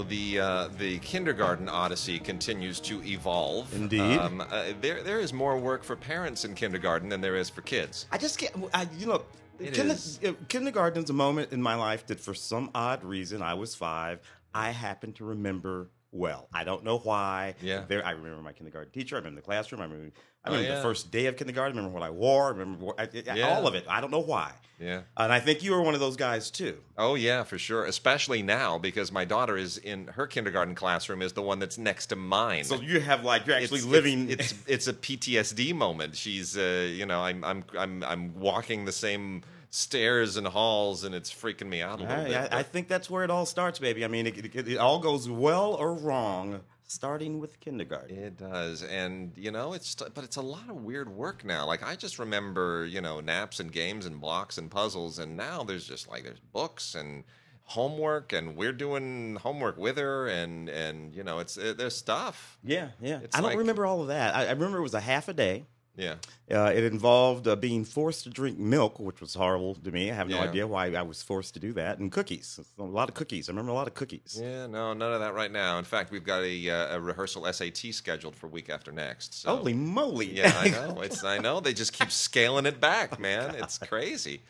so 0.00 0.08
the 0.08 0.40
uh, 0.40 0.68
the 0.78 0.98
kindergarten 1.00 1.68
odyssey 1.68 2.18
continues 2.18 2.80
to 2.80 3.02
evolve. 3.04 3.72
Indeed. 3.74 4.00
um, 4.18 4.40
uh, 4.40 4.64
there 4.80 5.02
there 5.02 5.20
is 5.20 5.32
more 5.32 5.58
work 5.58 5.84
for 5.84 5.96
parents 5.96 6.44
in 6.44 6.54
kindergarten 6.54 7.08
than 7.08 7.20
there 7.20 7.36
is 7.36 7.50
for 7.50 7.62
kids. 7.62 8.06
I 8.10 8.18
just 8.18 8.38
can't. 8.38 8.54
I, 8.72 8.88
you 8.96 9.06
know, 9.06 9.22
It 9.58 9.74
kinder, 9.74 9.92
is. 9.94 10.18
kindergarten's 10.48 11.10
a 11.10 11.14
moment 11.14 11.52
in 11.52 11.60
my 11.62 11.74
life 11.74 12.06
that, 12.06 12.20
for 12.20 12.34
some 12.34 12.70
odd 12.74 13.04
reason, 13.04 13.42
I 13.42 13.54
was 13.54 13.74
five. 13.74 14.20
I 14.54 14.70
happen 14.70 15.12
to 15.14 15.24
remember 15.24 15.90
well. 16.12 16.48
I 16.52 16.64
don't 16.64 16.82
know 16.82 16.98
why. 16.98 17.54
Yeah. 17.62 17.84
There, 17.86 18.04
I 18.04 18.12
remember 18.12 18.42
my 18.42 18.52
kindergarten 18.52 18.92
teacher. 18.92 19.16
I 19.16 19.18
remember 19.18 19.40
the 19.40 19.44
classroom. 19.46 19.80
I 19.80 19.84
remember. 19.84 20.12
I 20.44 20.48
Oh, 20.48 20.52
remember 20.52 20.70
yeah. 20.70 20.76
the 20.76 20.82
first 20.82 21.10
day 21.10 21.26
of 21.26 21.36
kindergarten. 21.36 21.76
I 21.76 21.80
remember 21.80 21.98
what 21.98 22.06
I 22.06 22.10
wore. 22.10 22.46
I 22.46 22.50
remember 22.50 22.84
what, 22.86 23.00
I, 23.00 23.08
Yeah. 23.34 23.48
all 23.54 23.66
of 23.66 23.74
it. 23.74 23.84
I 23.88 24.00
don't 24.00 24.10
know 24.10 24.20
why. 24.20 24.52
Yeah. 24.78 25.02
And 25.18 25.30
I 25.30 25.40
think 25.40 25.62
you 25.62 25.72
were 25.72 25.82
one 25.82 25.92
of 25.92 26.00
those 26.00 26.16
guys 26.16 26.50
too. 26.50 26.78
Oh 26.96 27.14
yeah, 27.14 27.42
for 27.44 27.58
sure. 27.58 27.84
Especially 27.84 28.42
now 28.42 28.78
because 28.78 29.12
my 29.12 29.26
daughter 29.26 29.58
is 29.58 29.76
in 29.76 30.06
her 30.06 30.26
kindergarten 30.26 30.74
classroom 30.74 31.20
is 31.20 31.34
the 31.34 31.42
one 31.42 31.58
that's 31.58 31.76
next 31.76 32.06
to 32.06 32.16
mine. 32.16 32.64
So 32.64 32.76
you 32.80 33.00
have 33.00 33.22
like 33.22 33.46
you're 33.46 33.56
actually 33.56 33.80
it's, 33.80 33.86
living. 33.86 34.30
It's, 34.30 34.52
it's 34.52 34.62
it's 34.66 34.88
a 34.88 34.94
PTSD 34.94 35.74
moment. 35.74 36.16
She's 36.16 36.56
uh, 36.56 36.88
you 36.90 37.04
know 37.04 37.20
I'm 37.20 37.44
I'm 37.44 37.64
I'm 37.78 38.02
I'm 38.02 38.40
walking 38.40 38.86
the 38.86 38.92
same 38.92 39.42
stairs 39.68 40.36
and 40.38 40.46
halls, 40.46 41.04
and 41.04 41.14
it's 41.14 41.30
freaking 41.32 41.68
me 41.68 41.82
out 41.82 42.00
a 42.00 42.02
little 42.04 42.24
bit. 42.24 42.34
I, 42.34 42.56
I, 42.56 42.58
I 42.60 42.62
think 42.62 42.88
that's 42.88 43.10
where 43.10 43.22
it 43.22 43.30
all 43.30 43.44
starts, 43.46 43.78
baby. 43.78 44.02
I 44.04 44.08
mean, 44.08 44.26
it, 44.26 44.38
it, 44.56 44.66
it 44.68 44.78
all 44.78 44.98
goes 44.98 45.28
well 45.28 45.74
or 45.74 45.92
wrong, 45.94 46.60
starting 46.90 47.38
with 47.38 47.60
kindergarten. 47.60 48.18
It 48.18 48.36
does, 48.36 48.82
and 48.82 49.32
you 49.36 49.50
know, 49.50 49.72
it's 49.72 49.94
but 49.94 50.24
it's 50.24 50.36
a 50.36 50.42
lot 50.42 50.68
of 50.68 50.76
weird 50.82 51.08
work 51.08 51.44
now. 51.44 51.66
Like 51.66 51.82
I 51.82 51.94
just 51.96 52.18
remember, 52.18 52.84
you 52.84 53.00
know, 53.00 53.20
naps 53.20 53.60
and 53.60 53.70
games 53.70 54.06
and 54.06 54.20
blocks 54.20 54.58
and 54.58 54.70
puzzles, 54.70 55.18
and 55.18 55.36
now 55.36 55.62
there's 55.62 55.86
just 55.86 56.08
like 56.08 56.24
there's 56.24 56.40
books 56.52 56.94
and 56.94 57.24
homework, 57.64 58.32
and 58.32 58.56
we're 58.56 58.72
doing 58.72 59.36
homework 59.36 59.78
with 59.78 59.96
her, 59.96 60.26
and 60.28 60.68
and 60.68 61.14
you 61.14 61.22
know, 61.22 61.38
it's 61.38 61.56
it, 61.56 61.78
there's 61.78 61.96
stuff. 61.96 62.58
Yeah, 62.64 62.88
yeah. 63.00 63.20
It's 63.22 63.36
I 63.36 63.40
don't 63.40 63.50
like- 63.50 63.58
remember 63.58 63.86
all 63.86 64.02
of 64.02 64.08
that. 64.08 64.34
I, 64.34 64.46
I 64.46 64.50
remember 64.50 64.78
it 64.78 64.82
was 64.82 64.94
a 64.94 65.00
half 65.00 65.28
a 65.28 65.32
day. 65.32 65.64
Yeah, 65.96 66.14
Uh, 66.50 66.72
it 66.74 66.84
involved 66.84 67.46
uh, 67.46 67.56
being 67.56 67.84
forced 67.84 68.24
to 68.24 68.30
drink 68.30 68.58
milk, 68.58 68.98
which 68.98 69.20
was 69.20 69.34
horrible 69.34 69.74
to 69.74 69.90
me. 69.90 70.10
I 70.10 70.14
have 70.14 70.28
no 70.28 70.36
Yeah. 70.36 70.48
idea 70.48 70.66
why 70.66 70.86
I 70.94 71.02
was 71.02 71.22
forced 71.22 71.52
to 71.54 71.60
do 71.60 71.72
that. 71.74 71.98
And 71.98 72.10
cookies, 72.10 72.58
a 72.78 72.82
lot 72.82 73.08
of 73.08 73.14
cookies. 73.14 73.48
I 73.48 73.52
remember 73.52 73.72
a 73.72 73.74
lot 73.74 73.86
of 73.86 73.94
cookies. 73.94 74.38
yeah, 74.40 74.66
no, 74.66 74.94
none 74.94 75.12
of 75.12 75.20
that 75.20 75.34
right 75.34 75.50
now. 75.52 75.78
In 75.78 75.84
fact, 75.84 76.10
we've 76.10 76.24
got 76.24 76.42
a, 76.42 76.70
uh, 76.70 76.96
a 76.96 77.00
rehearsal 77.00 77.44
SAT 77.52 77.92
scheduled 77.92 78.34
for 78.36 78.46
week 78.46 78.70
after 78.70 78.92
next. 78.92 79.34
So. 79.42 79.54
Holy 79.56 79.74
moly! 79.74 80.34
Yeah, 80.36 80.52
I 80.56 80.68
know. 80.78 81.00
It's 81.02 81.22
I 81.24 81.38
know. 81.38 81.60
They 81.60 81.74
just 81.74 81.92
keep 81.92 82.10
scaling 82.10 82.66
it 82.66 82.80
back, 82.80 83.18
man. 83.20 83.54
It's 83.56 83.76
crazy. 83.78 84.42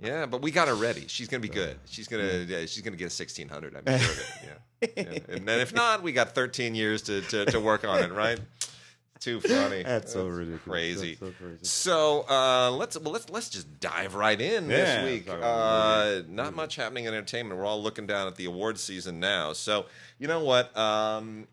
Yeah, 0.00 0.26
but 0.26 0.42
we 0.42 0.50
got 0.50 0.68
her 0.68 0.74
ready. 0.74 1.06
She's 1.08 1.28
gonna 1.28 1.40
be 1.40 1.48
good. 1.48 1.78
She's 1.86 2.08
gonna 2.08 2.44
yeah, 2.46 2.66
she's 2.66 2.82
gonna 2.82 2.96
get 2.96 3.06
a 3.06 3.10
sixteen 3.10 3.48
hundred. 3.48 3.74
I'm 3.76 3.98
sure 3.98 4.10
of 4.10 4.18
it. 4.18 4.26
Yeah. 4.96 5.02
yeah. 5.28 5.34
And 5.36 5.48
then 5.48 5.60
if 5.60 5.72
not, 5.72 6.02
we 6.02 6.12
got 6.12 6.34
thirteen 6.34 6.74
years 6.74 7.02
to, 7.02 7.20
to, 7.22 7.46
to 7.46 7.60
work 7.60 7.84
on 7.84 8.02
it. 8.02 8.12
Right? 8.12 8.38
Too 9.24 9.40
funny. 9.40 9.82
That's 9.84 10.12
so 10.12 10.26
ridiculous. 10.28 10.60
Crazy. 10.64 11.14
That's 11.14 11.20
so 11.20 11.32
crazy. 11.42 11.58
So 11.62 12.26
uh, 12.28 12.70
let's 12.72 12.98
well 12.98 13.10
let's 13.14 13.30
let's 13.30 13.48
just 13.48 13.80
dive 13.80 14.14
right 14.14 14.38
in 14.38 14.68
Yeah, 14.68 15.02
this 15.02 15.10
week. 15.10 15.30
Uh, 15.30 16.20
not 16.28 16.54
much 16.54 16.76
happening 16.76 17.06
in 17.06 17.14
entertainment. 17.14 17.58
We're 17.58 17.64
all 17.64 17.82
looking 17.82 18.06
down 18.06 18.26
at 18.26 18.36
the 18.36 18.44
awards 18.44 18.82
season 18.82 19.20
now. 19.20 19.54
So 19.54 19.86
you 20.18 20.28
know 20.28 20.44
what? 20.44 20.76
Um, 20.76 21.46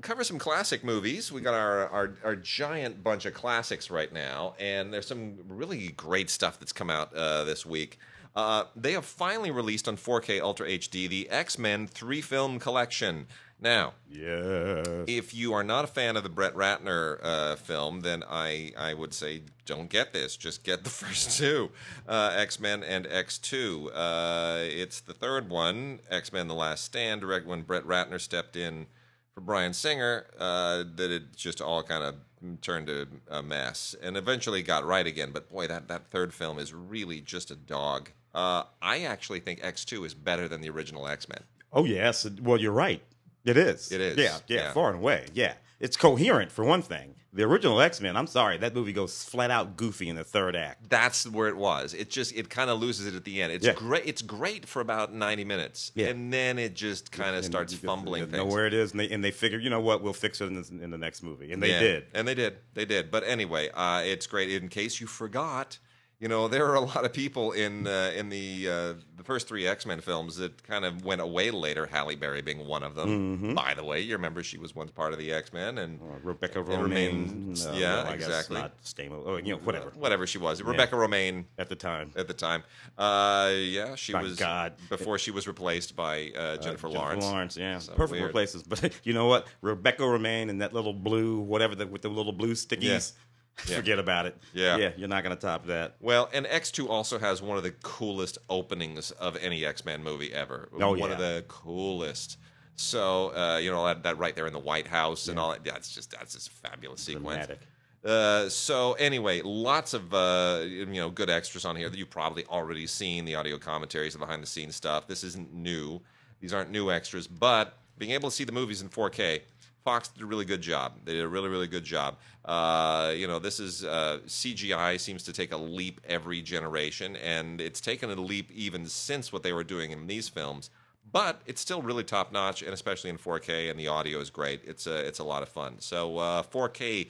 cover 0.00 0.24
some 0.24 0.38
classic 0.38 0.82
movies. 0.82 1.30
We 1.30 1.42
got 1.42 1.52
our, 1.52 1.88
our 1.90 2.14
our 2.24 2.36
giant 2.36 3.04
bunch 3.04 3.26
of 3.26 3.34
classics 3.34 3.90
right 3.90 4.10
now, 4.10 4.54
and 4.58 4.90
there's 4.90 5.06
some 5.06 5.34
really 5.48 5.88
great 5.88 6.30
stuff 6.30 6.58
that's 6.58 6.72
come 6.72 6.88
out 6.88 7.14
uh, 7.14 7.44
this 7.44 7.66
week. 7.66 7.98
Uh, 8.34 8.64
they 8.74 8.92
have 8.92 9.04
finally 9.04 9.50
released 9.50 9.88
on 9.88 9.96
4K 9.96 10.40
Ultra 10.40 10.66
HD 10.66 11.08
the 11.08 11.28
X 11.28 11.58
Men 11.58 11.86
three 11.86 12.22
film 12.22 12.58
collection. 12.58 13.26
Now, 13.60 13.94
Yes. 14.08 14.86
if 15.08 15.34
you 15.34 15.52
are 15.52 15.64
not 15.64 15.84
a 15.84 15.88
fan 15.88 16.16
of 16.16 16.22
the 16.22 16.28
Brett 16.28 16.54
Ratner 16.54 17.18
uh, 17.22 17.56
film, 17.56 18.00
then 18.02 18.22
I, 18.28 18.72
I 18.76 18.94
would 18.94 19.12
say 19.12 19.42
don't 19.66 19.90
get 19.90 20.12
this. 20.12 20.36
Just 20.36 20.62
get 20.64 20.84
the 20.84 20.90
first 21.02 21.36
two 21.38 21.70
uh, 22.06 22.32
X 22.36 22.60
Men 22.60 22.82
and 22.84 23.06
X 23.06 23.36
Two. 23.38 23.90
Uh, 23.92 24.58
it's 24.62 25.00
the 25.00 25.12
third 25.12 25.48
one, 25.50 25.98
X 26.10 26.32
Men: 26.32 26.46
The 26.48 26.54
Last 26.54 26.84
Stand, 26.84 27.20
direct 27.20 27.46
when 27.46 27.62
Brett 27.62 27.84
Ratner 27.84 28.20
stepped 28.20 28.54
in 28.54 28.86
for 29.34 29.40
Bryan 29.40 29.72
Singer, 29.72 30.26
uh, 30.38 30.84
that 30.96 31.10
it 31.10 31.34
just 31.36 31.60
all 31.60 31.82
kind 31.82 32.04
of 32.04 32.14
turned 32.60 32.86
to 32.86 33.08
a 33.28 33.42
mess, 33.42 33.96
and 34.00 34.16
eventually 34.16 34.62
got 34.62 34.86
right 34.86 35.06
again. 35.06 35.30
But 35.32 35.50
boy, 35.50 35.66
that 35.66 35.88
that 35.88 36.10
third 36.10 36.32
film 36.32 36.58
is 36.60 36.72
really 36.72 37.20
just 37.20 37.50
a 37.50 37.56
dog. 37.56 38.10
Uh, 38.32 38.62
I 38.80 39.00
actually 39.00 39.40
think 39.40 39.60
X 39.64 39.84
Two 39.84 40.04
is 40.04 40.14
better 40.14 40.46
than 40.46 40.60
the 40.60 40.70
original 40.70 41.08
X 41.08 41.28
Men. 41.28 41.42
Oh 41.72 41.84
yes. 41.84 42.24
Well, 42.40 42.58
you're 42.58 42.72
right. 42.72 43.02
It 43.48 43.56
is. 43.56 43.90
It 43.92 44.00
is, 44.00 44.16
Yeah, 44.18 44.38
yeah, 44.46 44.56
yeah. 44.56 44.72
far 44.72 44.90
and 44.90 44.98
away. 44.98 45.26
Yeah. 45.34 45.54
It's 45.80 45.96
coherent 45.96 46.50
for 46.52 46.64
one 46.64 46.82
thing. 46.82 47.14
The 47.32 47.44
original 47.44 47.80
X 47.80 48.00
Men. 48.00 48.16
I'm 48.16 48.26
sorry, 48.26 48.56
that 48.58 48.74
movie 48.74 48.92
goes 48.92 49.22
flat 49.22 49.50
out 49.50 49.76
goofy 49.76 50.08
in 50.08 50.16
the 50.16 50.24
third 50.24 50.56
act. 50.56 50.88
that's 50.88 51.24
where 51.28 51.46
it 51.48 51.56
was. 51.56 51.92
It 51.94 52.10
just 52.10 52.34
it 52.34 52.48
kind 52.48 52.68
of 52.70 52.80
loses 52.80 53.06
it 53.06 53.14
at 53.14 53.24
the 53.24 53.40
end. 53.42 53.52
It's 53.52 53.66
Yeah. 53.66 53.74
great. 53.74 54.04
It's 54.06 54.22
great 54.22 54.66
for 54.66 54.80
about 54.80 55.12
ninety 55.12 55.44
minutes, 55.44 55.92
Yeah. 55.94 56.06
and 56.06 56.32
then 56.32 56.58
it 56.58 56.74
just 56.74 57.12
kind 57.12 57.36
of 57.36 57.44
starts 57.44 57.72
you 57.72 57.78
fumbling 57.78 58.22
things. 58.24 58.32
Know 58.38 58.46
where 58.46 58.66
it 58.66 58.72
is, 58.74 58.90
and 58.92 58.98
they 59.00 59.08
and 59.10 59.22
they 59.22 59.30
figure, 59.30 59.58
you 59.58 59.68
know 59.70 59.78
what, 59.78 60.02
we'll 60.02 60.14
fix 60.14 60.40
it 60.40 60.46
in, 60.46 60.54
this, 60.54 60.70
in 60.70 60.90
the 60.90 60.98
next 60.98 61.22
movie, 61.22 61.52
and 61.52 61.62
they 61.62 61.68
Yeah, 61.70 61.80
did. 61.80 62.04
and 62.14 62.26
they 62.26 62.34
did, 62.34 62.56
they 62.74 62.86
did. 62.86 63.10
But 63.10 63.22
anyway, 63.24 63.68
uh, 63.74 64.02
it's 64.04 64.26
great. 64.26 64.50
In 64.50 64.68
case 64.68 64.98
you 65.00 65.06
forgot, 65.06 65.78
you 66.20 66.28
know 66.28 66.48
there 66.48 66.66
are 66.66 66.74
a 66.74 66.80
lot 66.80 67.04
of 67.04 67.12
people 67.12 67.52
in 67.52 67.86
uh, 67.86 68.12
in 68.16 68.28
the 68.28 68.68
uh, 68.68 68.94
the 69.16 69.22
first 69.24 69.46
three 69.48 69.66
X 69.66 69.86
Men 69.86 70.00
films 70.00 70.36
that 70.36 70.62
kind 70.64 70.84
of 70.84 71.04
went 71.04 71.20
away 71.20 71.50
later. 71.50 71.86
Halle 71.86 72.14
Berry 72.16 72.42
being 72.42 72.66
one 72.66 72.82
of 72.82 72.94
them. 72.94 73.36
Mm-hmm. 73.36 73.54
By 73.54 73.74
the 73.74 73.84
way, 73.84 74.00
you 74.00 74.14
remember 74.14 74.42
she 74.42 74.58
was 74.58 74.74
once 74.74 74.90
part 74.90 75.12
of 75.12 75.18
the 75.18 75.32
X 75.32 75.52
Men, 75.52 75.78
and 75.78 76.00
Uh, 76.00 76.04
Rebecca 76.22 76.60
It 76.60 76.66
Romijn. 76.66 77.64
no, 77.64 77.72
yeah, 77.72 78.02
no, 78.04 78.10
exactly. 78.10 78.56
Not 78.56 78.80
Stamos. 78.82 79.22
Oh, 79.26 79.36
you 79.36 79.52
know, 79.54 79.58
whatever. 79.58 79.90
whatever 79.96 80.26
she 80.26 80.38
was, 80.38 80.62
Rebecca 80.62 80.94
Romijn. 80.96 81.44
At 81.58 81.68
the 81.68 81.76
time, 81.76 82.12
At 82.16 82.26
the 82.28 82.34
time, 82.34 82.62
uh, 82.96 83.50
yeah, 83.54 83.94
she 83.94 84.12
My 84.12 84.22
was 84.22 84.36
God. 84.36 84.74
before 84.88 85.18
she 85.18 85.30
was 85.30 85.46
replaced 85.46 85.94
by 85.96 86.30
uh, 86.36 86.56
Jennifer 86.58 86.88
Uh, 86.88 86.90
Lawrence. 86.90 87.24
Lawrence, 87.24 87.56
yeah, 87.56 87.78
So 87.78 87.92
perfect 87.94 88.12
weird. 88.20 88.26
replaces. 88.26 88.62
But 88.68 88.92
you 89.04 89.12
know 89.14 89.26
what? 89.26 89.46
Rebecca 89.62 90.02
Romijn 90.02 90.50
and 90.50 90.60
that 90.62 90.72
little 90.72 90.92
blue, 90.94 91.38
whatever 91.40 91.74
the, 91.74 91.86
with 91.86 92.02
the 92.02 92.08
little 92.10 92.32
blue 92.32 92.54
stickies. 92.54 92.82
Yeah. 92.82 93.24
Forget 93.58 93.98
about 93.98 94.26
it. 94.26 94.36
Yeah. 94.52 94.76
yeah, 94.76 94.90
you're 94.96 95.08
not 95.08 95.22
gonna 95.22 95.36
top 95.36 95.66
that. 95.66 95.96
Well, 96.00 96.28
and 96.32 96.46
X2 96.46 96.88
also 96.88 97.18
has 97.18 97.42
one 97.42 97.56
of 97.56 97.62
the 97.62 97.72
coolest 97.82 98.38
openings 98.48 99.10
of 99.12 99.36
any 99.36 99.64
X 99.64 99.84
Men 99.84 100.02
movie 100.02 100.32
ever. 100.32 100.68
Oh, 100.74 100.90
one 100.90 100.98
yeah. 100.98 101.06
of 101.12 101.18
the 101.18 101.44
coolest. 101.48 102.38
So, 102.76 103.34
uh, 103.36 103.58
you 103.58 103.72
know, 103.72 103.84
that, 103.86 104.04
that 104.04 104.18
right 104.18 104.36
there 104.36 104.46
in 104.46 104.52
the 104.52 104.58
White 104.60 104.86
House 104.86 105.26
and 105.26 105.38
all 105.38 105.50
that. 105.50 105.64
That's 105.64 105.92
just 105.92 106.12
that's 106.12 106.34
just 106.34 106.48
a 106.48 106.50
fabulous 106.52 107.00
sequence. 107.00 107.46
Dramatic. 107.46 107.58
Uh, 108.04 108.48
so 108.48 108.92
anyway, 108.94 109.42
lots 109.42 109.92
of 109.92 110.14
uh, 110.14 110.60
you 110.64 110.86
know 110.86 111.10
good 111.10 111.28
extras 111.28 111.64
on 111.64 111.74
here 111.74 111.90
that 111.90 111.98
you've 111.98 112.10
probably 112.10 112.44
already 112.46 112.86
seen. 112.86 113.24
The 113.24 113.34
audio 113.34 113.58
commentaries, 113.58 114.14
and 114.14 114.20
behind 114.20 114.42
the 114.42 114.46
scenes 114.46 114.76
stuff. 114.76 115.08
This 115.08 115.24
isn't 115.24 115.52
new. 115.52 116.00
These 116.40 116.54
aren't 116.54 116.70
new 116.70 116.90
extras, 116.90 117.26
but 117.26 117.76
being 117.98 118.12
able 118.12 118.30
to 118.30 118.36
see 118.36 118.44
the 118.44 118.52
movies 118.52 118.80
in 118.80 118.88
4K, 118.88 119.40
Fox 119.88 120.08
did 120.08 120.22
a 120.22 120.26
really 120.26 120.44
good 120.44 120.60
job. 120.60 120.92
They 121.06 121.14
did 121.14 121.24
a 121.24 121.28
really 121.28 121.48
really 121.48 121.66
good 121.66 121.82
job. 121.82 122.18
Uh, 122.44 123.14
you 123.16 123.26
know, 123.26 123.38
this 123.38 123.58
is 123.58 123.86
uh, 123.86 124.18
CGI 124.26 125.00
seems 125.00 125.22
to 125.22 125.32
take 125.32 125.50
a 125.50 125.56
leap 125.56 126.02
every 126.06 126.42
generation, 126.42 127.16
and 127.16 127.58
it's 127.58 127.80
taken 127.80 128.10
a 128.10 128.14
leap 128.14 128.50
even 128.50 128.84
since 128.84 129.32
what 129.32 129.42
they 129.42 129.54
were 129.54 129.64
doing 129.64 129.90
in 129.90 130.06
these 130.06 130.28
films. 130.28 130.68
But 131.10 131.40
it's 131.46 131.62
still 131.62 131.80
really 131.80 132.04
top 132.04 132.32
notch, 132.32 132.60
and 132.60 132.74
especially 132.74 133.08
in 133.08 133.16
4K, 133.16 133.70
and 133.70 133.80
the 133.80 133.88
audio 133.88 134.18
is 134.18 134.28
great. 134.28 134.60
It's 134.66 134.86
a 134.86 135.06
it's 135.06 135.20
a 135.20 135.24
lot 135.24 135.42
of 135.42 135.48
fun. 135.48 135.76
So 135.78 136.18
uh, 136.18 136.42
4K 136.42 137.08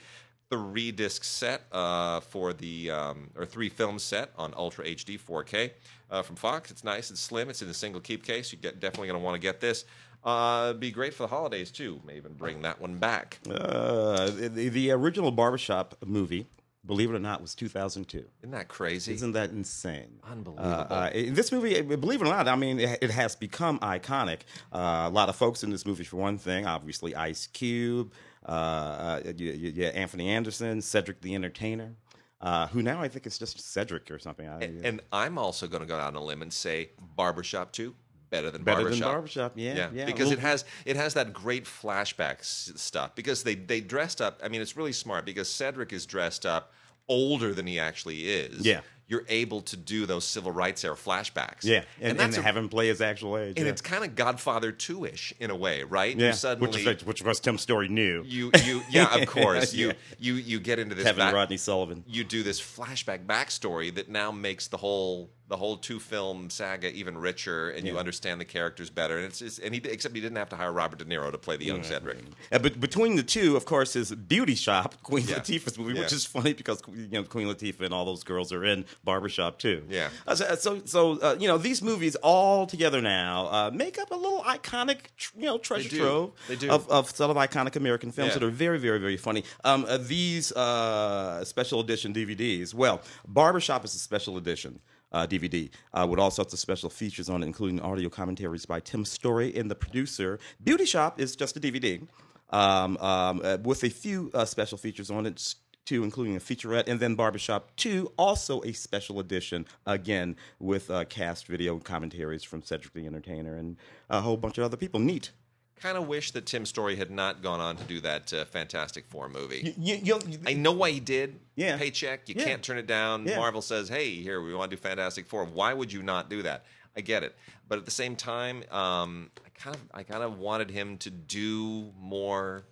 three 0.49 0.91
disc 0.91 1.25
set 1.25 1.63
uh, 1.73 2.21
for 2.21 2.53
the 2.53 2.91
um, 2.91 3.29
or 3.35 3.45
three 3.45 3.67
film 3.67 3.99
set 3.99 4.31
on 4.37 4.53
Ultra 4.55 4.85
HD 4.85 5.19
4K 5.19 5.71
uh, 6.09 6.21
from 6.21 6.37
Fox. 6.37 6.71
It's 6.71 6.85
nice. 6.85 7.11
It's 7.11 7.19
slim. 7.19 7.49
It's 7.49 7.61
in 7.61 7.67
a 7.67 7.73
single 7.73 8.01
keep 8.01 8.23
case. 8.23 8.53
You 8.53 8.57
get 8.57 8.79
definitely 8.79 9.09
going 9.09 9.19
to 9.19 9.25
want 9.25 9.35
to 9.35 9.41
get 9.41 9.59
this. 9.59 9.83
Uh, 10.23 10.73
be 10.73 10.91
great 10.91 11.13
for 11.13 11.23
the 11.23 11.27
holidays 11.27 11.71
too. 11.71 12.01
May 12.05 12.17
even 12.17 12.33
bring 12.33 12.61
that 12.63 12.81
one 12.81 12.97
back. 12.97 13.39
Uh, 13.49 14.29
the, 14.29 14.69
the 14.69 14.91
original 14.91 15.31
Barbershop 15.31 15.95
movie, 16.05 16.47
believe 16.85 17.09
it 17.09 17.15
or 17.15 17.19
not, 17.19 17.41
was 17.41 17.55
2002. 17.55 18.25
Isn't 18.41 18.51
that 18.51 18.67
crazy? 18.67 19.13
Isn't 19.13 19.31
that 19.33 19.51
insane? 19.51 20.19
Unbelievable. 20.29 20.69
Uh, 20.69 20.87
uh, 20.89 21.09
in 21.13 21.33
this 21.35 21.51
movie, 21.51 21.79
uh, 21.79 21.95
believe 21.95 22.21
it 22.21 22.25
or 22.25 22.31
not, 22.31 22.47
I 22.47 22.55
mean, 22.55 22.79
it, 22.79 22.99
it 23.01 23.11
has 23.11 23.35
become 23.35 23.79
iconic. 23.79 24.39
Uh, 24.73 25.05
a 25.07 25.09
lot 25.09 25.29
of 25.29 25.35
folks 25.35 25.63
in 25.63 25.69
this 25.69 25.85
movie, 25.85 26.03
for 26.03 26.17
one 26.17 26.37
thing, 26.37 26.65
obviously 26.65 27.15
Ice 27.15 27.47
Cube, 27.47 28.11
uh, 28.45 28.51
uh, 28.51 29.21
yeah, 29.37 29.53
yeah, 29.53 29.87
Anthony 29.89 30.29
Anderson, 30.29 30.81
Cedric 30.81 31.21
the 31.21 31.35
Entertainer, 31.35 31.95
uh, 32.41 32.67
who 32.67 32.81
now 32.81 33.01
I 33.01 33.07
think 33.07 33.25
is 33.25 33.37
just 33.37 33.59
Cedric 33.59 34.11
or 34.11 34.19
something. 34.19 34.47
I, 34.47 34.59
and, 34.59 34.85
and 34.85 35.01
I'm 35.13 35.37
also 35.37 35.67
going 35.67 35.81
to 35.81 35.87
go 35.87 35.95
out 35.95 36.07
on 36.07 36.15
a 36.15 36.23
limb 36.23 36.41
and 36.41 36.51
say 36.51 36.91
Barbershop 37.15 37.71
2 37.71 37.95
better 38.29 38.51
than 38.51 38.63
better 38.63 38.81
Barbershop. 38.81 38.99
than 38.99 39.11
Barbershop, 39.13 39.51
yeah, 39.55 39.75
Yeah, 39.75 39.89
yeah. 39.93 40.05
because 40.05 40.29
a 40.29 40.33
it 40.33 40.39
has 40.39 40.65
it 40.85 40.95
has 40.95 41.13
that 41.15 41.33
great 41.33 41.65
flashback 41.65 42.39
s- 42.39 42.71
stuff. 42.75 43.15
Because 43.15 43.43
they 43.43 43.55
they 43.55 43.81
dressed 43.81 44.21
up. 44.21 44.39
I 44.43 44.47
mean, 44.49 44.61
it's 44.61 44.77
really 44.77 44.93
smart 44.93 45.25
because 45.25 45.49
Cedric 45.49 45.91
is 45.93 46.05
dressed 46.05 46.45
up 46.45 46.71
older 47.07 47.53
than 47.53 47.65
he 47.67 47.79
actually 47.79 48.29
is. 48.29 48.65
Yeah. 48.65 48.81
you're 49.07 49.25
able 49.27 49.59
to 49.61 49.75
do 49.75 50.05
those 50.05 50.23
civil 50.23 50.51
rights 50.51 50.83
era 50.83 50.95
flashbacks. 50.95 51.63
Yeah, 51.63 51.83
and, 51.99 52.11
and, 52.11 52.21
and 52.21 52.37
a- 52.37 52.41
have 52.43 52.55
him 52.55 52.69
play 52.69 52.89
his 52.89 53.01
actual 53.01 53.35
age. 53.39 53.55
and 53.57 53.65
yeah. 53.65 53.71
it's 53.71 53.81
kind 53.81 54.03
of 54.03 54.13
Godfather 54.15 54.71
two 54.71 55.05
ish 55.05 55.33
in 55.39 55.49
a 55.49 55.55
way, 55.55 55.81
right? 55.81 56.15
yeah, 56.15 56.27
You 56.27 56.33
suddenly 56.33 56.85
which, 56.85 57.01
which 57.03 57.23
was 57.23 57.39
Tim 57.39 57.57
Story 57.57 57.87
knew. 57.87 58.21
you 58.27 58.51
you 58.63 58.83
yeah 58.91 59.15
of 59.19 59.27
course 59.37 59.73
you 59.73 59.93
you 60.19 60.35
you 60.35 60.59
get 60.59 60.77
into 60.77 60.93
this 60.93 61.05
Kevin 61.05 61.25
back- 61.25 61.33
Rodney 61.33 61.57
Sullivan. 61.57 62.03
you 62.05 62.23
do 62.23 62.43
this 62.43 62.61
flashback 62.61 63.25
backstory 63.25 63.91
that 63.95 64.09
now 64.09 64.31
makes 64.31 64.67
the 64.67 64.77
whole 64.77 65.31
the 65.49 65.57
whole 65.57 65.75
two 65.77 65.99
film 65.99 66.49
saga 66.49 66.89
even 66.93 67.17
richer, 67.17 67.71
and 67.71 67.85
you 67.85 67.97
understand 67.97 68.39
the 68.39 68.45
characters 68.45 68.89
better. 68.89 69.17
And 69.17 69.25
it's 69.25 69.39
just, 69.39 69.59
and 69.59 69.73
he 69.73 69.81
except 69.83 70.15
he 70.15 70.21
didn't 70.21 70.37
have 70.37 70.49
to 70.49 70.55
hire 70.55 70.71
Robert 70.71 70.99
De 70.99 71.05
Niro 71.05 71.31
to 71.31 71.37
play 71.37 71.57
the 71.57 71.65
young 71.65 71.83
Cedric. 71.83 72.19
Uh, 72.51 72.59
but 72.59 72.79
between 72.79 73.15
the 73.15 73.23
two, 73.23 73.57
of 73.57 73.65
course, 73.65 73.95
is 73.95 74.11
Beauty 74.13 74.55
Shop, 74.55 74.95
Queen 75.03 75.25
Yeah. 75.27 75.37
Latifah's 75.39 75.77
movie, 75.77 75.95
Yeah. 75.95 76.01
which 76.01 76.13
is 76.13 76.25
funny 76.25 76.53
because 76.53 76.81
you 76.93 77.07
know 77.11 77.23
Queen 77.23 77.47
Latifah 77.47 77.81
and 77.81 77.93
all 77.93 78.05
those 78.05 78.23
girls 78.23 78.53
are 78.53 78.63
in 78.63 78.85
Barbershop 79.03 79.59
too. 79.59 79.83
Yeah. 79.89 80.09
Uh, 80.27 80.35
so 80.35 80.55
so, 80.55 80.81
so, 80.85 81.19
uh, 81.19 81.35
you 81.39 81.47
know 81.47 81.57
these 81.57 81.81
movies 81.81 82.15
all 82.17 82.67
together 82.67 83.01
now 83.01 83.47
uh, 83.47 83.71
make 83.73 83.97
up 83.99 84.11
a 84.11 84.15
little 84.15 84.43
iconic, 84.43 84.99
tr- 85.17 85.33
you 85.37 85.45
know, 85.45 85.57
treasure 85.57 85.89
trove 85.89 86.31
They 86.47 86.55
do. 86.57 86.69
of 86.69 86.87
of 86.89 87.09
sort 87.09 87.31
of 87.31 87.37
iconic 87.37 87.75
American 87.75 88.11
films 88.11 88.29
Yeah. 88.33 88.39
that 88.39 88.43
are 88.45 88.51
very 88.51 88.77
very 88.77 88.99
very 88.99 89.17
funny. 89.17 89.43
Um, 89.63 89.85
uh, 89.89 89.97
these 89.97 90.51
uh, 90.51 91.43
special 91.43 91.79
edition 91.79 92.13
DVDs, 92.13 92.73
well, 92.73 93.01
Barbershop 93.27 93.83
is 93.83 93.95
a 93.95 93.99
special 93.99 94.37
edition. 94.37 94.79
Uh, 95.11 95.25
DVD 95.25 95.71
uh, 95.93 96.05
with 96.07 96.19
all 96.19 96.29
sorts 96.29 96.53
of 96.53 96.59
special 96.59 96.87
features 96.87 97.29
on 97.29 97.41
it, 97.41 97.45
including 97.47 97.81
audio 97.81 98.09
commentaries 98.09 98.67
by 98.67 98.79
Tim 98.79 99.03
Story 99.03 99.55
and 99.55 99.69
the 99.69 99.73
producer. 99.73 100.37
Beauty 100.63 100.85
Shop 100.85 101.19
is 101.19 101.35
just 101.35 101.57
a 101.57 101.59
DVD 101.59 102.07
um, 102.51 102.95
um, 102.97 103.41
uh, 103.43 103.57
with 103.63 103.83
a 103.83 103.89
few 103.89 104.29
uh, 104.33 104.45
special 104.45 104.77
features 104.77 105.09
on 105.09 105.25
it 105.25 105.55
too, 105.89 106.03
including 106.03 106.35
a 106.35 106.39
featurette, 106.39 106.87
and 106.87 106.99
then 106.99 107.15
Barbershop 107.15 107.75
2, 107.77 108.13
also 108.15 108.61
a 108.61 108.71
special 108.73 109.19
edition, 109.19 109.65
again, 109.87 110.35
with 110.59 110.91
uh, 110.91 111.03
cast 111.05 111.47
video 111.47 111.79
commentaries 111.79 112.43
from 112.43 112.61
Cedric 112.61 112.93
the 112.93 113.07
Entertainer 113.07 113.55
and 113.55 113.75
a 114.07 114.21
whole 114.21 114.37
bunch 114.37 114.59
of 114.59 114.63
other 114.63 114.77
people. 114.77 114.99
Neat. 114.99 115.31
Kind 115.81 115.97
of 115.97 116.07
wish 116.07 116.31
that 116.31 116.45
Tim 116.45 116.65
Story 116.65 116.95
had 116.97 117.09
not 117.09 117.41
gone 117.41 117.59
on 117.61 117.77
to 117.77 117.83
do 117.85 118.01
that 118.01 118.33
uh, 118.33 118.43
Fantastic 118.45 119.05
Four 119.07 119.29
movie. 119.29 119.73
You, 119.77 119.95
you, 119.95 120.19
you, 120.27 120.39
I 120.45 120.53
know 120.53 120.73
why 120.73 120.91
he 120.91 120.99
did. 120.99 121.39
Yeah. 121.55 121.77
Paycheck. 121.77 122.27
You 122.27 122.35
Yeah. 122.37 122.43
can't 122.43 122.61
turn 122.63 122.77
it 122.77 122.85
down. 122.87 123.25
Yeah. 123.25 123.37
Marvel 123.37 123.61
says, 123.61 123.87
hey, 123.87 124.11
here, 124.15 124.41
we 124.41 124.53
want 124.53 124.71
to 124.71 124.75
do 124.77 124.81
Fantastic 124.81 125.25
Four. 125.27 125.45
Why 125.45 125.73
would 125.73 125.91
you 125.93 126.03
not 126.03 126.29
do 126.29 126.41
that? 126.43 126.65
I 126.97 127.01
get 127.01 127.23
it. 127.23 127.35
But 127.69 127.77
at 127.79 127.85
the 127.85 127.91
same 127.91 128.15
time, 128.17 128.63
um, 128.71 129.31
I 129.45 129.49
kind 129.57 129.75
of 129.75 129.81
I 129.93 130.03
kind 130.03 130.23
of 130.23 130.37
wanted 130.37 130.69
him 130.71 130.97
to 130.97 131.09
do 131.09 131.93
more, 131.97 132.65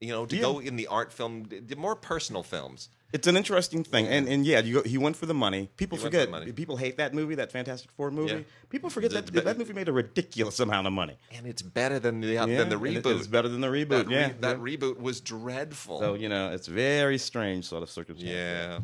you 0.00 0.10
know, 0.10 0.24
to 0.26 0.36
Yeah. 0.36 0.42
go 0.42 0.58
in 0.60 0.76
the 0.76 0.86
art 0.86 1.12
film, 1.12 1.48
more 1.76 1.96
personal 1.96 2.42
films. 2.44 2.90
It's 3.12 3.26
an 3.26 3.36
interesting 3.36 3.84
thing, 3.84 4.06
and 4.06 4.28
and 4.28 4.44
yeah, 4.44 4.60
you 4.60 4.74
go, 4.74 4.82
he 4.82 4.98
went 4.98 5.16
for 5.16 5.26
the 5.26 5.34
money. 5.34 5.70
People 5.76 5.96
He 5.96 6.02
went 6.04 6.12
for 6.14 6.18
forget. 6.18 6.26
the 6.26 6.38
money. 6.40 6.52
People 6.52 6.76
hate 6.76 6.96
that 6.98 7.14
movie, 7.14 7.36
that 7.36 7.52
Fantastic 7.52 7.90
Four 7.92 8.10
movie. 8.10 8.32
Yeah. 8.34 8.40
People 8.68 8.90
forget 8.90 9.12
that 9.12 9.26
that 9.44 9.56
movie 9.58 9.72
made 9.72 9.88
a 9.88 9.92
ridiculous 9.92 10.58
amount 10.60 10.86
of 10.88 10.92
money. 10.92 11.16
And 11.32 11.46
it's 11.46 11.62
better 11.62 11.98
than 12.00 12.20
the, 12.20 12.26
Yeah, 12.28 12.46
than 12.46 12.68
the 12.68 12.76
and 12.76 12.86
it- 12.96 13.02
reboot. 13.04 13.16
It's 13.18 13.26
better 13.28 13.48
than 13.48 13.60
the 13.60 13.68
reboot. 13.68 14.06
that 14.06 14.10
yeah, 14.10 14.32
that 14.40 14.58
reboot 14.58 15.00
was 15.00 15.20
dreadful. 15.20 16.00
so 16.00 16.14
you 16.14 16.28
know, 16.28 16.50
it's 16.52 16.66
very 16.66 17.16
strange 17.18 17.64
sort 17.66 17.82
of 17.84 17.90
circumstance. 17.90 18.30
Yeah. 18.32 18.80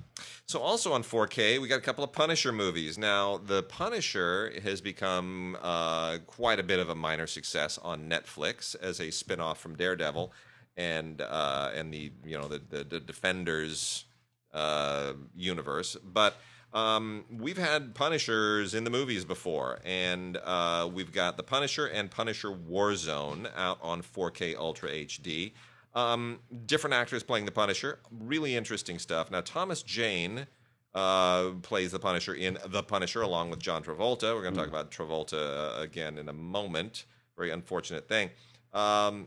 So 0.46 0.60
also 0.60 0.92
on 0.92 1.02
4K, 1.02 1.60
we 1.60 1.66
got 1.68 1.78
a 1.78 1.82
couple 1.82 2.04
of 2.04 2.12
Punisher 2.12 2.52
movies. 2.52 2.96
Now, 2.98 3.38
The 3.38 3.62
Punisher 3.64 4.52
has 4.62 4.80
become 4.80 5.56
uh, 5.60 6.18
quite 6.26 6.60
a 6.60 6.62
bit 6.62 6.78
of 6.78 6.88
a 6.88 6.94
minor 6.94 7.26
success 7.26 7.76
on 7.78 8.08
Netflix 8.08 8.76
as 8.80 9.00
a 9.00 9.10
spin-off 9.10 9.58
from 9.58 9.74
Daredevil, 9.76 10.32
and 10.76 11.20
uh, 11.20 11.70
and 11.74 11.92
the 11.92 12.12
you 12.24 12.38
know 12.38 12.46
the 12.48 12.60
the, 12.70 12.84
the 12.84 13.00
Defenders 13.00 14.04
uh, 14.52 15.12
universe, 15.36 15.96
but. 16.04 16.36
Um, 16.74 17.26
we've 17.30 17.58
had 17.58 17.94
Punishers 17.94 18.72
in 18.72 18.84
the 18.84 18.88
movies 18.88 19.26
before, 19.26 19.78
and 19.84 20.38
uh, 20.38 20.88
we've 20.90 21.12
got 21.12 21.36
The 21.36 21.42
Punisher 21.42 21.84
and 21.84 22.10
Punisher 22.10 22.48
Warzone 22.48 23.50
out 23.54 23.78
on 23.82 24.00
4K 24.00 24.56
Ultra 24.56 24.88
HD. 24.88 25.52
Um, 25.94 26.38
different 26.64 26.94
actors 26.94 27.22
playing 27.22 27.44
the 27.44 27.52
Punisher. 27.52 27.98
Really 28.10 28.56
interesting 28.56 28.98
stuff. 28.98 29.30
Now, 29.30 29.42
Thomas 29.42 29.82
Jane 29.82 30.46
uh, 30.94 31.50
plays 31.62 31.92
the 31.92 31.98
Punisher 31.98 32.34
in 32.34 32.58
The 32.66 32.82
Punisher 32.82 33.22
along 33.22 33.50
with 33.50 33.58
John 33.58 33.82
Travolta. 33.82 34.34
We're 34.34 34.42
going 34.42 34.54
to 34.54 34.60
talk 34.60 34.68
about 34.68 34.90
Travolta 34.90 35.78
uh, 35.78 35.80
again 35.80 36.18
in 36.18 36.28
a 36.28 36.32
moment. 36.32 37.04
Very 37.36 37.50
unfortunate 37.50 38.08
thing. 38.08 38.30
Um, 38.72 39.26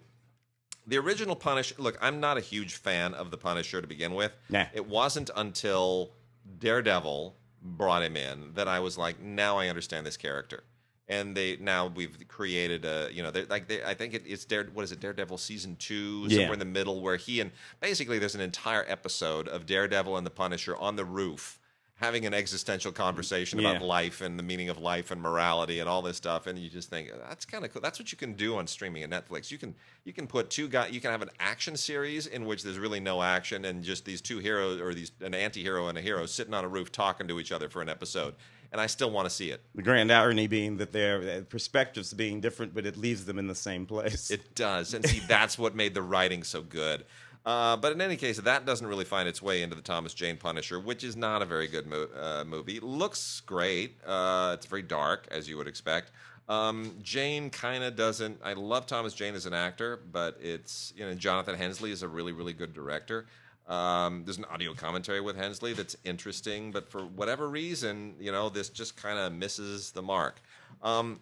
the 0.87 0.97
original 0.97 1.35
Punisher. 1.35 1.75
Look, 1.77 1.97
I'm 2.01 2.19
not 2.19 2.37
a 2.37 2.41
huge 2.41 2.75
fan 2.75 3.13
of 3.13 3.31
the 3.31 3.37
Punisher 3.37 3.81
to 3.81 3.87
begin 3.87 4.13
with. 4.13 4.35
Nah. 4.49 4.65
It 4.73 4.85
wasn't 4.87 5.29
until 5.35 6.11
Daredevil 6.59 7.35
brought 7.61 8.03
him 8.03 8.15
in 8.15 8.51
that 8.53 8.67
I 8.67 8.79
was 8.79 8.97
like, 8.97 9.19
now 9.19 9.57
I 9.57 9.67
understand 9.67 10.05
this 10.05 10.17
character. 10.17 10.63
And 11.07 11.37
they 11.37 11.57
now 11.57 11.85
we've 11.87 12.17
created 12.27 12.83
a 12.83 13.09
you 13.11 13.21
know 13.21 13.29
they're 13.29 13.45
like 13.45 13.67
they, 13.67 13.83
I 13.83 13.93
think 13.93 14.15
it, 14.15 14.23
it's 14.25 14.43
Dare 14.43 14.63
what 14.73 14.81
is 14.83 14.91
it 14.91 14.99
Daredevil 14.99 15.37
season 15.37 15.75
two 15.75 16.25
Yeah. 16.27 16.37
somewhere 16.37 16.53
in 16.53 16.59
the 16.59 16.65
middle 16.65 16.99
where 17.01 17.15
he 17.15 17.41
and 17.41 17.51
basically 17.79 18.17
there's 18.17 18.33
an 18.33 18.41
entire 18.41 18.83
episode 18.87 19.47
of 19.47 19.67
Daredevil 19.67 20.17
and 20.17 20.25
the 20.25 20.31
Punisher 20.31 20.75
on 20.75 20.95
the 20.95 21.05
roof 21.05 21.59
having 21.97 22.25
an 22.25 22.33
existential 22.33 22.91
conversation 22.91 23.57
about 23.59 23.81
life 23.81 24.19
and 24.19 24.37
the 24.37 24.43
meaning 24.43 24.67
of 24.67 24.77
life 24.77 25.11
and 25.11 25.21
morality 25.21 25.79
and 25.79 25.87
all 25.87 26.01
this 26.01 26.17
stuff 26.17 26.45
and 26.45 26.59
you 26.59 26.69
just 26.69 26.89
think 26.89 27.09
that's 27.27 27.45
kind 27.45 27.63
of 27.63 27.71
cool 27.71 27.81
that's 27.81 27.97
what 27.97 28.11
you 28.11 28.17
can 28.17 28.33
do 28.33 28.57
on 28.57 28.67
streaming 28.67 29.03
and 29.03 29.13
netflix 29.13 29.49
you 29.49 29.57
can 29.57 29.73
you 30.03 30.11
can 30.11 30.27
put 30.27 30.49
two 30.49 30.67
guys 30.67 30.91
you 30.91 30.99
can 30.99 31.11
have 31.11 31.21
an 31.21 31.29
action 31.39 31.77
series 31.77 32.27
in 32.27 32.45
which 32.45 32.63
there's 32.63 32.77
really 32.79 32.99
no 32.99 33.21
action 33.21 33.63
and 33.65 33.81
just 33.83 34.03
these 34.03 34.19
two 34.21 34.39
heroes 34.39 34.81
or 34.81 34.93
these 34.93 35.11
an 35.21 35.33
anti-hero 35.33 35.87
and 35.87 35.97
a 35.97 36.01
hero 36.01 36.25
sitting 36.25 36.53
on 36.53 36.65
a 36.65 36.67
roof 36.67 36.91
talking 36.91 37.27
to 37.29 37.39
each 37.39 37.51
other 37.53 37.69
for 37.69 37.81
an 37.81 37.87
episode 37.87 38.35
and 38.73 38.81
i 38.81 38.87
still 38.87 39.09
want 39.09 39.25
to 39.25 39.33
see 39.33 39.51
it 39.51 39.61
The 39.73 39.81
grand 39.81 40.11
irony 40.11 40.47
being 40.47 40.75
that 40.77 40.91
their 40.91 41.43
perspectives 41.43 42.13
being 42.13 42.41
different, 42.41 42.73
but 42.73 42.85
it 42.85 42.97
leaves 42.97 43.23
them 43.25 43.39
in 43.39 43.47
the 43.47 43.55
same 43.55 43.85
place. 43.85 44.31
It 44.31 44.55
does, 44.55 44.93
and 44.93 45.05
see 45.07 45.21
that's 45.27 45.57
what 45.57 45.75
made 45.75 45.93
the 45.93 46.01
writing 46.01 46.43
so 46.43 46.61
good. 46.61 47.05
Uh, 47.45 47.77
but 47.77 47.91
in 47.91 48.01
any 48.01 48.15
case, 48.15 48.39
that 48.39 48.65
doesn't 48.65 48.87
really 48.87 49.05
find 49.05 49.29
its 49.29 49.41
way 49.41 49.61
into 49.61 49.75
the 49.75 49.81
Thomas 49.81 50.15
Jane 50.15 50.35
Punisher, 50.35 50.79
which 50.79 51.03
is 51.03 51.15
not 51.15 51.43
a 51.43 51.45
very 51.45 51.67
good 51.67 51.85
mo- 51.85 52.07
uh, 52.19 52.43
movie. 52.43 52.79
Looks 52.79 53.41
great. 53.41 53.97
Uh, 54.05 54.55
it's 54.55 54.65
very 54.65 54.81
dark, 54.81 55.27
as 55.29 55.47
you 55.47 55.55
would 55.57 55.67
expect. 55.67 56.11
Um, 56.49 56.95
Jane 57.01 57.49
kind 57.49 57.83
of 57.83 57.95
doesn't. 57.95 58.39
I 58.43 58.53
love 58.53 58.87
Thomas 58.87 59.13
Jane 59.13 59.35
as 59.35 59.45
an 59.45 59.53
actor, 59.53 59.99
but 60.11 60.37
it's 60.41 60.93
you 60.95 61.05
know 61.05 61.13
Jonathan 61.13 61.55
Hensleigh 61.55 61.89
is 61.89 62.03
a 62.03 62.07
really 62.07 62.31
really 62.31 62.53
good 62.53 62.73
director. 62.73 63.25
Um, 63.67 64.23
there's 64.25 64.37
an 64.37 64.45
audio 64.45 64.73
commentary 64.75 65.21
with 65.21 65.35
Hensleigh 65.35 65.73
that's 65.73 65.95
interesting, 66.03 66.71
but 66.71 66.87
for 66.87 67.01
whatever 67.01 67.49
reason, 67.49 68.15
you 68.19 68.31
know, 68.31 68.49
this 68.49 68.69
just 68.69 68.95
kind 68.95 69.17
of 69.17 69.33
misses 69.33 69.91
the 69.91 70.03
mark. 70.03 70.39
Um, 70.83 71.19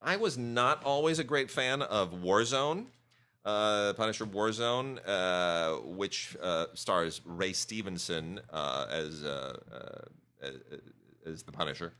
I 0.00 0.16
was 0.16 0.38
not 0.38 0.84
always 0.84 1.18
a 1.18 1.24
great 1.24 1.50
fan 1.50 1.82
of 1.82 2.12
Warzone, 2.12 2.86
uh, 3.48 3.92
Punisher 3.94 4.26
Warzone, 4.26 4.98
uh, 5.06 5.80
which 5.80 6.36
uh, 6.42 6.66
stars 6.74 7.22
Ray 7.24 7.52
Stevenson 7.52 8.40
uh, 8.52 8.86
as, 8.90 9.24
uh, 9.24 9.56
uh, 9.72 10.46
as 10.46 10.54
as 11.26 11.42
the 11.42 11.52
Punisher. 11.52 11.92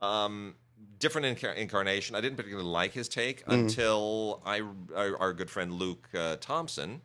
Um, 0.00 0.54
different 0.98 1.38
incar- 1.38 1.56
incarnation. 1.56 2.16
I 2.16 2.20
didn't 2.20 2.36
particularly 2.36 2.68
like 2.68 2.92
his 2.92 3.08
take 3.08 3.42
until 3.46 4.42
I 4.44 4.60
our, 4.94 5.16
our 5.18 5.32
good 5.32 5.50
friend 5.50 5.72
Luke 5.72 6.08
uh, 6.14 6.36
Thompson 6.40 7.00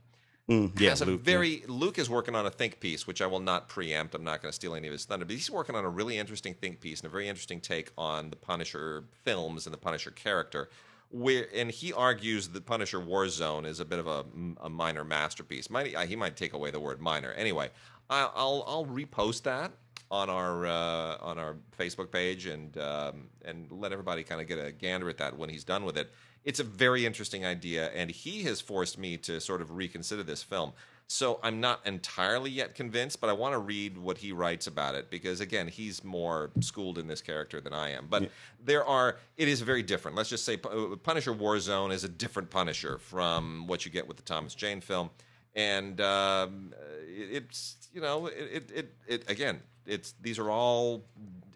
Mm, 0.50 0.80
yeah, 0.80 0.90
has 0.90 1.02
a 1.02 1.06
Luke, 1.06 1.22
yeah. 1.24 1.32
very 1.32 1.64
Luke 1.68 2.00
is 2.00 2.10
working 2.10 2.34
on 2.36 2.48
a 2.48 2.50
think 2.50 2.80
piece, 2.80 3.06
which 3.06 3.22
I 3.22 3.28
will 3.28 3.40
not 3.40 3.70
preempt. 3.70 4.16
I'm 4.16 4.24
not 4.24 4.42
going 4.42 4.50
to 4.50 4.56
steal 4.56 4.74
any 4.74 4.88
of 4.88 4.92
his 4.92 5.06
thunder, 5.06 5.24
but 5.24 5.36
he's 5.36 5.52
working 5.52 5.76
on 5.76 5.86
a 5.86 5.90
really 5.90 6.18
interesting 6.18 6.56
think 6.56 6.82
piece 6.82 7.02
and 7.02 7.06
a 7.06 7.10
very 7.10 7.28
interesting 7.28 7.62
take 7.62 7.92
on 7.96 8.32
the 8.32 8.36
Punisher 8.36 9.04
films 9.24 9.68
and 9.68 9.74
the 9.74 9.78
Punisher 9.78 10.10
character. 10.10 10.70
Where 11.12 11.48
and 11.56 11.72
he 11.72 11.92
argues 11.92 12.50
the 12.50 12.62
Punisher 12.62 13.00
Warzone 13.00 13.66
is 13.66 13.80
a 13.80 13.86
bit 13.86 14.00
of 14.00 14.08
a, 14.08 14.26
a 14.62 14.70
minor 14.70 15.04
masterpiece. 15.04 15.70
Might 15.70 15.98
he 16.08 16.16
might 16.16 16.36
take 16.36 16.54
away 16.54 16.70
the 16.70 16.80
word 16.80 17.02
minor. 17.02 17.32
Anyway, 17.34 17.72
I'll 18.10 18.32
I'll, 18.36 18.64
I'll 18.68 18.86
repost 18.86 19.44
that 19.44 19.72
on 20.12 20.30
our 20.30 20.66
uh, 20.66 21.18
on 21.22 21.38
our 21.38 21.58
Facebook 21.78 22.12
page 22.12 22.46
and 22.46 22.78
um, 22.78 23.30
and 23.44 23.72
let 23.72 23.92
everybody 23.92 24.24
kind 24.24 24.42
of 24.42 24.48
get 24.48 24.64
a 24.64 24.72
gander 24.72 25.10
at 25.10 25.18
that 25.18 25.38
when 25.38 25.50
he's 25.50 25.64
done 25.64 25.84
with 25.84 25.98
it. 25.98 26.12
It's 26.46 26.60
a 26.60 26.64
very 26.64 27.06
interesting 27.06 27.46
idea, 27.46 27.90
and 27.90 28.10
he 28.10 28.44
has 28.44 28.62
forced 28.62 28.98
me 28.98 29.18
to 29.18 29.42
sort 29.42 29.62
of 29.62 29.72
reconsider 29.72 30.24
this 30.24 30.42
film. 30.42 30.74
So 31.12 31.40
I'm 31.42 31.60
not 31.60 31.86
entirely 31.88 32.52
yet 32.52 32.76
convinced, 32.76 33.20
but 33.20 33.32
I 33.32 33.34
want 33.34 33.54
to 33.54 33.58
read 33.58 33.98
what 33.98 34.20
he 34.20 34.32
writes 34.32 34.68
about 34.68 34.94
it 34.94 35.10
because 35.10 35.40
again, 35.40 35.68
he's 35.68 36.04
more 36.04 36.52
schooled 36.60 37.00
in 37.00 37.08
this 37.08 37.20
character 37.20 37.60
than 37.60 37.74
I 37.74 37.90
am. 37.90 38.06
But 38.08 38.30
there 38.64 38.86
are 38.86 39.18
it 39.36 39.48
is 39.48 39.62
very 39.62 39.82
different. 39.82 40.16
Let's 40.16 40.30
just 40.30 40.46
say 40.46 40.56
Pu- 40.56 40.98
Punisher 40.98 41.34
Warzone 41.34 41.92
is 41.92 42.04
a 42.04 42.10
different 42.10 42.52
Punisher 42.52 43.00
from 43.00 43.66
what 43.66 43.86
you 43.86 43.92
get 43.92 44.08
with 44.08 44.18
the 44.18 44.24
Thomas 44.24 44.54
Jane 44.54 44.82
film, 44.82 45.10
and 45.56 46.00
um, 46.00 46.76
it's 47.08 47.90
you 47.92 48.02
know 48.02 48.28
it, 48.28 48.52
it 48.54 48.72
it 48.72 48.94
it 49.08 49.30
again 49.32 49.62
it's 49.88 50.14
these 50.22 50.38
are 50.38 50.52
all 50.52 51.04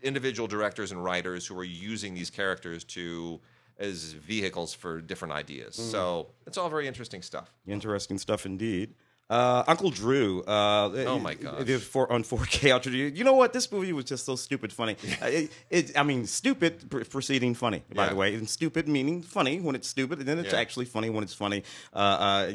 individual 0.01 0.47
directors 0.47 0.91
and 0.91 1.03
writers 1.03 1.45
who 1.45 1.55
are 1.59 1.63
using 1.63 2.15
these 2.15 2.31
characters 2.31 2.83
to 2.85 3.39
as 3.77 4.13
vehicles 4.13 4.73
for 4.73 4.99
different 4.99 5.33
ideas. 5.33 5.75
So 5.75 6.29
it's 6.47 6.57
all 6.57 6.69
very 6.69 6.87
interesting 6.87 7.21
stuff. 7.21 7.51
Interesting 7.67 8.17
stuff 8.17 8.47
indeed. 8.47 8.95
Uh, 9.33 9.63
Uncle 9.67 9.89
Drew. 9.89 10.41
Uh, 10.43 11.05
Oh, 11.13 11.19
my 11.19 11.33
god! 11.33 11.53
gosh. 11.53 11.61
It 11.61 11.69
is 11.69 11.83
for 11.93 12.03
on 12.15 12.23
4K 12.23 12.71
Ultra. 12.75 12.91
You 12.91 13.23
know 13.23 13.33
what? 13.41 13.49
This 13.57 13.71
movie 13.71 13.91
was 13.93 14.05
just 14.05 14.25
so 14.25 14.35
stupid 14.35 14.71
funny. 14.71 14.95
Uh, 15.21 15.25
it, 15.39 15.51
it, 15.77 15.85
I 15.97 16.03
mean, 16.03 16.21
stupid 16.27 16.73
pr- 16.91 17.03
preceding 17.15 17.55
funny. 17.55 17.81
By 17.93 18.03
Yeah. 18.03 18.09
the 18.11 18.15
way, 18.15 18.35
and 18.35 18.47
stupid 18.59 18.87
meaning 18.87 19.17
funny 19.23 19.55
when 19.65 19.75
it's 19.75 19.87
stupid, 19.87 20.19
and 20.19 20.27
then 20.27 20.37
it's 20.43 20.53
Yeah. 20.53 20.59
actually 20.63 20.85
funny 20.85 21.09
when 21.09 21.23
it's 21.23 21.33
funny. 21.33 21.63
Uh, 21.93 21.97
uh, 21.97 22.47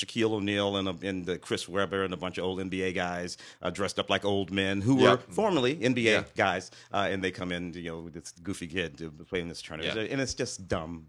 Shaquille 0.00 0.32
O'Neal 0.32 0.76
and, 0.76 0.88
uh, 0.88 0.94
and 1.08 1.28
uh, 1.28 1.38
Chris 1.38 1.66
Webber 1.68 2.04
and 2.04 2.12
a 2.12 2.16
bunch 2.24 2.36
of 2.38 2.44
old 2.44 2.58
NBA 2.60 2.94
guys 2.94 3.38
uh, 3.62 3.70
dressed 3.70 3.98
up 3.98 4.08
like 4.10 4.24
old 4.24 4.50
men 4.50 4.80
who 4.82 4.94
were 4.96 5.16
formerly 5.30 5.76
NBA 5.76 6.24
guys, 6.36 6.70
uh, 6.92 7.08
and 7.10 7.22
they 7.24 7.30
come 7.30 7.50
in, 7.56 7.72
you 7.74 7.90
know, 7.90 8.00
with 8.00 8.14
this 8.14 8.32
goofy 8.42 8.66
kid 8.66 8.92
playing 9.28 9.48
this 9.48 9.62
tournament, 9.62 10.10
and 10.12 10.20
it's 10.20 10.34
just 10.34 10.68
dumb. 10.68 11.06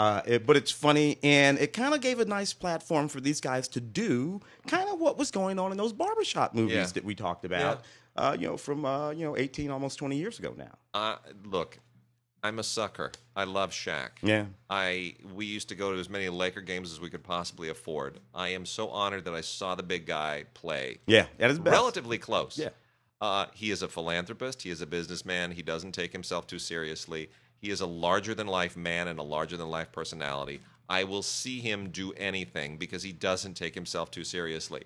Uh, 0.00 0.22
it- 0.24 0.46
but 0.46 0.56
it's 0.56 0.70
funny, 0.70 1.18
and 1.22 1.58
it 1.58 1.72
kind 1.74 1.92
of 1.94 2.00
gave 2.00 2.20
a 2.20 2.24
nice 2.24 2.52
platform 2.54 3.06
for 3.08 3.20
these 3.20 3.40
guys 3.40 3.68
to 3.68 3.80
do 3.80 4.40
kind 4.66 4.88
of 4.88 4.98
what 4.98 5.18
was 5.18 5.30
going 5.30 5.58
on 5.58 5.72
in 5.72 5.76
those 5.76 5.92
barbershop 5.92 6.54
movies 6.54 6.74
Yeah. 6.74 6.86
that 6.86 7.04
we 7.04 7.14
talked 7.14 7.44
about. 7.44 7.82
Uh, 8.16 8.36
you 8.38 8.46
know, 8.48 8.56
from 8.56 8.84
uh, 8.84 9.10
you 9.10 9.24
know, 9.24 9.36
eighteen, 9.36 9.70
almost 9.70 9.98
twenty 9.98 10.16
years 10.16 10.38
ago 10.38 10.54
now. 10.56 10.74
Uh, 10.94 11.16
look, 11.44 11.78
I'm 12.42 12.58
a 12.58 12.62
sucker. 12.62 13.12
I 13.36 13.44
love 13.44 13.70
Shaq. 13.72 14.10
Yeah. 14.22 14.46
I 14.70 15.16
we 15.34 15.44
used 15.44 15.68
to 15.68 15.74
go 15.74 15.92
to 15.92 15.98
as 15.98 16.08
many 16.08 16.28
Laker 16.30 16.62
games 16.62 16.90
as 16.92 16.98
we 17.00 17.10
could 17.10 17.22
possibly 17.22 17.68
afford. 17.68 18.20
I 18.34 18.48
am 18.48 18.64
so 18.66 18.88
honored 18.88 19.24
that 19.26 19.34
I 19.34 19.42
saw 19.42 19.74
the 19.74 19.82
big 19.82 20.06
guy 20.06 20.44
play. 20.54 20.98
Yeah, 21.06 21.26
at 21.38 21.50
his 21.50 21.58
best. 21.58 21.72
Relatively 21.74 22.16
close. 22.18 22.56
Yeah. 22.58 22.70
Uh, 23.20 23.46
he 23.54 23.70
is 23.70 23.82
a 23.82 23.88
philanthropist. 23.88 24.62
He 24.62 24.70
is 24.70 24.80
a 24.80 24.86
businessman. 24.86 25.52
He 25.52 25.62
doesn't 25.62 25.92
take 25.92 26.10
himself 26.12 26.46
too 26.46 26.58
seriously. 26.58 27.28
He 27.60 27.70
is 27.70 27.80
a 27.80 27.86
larger 27.86 28.34
than 28.34 28.46
life 28.46 28.76
man 28.76 29.06
and 29.08 29.18
a 29.18 29.22
larger 29.22 29.56
than 29.56 29.68
life 29.68 29.92
personality. 29.92 30.60
I 30.88 31.04
will 31.04 31.22
see 31.22 31.60
him 31.60 31.90
do 31.90 32.12
anything 32.14 32.76
because 32.78 33.02
he 33.02 33.12
doesn't 33.12 33.54
take 33.54 33.74
himself 33.74 34.10
too 34.10 34.24
seriously. 34.24 34.82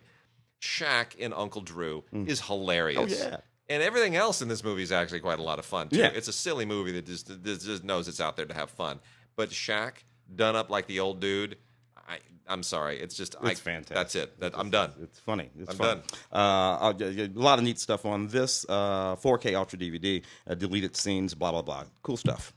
Shaq 0.60 1.14
in 1.16 1.32
Uncle 1.32 1.60
Drew 1.60 2.04
is 2.12 2.40
hilarious. 2.40 2.98
Mm. 3.00 3.26
Oh, 3.26 3.28
yeah. 3.30 3.36
And 3.68 3.82
everything 3.82 4.16
else 4.16 4.42
in 4.42 4.48
this 4.48 4.62
movie 4.62 4.82
is 4.82 4.92
actually 4.92 5.20
quite 5.20 5.38
a 5.38 5.42
lot 5.42 5.58
of 5.58 5.64
fun 5.64 5.88
too. 5.88 5.96
Yeah. 5.98 6.08
It's 6.14 6.28
a 6.28 6.32
silly 6.32 6.64
movie 6.66 6.92
that 6.92 7.06
just, 7.06 7.30
just 7.42 7.84
knows 7.84 8.08
it's 8.08 8.20
out 8.20 8.36
there 8.36 8.44
to 8.46 8.54
have 8.54 8.70
fun. 8.70 9.00
But 9.36 9.50
Shaq 9.50 9.92
done 10.34 10.56
up 10.56 10.68
like 10.68 10.86
the 10.86 11.00
old 11.00 11.20
dude, 11.20 11.56
I, 11.96 12.18
I'm 12.46 12.62
sorry. 12.62 13.00
It's 13.00 13.14
just 13.16 13.36
I, 13.40 13.54
fantastic. 13.54 13.94
That's 13.94 14.14
it. 14.14 14.40
That, 14.40 14.58
I'm 14.58 14.68
done. 14.70 14.92
It's 15.02 15.18
funny. 15.18 15.50
It's 15.58 15.70
I'm 15.70 15.76
fun. 15.76 15.86
done. 15.98 16.02
Uh, 16.32 16.78
I'll- 16.80 16.96
yeah, 16.98 17.08
yeah, 17.08 17.26
a 17.34 17.38
lot 17.40 17.58
of 17.58 17.64
neat 17.64 17.78
stuff 17.78 18.04
on 18.04 18.26
this 18.26 18.66
uh, 18.68 19.16
4K 19.16 19.54
Ultra 19.54 19.78
DVD. 19.78 20.22
Uh, 20.46 20.54
deleted 20.54 20.94
scenes, 20.96 21.34
blah 21.34 21.50
blah 21.52 21.62
blah. 21.62 21.84
Cool 22.02 22.16
stuff. 22.18 22.52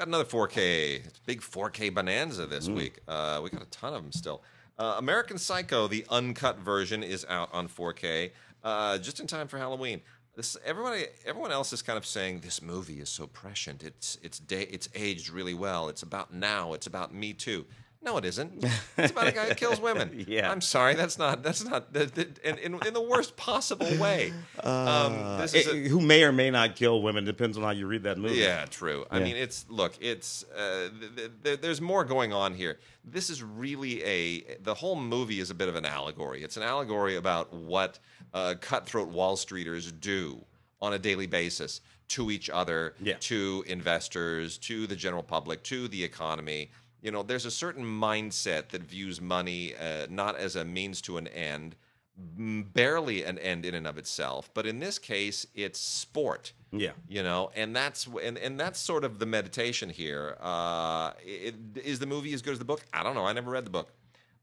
Got 0.00 0.08
another 0.08 0.24
4K, 0.24 1.02
big 1.26 1.42
4K 1.42 1.90
bonanza 1.92 2.46
this 2.46 2.68
Mm. 2.68 2.74
week. 2.74 3.00
Uh, 3.06 3.38
we 3.44 3.50
got 3.50 3.60
a 3.60 3.66
ton 3.66 3.92
of 3.92 4.02
them 4.02 4.12
still. 4.12 4.42
Uh, 4.78 4.94
American 4.96 5.36
Psycho, 5.36 5.88
the 5.88 6.06
uncut 6.08 6.56
version, 6.58 7.02
is 7.02 7.26
out 7.28 7.50
on 7.52 7.68
4K 7.68 8.32
uh, 8.64 8.96
just 8.96 9.20
in 9.20 9.26
time 9.26 9.46
for 9.46 9.58
Halloween. 9.58 10.00
This 10.34 10.56
everybody, 10.64 11.04
everyone 11.26 11.52
else 11.52 11.74
is 11.74 11.82
kind 11.82 11.98
of 11.98 12.06
saying 12.06 12.40
this 12.40 12.62
movie 12.62 12.98
is 13.00 13.10
so 13.10 13.26
prescient. 13.26 13.82
It's 13.82 14.16
it's 14.22 14.38
da- 14.38 14.68
it's 14.70 14.88
aged 14.94 15.28
really 15.28 15.52
well. 15.52 15.90
It's 15.90 16.02
about 16.02 16.32
now. 16.32 16.72
It's 16.72 16.86
about 16.86 17.12
Me 17.12 17.34
Too. 17.34 17.66
No, 18.02 18.16
it 18.16 18.24
isn't. 18.24 18.64
It's 18.96 19.12
about 19.12 19.28
a 19.28 19.32
guy 19.32 19.46
who 19.48 19.54
kills 19.54 19.80
women. 19.80 20.24
Yeah. 20.28 20.50
I'm 20.50 20.60
sorry. 20.60 20.94
That's 20.94 21.18
not. 21.18 21.42
That's 21.42 21.64
not. 21.64 21.92
That, 21.94 22.14
that, 22.14 22.38
in, 22.40 22.58
in, 22.58 22.86
in 22.86 22.92
the 22.94 23.00
worst 23.00 23.36
possible 23.36 23.86
way. 23.98 24.32
um, 24.62 25.38
this 25.38 25.54
is 25.54 25.66
Uh, 25.66 25.72
a- 25.72 25.88
who 25.88 26.00
may 26.00 26.22
or 26.24 26.32
may 26.32 26.50
not 26.50 26.76
kill 26.76 27.02
women 27.02 27.24
depends 27.24 27.56
on 27.56 27.62
how 27.62 27.70
you 27.70 27.86
read 27.86 28.02
that 28.02 28.18
movie. 28.18 28.36
yeah, 28.36 28.66
true. 28.66 29.04
I 29.10 29.20
mean, 29.20 29.36
it's 29.36 29.64
look, 29.70 29.94
it's 30.00 30.44
uh, 30.56 30.88
th- 31.00 31.16
th- 31.16 31.30
th- 31.44 31.60
there's 31.60 31.80
more 31.80 32.04
going 32.04 32.32
on 32.32 32.54
here. 32.54 32.78
This 33.04 33.30
is 33.30 33.42
really 33.42 34.02
a 34.04 34.56
the 34.62 34.74
whole 34.74 34.96
movie 34.96 35.40
is 35.40 35.50
a 35.50 35.54
bit 35.54 35.68
of 35.68 35.76
an 35.76 35.84
allegory. 35.86 36.42
It's 36.42 36.56
an 36.58 36.62
allegory 36.62 37.16
about 37.16 37.52
what 37.54 37.98
uh, 38.34 38.54
cutthroat 38.60 39.08
Wall 39.08 39.36
Streeters 39.36 39.92
do 39.98 40.44
on 40.82 40.92
a 40.92 40.98
daily 40.98 41.26
basis 41.26 41.80
to 42.08 42.30
each 42.30 42.50
other, 42.50 42.94
Yeah. 43.00 43.14
to 43.20 43.64
investors, 43.66 44.58
to 44.58 44.86
the 44.86 44.96
general 44.96 45.22
public, 45.22 45.62
to 45.64 45.88
the 45.88 46.02
economy. 46.04 46.70
You 47.02 47.10
know, 47.10 47.22
there's 47.22 47.46
a 47.46 47.50
certain 47.50 47.84
mindset 47.84 48.68
that 48.68 48.82
views 48.82 49.20
money 49.20 49.74
uh, 49.76 50.06
not 50.10 50.36
as 50.36 50.56
a 50.56 50.64
means 50.64 51.00
to 51.02 51.16
an 51.16 51.28
end, 51.28 51.76
barely 52.16 53.24
an 53.24 53.38
end 53.38 53.64
in 53.64 53.74
and 53.74 53.86
of 53.86 53.96
itself, 53.98 54.50
but 54.52 54.66
in 54.66 54.78
this 54.78 54.98
case, 54.98 55.46
it's 55.54 55.78
sport. 55.78 56.52
Yeah. 56.72 56.92
you 57.08 57.24
know 57.24 57.50
and 57.56 57.74
that's 57.74 58.06
and, 58.22 58.38
and 58.38 58.60
that's 58.60 58.78
sort 58.78 59.02
of 59.02 59.18
the 59.18 59.26
meditation 59.26 59.90
here. 59.90 60.36
Uh 60.40 61.10
it, 61.20 61.56
is 61.82 61.98
the 61.98 62.06
movie 62.06 62.32
as 62.32 62.42
good 62.42 62.52
as 62.52 62.60
the 62.60 62.64
book? 62.64 62.84
I 62.92 63.02
don't 63.02 63.16
know. 63.16 63.26
I 63.26 63.32
never 63.32 63.50
read 63.50 63.66
the 63.66 63.70
book 63.70 63.88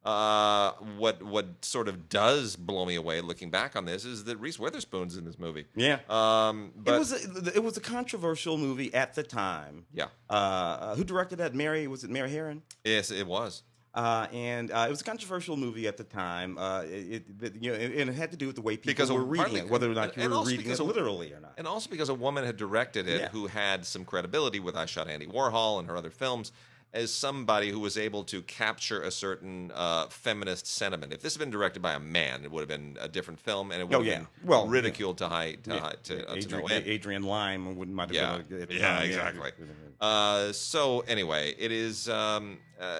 uh 0.07 0.71
what 0.97 1.21
what 1.21 1.63
sort 1.65 1.87
of 1.89 2.07
does 2.07 2.55
blow 2.55 2.85
me 2.85 2.95
away 2.95 3.19
looking 3.19 3.49
back 3.51 3.75
on 3.75 3.83
this 3.85 4.05
is 4.05 4.23
that 4.23 4.37
reese 4.37 4.57
witherspoon's 4.57 5.17
in 5.17 5.25
this 5.25 5.37
movie 5.37 5.65
Yeah. 5.75 5.99
um 6.09 6.71
but 6.77 6.95
it 6.95 6.99
was 6.99 7.11
a, 7.11 7.55
it 7.55 7.61
was 7.63 7.75
a 7.75 7.81
controversial 7.81 8.57
movie 8.57 8.93
at 8.93 9.15
the 9.15 9.23
time. 9.23 9.85
yeah 9.93 10.07
Uh, 10.29 10.95
who 10.95 11.03
directed 11.03 11.37
that? 11.39 11.53
Mary 11.53 11.87
was 11.87 12.03
it 12.05 12.09
Mary 12.09 12.29
Harron? 12.31 12.61
yes 12.85 13.11
it 13.11 13.27
was 13.27 13.63
Uh, 13.93 14.27
and 14.31 14.69
uh, 14.71 14.85
it 14.87 14.91
was 14.91 15.01
a 15.01 15.03
controversial 15.03 15.57
movie 15.57 15.87
at 15.87 15.97
the 15.97 16.03
time. 16.03 16.55
Uh, 16.59 16.83
it, 16.85 17.23
it, 17.41 17.53
you 17.63 17.71
know, 17.71 17.77
and 17.77 18.09
it 18.11 18.13
had 18.13 18.29
to 18.29 18.37
do 18.37 18.45
with 18.45 18.55
the 18.55 18.61
way 18.61 18.77
people 18.77 18.91
Because 18.91 19.11
were 19.11 19.23
reading 19.25 19.45
partly- 19.45 19.59
it, 19.61 19.69
whether 19.73 19.89
or 19.89 19.95
not 19.95 20.15
you 20.15 20.29
were 20.29 20.43
reading 20.45 20.69
it 20.69 20.79
literally 20.79 21.33
or 21.33 21.39
not. 21.39 21.53
and 21.57 21.65
also 21.65 21.89
because 21.89 22.09
a 22.09 22.13
woman 22.13 22.45
had 22.45 22.57
directed 22.57 23.07
it 23.07 23.21
Yeah. 23.21 23.29
who 23.29 23.47
had 23.47 23.85
some 23.87 24.05
credibility 24.05 24.59
with 24.59 24.75
I 24.75 24.85
Shot 24.85 25.07
Andy 25.09 25.25
Warhol 25.25 25.79
and 25.79 25.87
her 25.89 25.97
other 25.97 26.11
films 26.11 26.51
as 26.93 27.13
somebody 27.13 27.69
who 27.69 27.79
was 27.79 27.97
able 27.97 28.23
to 28.23 28.41
capture 28.43 29.01
a 29.01 29.11
certain 29.11 29.71
uh, 29.75 30.07
feminist 30.07 30.65
sentiment. 30.65 31.13
If 31.13 31.21
this 31.21 31.33
had 31.33 31.39
been 31.39 31.49
directed 31.51 31.81
by 31.81 31.93
a 31.93 31.99
man, 31.99 32.43
it 32.43 32.51
would 32.51 32.61
have 32.61 32.69
been 32.69 32.97
a 32.99 33.07
different 33.07 33.39
film, 33.39 33.71
and 33.71 33.81
it 33.81 33.87
would 33.87 33.95
Oh, 33.95 33.99
have 33.99 34.07
yeah. 34.07 34.17
been 34.19 34.27
well, 34.45 34.67
ridiculed 34.67 35.17
to 35.19 35.27
high 35.27 35.55
to, 35.63 35.69
yeah. 35.73 35.79
high, 35.79 35.93
to, 36.03 36.27
uh, 36.27 36.33
to 36.33 36.37
Adrian, 36.39 36.61
no 36.61 36.67
end. 36.67 36.87
Adrian 36.87 37.23
Lyne 37.23 37.75
wouldn't 37.75 37.95
might 37.95 38.09
have 38.09 38.15
Yeah, 38.15 38.37
been 38.37 38.71
a, 38.71 38.73
yeah, 38.73 38.97
time, 38.97 39.05
exactly. 39.05 39.51
Uh, 39.99 40.51
so 40.53 41.01
anyway, 41.01 41.53
it 41.59 41.71
is. 41.71 42.07
Um, 42.09 42.57
uh, 42.79 42.99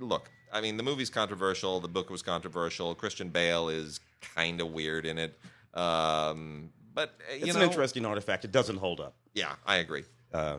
look, 0.00 0.30
I 0.52 0.60
mean, 0.60 0.76
the 0.76 0.82
movie's 0.82 1.10
controversial. 1.10 1.80
The 1.80 1.88
book 1.88 2.10
was 2.10 2.22
controversial. 2.22 2.94
Christian 2.94 3.30
Bale 3.30 3.70
is 3.70 4.00
kind 4.20 4.60
of 4.60 4.72
weird 4.72 5.06
in 5.06 5.18
it. 5.18 5.38
Um, 5.74 6.70
but 6.94 7.10
uh, 7.30 7.34
It's 7.36 7.54
know, 7.54 7.60
an 7.62 7.66
interesting 7.68 8.04
artifact. 8.04 8.44
It 8.44 8.52
doesn't 8.52 8.76
hold 8.76 9.00
up. 9.00 9.14
Yeah, 9.34 9.54
I 9.66 9.76
agree. 9.76 10.04
Uh, 10.32 10.58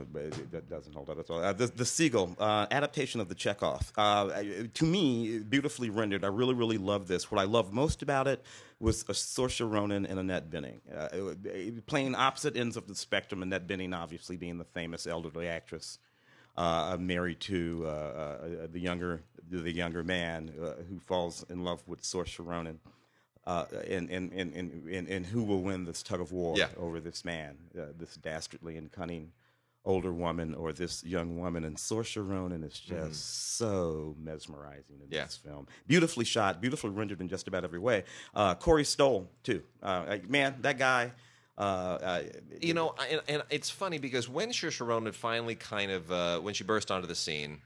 that 0.51 0.69
doesn't 0.69 0.93
hold 0.93 1.09
up. 1.09 1.17
That's 1.17 1.29
all. 1.31 1.43
Uh, 1.43 1.51
the, 1.51 1.65
the 1.67 1.85
Seagull 1.85 2.35
uh, 2.39 2.67
adaptation 2.69 3.19
of 3.19 3.27
the 3.27 3.33
Chekhov. 3.33 3.91
Uh, 3.97 4.43
to 4.73 4.85
me, 4.85 5.39
beautifully 5.39 5.89
rendered. 5.89 6.23
I 6.23 6.27
really, 6.27 6.53
really 6.53 6.77
love 6.77 7.07
this. 7.07 7.31
What 7.31 7.41
I 7.41 7.45
love 7.45 7.73
most 7.73 8.03
about 8.03 8.27
it 8.27 8.43
was 8.79 9.01
a 9.03 9.13
Saoirse 9.13 9.67
Ronan 9.67 10.05
and 10.05 10.19
Annette 10.19 10.51
Bening, 10.51 10.81
uh, 10.95 11.79
playing 11.87 12.13
opposite 12.13 12.55
ends 12.55 12.77
of 12.77 12.87
the 12.87 12.93
spectrum. 12.93 13.41
Annette 13.41 13.67
Bening, 13.67 13.97
obviously, 13.97 14.37
being 14.37 14.57
the 14.57 14.65
famous 14.65 15.07
elderly 15.07 15.47
actress. 15.47 15.97
Uh, 16.55 16.95
married 16.99 17.39
to 17.39 17.83
uh, 17.83 17.89
uh, 17.89 18.37
the 18.71 18.79
younger 18.79 19.23
the 19.49 19.71
younger 19.71 20.03
man 20.03 20.53
uh, 20.61 20.73
who 20.87 20.99
falls 20.99 21.43
in 21.49 21.63
love 21.63 21.81
with 21.87 22.03
Saoirse 22.03 22.45
Ronan. 22.45 22.79
Uh, 23.45 23.65
and, 23.89 24.09
and, 24.09 24.31
and, 24.31 24.87
and, 24.87 25.25
who 25.25 25.43
will 25.43 25.61
win 25.61 25.83
this 25.83 26.01
tug 26.01 26.21
of 26.21 26.31
war 26.31 26.55
over 26.77 27.01
this 27.01 27.25
man, 27.25 27.57
uh, 27.77 27.87
this 27.99 28.15
dastardly 28.15 28.77
and 28.77 28.89
cunning 28.89 29.33
older 29.85 30.13
woman 30.13 30.53
or 30.55 30.71
this 30.73 31.03
young 31.03 31.37
woman. 31.39 31.65
And 31.65 31.75
Saoirse 31.77 32.17
Ronan 32.25 32.63
is 32.63 32.79
just 32.79 33.55
so 33.57 34.15
mesmerizing 34.19 34.99
in 35.01 35.07
Yeah. 35.11 35.25
this 35.25 35.37
film. 35.37 35.67
Beautifully 35.87 36.25
shot, 36.25 36.61
beautifully 36.61 36.91
rendered 36.91 37.21
in 37.21 37.27
just 37.27 37.47
about 37.47 37.63
every 37.63 37.79
way. 37.79 38.03
Uh, 38.33 38.55
Corey 38.55 38.85
Stoll, 38.85 39.29
too. 39.43 39.61
Uh, 39.81 40.17
man, 40.27 40.55
that 40.61 40.77
guy. 40.77 41.11
Uh, 41.57 41.61
uh, 41.61 42.23
You 42.61 42.73
know, 42.73 42.95
and, 43.11 43.21
and 43.27 43.43
it's 43.49 43.69
funny 43.69 43.99
because 43.99 44.27
when 44.27 44.49
Saoirse 44.49 44.85
Ronan 44.85 45.11
finally 45.13 45.55
kind 45.55 45.91
of 45.91 46.11
uh, 46.11 46.39
when 46.39 46.53
she 46.53 46.63
burst 46.63 46.89
onto 46.89 47.07
the 47.07 47.13
scene, 47.15 47.61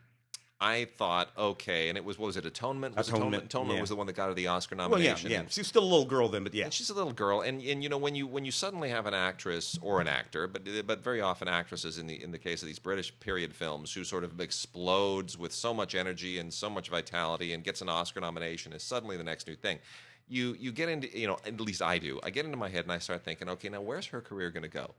I 0.59 0.85
thought, 0.85 1.29
okay, 1.37 1.87
and 1.87 1.97
it 1.99 2.03
was 2.03 2.17
what 2.17 2.27
was 2.27 2.37
it 2.37 2.45
Atonement? 2.45 2.95
Was 2.95 3.09
Atonement, 3.09 3.43
Atonement 3.43 3.75
yeah. 3.75 3.81
was 3.81 3.89
the 3.91 3.95
one 3.95 4.07
that 4.07 4.15
got 4.15 4.29
her 4.29 4.33
the 4.33 4.47
Oscar 4.47 4.75
well, 4.75 4.87
yeah, 4.99 5.09
nomination. 5.11 5.29
yeah. 5.29 5.43
She's 5.49 5.67
still 5.67 5.83
a 5.83 5.85
little 5.85 6.05
girl 6.05 6.29
then, 6.29 6.43
but 6.43 6.53
yeah. 6.53 6.63
And 6.63 6.73
she's 6.73 6.89
a 6.89 6.95
little 6.95 7.13
girl, 7.13 7.41
and, 7.41 7.61
and 7.61 7.83
you 7.83 7.89
know 7.89 7.99
when 7.99 8.15
you 8.15 8.25
when 8.25 8.43
you 8.43 8.51
suddenly 8.51 8.89
have 8.89 9.05
an 9.05 9.13
actress 9.13 9.77
or 9.83 10.01
an 10.01 10.07
actor, 10.07 10.47
but 10.47 10.63
but 10.87 11.03
very 11.03 11.21
often 11.21 11.47
actresses 11.47 11.99
in 11.99 12.07
the 12.07 12.23
in 12.23 12.31
the 12.31 12.39
case 12.39 12.63
of 12.63 12.67
these 12.67 12.79
British 12.79 13.17
period 13.19 13.53
films 13.53 13.93
who 13.93 14.03
sort 14.03 14.23
of 14.23 14.39
explodes 14.41 15.37
with 15.37 15.53
so 15.53 15.75
much 15.75 15.93
energy 15.93 16.39
and 16.39 16.51
so 16.51 16.71
much 16.71 16.89
vitality 16.89 17.53
and 17.53 17.63
gets 17.63 17.81
an 17.83 17.89
Oscar 17.89 18.19
nomination 18.19 18.73
is 18.73 18.81
suddenly 18.81 19.15
the 19.15 19.23
next 19.23 19.47
new 19.47 19.55
thing. 19.55 19.77
You 20.27 20.55
you 20.59 20.71
get 20.71 20.89
into 20.89 21.15
you 21.15 21.27
know 21.27 21.37
at 21.45 21.61
least 21.61 21.83
I 21.83 21.99
do. 21.99 22.19
I 22.23 22.31
get 22.31 22.45
into 22.45 22.57
my 22.57 22.69
head 22.69 22.85
and 22.85 22.91
I 22.91 22.97
start 22.97 23.23
thinking, 23.23 23.47
okay, 23.47 23.69
now 23.69 23.81
where's 23.81 24.07
her 24.07 24.21
career 24.21 24.49
going 24.49 24.63
to 24.63 24.69
go? 24.69 24.95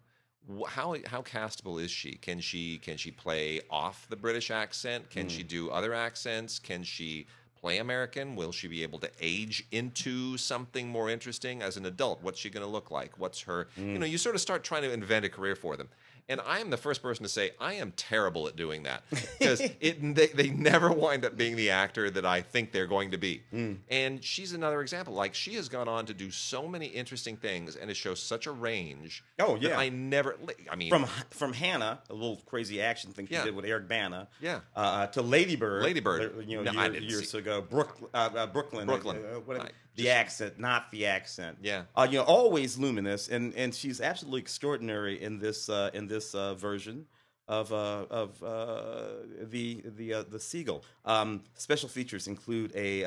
How 0.66 0.96
how 1.06 1.22
castable 1.22 1.82
is 1.82 1.90
she? 1.90 2.12
Can 2.14 2.40
she 2.40 2.78
can 2.78 2.96
she 2.96 3.10
play 3.10 3.60
off 3.70 4.06
the 4.08 4.16
British 4.16 4.50
accent? 4.50 5.10
Can 5.10 5.28
she 5.28 5.42
hmm. 5.42 5.48
do 5.48 5.70
other 5.70 5.92
accents? 5.92 6.58
Can 6.58 6.82
she 6.82 7.26
play 7.60 7.78
American? 7.78 8.36
Will 8.36 8.52
she 8.52 8.68
be 8.68 8.82
able 8.82 8.98
to 9.00 9.10
age 9.20 9.66
into 9.72 10.36
something 10.38 10.88
more 10.88 11.10
interesting 11.10 11.60
as 11.60 11.76
an 11.76 11.86
adult? 11.86 12.22
What's 12.22 12.38
she 12.38 12.50
going 12.50 12.64
to 12.64 12.70
look 12.70 12.90
like? 12.90 13.18
What's 13.18 13.42
her? 13.42 13.68
You 13.76 13.84
hmm. 13.84 13.94
know, 13.98 14.06
you 14.06 14.18
sort 14.18 14.34
of 14.34 14.40
start 14.40 14.64
trying 14.64 14.82
to 14.82 14.92
invent 14.92 15.24
a 15.24 15.28
career 15.28 15.54
for 15.54 15.76
them. 15.76 15.88
And 16.30 16.40
I 16.47 16.58
am 16.61 16.68
the 16.68 16.76
first 16.76 17.00
person 17.02 17.23
to 17.23 17.28
say 17.28 17.52
I 17.58 17.75
am 17.75 17.92
terrible 17.97 18.49
at 18.49 18.56
doing 18.56 18.82
that 18.82 19.02
because 19.38 19.61
it 19.61 20.14
they, 20.14 20.26
they 20.26 20.50
never 20.50 20.92
wind 20.92 21.25
up 21.25 21.37
being 21.37 21.56
the 21.56 21.70
actor 21.70 22.11
that 22.11 22.26
I 22.26 22.42
think 22.42 22.70
they're 22.73 22.87
going 22.87 23.12
to 23.12 23.18
be. 23.18 23.42
Mm. 23.52 23.78
And 23.90 24.23
she's 24.23 24.52
another 24.52 24.82
example. 24.82 25.14
Like 25.14 25.35
she 25.35 25.54
has 25.54 25.68
gone 25.70 25.88
on 25.88 26.04
to 26.06 26.14
do 26.14 26.30
so 26.30 26.68
many 26.68 26.87
interesting 26.87 27.37
things 27.37 27.76
and 27.76 27.88
to 27.88 27.94
show 27.94 28.14
such 28.14 28.47
a 28.47 28.52
range. 28.52 29.25
Oh, 29.38 29.54
that 29.54 29.62
yeah. 29.62 29.78
I 29.78 29.88
never. 29.88 30.37
I 30.70 30.76
mean, 30.76 30.90
From 30.90 31.06
from 31.30 31.52
Hannah, 31.54 32.00
a 32.11 32.14
little 32.14 32.42
crazy 32.47 32.80
action 32.82 33.12
thing 33.12 33.26
she 33.26 33.32
Yeah. 33.35 33.44
did 33.44 33.54
with 33.54 33.64
Eric 33.64 33.88
Bana. 33.88 34.28
Yeah. 34.40 34.61
Uh, 34.76 35.06
to 35.08 35.23
Lady 35.23 35.56
Bird. 35.56 35.82
Lady 35.82 36.00
Bird. 36.00 36.35
uh, 36.37 36.40
You 36.40 36.62
know, 36.62 36.73
No, 36.73 36.82
year- 36.85 36.94
years 37.02 37.30
see- 37.30 37.38
ago. 37.38 37.62
Brook, 37.62 37.97
uh, 38.12 38.28
uh, 38.37 38.47
Brooklyn. 38.47 38.87
Brooklyn. 38.87 39.16
Uh, 39.25 39.40
what- 39.40 39.61
I 39.61 39.70
the 39.98 40.10
accent, 40.10 40.58
not 40.58 40.90
the 40.90 41.06
accent. 41.06 41.58
Yeah. 41.60 41.82
Uh, 41.94 42.06
you 42.10 42.18
know, 42.18 42.24
always 42.24 42.78
luminous, 42.78 43.28
and 43.28 43.54
and 43.54 43.74
she's 43.74 44.00
absolutely 44.00 44.40
extraordinary 44.40 45.20
in 45.20 45.38
this 45.38 45.68
uh, 45.68 45.90
in 45.92 46.06
this 46.06 46.34
uh, 46.34 46.54
version 46.54 47.06
of 47.48 47.72
uh, 47.72 48.06
of 48.10 48.42
uh, 48.42 49.06
the 49.42 49.82
the 49.84 50.14
uh, 50.14 50.22
the 50.22 50.38
Seagull. 50.38 50.84
Um, 51.04 51.42
special 51.54 51.88
features 51.88 52.28
include 52.28 52.72
a 52.74 53.02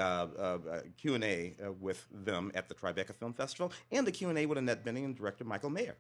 Q 0.98 1.16
and 1.16 1.24
A 1.24 1.56
with 1.80 2.06
them 2.12 2.52
at 2.56 2.68
the 2.68 2.76
Tribeca 2.76 3.16
Film 3.16 3.34
Festival, 3.34 3.72
and 3.92 4.08
a 4.08 4.12
Q 4.12 4.30
and 4.30 4.38
A 4.38 4.46
with 4.46 4.58
Annette 4.58 4.84
Bening 4.84 5.06
and 5.06 5.16
director 5.16 5.46
Michael 5.46 5.70
Mayer. 5.70 5.96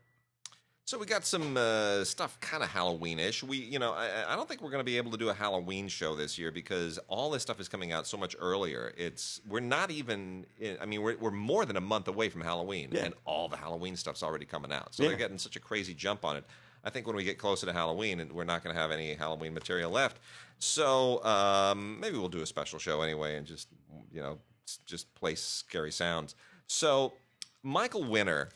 So 0.85 0.97
we 0.97 1.05
got 1.05 1.23
some 1.25 1.55
uh, 1.55 2.03
stuff 2.03 2.37
kind 2.41 2.63
of 2.63 2.69
Halloweenish. 2.69 3.43
We, 3.43 3.57
you 3.57 3.79
know, 3.79 3.93
I, 3.93 4.33
I 4.33 4.35
don't 4.35 4.47
think 4.49 4.61
we're 4.61 4.71
going 4.71 4.81
to 4.81 4.85
be 4.85 4.97
able 4.97 5.11
to 5.11 5.17
do 5.17 5.29
a 5.29 5.33
Halloween 5.33 5.87
show 5.87 6.15
this 6.15 6.37
year 6.37 6.51
because 6.51 6.97
all 7.07 7.29
this 7.29 7.43
stuff 7.43 7.59
is 7.61 7.69
coming 7.69 7.91
out 7.93 8.07
so 8.07 8.17
much 8.17 8.35
earlier. 8.39 8.91
It's 8.97 9.39
we're 9.47 9.61
not 9.61 9.89
even. 9.91 10.45
In, 10.59 10.77
I 10.81 10.85
mean, 10.85 11.01
we're 11.01 11.17
we're 11.17 11.31
more 11.31 11.65
than 11.65 11.77
a 11.77 11.81
month 11.81 12.07
away 12.07 12.27
from 12.29 12.41
Halloween, 12.41 12.89
Yeah. 12.91 13.05
and 13.05 13.13
all 13.25 13.47
the 13.47 13.55
Halloween 13.57 13.95
stuff's 13.95 14.21
already 14.23 14.45
coming 14.45 14.71
out. 14.73 14.93
So 14.93 15.03
Yeah. 15.03 15.09
they're 15.09 15.17
getting 15.17 15.37
such 15.37 15.55
a 15.55 15.59
crazy 15.59 15.93
jump 15.93 16.25
on 16.25 16.35
it. 16.35 16.43
I 16.83 16.89
think 16.89 17.05
when 17.07 17.15
we 17.15 17.23
get 17.23 17.37
closer 17.37 17.67
to 17.67 17.73
Halloween, 17.73 18.19
and 18.19 18.31
we're 18.33 18.43
not 18.43 18.63
going 18.63 18.75
to 18.75 18.81
have 18.81 18.91
any 18.91 19.13
Halloween 19.13 19.53
material 19.53 19.91
left. 19.91 20.19
So 20.57 21.23
um, 21.23 21.99
maybe 21.99 22.17
we'll 22.17 22.27
do 22.27 22.41
a 22.41 22.45
special 22.45 22.79
show 22.79 23.01
anyway, 23.01 23.37
and 23.37 23.45
just 23.47 23.69
you 24.11 24.21
know, 24.21 24.39
just 24.85 25.13
play 25.15 25.35
scary 25.35 25.91
sounds. 25.91 26.35
So 26.67 27.13
Michael 27.63 28.03
Winner 28.03 28.49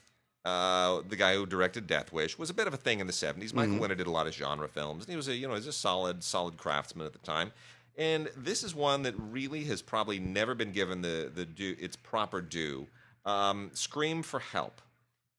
uh, 0.46 1.02
the 1.10 1.16
guy 1.16 1.34
who 1.34 1.46
directed 1.48 1.88
Death 1.88 2.14
Wish, 2.14 2.38
was 2.38 2.52
a 2.52 2.54
bit 2.54 2.68
of 2.68 2.74
a 2.74 2.78
thing 2.78 3.00
in 3.00 3.08
the 3.08 3.14
70s. 3.14 3.52
Michael 3.52 3.80
Winner 3.80 3.96
did 3.96 4.06
a 4.06 4.12
lot 4.12 4.28
of 4.28 4.34
genre 4.34 4.68
films, 4.68 5.04
and 5.04 5.12
he 5.12 5.18
was 5.18 5.28
a 5.28 5.36
you 5.36 5.48
know 5.48 5.56
he's 5.56 5.66
a 5.66 5.74
solid 5.74 6.24
solid 6.24 6.56
craftsman 6.56 7.08
at 7.08 7.14
the 7.14 7.20
time. 7.20 7.52
And 7.98 8.30
this 8.38 8.64
is 8.64 8.76
one 8.76 9.04
that 9.04 9.16
really 9.18 9.64
has 9.66 9.82
probably 9.82 10.20
never 10.20 10.54
been 10.54 10.72
given 10.72 11.02
the 11.02 11.32
the 11.34 11.46
due 11.46 11.76
its 11.80 11.96
proper 11.96 12.42
due. 12.42 12.88
Um, 13.26 13.72
Scream 13.74 14.22
for 14.22 14.40
Help, 14.40 14.82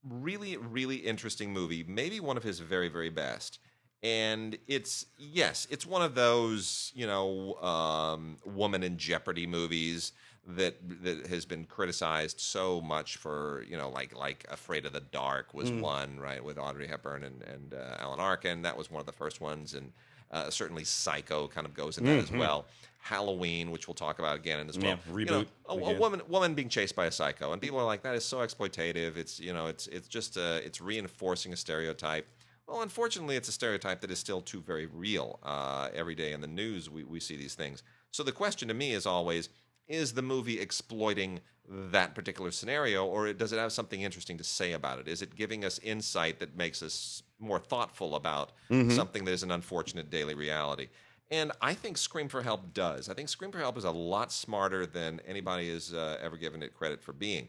really 0.03 0.57
really 0.57 0.97
interesting 0.97 1.53
movie, 1.53 1.85
maybe 1.87 2.19
one 2.19 2.37
of 2.37 2.43
his 2.43 2.59
very 2.59 2.89
very 2.89 3.11
best. 3.11 3.61
And 4.03 4.59
it's 4.67 5.07
yes, 5.19 5.69
it's 5.71 5.87
one 5.87 6.03
of 6.03 6.17
those 6.17 6.91
you 6.97 7.07
know 7.07 7.55
um, 7.63 8.39
woman 8.45 8.83
in 8.83 8.99
jeopardy 8.99 9.47
movies 9.47 10.11
that 10.49 10.77
that 11.03 11.27
has 11.27 11.45
been 11.45 11.65
criticized 11.65 12.41
so 12.41 12.81
much 12.81 13.17
for 13.17 13.65
you 13.69 13.77
know 13.77 13.89
like 13.91 14.15
like 14.15 14.47
Afraid 14.49 14.87
of 14.87 14.93
the 14.93 15.01
Dark 15.01 15.55
was 15.55 15.71
one 15.83 16.21
right 16.21 16.43
with 16.43 16.59
Audrey 16.59 16.87
Hepburn 16.87 17.25
and 17.25 17.43
and 17.43 17.75
uh, 17.75 17.97
Alan 17.99 18.21
Arkin 18.21 18.63
that 18.63 18.77
was 18.77 18.91
one 18.91 19.01
of 19.01 19.07
the 19.07 19.13
first 19.13 19.41
ones 19.41 19.75
and 19.75 19.93
uh, 20.31 20.51
certainly 20.51 20.85
Psycho 20.85 21.49
kind 21.49 21.67
of 21.67 21.75
goes 21.75 21.99
in 21.99 22.05
that 22.05 22.19
as 22.19 22.31
well. 22.33 22.67
Halloween, 22.99 23.71
which 23.71 23.87
we'll 23.87 23.95
talk 23.95 24.19
about 24.19 24.35
again 24.37 24.59
in 24.59 24.69
as 24.69 24.77
well. 24.77 24.99
Yeah, 25.07 25.15
You 25.15 25.25
know, 25.27 25.45
a, 25.69 25.73
a 25.75 25.99
woman 26.01 26.23
woman 26.29 26.55
being 26.55 26.69
chased 26.69 26.97
by 26.97 27.07
a 27.07 27.13
psycho, 27.13 27.53
and 27.53 27.63
people 27.63 27.79
are 27.79 27.85
like, 27.85 28.03
that 28.03 28.17
is 28.17 28.25
so 28.25 28.39
exploitative. 28.39 29.17
It's 29.17 29.39
you 29.39 29.53
know, 29.53 29.67
it's 29.67 29.87
it's 29.87 30.09
just 30.09 30.37
uh, 30.37 30.59
it's 30.65 30.81
reinforcing 30.81 31.53
a 31.53 31.57
stereotype. 31.57 32.27
Well, 32.67 32.83
unfortunately, 32.83 33.37
it's 33.37 33.49
a 33.49 33.53
stereotype 33.53 34.01
that 34.01 34.11
is 34.11 34.19
still 34.19 34.41
too 34.41 34.61
very 34.61 34.87
real. 34.87 35.39
Uh, 35.45 35.89
every 35.95 36.17
day 36.17 36.33
in 36.33 36.41
the 36.41 36.49
news, 36.49 36.91
we, 36.91 37.05
we 37.05 37.21
see 37.21 37.37
these 37.37 37.55
things. 37.55 37.85
So 38.11 38.25
the 38.25 38.33
question 38.33 38.67
to 38.67 38.75
me 38.75 38.93
is 38.93 39.07
always: 39.07 39.49
Is 39.89 40.15
the 40.15 40.23
movie 40.23 40.61
exploiting 40.61 41.41
that 41.69 42.15
particular 42.15 42.51
scenario, 42.51 43.05
or 43.05 43.33
does 43.33 43.53
it 43.53 43.59
have 43.59 43.73
something 43.73 44.03
interesting 44.03 44.39
to 44.39 44.45
say 44.45 44.73
about 44.73 44.99
it? 44.99 45.09
Is 45.09 45.23
it 45.23 45.35
giving 45.35 45.65
us 45.65 45.79
insight 45.81 46.39
that 46.41 46.57
makes 46.57 46.83
us 46.83 47.23
more 47.39 47.59
thoughtful 47.59 48.15
about 48.15 48.53
something 48.91 49.25
that 49.25 49.33
is 49.33 49.43
an 49.43 49.51
unfortunate 49.51 50.11
daily 50.11 50.35
reality? 50.35 50.89
And 51.31 51.51
I 51.61 51.75
think 51.75 51.99
Scream 51.99 52.29
for 52.29 52.43
Help 52.43 52.73
does. 52.73 53.09
I 53.09 53.15
think 53.15 53.29
Scream 53.29 53.51
for 53.51 53.59
Help 53.59 53.77
is 53.77 53.85
a 53.85 53.91
lot 53.91 54.31
smarter 54.31 54.87
than 54.87 55.21
anybody 55.27 55.73
has 55.73 55.93
uh, 55.93 56.19
ever 56.23 56.37
given 56.37 56.63
it 56.63 56.73
credit 56.75 57.03
for 57.03 57.13
being. 57.13 57.49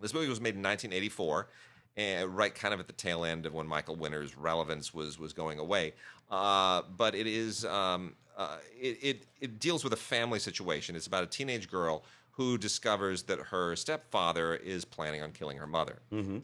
This 0.00 0.12
movie 0.12 0.28
was 0.28 0.40
made 0.40 0.56
in 0.56 0.62
1984, 0.62 1.48
and 1.96 2.36
right 2.36 2.54
kind 2.54 2.74
of 2.74 2.80
at 2.80 2.86
the 2.86 2.92
tail 2.92 3.24
end 3.24 3.46
of 3.46 3.54
when 3.54 3.66
Michael 3.66 3.96
Winner's 3.96 4.36
relevance 4.36 4.92
was 4.92 5.18
was 5.18 5.32
going 5.32 5.58
away. 5.58 5.94
Uh, 6.30 6.82
but 6.96 7.14
it 7.14 7.26
is 7.26 7.64
um, 7.64 8.14
uh, 8.36 8.56
it, 8.80 8.98
it 9.02 9.22
it 9.40 9.58
deals 9.60 9.84
with 9.84 9.92
a 9.92 9.96
family 9.96 10.38
situation. 10.38 10.96
It's 10.96 11.06
about 11.06 11.24
a 11.24 11.26
teenage 11.26 11.70
girl 11.70 12.04
who 12.32 12.56
discovers 12.56 13.24
that 13.24 13.38
her 13.38 13.76
stepfather 13.76 14.54
is 14.54 14.84
planning 14.84 15.22
on 15.22 15.32
killing 15.32 15.58
her 15.58 15.66
mother, 15.66 16.00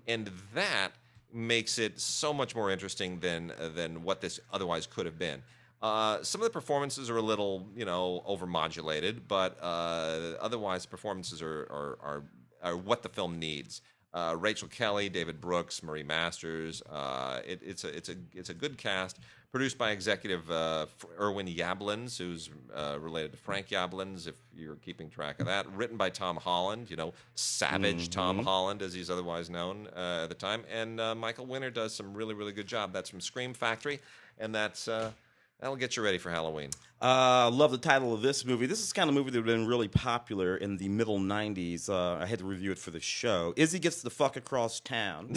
and 0.06 0.30
that 0.54 0.90
makes 1.32 1.78
it 1.78 1.98
so 2.00 2.32
much 2.32 2.54
more 2.54 2.70
interesting 2.70 3.20
than 3.20 3.52
than 3.74 4.02
what 4.02 4.20
this 4.20 4.40
otherwise 4.52 4.86
could 4.86 5.06
have 5.06 5.18
been. 5.18 5.42
Uh, 5.80 6.22
some 6.22 6.40
of 6.40 6.44
the 6.44 6.50
performances 6.50 7.08
are 7.08 7.18
a 7.18 7.22
little, 7.22 7.66
you 7.76 7.84
know, 7.84 8.22
overmodulated, 8.28 9.20
but 9.28 9.56
uh, 9.62 10.34
otherwise, 10.40 10.84
performances 10.86 11.40
are, 11.40 11.60
are 11.70 11.98
are 12.02 12.22
are 12.62 12.76
what 12.76 13.02
the 13.02 13.08
film 13.08 13.38
needs. 13.38 13.80
Uh, 14.14 14.34
Rachel 14.38 14.68
Kelly, 14.68 15.08
David 15.08 15.40
Brooks, 15.40 15.82
Marie 15.82 16.02
Masters. 16.02 16.82
Uh, 16.88 17.40
it, 17.46 17.60
it's 17.62 17.84
a 17.84 17.96
it's 17.96 18.08
a 18.08 18.14
it's 18.34 18.50
a 18.50 18.54
good 18.54 18.78
cast. 18.78 19.18
Produced 19.50 19.78
by 19.78 19.92
executive 19.92 20.50
uh, 20.50 20.86
Irwin 21.18 21.46
Yablans, 21.46 22.18
who's 22.18 22.50
uh, 22.74 22.98
related 23.00 23.32
to 23.32 23.38
Frank 23.38 23.68
Yablans, 23.68 24.26
if 24.26 24.34
you're 24.54 24.76
keeping 24.76 25.08
track 25.08 25.40
of 25.40 25.46
that. 25.46 25.66
Written 25.72 25.96
by 25.96 26.10
Tom 26.10 26.36
Holland, 26.36 26.90
you 26.90 26.96
know, 26.96 27.14
Savage 27.34 28.10
Tom 28.10 28.44
Holland, 28.44 28.82
as 28.82 28.92
he's 28.92 29.08
otherwise 29.08 29.48
known 29.48 29.88
uh, 29.96 30.20
at 30.24 30.28
the 30.28 30.34
time. 30.34 30.64
And 30.70 31.00
uh, 31.00 31.14
Michael 31.14 31.46
Winner 31.46 31.70
does 31.70 31.94
some 31.94 32.12
really 32.14 32.34
really 32.34 32.52
good 32.52 32.66
job. 32.66 32.92
That's 32.92 33.08
from 33.08 33.20
Scream 33.20 33.54
Factory, 33.54 34.00
and 34.38 34.54
that's 34.54 34.86
uh, 34.88 35.12
that'll 35.60 35.76
get 35.76 35.96
you 35.96 36.02
ready 36.02 36.18
for 36.18 36.30
Halloween. 36.30 36.70
Uh, 37.00 37.48
love 37.52 37.70
the 37.70 37.78
title 37.78 38.12
of 38.12 38.22
this 38.22 38.44
movie. 38.44 38.66
This 38.66 38.82
is 38.82 38.92
kind 38.92 39.08
of 39.08 39.14
a 39.14 39.18
movie 39.18 39.30
that 39.30 39.38
would 39.38 39.48
have 39.48 39.56
been 39.58 39.68
really 39.68 39.86
popular 39.86 40.56
in 40.56 40.76
the 40.78 40.88
middle 40.88 41.20
90s. 41.20 41.88
Uh, 41.88 42.20
I 42.20 42.26
had 42.26 42.40
to 42.40 42.44
review 42.44 42.72
it 42.72 42.78
for 42.78 42.90
the 42.90 42.98
show. 42.98 43.54
Izzy 43.56 43.78
gets 43.78 44.02
the 44.02 44.10
fuck 44.10 44.36
across 44.36 44.80
town. 44.80 45.32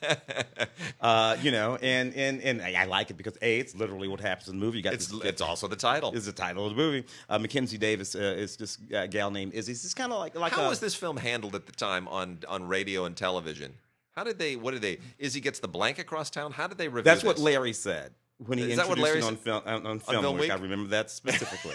uh, 1.00 1.36
you 1.40 1.52
know, 1.52 1.76
and, 1.76 2.12
and, 2.14 2.40
and 2.42 2.60
I 2.62 2.84
like 2.86 3.10
it 3.10 3.16
because, 3.16 3.38
A, 3.42 3.60
it's 3.60 3.76
literally 3.76 4.08
what 4.08 4.18
happens 4.18 4.48
in 4.48 4.58
the 4.58 4.64
movie. 4.64 4.78
You 4.78 4.84
got 4.84 4.94
It's 4.94 5.06
this- 5.06 5.22
it's 5.22 5.40
also 5.40 5.68
the 5.68 5.76
title. 5.76 6.12
is 6.12 6.26
the 6.26 6.32
title 6.32 6.64
of 6.66 6.70
the 6.74 6.76
movie. 6.82 7.06
Uh, 7.28 7.38
Mackenzie 7.38 7.78
Davis 7.78 8.16
uh, 8.16 8.18
is 8.18 8.56
this 8.56 8.78
uh, 8.92 9.06
gal 9.06 9.30
named 9.30 9.54
Izzy. 9.54 9.70
It's 9.72 9.94
kind 9.94 10.12
of 10.12 10.18
like 10.18 10.34
like 10.34 10.52
How 10.52 10.66
a, 10.66 10.68
was 10.68 10.80
this 10.80 10.96
film 10.96 11.16
handled 11.16 11.54
at 11.54 11.66
the 11.66 11.72
time 11.72 12.08
on 12.08 12.38
on 12.48 12.66
radio 12.66 13.04
and 13.04 13.16
television? 13.16 13.74
How 14.16 14.24
did 14.24 14.38
they? 14.38 14.56
What 14.56 14.72
did 14.72 14.82
they? 14.82 14.98
Izzy 15.18 15.40
gets 15.40 15.60
the 15.60 15.68
blank 15.68 15.98
across 15.98 16.28
town. 16.30 16.52
How 16.52 16.66
did 16.66 16.78
they 16.78 16.88
review 16.88 17.02
That's 17.04 17.22
what? 17.22 17.38
Larry 17.38 17.72
said 17.72 18.12
when 18.38 18.58
he 18.58 18.70
Is 18.70 18.76
that 18.76 18.88
what 18.88 18.98
introduced 18.98 19.04
Larry 19.04 19.18
it 19.18 19.24
on 19.24 19.36
film. 19.36 19.62
On, 19.66 19.86
on 19.86 19.98
film, 19.98 20.38
Week. 20.38 20.50
I 20.50 20.56
remember 20.56 20.90
that 20.90 21.10
specifically. 21.10 21.74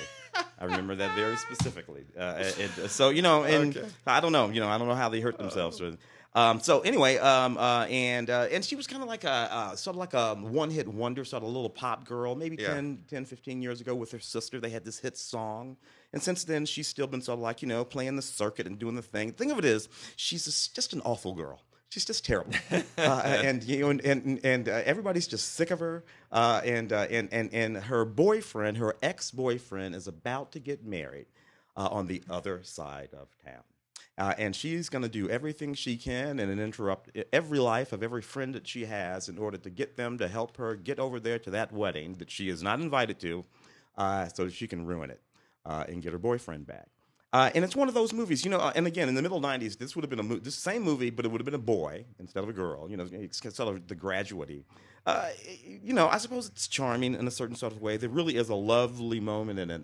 I 0.59 0.65
remember 0.65 0.95
that 0.95 1.15
very 1.15 1.35
specifically. 1.37 2.05
Uh, 2.17 2.43
and, 2.59 2.71
uh, 2.79 2.87
so 2.87 3.09
you 3.09 3.21
know, 3.21 3.43
and 3.43 3.79
I 4.05 4.19
don't 4.19 4.31
know, 4.31 4.49
you 4.49 4.59
know, 4.59 4.67
I 4.67 4.77
don't 4.77 4.87
know 4.87 4.95
how 4.95 5.09
they 5.09 5.19
hurt 5.19 5.37
themselves. 5.37 5.81
with 5.81 5.97
um, 6.33 6.61
so 6.61 6.79
anyway, 6.81 7.17
um, 7.17 7.57
uh, 7.57 7.85
and 7.89 8.29
uh, 8.29 8.47
and 8.51 8.63
she 8.63 8.75
was 8.75 8.87
kind 8.87 9.03
of 9.03 9.09
like 9.09 9.25
a 9.25 9.29
uh, 9.29 9.75
sort 9.75 9.95
of 9.95 9.99
like 9.99 10.13
a 10.13 10.35
one-hit 10.35 10.87
wonder, 10.87 11.25
sort 11.25 11.43
of 11.43 11.49
a 11.49 11.51
little 11.51 11.69
pop 11.69 12.05
girl. 12.05 12.35
Maybe 12.35 12.55
Yeah. 12.57 12.73
10, 12.75 13.03
10, 13.09 13.25
15 13.25 13.61
years 13.61 13.81
ago 13.81 13.93
with 13.93 14.11
her 14.11 14.19
sister, 14.19 14.59
they 14.59 14.69
had 14.69 14.85
this 14.85 14.99
hit 14.99 15.17
song. 15.17 15.75
And 16.13 16.23
since 16.23 16.45
then, 16.45 16.65
she's 16.65 16.87
still 16.87 17.07
been 17.07 17.21
sort 17.21 17.39
of 17.39 17.43
like 17.43 17.61
you 17.61 17.67
know 17.67 17.83
playing 17.83 18.15
the 18.15 18.21
circuit 18.21 18.65
and 18.65 18.79
doing 18.79 18.95
the 18.95 19.01
thing. 19.01 19.33
thing 19.33 19.51
of 19.51 19.59
it 19.59 19.65
is, 19.65 19.89
she's 20.15 20.45
just 20.69 20.93
an 20.93 21.01
awful 21.01 21.33
girl. 21.33 21.61
She's 21.91 22.05
just 22.05 22.25
terrible, 22.25 22.53
uh, 22.97 23.21
and 23.25 23.61
you 23.65 23.81
know, 23.81 23.89
and 23.89 23.99
and, 24.01 24.39
and 24.45 24.69
uh, 24.69 24.81
everybody's 24.85 25.27
just 25.27 25.55
sick 25.55 25.71
of 25.71 25.81
her. 25.81 26.05
Uh, 26.31 26.61
and, 26.63 26.93
uh, 26.93 27.05
and 27.09 27.27
and 27.33 27.53
and 27.53 27.75
her 27.75 28.05
boyfriend, 28.05 28.77
her 28.77 28.95
ex-boyfriend, 29.03 29.93
is 29.93 30.07
about 30.07 30.53
to 30.53 30.59
get 30.59 30.85
married 30.85 31.25
uh, 31.75 31.89
on 31.91 32.07
the 32.07 32.23
other 32.29 32.63
side 32.63 33.09
of 33.11 33.27
town. 33.43 33.63
Uh, 34.17 34.33
and 34.37 34.55
she's 34.55 34.87
going 34.87 35.01
to 35.01 35.09
do 35.09 35.27
everything 35.29 35.73
she 35.73 35.97
can 35.97 36.39
and 36.39 36.61
interrupt 36.61 37.09
every 37.33 37.59
life 37.59 37.91
of 37.91 38.01
every 38.01 38.21
friend 38.21 38.55
that 38.55 38.65
she 38.65 38.85
has 38.85 39.27
in 39.27 39.37
order 39.37 39.57
to 39.57 39.69
get 39.69 39.97
them 39.97 40.17
to 40.17 40.29
help 40.29 40.55
her 40.55 40.75
get 40.75 40.97
over 40.97 41.19
there 41.19 41.39
to 41.39 41.49
that 41.49 41.73
wedding 41.73 42.13
that 42.19 42.31
she 42.31 42.47
is 42.47 42.63
not 42.63 42.79
invited 42.79 43.19
to 43.19 43.43
uh, 43.97 44.29
so 44.29 44.45
that 44.45 44.53
she 44.53 44.67
can 44.67 44.85
ruin 44.85 45.09
it 45.09 45.19
uh, 45.65 45.83
and 45.89 46.01
get 46.01 46.13
her 46.13 46.19
boyfriend 46.19 46.65
back. 46.65 46.87
Uh, 47.33 47.49
and 47.55 47.63
it's 47.63 47.75
one 47.75 47.87
of 47.87 47.93
those 47.93 48.11
movies, 48.11 48.43
you 48.43 48.51
know. 48.51 48.57
Uh, 48.59 48.73
and 48.75 48.85
again, 48.87 49.07
in 49.07 49.15
the 49.15 49.21
middle 49.21 49.39
'90s, 49.39 49.77
this 49.77 49.95
would 49.95 50.03
have 50.03 50.09
been 50.09 50.19
a 50.19 50.23
mo- 50.23 50.39
this 50.39 50.55
same 50.55 50.81
movie, 50.81 51.09
but 51.09 51.23
it 51.25 51.29
would 51.31 51.39
have 51.39 51.45
been 51.45 51.53
a 51.53 51.57
boy 51.57 52.03
instead 52.19 52.43
of 52.43 52.49
a 52.49 52.53
girl. 52.53 52.89
You 52.89 52.97
know, 52.97 53.07
instead 53.11 53.67
of 53.67 53.87
the 53.87 53.95
graduate. 53.95 54.65
Uh, 55.05 55.29
you 55.65 55.93
know, 55.93 56.07
I 56.09 56.17
suppose 56.17 56.47
it's 56.47 56.67
charming 56.67 57.15
in 57.15 57.27
a 57.27 57.31
certain 57.31 57.55
sort 57.55 57.73
of 57.73 57.81
way. 57.81 57.97
There 57.97 58.09
really 58.09 58.35
is 58.35 58.49
a 58.49 58.55
lovely 58.55 59.19
moment 59.19 59.59
in 59.59 59.71
it 59.71 59.81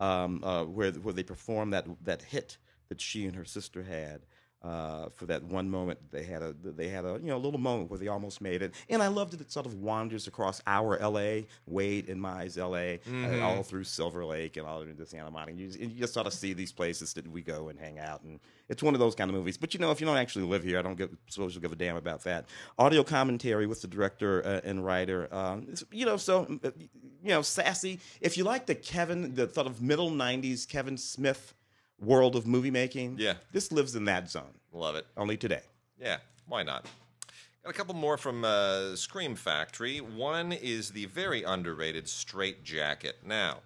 um, 0.00 0.44
uh, 0.44 0.64
where 0.64 0.92
where 0.92 1.14
they 1.14 1.22
perform 1.22 1.70
that 1.70 1.86
that 2.04 2.22
hit 2.22 2.58
that 2.88 3.00
she 3.00 3.26
and 3.26 3.36
her 3.36 3.44
sister 3.44 3.82
had. 3.82 4.20
Uh, 4.62 5.08
for 5.08 5.26
that 5.26 5.42
one 5.42 5.68
moment 5.68 5.98
they 6.10 6.22
had 6.22 6.42
a 6.42 6.54
they 6.62 6.88
had 6.88 7.04
a 7.04 7.18
you 7.20 7.28
know 7.28 7.38
little 7.38 7.58
moment 7.58 7.90
where 7.90 7.98
they 7.98 8.08
almost 8.08 8.40
made 8.40 8.62
it, 8.62 8.74
and 8.88 9.02
I 9.02 9.08
loved 9.08 9.32
that 9.32 9.40
it 9.40 9.50
sort 9.50 9.66
of 9.66 9.74
wanders 9.74 10.26
across 10.26 10.62
our 10.66 10.98
L.A. 10.98 11.46
Wade 11.66 12.08
and 12.08 12.20
Mize 12.20 12.56
L.A. 12.56 13.00
Uh, 13.10 13.40
all 13.44 13.62
through 13.62 13.84
Silver 13.84 14.24
Lake 14.24 14.56
and 14.56 14.66
all 14.66 14.82
into 14.82 15.04
Santa 15.06 15.30
Monica. 15.30 15.58
You, 15.58 15.68
you 15.78 16.00
just 16.00 16.14
sort 16.14 16.26
of 16.26 16.32
see 16.32 16.52
these 16.52 16.72
places 16.72 17.12
that 17.14 17.26
we 17.26 17.42
go 17.42 17.68
and 17.68 17.78
hang 17.78 17.98
out, 17.98 18.22
and 18.22 18.38
it's 18.68 18.82
one 18.82 18.94
of 18.94 19.00
those 19.00 19.14
kind 19.14 19.30
of 19.30 19.34
movies. 19.34 19.56
But 19.58 19.74
you 19.74 19.80
know, 19.80 19.90
if 19.90 20.00
you 20.00 20.06
don't 20.06 20.16
actually 20.16 20.44
live 20.44 20.62
here, 20.62 20.78
I 20.78 20.82
don't 20.82 20.98
suppose 21.28 21.54
you'll 21.54 21.62
give 21.62 21.72
a 21.72 21.76
damn 21.76 21.96
about 21.96 22.22
that. 22.24 22.46
Audio 22.78 23.02
commentary 23.02 23.66
with 23.66 23.82
the 23.82 23.88
director 23.88 24.44
uh, 24.46 24.60
and 24.64 24.84
writer, 24.84 25.32
um, 25.34 25.74
you 25.90 26.06
know, 26.06 26.16
so 26.16 26.46
uh, 26.64 26.70
you 27.22 27.30
know, 27.30 27.42
sassy. 27.42 28.00
If 28.20 28.36
you 28.36 28.44
like 28.44 28.66
the 28.66 28.74
Kevin, 28.74 29.34
the 29.34 29.52
sort 29.52 29.66
of 29.66 29.82
middle 29.82 30.10
'90s 30.10 30.68
Kevin 30.68 30.96
Smith 30.96 31.54
world 32.00 32.36
of 32.36 32.46
movie 32.46 32.70
making, 32.70 33.16
Yeah. 33.18 33.34
this 33.52 33.70
lives 33.72 33.94
in 33.94 34.04
that 34.06 34.30
zone. 34.30 34.54
Love 34.72 34.96
it. 34.96 35.06
Only 35.16 35.36
today. 35.36 35.62
Yeah, 35.98 36.18
why 36.46 36.62
not? 36.62 36.86
Got 37.62 37.70
a 37.70 37.72
couple 37.74 37.94
more 37.94 38.16
from 38.18 38.44
uh, 38.44 38.96
Scream 38.96 39.36
Factory. 39.36 40.00
One 40.00 40.52
is 40.52 40.90
the 40.90 41.04
very 41.06 41.44
underrated 41.44 42.08
Strait-Jacket. 42.08 43.18
Now, 43.24 43.58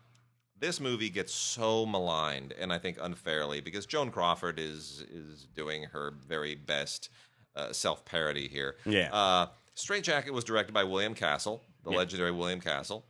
this 0.58 0.80
movie 0.80 1.08
gets 1.08 1.32
so 1.32 1.86
maligned, 1.86 2.52
and 2.58 2.72
I 2.72 2.78
think 2.78 2.98
unfairly, 3.00 3.60
because 3.62 3.86
Joan 3.86 4.10
Crawford 4.10 4.58
is 4.58 5.04
is 5.10 5.46
doing 5.54 5.84
her 5.84 6.12
very 6.28 6.54
best 6.54 7.08
uh, 7.54 7.72
self 7.72 8.04
parody 8.04 8.48
here. 8.48 8.76
Yeah. 8.84 9.08
Uh, 9.12 9.46
Strait-Jacket 9.74 10.32
was 10.32 10.44
directed 10.44 10.72
by 10.72 10.84
William 10.84 11.14
Castle, 11.14 11.62
the 11.84 11.90
Yeah. 11.92 11.96
legendary 11.98 12.32
William 12.32 12.60
Castle, 12.60 13.04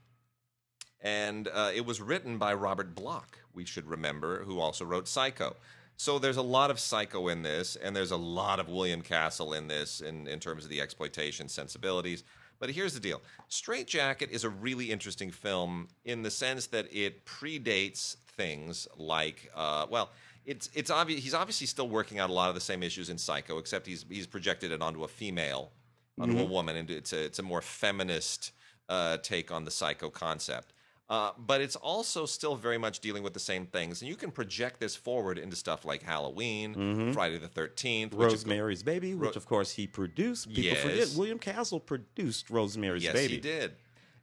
and 1.00 1.48
uh, 1.48 1.70
it 1.74 1.85
was 1.85 2.00
written 2.00 2.38
by 2.38 2.54
Robert 2.54 2.94
Bloch. 2.94 3.38
We 3.54 3.64
should 3.64 3.87
remember, 3.87 4.44
who 4.44 4.61
also 4.61 4.85
wrote 4.85 5.09
Psycho. 5.09 5.56
So 5.96 6.18
there's 6.18 6.37
a 6.37 6.42
lot 6.42 6.70
of 6.70 6.78
Psycho 6.78 7.28
in 7.28 7.42
this, 7.42 7.76
and 7.76 7.96
there's 7.96 8.11
a 8.11 8.16
lot 8.16 8.61
of 8.61 8.68
William 8.68 9.00
Castle 9.00 9.54
in 9.54 9.66
this, 9.68 10.00
in 10.00 10.26
in 10.28 10.40
terms 10.40 10.64
of 10.64 10.70
the 10.70 10.80
exploitation 10.80 11.48
sensibilities. 11.48 12.22
But 12.59 12.70
here's 12.70 12.94
the 12.94 13.00
deal: 13.00 13.22
Strait-Jacket 13.48 14.30
is 14.30 14.44
a 14.44 14.50
really 14.50 14.90
interesting 14.90 15.30
film 15.30 15.88
in 16.04 16.22
the 16.22 16.30
sense 16.30 16.66
that 16.68 16.87
it 16.92 17.24
predates 17.24 18.16
things 18.37 18.87
like, 18.96 19.50
uh, 19.54 19.87
well, 19.90 20.11
it's 20.44 20.70
it's 20.74 20.90
obvious 20.90 21.22
he's 21.22 21.35
obviously 21.35 21.66
still 21.66 21.88
working 21.88 22.18
out 22.18 22.30
a 22.30 22.32
lot 22.32 22.48
of 22.48 22.54
the 22.54 22.61
same 22.61 22.82
issues 22.82 23.11
in 23.11 23.18
Psycho, 23.18 23.59
except 23.59 23.87
he's 23.87 24.04
he's 24.09 24.26
projected 24.26 24.70
it 24.72 24.82
onto 24.82 25.04
a 25.04 25.09
female, 25.09 25.72
onto 26.20 26.38
a 26.38 26.44
woman, 26.44 26.76
and 26.76 26.90
it's 26.90 27.12
a 27.12 27.24
it's 27.24 27.38
a 27.38 27.42
more 27.42 27.62
feminist 27.62 28.52
uh, 28.88 29.16
take 29.18 29.50
on 29.50 29.64
the 29.64 29.70
Psycho 29.70 30.11
concept. 30.11 30.72
Uh, 31.09 31.31
but 31.38 31.61
it's 31.61 31.77
also 31.77 32.27
still 32.27 32.57
very 32.57 32.79
much 32.79 32.99
dealing 32.99 33.23
with 33.23 33.33
the 33.33 33.38
same 33.40 33.64
things, 33.66 34.03
and 34.03 34.09
you 34.09 34.16
can 34.16 34.33
project 34.33 34.81
this 34.81 34.97
forward 34.97 35.38
into 35.38 35.55
stuff 35.55 35.85
like 35.85 36.03
Halloween, 36.03 37.12
Friday 37.12 37.38
the 37.38 37.47
Thirteenth, 37.47 38.12
Rosemary's 38.12 38.83
Baby, 38.83 39.14
which 39.14 39.37
of 39.37 39.47
course 39.47 39.71
he 39.73 39.87
produced. 39.87 40.49
People 40.53 40.77
forget 40.77 41.12
William 41.16 41.38
Castle 41.38 41.79
produced 41.79 42.51
Rosemary's 42.51 43.05
Yes, 43.05 43.12
Baby. 43.12 43.35
he 43.35 43.40
did. 43.40 43.73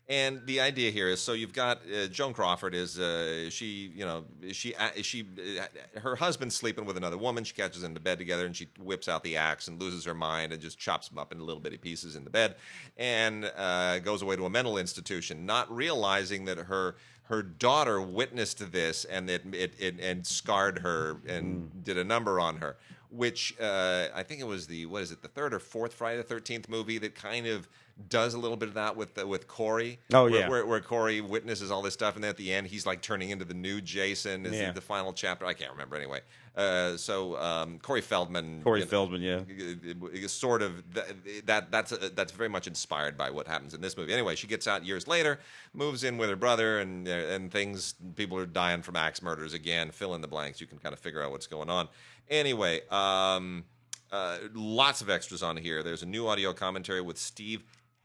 And 0.10 0.46
the 0.46 0.60
idea 0.60 0.92
here 0.92 1.08
is 1.08 1.22
so 1.22 1.32
you've 1.32 1.54
got 1.54 1.80
uh, 1.90 2.08
Joan 2.08 2.34
Crawford 2.34 2.76
is 2.76 3.00
uh, 3.00 3.50
she 3.50 3.90
you 3.96 4.04
know 4.04 4.26
she 4.52 4.76
uh, 4.76 4.90
she 5.02 5.26
uh, 5.62 6.00
her 6.00 6.18
husband's 6.18 6.56
sleeping 6.56 6.84
with 6.84 6.98
another 6.98 7.18
woman 7.18 7.46
she 7.46 7.54
catches 7.54 7.84
into 7.84 8.02
bed 8.02 8.18
together 8.18 8.46
and 8.46 8.54
she 8.54 8.68
whips 8.80 9.08
out 9.08 9.24
the 9.24 9.38
axe 9.38 9.70
and 9.70 9.82
loses 9.82 10.04
her 10.04 10.14
mind 10.14 10.52
and 10.52 10.62
just 10.62 10.78
chops 10.78 11.10
him 11.10 11.18
up 11.18 11.32
into 11.32 11.46
little 11.46 11.62
bitty 11.62 11.78
pieces 11.78 12.18
in 12.18 12.26
the 12.26 12.30
bed 12.30 12.56
and 12.98 13.50
uh, 13.56 14.00
goes 14.00 14.22
away 14.22 14.36
to 14.36 14.46
a 14.46 14.50
mental 14.50 14.78
institution 14.78 15.46
not 15.46 15.74
realizing 15.74 16.44
that 16.46 16.58
her 16.58 16.96
her 17.28 17.42
daughter 17.42 18.02
witnessed 18.02 18.74
this 18.74 19.06
and 19.06 19.30
it, 19.30 19.42
it, 19.54 19.74
it 19.80 20.00
and 20.02 20.28
scarred 20.28 20.80
her 20.80 21.16
and 21.26 21.72
Mm. 21.72 21.84
did 21.86 21.98
a 21.98 22.04
number 22.04 22.42
on 22.42 22.58
her 22.58 22.76
which 23.10 23.56
uh, 23.62 24.08
I 24.14 24.24
think 24.24 24.42
it 24.42 24.48
was 24.48 24.68
the 24.68 24.86
what 24.88 25.02
is 25.04 25.12
it 25.14 25.22
the 25.22 25.28
third 25.30 25.54
or 25.54 25.60
fourth 25.60 25.94
Friday 25.94 26.18
the 26.18 26.24
Thirteenth 26.24 26.68
movie 26.68 26.98
that 26.98 27.16
kind 27.16 27.48
of 27.48 27.70
does 28.10 28.34
a 28.34 28.40
little 28.40 28.58
bit 28.58 28.70
of 28.70 28.76
that 28.76 28.96
with 28.96 29.18
uh, 29.22 29.28
with 29.28 29.48
Corey. 29.48 30.00
Oh, 30.14 30.24
where, 30.24 30.32
yeah. 30.40 30.50
where, 30.50 30.66
where 30.66 30.80
Corey 30.82 31.22
witnesses 31.22 31.70
all 31.72 31.82
this 31.82 31.94
stuff, 31.94 32.16
and 32.16 32.24
then 32.24 32.30
at 32.30 32.38
the 32.38 32.52
end 32.52 32.68
he's 32.68 32.86
like 32.86 33.02
turning 33.02 33.30
into 33.30 33.46
the 33.46 33.54
new 33.54 33.82
Jason. 33.82 34.46
Is 34.46 34.54
Yeah. 34.54 34.72
the 34.72 34.82
final 34.82 35.14
chapter? 35.14 35.46
I 35.46 35.54
can't 35.54 35.72
remember 35.72 35.96
anyway. 35.96 36.22
Uh, 36.56 36.98
so 36.98 37.36
um, 37.38 37.80
Corey 37.80 38.02
Feldman, 38.02 38.62
Corey 38.64 38.80
you 38.80 38.86
know, 38.86 38.90
Feldman, 38.90 39.22
yeah. 39.22 40.28
sort 40.28 40.62
of 40.62 40.84
th- 40.94 41.46
that 41.46 41.72
that's 41.72 41.92
uh, 41.92 42.10
that's 42.16 42.32
very 42.32 42.50
much 42.50 42.68
inspired 42.68 43.18
by 43.18 43.30
what 43.30 43.48
happens 43.48 43.74
in 43.74 43.82
this 43.82 43.96
movie. 43.98 44.14
Anyway, 44.14 44.36
she 44.36 44.48
gets 44.48 44.68
out 44.68 44.86
years 44.86 45.08
later, 45.08 45.40
moves 45.74 46.04
in 46.04 46.18
with 46.18 46.30
her 46.30 46.36
brother, 46.36 46.80
and 46.80 47.08
uh, 47.08 47.12
and 47.12 47.52
things. 47.52 47.96
People 48.16 48.38
are 48.38 48.46
dying 48.46 48.82
from 48.82 48.96
axe 48.96 49.22
murders 49.22 49.54
again. 49.54 49.92
Fill 49.92 50.16
in 50.16 50.22
the 50.22 50.28
blanks. 50.28 50.60
You 50.62 50.68
can 50.68 50.78
kind 50.80 50.94
of 50.94 51.00
figure 51.00 51.24
out 51.24 51.32
what's 51.32 51.48
going 51.48 51.70
on. 51.70 51.88
Anyway, 52.30 52.82
um, 52.90 53.66
uh, 54.12 54.38
lots 54.54 55.02
of 55.02 55.10
extras 55.10 55.42
on 55.44 55.58
here. 55.58 55.84
There's 55.84 56.04
a 56.04 56.08
new 56.08 56.28
audio 56.28 56.54
commentary 56.54 57.02
with 57.02 57.18
Steve 57.18 57.64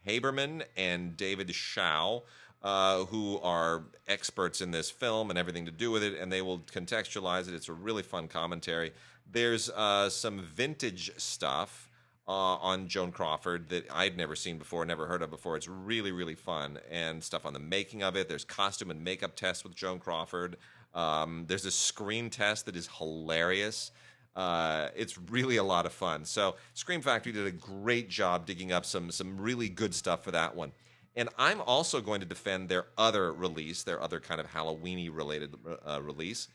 Haberman 0.09 0.65
and 0.77 1.17
David 1.17 1.49
Schow. 1.49 2.23
Uh, 2.61 3.05
who 3.05 3.39
are 3.39 3.85
experts 4.09 4.61
in 4.61 4.73
this 4.73 4.91
film 4.91 5.31
and 5.31 5.39
everything 5.39 5.65
to 5.65 5.71
do 5.71 5.93
with 5.93 6.03
it, 6.03 6.19
and 6.19 6.33
they 6.33 6.43
will 6.43 6.59
contextualize 6.59 7.47
it. 7.47 7.55
It's 7.55 7.69
a 7.69 7.73
really 7.73 8.03
fun 8.03 8.27
commentary. 8.27 8.91
There's 9.31 9.71
uh, 9.71 10.11
some 10.11 10.41
vintage 10.41 11.13
stuff 11.19 11.89
uh, 12.27 12.33
on 12.33 12.89
Joan 12.89 13.13
Crawford 13.13 13.69
that 13.69 13.87
I'd 13.93 14.17
never 14.17 14.35
seen 14.35 14.59
before, 14.59 14.85
never 14.85 15.07
heard 15.07 15.23
of 15.23 15.31
before. 15.31 15.57
It's 15.57 15.69
really, 15.69 16.11
really 16.11 16.35
fun, 16.35 16.81
and 16.91 17.23
stuff 17.23 17.47
on 17.47 17.53
the 17.53 17.61
making 17.61 18.03
of 18.03 18.17
it. 18.17 18.29
There's 18.29 18.45
costume 18.45 18.91
and 18.91 19.05
makeup 19.05 19.37
tests 19.37 19.63
with 19.63 19.77
Joan 19.77 20.01
Crawford. 20.01 20.57
Um, 20.95 21.45
there's 21.47 21.65
a 21.65 21.71
screen 21.71 22.29
test 22.29 22.67
that 22.67 22.75
is 22.75 22.89
hilarious. 22.99 23.93
Uh, 24.37 24.89
it's 24.95 25.19
really 25.19 25.57
a 25.57 25.65
lot 25.65 25.87
of 25.87 25.93
fun. 25.93 26.25
So 26.25 26.57
Scream 26.75 27.01
Factory 27.01 27.33
did 27.33 27.47
a 27.47 27.51
great 27.51 28.09
job 28.09 28.47
digging 28.47 28.73
up 28.73 28.85
some 28.85 29.11
some 29.11 29.41
really 29.41 29.69
good 29.69 29.95
stuff 29.95 30.25
for 30.25 30.31
that 30.31 30.55
one. 30.55 30.73
And 31.17 31.29
I'm 31.37 31.61
also 31.63 32.01
going 32.01 32.21
to 32.21 32.27
defend 32.27 32.69
their 32.69 32.87
other 32.97 33.33
release, 33.33 33.83
their 33.83 34.01
other 34.01 34.21
kind 34.21 34.41
of 34.41 34.47
Halloweeny 34.53 35.11
related 35.13 35.57
uh, 35.87 36.01
release, 36.01 36.47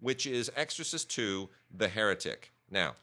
which 0.00 0.26
is 0.26 0.50
Exorcist 0.56 1.18
II: 1.18 1.48
The 1.74 1.88
Heretic. 1.88 2.52
Now, 2.70 2.96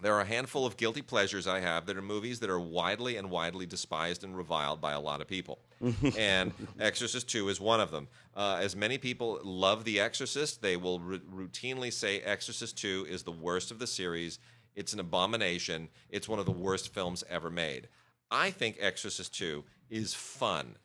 there 0.00 0.14
are 0.14 0.20
a 0.20 0.26
handful 0.26 0.66
of 0.66 0.76
guilty 0.76 1.00
pleasures 1.02 1.46
I 1.46 1.60
have 1.60 1.86
that 1.86 1.96
are 1.96 2.02
movies 2.02 2.40
that 2.40 2.50
are 2.50 2.60
widely 2.60 3.16
and 3.16 3.30
widely 3.30 3.64
despised 3.64 4.24
and 4.24 4.36
reviled 4.36 4.80
by 4.80 4.92
a 4.92 5.00
lot 5.00 5.20
of 5.20 5.26
people. 5.26 5.58
and 6.18 6.52
Exorcist 6.78 7.28
2 7.30 7.48
is 7.48 7.60
one 7.60 7.80
of 7.80 7.90
them. 7.90 8.08
Uh, 8.34 8.58
as 8.60 8.76
many 8.76 8.98
people 8.98 9.40
love 9.42 9.84
The 9.84 10.00
Exorcist, 10.00 10.60
they 10.60 10.76
will 10.76 11.00
r- 11.06 11.18
routinely 11.34 11.92
say 11.92 12.20
Exorcist 12.20 12.76
2 12.78 13.06
is 13.08 13.22
the 13.22 13.32
worst 13.32 13.70
of 13.70 13.78
the 13.78 13.86
series. 13.86 14.38
It's 14.74 14.92
an 14.92 15.00
abomination. 15.00 15.88
It's 16.10 16.28
one 16.28 16.38
of 16.38 16.46
the 16.46 16.52
worst 16.52 16.92
films 16.92 17.24
ever 17.30 17.48
made. 17.50 17.88
I 18.30 18.50
think 18.50 18.76
Exorcist 18.78 19.36
2 19.38 19.64
is 19.88 20.12
fun. 20.12 20.76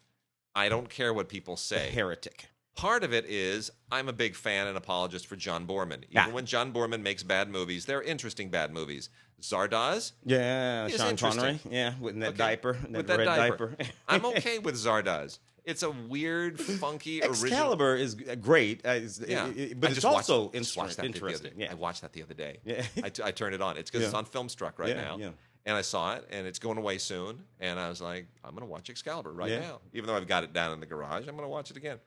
I 0.56 0.70
don't 0.70 0.90
care 0.90 1.14
what 1.14 1.28
people 1.28 1.58
say. 1.58 1.90
Heretic. 1.90 2.48
Part 2.76 3.04
of 3.04 3.14
it 3.14 3.26
is 3.28 3.70
I'm 3.92 4.08
a 4.10 4.14
big 4.14 4.36
fan 4.36 4.68
and 4.68 4.78
apologist 4.78 5.28
for 5.28 5.36
John 5.36 5.68
Boorman. 5.68 5.98
Even 6.04 6.08
Yeah. 6.12 6.28
when 6.30 6.46
John 6.46 6.72
Boorman 6.74 7.02
makes 7.02 7.22
bad 7.24 7.50
movies, 7.50 7.86
they're 7.86 8.02
interesting 8.02 8.50
bad 8.50 8.74
movies. 8.74 9.10
Zardoz, 9.42 10.14
Yeah, 10.24 10.86
It's 10.88 10.98
Sean. 10.98 11.18
Connery. 11.18 11.60
Yeah, 11.70 11.96
with 12.00 12.20
that 12.20 12.30
Okay. 12.30 12.38
diaper, 12.38 12.74
that 12.74 12.92
with 12.92 13.08
that 13.08 13.18
red 13.18 13.26
diaper. 13.26 13.68
diaper. 13.78 13.92
I'm 14.08 14.26
okay 14.38 14.60
with 14.60 14.76
Zardoz. 14.76 15.40
It's 15.64 15.84
a 15.84 15.92
weird, 15.92 16.60
funky, 16.60 17.22
original. 17.22 17.44
Excalibur 17.46 17.96
is 17.96 18.16
great, 18.16 18.86
uh, 18.86 18.90
it's- 18.92 19.20
Yeah, 19.28 19.48
it- 19.48 19.58
it- 19.58 19.72
I 19.72 19.74
but 19.76 19.92
it's 19.92 20.04
also 20.06 20.44
watched 20.46 20.56
inter- 20.56 20.88
that 20.96 21.06
interesting. 21.06 21.54
Yeah, 21.58 21.72
I 21.72 21.76
watched 21.76 22.02
that 22.02 22.14
the 22.14 22.24
other 22.24 22.34
day. 22.34 22.60
Yeah. 22.66 22.86
I, 23.04 23.10
t- 23.10 23.22
I 23.24 23.32
turned 23.32 23.54
it 23.54 23.62
on. 23.62 23.78
It's 23.78 23.92
because 23.92 24.06
it's 24.06 24.14
Yeah. 24.14 24.18
on 24.20 24.26
Filmstruck 24.26 24.74
right 24.80 24.90
Yeah, 24.96 25.02
now. 25.02 25.18
yeah. 25.18 25.30
And 25.66 25.78
I 25.78 25.82
saw 25.82 26.16
it, 26.16 26.28
and 26.32 26.48
it's 26.48 26.58
going 26.58 26.80
away 26.80 26.98
soon. 26.98 27.44
And 27.60 27.80
I 27.80 27.90
was 27.90 28.02
like, 28.02 28.26
I'm 28.44 28.52
going 28.56 28.62
to 28.66 28.72
watch 28.72 28.90
Excalibur 28.90 29.32
right 29.32 29.52
now, 29.60 29.82
even 29.94 30.08
though 30.08 30.16
I've 30.16 30.28
got 30.28 30.44
it 30.44 30.54
down 30.54 30.74
in 30.74 30.80
the 30.80 30.88
garage. 30.88 31.28
I'm 31.28 31.36
going 31.36 31.44
to 31.46 31.48
watch 31.50 31.70
it 31.70 31.78
again. 31.78 32.00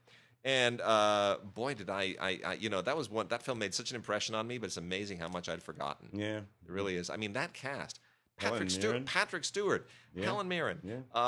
And 0.45 0.81
uh, 0.83 1.39
boy, 1.55 1.73
did 1.75 1.89
I, 1.89 2.15
I, 2.21 2.41
I, 2.45 2.53
you 2.55 2.69
know, 2.69 2.83
that 2.83 2.97
was 2.97 3.09
one. 3.11 3.29
That 3.29 3.43
film 3.43 3.59
made 3.59 3.73
such 3.75 3.91
an 3.91 3.97
impression 3.97 4.35
on 4.35 4.47
me. 4.47 4.59
But 4.59 4.67
it's 4.67 4.77
amazing 4.77 5.19
how 5.19 5.29
much 5.29 5.49
I'd 5.49 5.63
forgotten. 5.63 6.09
yeah. 6.13 6.39
It 6.39 6.45
really 6.69 6.97
is. 6.97 7.09
I 7.11 7.17
mean, 7.17 7.33
that 7.33 7.55
cast. 7.55 8.01
Patrick 8.37 8.69
Stewart, 8.69 9.05
Patrick 9.07 9.45
Stewart, 9.45 9.87
Yeah. 10.13 10.25
Helen 10.25 10.49
Mirren. 10.49 10.81
Yeah. 10.83 10.97
Uh, 11.15 11.19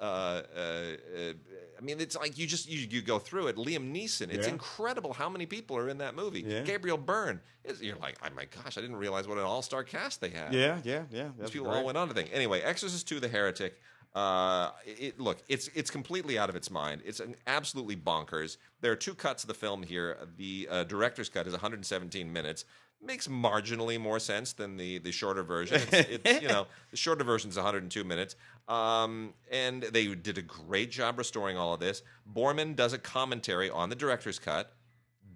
uh, 0.00 0.42
uh, 0.56 1.32
I 1.76 1.80
mean, 1.82 2.00
it's 2.00 2.16
like 2.16 2.38
you 2.38 2.46
just 2.46 2.68
you, 2.70 2.86
you 2.88 3.02
go 3.02 3.18
through 3.18 3.48
it. 3.48 3.56
Liam 3.56 3.92
Neeson. 3.92 4.30
It's 4.32 4.46
Yeah. 4.46 4.52
incredible 4.52 5.12
how 5.12 5.28
many 5.28 5.44
people 5.44 5.76
are 5.76 5.88
in 5.88 5.98
that 5.98 6.14
movie. 6.14 6.44
Yeah. 6.46 6.62
Gabriel 6.62 6.96
Byrne. 6.98 7.40
It's, 7.64 7.82
you're 7.82 7.96
like, 7.96 8.16
oh 8.24 8.28
my 8.36 8.44
gosh, 8.44 8.78
I 8.78 8.80
didn't 8.80 8.94
realize 8.96 9.26
what 9.26 9.38
an 9.38 9.44
all 9.44 9.62
star 9.62 9.82
cast 9.82 10.20
they 10.20 10.30
had. 10.30 10.54
Yeah, 10.54 10.78
yeah, 10.84 11.02
yeah. 11.10 11.30
These 11.40 11.50
people 11.50 11.66
great. 11.66 11.78
all 11.78 11.84
went 11.84 11.98
on 11.98 12.06
to 12.08 12.14
think. 12.14 12.30
Anyway, 12.32 12.60
Exorcist 12.60 13.10
II: 13.10 13.18
The 13.18 13.28
Heretic. 13.28 13.80
Uh, 14.14 14.70
it, 14.84 15.18
look, 15.18 15.42
it's 15.48 15.68
it's 15.68 15.90
completely 15.90 16.38
out 16.38 16.50
of 16.50 16.56
its 16.56 16.70
mind. 16.70 17.02
It's 17.04 17.20
an 17.20 17.34
absolutely 17.46 17.96
bonkers. 17.96 18.58
There 18.80 18.92
are 18.92 18.96
two 18.96 19.14
cuts 19.14 19.42
of 19.42 19.48
the 19.48 19.54
film 19.54 19.82
here. 19.82 20.18
The 20.36 20.68
uh, 20.70 20.84
director's 20.84 21.28
cut 21.28 21.46
is 21.46 21.52
117 21.52 22.30
minutes. 22.30 22.64
Makes 23.04 23.26
marginally 23.26 23.98
more 23.98 24.20
sense 24.20 24.52
than 24.52 24.76
the 24.76 24.98
the 24.98 25.12
shorter 25.12 25.42
version. 25.42 25.80
It's, 25.90 26.24
it's 26.24 26.42
you 26.42 26.48
know 26.48 26.66
the 26.90 26.96
shorter 26.96 27.24
version 27.24 27.50
is 27.50 27.56
102 27.56 28.04
minutes. 28.04 28.36
Um, 28.68 29.32
and 29.50 29.82
they 29.82 30.14
did 30.14 30.38
a 30.38 30.42
great 30.42 30.90
job 30.90 31.18
restoring 31.18 31.56
all 31.56 31.74
of 31.74 31.80
this. 31.80 32.02
Boorman 32.32 32.76
does 32.76 32.92
a 32.92 32.98
commentary 32.98 33.70
on 33.70 33.88
the 33.88 33.96
director's 33.96 34.38
cut 34.38 34.72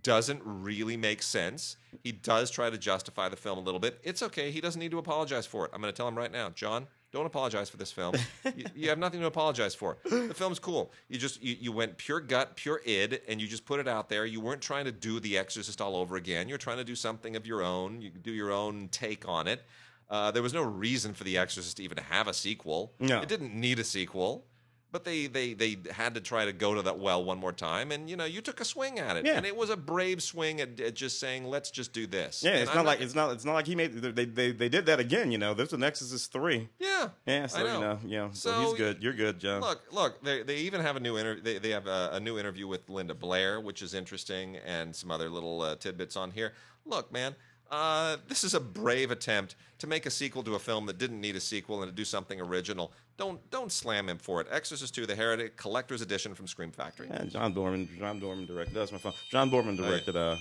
doesn't 0.06 0.40
really 0.44 0.96
make 0.96 1.20
sense. 1.20 1.76
He 2.04 2.12
does 2.12 2.48
try 2.48 2.70
to 2.70 2.78
justify 2.78 3.28
the 3.28 3.34
film 3.34 3.58
a 3.58 3.60
little 3.60 3.80
bit. 3.80 3.98
It's 4.04 4.22
okay. 4.22 4.52
He 4.52 4.60
doesn't 4.60 4.78
need 4.78 4.92
to 4.92 4.98
apologize 4.98 5.46
for 5.46 5.64
it. 5.64 5.72
I'm 5.74 5.80
going 5.80 5.92
to 5.92 5.96
tell 5.96 6.06
him 6.06 6.16
right 6.16 6.30
now, 6.30 6.50
John. 6.50 6.86
Don't 7.16 7.24
apologize 7.24 7.70
for 7.70 7.78
this 7.78 7.90
film. 7.90 8.14
you, 8.54 8.66
you 8.74 8.88
have 8.90 8.98
nothing 8.98 9.20
to 9.20 9.26
apologize 9.26 9.74
for. 9.74 9.96
The 10.04 10.34
film's 10.34 10.58
cool. 10.58 10.92
You 11.08 11.18
just 11.18 11.42
you, 11.42 11.56
you 11.58 11.72
went 11.72 11.96
pure 11.96 12.20
gut, 12.20 12.56
pure 12.56 12.82
id, 12.84 13.22
and 13.26 13.40
you 13.40 13.48
just 13.48 13.64
put 13.64 13.80
it 13.80 13.88
out 13.88 14.10
there. 14.10 14.26
You 14.26 14.38
weren't 14.42 14.60
trying 14.60 14.84
to 14.84 14.92
do 14.92 15.18
The 15.18 15.38
Exorcist 15.38 15.80
all 15.80 15.96
over 15.96 16.16
again. 16.16 16.46
You're 16.46 16.58
trying 16.58 16.76
to 16.76 16.84
do 16.84 16.94
something 16.94 17.34
of 17.34 17.46
your 17.46 17.62
own. 17.62 18.02
You 18.02 18.10
do 18.10 18.32
your 18.32 18.52
own 18.52 18.88
take 18.88 19.26
on 19.26 19.48
it. 19.48 19.62
Uh, 20.10 20.30
there 20.30 20.42
was 20.42 20.52
no 20.52 20.60
reason 20.60 21.14
for 21.14 21.24
The 21.24 21.38
Exorcist 21.38 21.78
to 21.78 21.84
even 21.84 21.96
have 21.96 22.28
a 22.28 22.34
sequel. 22.34 22.92
No. 23.00 23.22
It 23.22 23.30
didn't 23.30 23.54
need 23.58 23.78
a 23.78 23.84
sequel. 23.84 24.44
But 24.92 25.04
they, 25.04 25.26
they 25.26 25.52
they 25.52 25.76
had 25.90 26.14
to 26.14 26.20
try 26.20 26.44
to 26.46 26.52
go 26.52 26.72
to 26.74 26.80
that 26.82 26.98
well 26.98 27.22
one 27.22 27.38
more 27.38 27.52
time, 27.52 27.90
and 27.92 28.08
you 28.08 28.16
know 28.16 28.24
you 28.24 28.40
took 28.40 28.60
a 28.60 28.64
swing 28.64 28.98
at 28.98 29.16
it, 29.16 29.26
Yeah. 29.26 29.32
and 29.36 29.44
it 29.44 29.54
was 29.54 29.68
a 29.68 29.76
brave 29.76 30.22
swing 30.22 30.60
at, 30.60 30.80
at 30.80 30.94
just 30.94 31.18
saying 31.20 31.44
let's 31.44 31.70
just 31.70 31.92
do 31.92 32.06
this. 32.06 32.42
Yeah, 32.42 32.52
And 32.52 32.60
it's 32.62 32.70
I'm 32.70 32.76
not 32.78 32.86
like 32.86 33.00
it's 33.00 33.14
not 33.14 33.32
it's 33.32 33.44
not 33.44 33.54
like 33.54 33.66
he 33.66 33.74
made 33.74 33.92
they 33.94 34.24
they, 34.24 34.52
they 34.52 34.68
did 34.68 34.86
that 34.86 34.98
again. 35.00 35.32
You 35.32 35.38
know, 35.38 35.54
there's 35.54 35.72
an 35.72 35.82
Exorcist 35.82 36.32
three. 36.32 36.68
yeah 36.78 37.08
Yeah, 37.26 37.46
so 37.46 37.58
I 37.58 37.74
you 37.74 37.80
know, 37.80 37.98
know, 38.04 38.30
so, 38.32 38.50
So, 38.52 38.60
he's 38.62 38.74
good. 38.74 39.02
You're 39.02 39.12
good, 39.12 39.38
John. 39.40 39.60
Look, 39.60 39.82
look. 39.90 40.22
They, 40.22 40.42
they 40.44 40.56
even 40.58 40.80
have 40.80 40.96
a 40.96 41.00
new 41.00 41.16
inter- 41.16 41.40
they, 41.40 41.58
they 41.58 41.70
have 41.70 41.86
a, 41.88 42.10
a 42.12 42.20
new 42.20 42.38
interview 42.38 42.66
with 42.68 42.88
Linda 42.88 43.14
Blair, 43.14 43.60
which 43.60 43.82
is 43.82 43.92
interesting, 43.92 44.56
and 44.64 44.94
some 44.94 45.10
other 45.10 45.28
little 45.28 45.60
uh, 45.62 45.74
tidbits 45.76 46.16
on 46.16 46.30
here. 46.30 46.52
Look, 46.86 47.12
man, 47.12 47.34
uh, 47.70 48.16
this 48.28 48.44
is 48.44 48.54
a 48.54 48.60
brave 48.60 49.10
attempt 49.10 49.56
to 49.78 49.86
make 49.86 50.06
a 50.06 50.10
sequel 50.10 50.42
to 50.44 50.54
a 50.54 50.58
film 50.58 50.86
that 50.86 50.98
didn't 50.98 51.20
need 51.20 51.36
a 51.36 51.40
sequel 51.40 51.82
and 51.82 51.90
to 51.90 51.94
do 51.94 52.04
something 52.04 52.40
original. 52.40 52.92
Don't 53.16 53.48
don't 53.50 53.72
slam 53.72 54.08
him 54.08 54.18
for 54.18 54.40
it. 54.40 54.46
Exorcist 54.50 54.96
II: 54.98 55.06
The 55.06 55.14
Heretic 55.16 55.56
Collector's 55.56 56.00
Edition 56.02 56.34
from 56.34 56.46
Scream 56.46 56.70
Factory. 56.70 57.08
Yeah, 57.10 57.24
John 57.24 57.52
Dorman. 57.54 57.88
John 57.98 58.20
Dorman 58.20 58.46
directed. 58.46 58.74
That's 58.74 58.92
my 58.92 58.98
phone. 58.98 59.12
John 59.30 59.50
Dorman 59.50 59.76
directed. 59.76 60.16
Uh, 60.16 60.36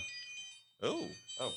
Oh, 0.84 1.08
oh, 1.40 1.54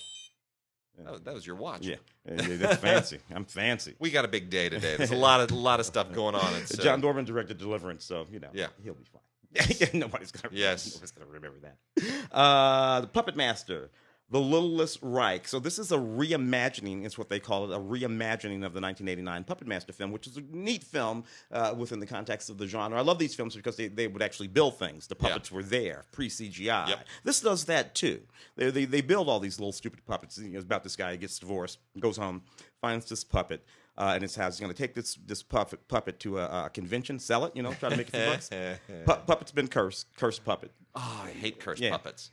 that, 0.96 1.12
was- 1.12 1.20
that 1.22 1.34
was 1.34 1.46
your 1.46 1.56
watch. 1.56 1.82
yeah, 1.86 1.96
that's 2.24 2.80
fancy. 2.80 3.18
I'm 3.34 3.44
fancy. 3.44 3.94
We 3.98 4.10
got 4.10 4.24
a 4.24 4.28
big 4.28 4.48
day 4.48 4.68
today. 4.68 4.96
There's 4.96 5.10
a 5.10 5.16
lot 5.16 5.40
of 5.40 5.50
a 5.50 5.54
lot 5.54 5.80
of 5.80 5.86
stuff 5.86 6.12
going 6.12 6.34
on. 6.36 6.54
It's, 6.54 6.78
uh, 6.78 6.82
John 6.82 7.00
Dorman 7.00 7.24
directed 7.24 7.58
Deliverance, 7.58 8.04
so 8.04 8.26
you 8.30 8.38
know, 8.38 8.48
Yeah. 8.54 8.68
he'll 8.82 8.94
be 8.94 9.04
fine. 9.04 9.90
nobody's 10.00 10.30
gonna. 10.30 10.54
Yes. 10.54 10.86
nobody's 10.94 11.10
gonna 11.10 11.30
remember 11.30 11.58
that. 11.60 12.32
Uh, 12.32 13.00
the 13.00 13.06
Puppet 13.08 13.34
Master, 13.36 13.90
The 14.30 14.38
Littlest 14.40 14.98
Reich. 15.00 15.48
So 15.48 15.58
this 15.58 15.78
is 15.78 15.90
a 15.90 15.96
reimagining. 15.96 17.04
Is 17.06 17.16
what 17.16 17.28
they 17.30 17.40
call 17.40 17.70
it, 17.70 17.74
a 17.74 17.80
reimagining 17.80 18.64
of 18.64 18.74
the 18.74 18.80
1989 18.80 19.44
Puppet 19.44 19.66
Master 19.66 19.92
film, 19.92 20.12
which 20.12 20.26
is 20.26 20.36
a 20.36 20.42
neat 20.52 20.84
film 20.84 21.24
uh, 21.50 21.74
within 21.76 21.98
the 21.98 22.06
context 22.06 22.50
of 22.50 22.58
the 22.58 22.66
genre. 22.66 22.98
I 22.98 23.02
love 23.02 23.18
these 23.18 23.34
films 23.34 23.56
because 23.56 23.76
they, 23.76 23.88
they 23.88 24.06
would 24.06 24.20
actually 24.22 24.48
build 24.48 24.78
things. 24.78 25.06
The 25.06 25.14
puppets 25.14 25.50
were 25.50 25.62
there, 25.62 26.04
pre 26.12 26.28
CGI. 26.28 26.88
Yep. 26.88 27.06
This 27.24 27.40
does 27.40 27.64
that 27.66 27.94
too. 27.94 28.20
They, 28.56 28.70
they 28.70 28.84
they 28.84 29.00
build 29.00 29.28
all 29.28 29.40
these 29.40 29.58
little 29.58 29.72
stupid 29.72 30.04
puppets. 30.04 30.36
You 30.38 30.48
know, 30.50 30.56
It's 30.56 30.64
about 30.64 30.84
this 30.84 30.96
guy 30.96 31.12
who 31.12 31.16
gets 31.16 31.38
divorced, 31.38 31.78
goes 31.98 32.16
home, 32.18 32.42
finds 32.80 33.08
this 33.08 33.24
puppet. 33.24 33.64
Uh, 33.96 34.12
in 34.14 34.22
his 34.22 34.36
house, 34.36 34.54
he's 34.54 34.60
going 34.60 34.72
to 34.72 34.78
take 34.80 34.94
this 34.94 35.16
this 35.26 35.42
puppet 35.42 35.88
puppet 35.88 36.20
to 36.20 36.38
a, 36.38 36.66
a 36.66 36.70
convention, 36.70 37.18
sell 37.18 37.44
it, 37.46 37.56
you 37.56 37.62
know, 37.64 37.72
try 37.72 37.88
to 37.88 37.96
make 37.96 38.08
a 38.08 38.12
few 38.12 38.26
bucks. 38.30 38.48
Pu- 39.06 39.26
puppet's 39.26 39.50
been 39.50 39.66
cursed, 39.66 40.06
cursed 40.16 40.44
puppet, 40.44 40.70
Oh, 40.94 41.22
I 41.24 41.30
hate 41.30 41.58
cursed 41.58 41.82
Yeah. 41.82 41.90
puppets. 41.90 42.30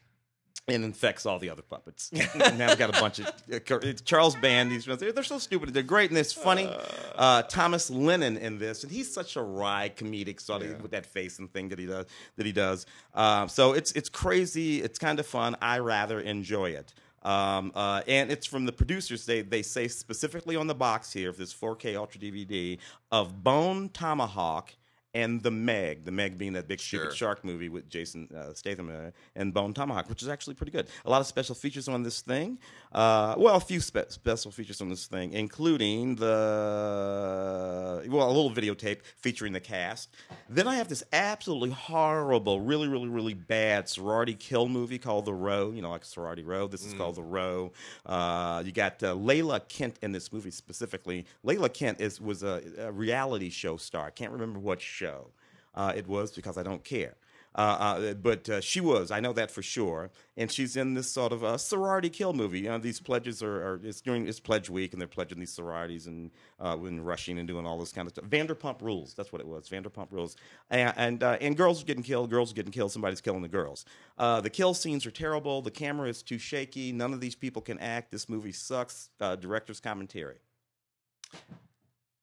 And 0.67 0.83
infects 0.83 1.25
all 1.25 1.37
the 1.37 1.49
other 1.49 1.61
puppets. 1.61 2.11
now 2.35 2.69
we've 2.69 2.77
got 2.77 2.89
a 2.89 2.99
bunch 2.99 3.19
of 3.19 3.27
uh, 3.53 3.93
Charles 4.03 4.35
Band. 4.35 4.71
These 4.71 4.85
they're, 4.85 5.11
they're 5.11 5.23
so 5.23 5.37
stupid. 5.37 5.73
They're 5.73 5.83
great 5.83 6.09
and 6.09 6.17
it's 6.17 6.33
funny. 6.33 6.69
Uh, 7.15 7.43
Thomas 7.43 7.89
Lennon 7.89 8.37
in 8.37 8.57
this, 8.57 8.83
and 8.83 8.91
he's 8.91 9.13
such 9.13 9.35
a 9.35 9.41
wry 9.41 9.91
comedic 9.95 10.41
sort 10.41 10.63
of 10.63 10.81
with 10.81 10.91
that 10.91 11.05
face 11.05 11.39
and 11.39 11.51
thing 11.51 11.69
that 11.69 11.79
he 11.79 11.85
does. 11.85 12.05
That 12.37 12.45
he 12.45 12.51
does. 12.51 12.85
Um, 13.13 13.47
so 13.47 13.73
it's 13.73 13.91
it's 13.91 14.09
crazy. 14.09 14.81
It's 14.81 14.97
kind 14.97 15.19
of 15.19 15.25
fun. 15.25 15.55
I 15.61 15.79
rather 15.79 16.19
enjoy 16.19 16.71
it. 16.71 16.93
Um, 17.21 17.71
uh, 17.73 18.03
and 18.07 18.31
it's 18.31 18.45
from 18.45 18.65
the 18.65 18.71
producers. 18.71 19.25
They 19.25 19.41
they 19.41 19.61
say 19.61 19.87
specifically 19.87 20.55
on 20.55 20.67
the 20.67 20.75
box 20.75 21.11
here 21.13 21.29
of 21.29 21.37
this 21.37 21.53
4K 21.53 21.95
Ultra 21.95 22.21
DVD 22.21 22.77
of 23.11 23.43
Bone 23.43 23.89
Tomahawk 23.89 24.73
and 25.15 25.41
The 25.41 25.49
Meg. 25.49 26.03
The 26.03 26.11
Meg 26.11 26.37
being 26.37 26.53
that 26.53 26.67
big 26.67 26.79
stupid 26.79 27.05
Sure. 27.05 27.11
shark 27.15 27.43
movie 27.45 27.69
with 27.69 27.89
Jason 27.89 28.27
uh, 28.35 28.53
Statham 28.53 28.89
uh, 28.89 29.11
and 29.35 29.53
Bone 29.53 29.73
Tomahawk, 29.73 30.09
which 30.09 30.21
is 30.21 30.27
actually 30.27 30.53
pretty 30.55 30.73
good. 30.73 30.87
A 31.05 31.09
lot 31.09 31.21
of 31.21 31.25
special 31.27 31.55
features 31.55 31.87
on 31.87 32.03
this 32.03 32.21
thing. 32.21 32.59
Uh, 32.95 33.35
well, 33.37 33.55
a 33.57 33.59
few 33.59 33.81
spe- 33.81 34.09
special 34.09 34.51
features 34.51 34.79
on 34.79 34.87
this 34.87 35.05
thing, 35.05 35.33
including 35.33 36.15
the 36.15 38.05
well, 38.07 38.25
a 38.25 38.31
little 38.31 38.49
videotape 38.49 38.99
featuring 39.17 39.51
the 39.51 39.59
cast. 39.59 40.09
Then 40.49 40.65
I 40.65 40.75
have 40.75 40.87
this 40.87 41.03
absolutely 41.11 41.71
horrible, 41.71 42.61
really, 42.61 42.87
really, 42.87 43.09
really 43.09 43.33
bad 43.33 43.89
sorority 43.89 44.33
kill 44.33 44.69
movie 44.69 44.97
called 44.97 45.25
The 45.25 45.33
Row. 45.33 45.71
You 45.71 45.81
know, 45.81 45.89
like 45.89 46.05
Sorority 46.05 46.43
Row. 46.43 46.67
This 46.67 46.85
is 46.85 46.93
called 46.93 47.15
The 47.15 47.23
Row. 47.23 47.73
Uh, 48.05 48.63
you 48.65 48.71
got 48.71 49.03
uh, 49.03 49.13
Lala 49.13 49.59
Kent 49.59 49.99
in 50.01 50.13
this 50.13 50.31
movie 50.31 50.51
specifically. 50.51 51.25
Lala 51.43 51.67
Kent 51.67 51.99
is 51.99 52.21
was 52.21 52.43
a, 52.43 52.61
a 52.79 52.93
reality 52.93 53.49
show 53.49 53.75
star. 53.75 54.07
I 54.07 54.11
can't 54.11 54.31
remember 54.31 54.59
what 54.59 54.79
show 54.79 55.31
uh, 55.75 55.91
it 55.93 56.07
was 56.07 56.31
because 56.31 56.57
I 56.57 56.63
don't 56.63 56.85
care. 56.85 57.15
Uh, 57.55 57.61
uh, 57.79 58.13
but 58.15 58.49
uh, 58.49 58.59
she 58.59 58.81
was, 58.81 59.11
I 59.11 59.21
know 59.21 59.31
that 59.31 59.49
for 59.49 59.61
sure, 59.61 60.11
and 60.35 60.51
she's 60.51 60.75
in 60.75 60.93
this 60.93 61.09
sort 61.09 61.31
of 61.31 61.41
uh, 61.41 61.57
sorority 61.57 62.09
kill 62.09 62.33
movie. 62.33 62.59
You 62.59 62.69
know, 62.69 62.77
these 62.77 62.99
pledges 62.99 63.41
are, 63.41 63.55
are 63.55 63.79
it's 63.81 64.01
during 64.01 64.27
it's 64.27 64.41
pledge 64.41 64.69
week, 64.69 64.91
and 64.91 64.99
they're 64.99 65.07
pledging 65.07 65.39
these 65.39 65.53
sororities 65.53 66.05
and 66.05 66.31
when 66.57 67.01
rushing 67.01 67.39
and 67.39 67.47
doing 67.47 67.65
all 67.65 67.79
this 67.79 67.93
kind 67.93 68.07
of 68.07 68.13
stuff. 68.13 68.25
Vanderpump 68.25 68.81
Rules, 68.81 69.13
that's 69.13 69.31
what 69.31 69.39
it 69.39 69.47
was. 69.47 69.69
Vanderpump 69.69 70.11
Rules, 70.11 70.35
and 70.69 70.93
and, 70.97 71.23
and 71.23 71.55
girls 71.55 71.81
are 71.81 71.85
getting 71.85 72.03
killed. 72.03 72.29
Girls 72.29 72.51
are 72.51 72.55
getting 72.55 72.73
killed. 72.73 72.91
Somebody's 72.91 73.21
killing 73.21 73.41
the 73.41 73.47
girls. 73.47 73.85
The 74.17 74.49
kill 74.51 74.73
scenes 74.73 75.05
are 75.05 75.11
terrible. 75.11 75.61
The 75.61 75.71
camera 75.71 76.09
is 76.09 76.21
too 76.21 76.37
shaky. 76.37 76.91
None 76.91 77.13
of 77.13 77.21
these 77.21 77.35
people 77.35 77.61
can 77.61 77.79
act. 77.79 78.11
This 78.11 78.27
movie 78.27 78.51
sucks. 78.51 79.09
Director's 79.39 79.79
commentary. 79.79 80.39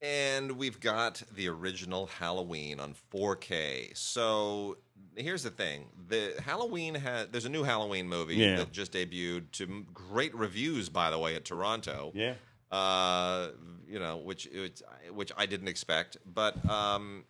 And 0.03 0.53
we've 0.59 0.81
got 0.81 1.23
the 1.33 1.49
original 1.49 2.07
Halloween 2.07 2.81
on 2.81 2.97
4K. 3.15 3.97
So 3.97 4.79
here's 5.17 5.43
the 5.43 5.51
thing: 5.51 5.87
the 6.09 6.35
Halloween 6.45 6.95
has 6.95 7.29
there's 7.29 7.45
a 7.45 7.51
new 7.51 7.63
Halloween 7.63 8.09
movie 8.09 8.37
Yeah. 8.37 8.57
that 8.57 8.73
just 8.73 8.93
debuted 8.93 9.51
to 9.53 9.85
great 9.93 10.35
reviews, 10.35 10.89
by 10.89 11.11
the 11.11 11.19
way, 11.19 11.35
at 11.35 11.45
Toronto. 11.45 12.13
Yeah. 12.15 12.35
Uh, 12.71 13.51
you 13.87 13.99
know, 13.99 14.17
which 14.17 14.49
which, 14.53 14.83
which 15.13 15.33
I 15.37 15.45
didn't 15.47 15.69
expect, 15.69 16.17
but 16.25 16.69
um, 16.71 17.25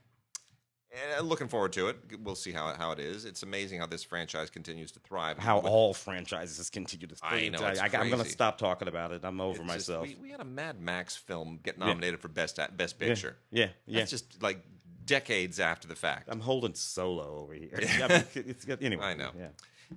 and 1.16 1.26
looking 1.26 1.48
forward 1.48 1.72
to 1.72 1.88
it. 1.88 1.96
We'll 2.22 2.34
see 2.34 2.52
how 2.52 2.72
how 2.74 2.92
it 2.92 2.98
is. 2.98 3.24
It's 3.24 3.42
amazing 3.42 3.80
how 3.80 3.86
this 3.86 4.04
franchise 4.04 4.50
continues 4.50 4.92
to 4.92 5.00
thrive. 5.00 5.38
How 5.38 5.56
With- 5.56 5.66
all 5.66 5.94
franchises 5.94 6.68
continue 6.70 7.06
to. 7.06 7.14
Thrive. 7.16 7.32
I 7.32 7.48
know, 7.48 7.58
I, 7.64 7.86
am 7.86 8.10
going 8.10 8.22
to 8.22 8.28
stop 8.28 8.58
talking 8.58 8.88
about 8.88 9.12
it. 9.12 9.24
I'm 9.24 9.40
over 9.40 9.62
it's 9.62 9.72
just- 9.74 9.88
myself. 9.88 10.06
we, 10.06 10.16
we 10.20 10.30
had 10.30 10.40
a 10.40 10.44
Mad 10.44 10.80
Max 10.80 11.16
film 11.16 11.58
get 11.62 11.78
nominated 11.78 12.20
for 12.20 12.28
best 12.28 12.58
best 12.76 12.98
picture. 12.98 13.36
Yeah, 13.50 13.68
yeah. 13.86 14.00
That's 14.00 14.10
just 14.10 14.42
like 14.42 14.62
decades 15.06 15.60
after 15.60 15.88
the 15.88 15.94
fact. 15.94 16.28
I'm 16.30 16.40
holding 16.40 16.74
solo 16.74 17.38
over 17.42 17.54
here. 17.54 17.70
I 18.02 18.24
mean. 18.34 18.56
Anyway, 18.80 19.04
I 19.04 19.14
know. 19.14 19.30
Yeah. 19.38 19.48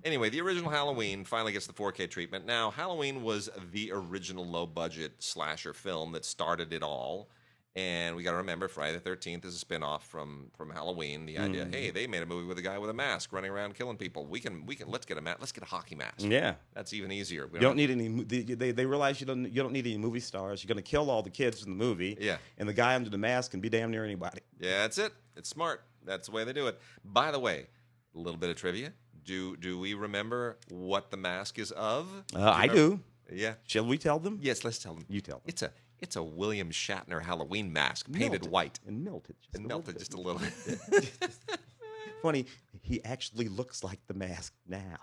Anyway, 0.03 0.29
the 0.29 0.41
original 0.41 0.69
Halloween 0.69 1.23
finally 1.23 1.53
gets 1.53 1.67
the 1.67 1.73
4K 1.73 2.09
treatment. 2.09 2.45
Now, 2.45 2.71
Halloween 2.71 3.23
was 3.23 3.49
the 3.71 3.91
original 3.93 4.45
low 4.45 4.65
budget 4.65 5.13
slasher 5.19 5.73
film 5.73 6.11
that 6.11 6.25
started 6.25 6.73
it 6.73 6.83
all. 6.83 7.29
And 7.77 8.15
we 8.15 8.23
got 8.23 8.31
to 8.31 8.37
remember 8.37 8.69
Friday 8.69 8.97
the 8.97 9.09
13th 9.09 9.43
is 9.43 9.53
a 9.53 9.57
spin 9.57 9.83
off 9.83 10.07
from, 10.07 10.47
from 10.55 10.69
Halloween. 10.69 11.25
The 11.25 11.37
idea, 11.37 11.63
Mm-hmm. 11.65 11.73
hey, 11.73 11.91
they 11.91 12.07
made 12.07 12.23
a 12.23 12.25
movie 12.25 12.47
with 12.47 12.57
a 12.57 12.61
guy 12.61 12.77
with 12.77 12.89
a 12.89 12.93
mask 12.93 13.33
running 13.33 13.51
around 13.51 13.75
killing 13.75 13.97
people. 13.97 14.25
We 14.25 14.39
can, 14.39 14.65
we 14.65 14.75
can, 14.75 14.89
let's 14.89 15.05
get 15.05 15.17
a 15.17 15.21
ma- 15.21 15.35
let's 15.39 15.51
get 15.51 15.61
a 15.63 15.67
hockey 15.67 15.95
mask. 15.95 16.19
Yeah. 16.21 16.53
That's 16.73 16.93
even 16.93 17.11
easier. 17.11 17.47
We 17.47 17.59
You 17.59 17.63
don't 17.63 17.75
need 17.75 17.91
any. 17.91 18.07
They, 18.23 18.43
they, 18.43 18.71
they 18.71 18.85
realize 18.85 19.19
you 19.19 19.27
don't. 19.27 19.43
You 19.43 19.61
don't 19.61 19.73
need 19.73 19.85
any 19.87 19.97
movie 19.97 20.21
stars. 20.21 20.63
You're 20.63 20.69
going 20.73 20.81
to 20.81 20.89
kill 20.89 21.09
all 21.11 21.21
the 21.21 21.29
kids 21.29 21.63
in 21.65 21.69
the 21.69 21.75
movie. 21.75 22.17
Yeah. 22.19 22.37
And 22.57 22.69
the 22.69 22.73
guy 22.73 22.95
under 22.95 23.09
the 23.09 23.17
mask 23.17 23.51
can 23.51 23.59
be 23.59 23.67
damn 23.67 23.91
near 23.91 24.05
anybody. 24.05 24.39
Yeah, 24.57 24.79
that's 24.83 24.97
it. 24.97 25.11
It's 25.35 25.49
smart. 25.49 25.83
That's 26.05 26.27
the 26.29 26.33
way 26.33 26.45
they 26.45 26.53
do 26.53 26.67
it. 26.67 26.79
By 27.03 27.31
the 27.31 27.39
way, 27.39 27.67
a 28.15 28.17
little 28.19 28.39
bit 28.39 28.49
of 28.49 28.55
trivia. 28.55 28.93
Do 29.25 29.57
do 29.57 29.77
we 29.77 29.95
remember 29.95 30.59
what 30.69 31.11
the 31.11 31.17
mask 31.17 31.59
is 31.59 31.71
of? 31.71 32.07
Uh, 32.33 32.39
you 32.39 32.45
I 32.45 32.67
do. 32.67 32.99
Yeah. 33.33 33.55
Shall 33.65 33.85
we 33.85 33.97
tell 33.97 34.19
them? 34.19 34.37
Yes, 34.41 34.63
let's 34.63 34.77
tell 34.77 34.93
them. 34.93 35.03
You 35.09 35.19
tell 35.19 35.37
them. 35.39 35.43
It's 35.47 35.61
a 35.63 35.71
it's 35.99 36.15
a 36.15 36.23
William 36.23 36.69
Shatner 36.71 37.21
Halloween 37.23 37.71
mask 37.73 38.11
painted 38.11 38.31
Melted. 38.31 38.51
white 38.51 38.79
and 38.87 39.03
melted. 39.03 39.35
Just 39.41 39.55
and 39.55 39.67
melted 39.67 39.97
just 39.99 40.13
a 40.13 40.17
little 40.21 40.41
bit. 40.41 41.11
Funny, 42.21 42.45
he 42.81 43.03
actually 43.03 43.47
looks 43.49 43.83
like 43.83 43.99
the 44.07 44.13
mask 44.13 44.53
now. 44.67 44.97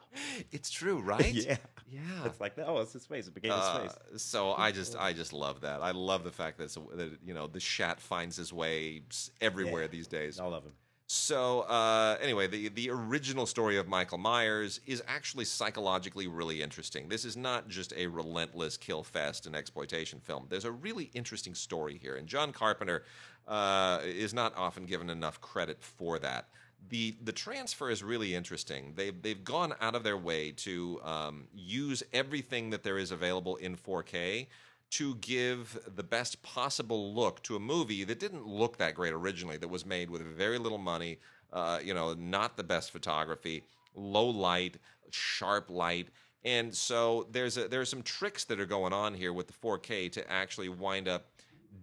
it's 0.50 0.70
true, 0.70 0.98
right? 1.00 1.32
yeah. 1.34 1.56
Yeah. 1.88 2.00
It's 2.24 2.40
like 2.40 2.54
oh, 2.58 2.78
it's 2.80 2.92
his 2.94 3.06
face. 3.06 3.28
It 3.28 3.34
became 3.34 3.52
Uh, 3.52 3.82
his 3.82 3.92
face. 3.92 4.22
so 4.22 4.54
I 4.54 4.72
just 4.80 4.96
I 4.96 5.12
just 5.12 5.32
love 5.32 5.60
that. 5.60 5.82
I 5.82 5.90
love 5.92 6.24
the 6.24 6.32
fact 6.32 6.58
that, 6.58 6.70
that 6.96 7.18
you 7.24 7.34
know 7.34 7.46
the 7.46 7.60
Shat 7.60 8.00
finds 8.00 8.36
his 8.36 8.52
way 8.52 9.02
everywhere 9.40 9.82
Yeah. 9.82 9.88
these 9.88 10.06
days. 10.08 10.40
I 10.40 10.46
love 10.46 10.64
him. 10.64 10.72
So 11.14 11.60
uh, 11.60 12.16
anyway, 12.22 12.46
the 12.46 12.70
the 12.70 12.88
original 12.88 13.44
story 13.44 13.76
of 13.76 13.86
Michael 13.86 14.16
Myers 14.16 14.80
is 14.86 15.02
actually 15.06 15.44
psychologically 15.44 16.26
really 16.26 16.62
interesting. 16.62 17.10
This 17.10 17.26
is 17.26 17.36
not 17.36 17.68
just 17.68 17.92
a 17.94 18.06
relentless 18.06 18.78
kill 18.78 19.02
fest 19.02 19.44
and 19.44 19.54
exploitation 19.54 20.20
film. 20.20 20.46
There's 20.48 20.64
a 20.64 20.72
really 20.72 21.10
interesting 21.12 21.54
story 21.54 21.98
here, 22.00 22.16
and 22.16 22.26
John 22.26 22.50
Carpenter 22.50 23.04
uh, 23.46 24.00
is 24.04 24.32
not 24.32 24.56
often 24.56 24.86
given 24.86 25.10
enough 25.10 25.38
credit 25.42 25.82
for 25.82 26.18
that. 26.20 26.48
the 26.88 27.14
the 27.22 27.32
transfer 27.32 27.90
is 27.90 28.02
really 28.02 28.34
interesting. 28.34 28.94
They've 28.96 29.20
they've 29.20 29.44
gone 29.44 29.74
out 29.82 29.94
of 29.94 30.04
their 30.04 30.16
way 30.16 30.52
to 30.64 30.98
um, 31.04 31.44
use 31.54 32.02
everything 32.14 32.70
that 32.70 32.84
there 32.84 32.96
is 32.96 33.10
available 33.10 33.56
in 33.56 33.76
4K 33.76 34.46
to 34.92 35.14
give 35.16 35.78
the 35.96 36.02
best 36.02 36.42
possible 36.42 37.14
look 37.14 37.42
to 37.42 37.56
a 37.56 37.60
movie 37.60 38.04
that 38.04 38.20
didn't 38.20 38.46
look 38.46 38.76
that 38.76 38.94
great 38.94 39.14
originally. 39.14 39.56
That 39.56 39.68
was 39.68 39.86
made 39.86 40.10
with 40.10 40.22
very 40.22 40.58
little 40.58 40.78
money. 40.78 41.18
Uh, 41.52 41.78
you 41.82 41.92
know, 41.92 42.14
not 42.14 42.56
the 42.56 42.62
best 42.62 42.90
photography, 42.90 43.62
low 43.94 44.26
light, 44.26 44.76
sharp 45.10 45.68
light. 45.68 46.08
And 46.44 46.74
so 46.74 47.26
there's 47.30 47.58
a, 47.58 47.68
there's 47.68 47.88
some 47.88 48.02
tricks 48.02 48.44
that 48.44 48.58
are 48.58 48.66
going 48.66 48.92
on 48.92 49.14
here 49.14 49.32
with 49.32 49.48
the 49.48 49.52
4K 49.52 50.10
to 50.12 50.30
actually 50.30 50.68
wind 50.68 51.08
up 51.08 51.26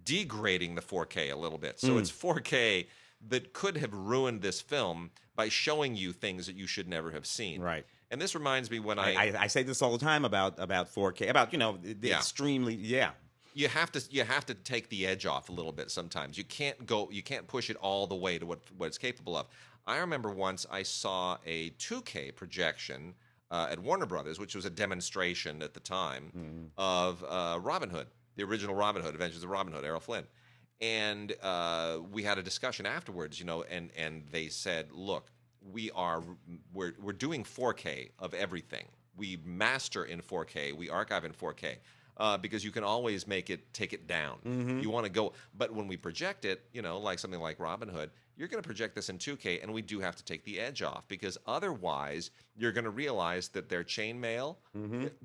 degrading 0.04 0.74
the 0.74 0.82
4K 0.82 1.32
a 1.32 1.36
little 1.36 1.58
bit. 1.58 1.78
So 1.80 1.98
it's 1.98 2.10
4K 2.10 2.86
that 3.28 3.52
could 3.52 3.76
have 3.76 3.92
ruined 3.92 4.42
this 4.42 4.60
film 4.60 5.10
by 5.36 5.48
showing 5.48 5.94
you 5.94 6.12
things 6.12 6.46
that 6.46 6.56
you 6.56 6.66
should 6.66 6.88
never 6.88 7.10
have 7.12 7.26
seen. 7.26 7.60
Right. 7.60 7.86
And 8.10 8.20
this 8.20 8.34
reminds 8.34 8.70
me 8.70 8.80
when 8.80 8.98
I, 8.98 9.14
I, 9.14 9.32
I 9.42 9.46
say 9.46 9.62
this 9.62 9.82
all 9.82 9.92
the 9.92 10.04
time 10.04 10.24
about 10.24 10.58
about 10.58 10.92
4K, 10.92 11.30
about 11.30 11.52
you 11.52 11.58
know 11.58 11.78
the 11.82 12.08
Yeah. 12.08 12.16
extremely 12.16 12.74
yeah. 12.74 13.10
you 13.54 13.68
have 13.68 13.92
to 13.92 14.02
you 14.10 14.24
have 14.24 14.44
to 14.46 14.54
take 14.54 14.88
the 14.88 15.06
edge 15.06 15.26
off 15.26 15.48
a 15.48 15.52
little 15.52 15.72
bit 15.72 15.90
sometimes. 15.90 16.36
You 16.36 16.44
can't 16.44 16.86
go 16.86 17.08
you 17.10 17.22
can't 17.22 17.46
push 17.46 17.70
it 17.70 17.76
all 17.76 18.06
the 18.06 18.16
way 18.16 18.38
to 18.38 18.46
what 18.46 18.60
what 18.76 18.86
it's 18.86 18.98
capable 18.98 19.36
of. 19.36 19.46
I 19.86 19.98
remember 19.98 20.30
once 20.30 20.66
I 20.70 20.82
saw 20.82 21.38
a 21.46 21.70
2K 21.70 22.34
projection 22.36 23.14
uh, 23.50 23.68
at 23.70 23.78
Warner 23.80 24.06
Brothers, 24.06 24.38
which 24.38 24.54
was 24.54 24.64
a 24.64 24.70
demonstration 24.70 25.62
at 25.62 25.74
the 25.74 25.80
time 25.80 26.70
of 26.76 27.24
uh, 27.28 27.58
Robin 27.60 27.90
Hood, 27.90 28.06
the 28.36 28.44
original 28.44 28.74
Robin 28.74 29.02
Hood, 29.02 29.14
Adventures 29.14 29.42
of 29.42 29.50
Robin 29.50 29.72
Hood, 29.72 29.84
Errol 29.84 29.98
Flynn, 30.00 30.24
and 30.80 31.32
uh, 31.42 31.98
we 32.12 32.22
had 32.22 32.38
a 32.38 32.42
discussion 32.42 32.86
afterwards, 32.86 33.38
you 33.40 33.46
know, 33.46 33.62
and 33.64 33.90
and 33.96 34.24
they 34.30 34.48
said, 34.48 34.92
look, 34.92 35.30
we 35.72 35.90
are 35.92 36.22
we're 36.72 36.94
we're 37.00 37.12
doing 37.12 37.44
4K 37.44 38.10
of 38.18 38.34
everything. 38.34 38.86
We 39.16 39.38
master 39.44 40.04
in 40.04 40.20
4K. 40.20 40.74
We 40.76 40.88
archive 40.88 41.24
in 41.24 41.32
4K. 41.32 41.76
Uh, 42.16 42.36
because 42.36 42.62
you 42.62 42.70
can 42.70 42.84
always 42.84 43.26
make 43.26 43.48
it 43.48 43.72
take 43.72 43.94
it 43.94 44.06
down. 44.06 44.36
You 44.82 44.90
want 44.90 45.06
to 45.06 45.10
go, 45.12 45.32
but 45.56 45.72
when 45.72 45.86
we 45.88 45.96
project 45.96 46.44
it, 46.44 46.60
you 46.70 46.82
know, 46.82 46.98
like 46.98 47.18
something 47.18 47.40
like 47.40 47.58
Robin 47.58 47.88
Hood, 47.88 48.10
you're 48.36 48.48
going 48.48 48.62
to 48.62 48.66
project 48.66 48.94
this 48.94 49.08
in 49.08 49.16
2K, 49.16 49.62
and 49.62 49.72
we 49.72 49.80
do 49.80 50.00
have 50.00 50.16
to 50.16 50.24
take 50.24 50.44
the 50.44 50.60
edge 50.60 50.82
off 50.82 51.08
because 51.08 51.38
otherwise, 51.46 52.30
you're 52.58 52.72
going 52.72 52.84
to 52.84 52.90
realize 52.90 53.48
that 53.50 53.70
they're 53.70 53.84
chainmail, 53.84 54.56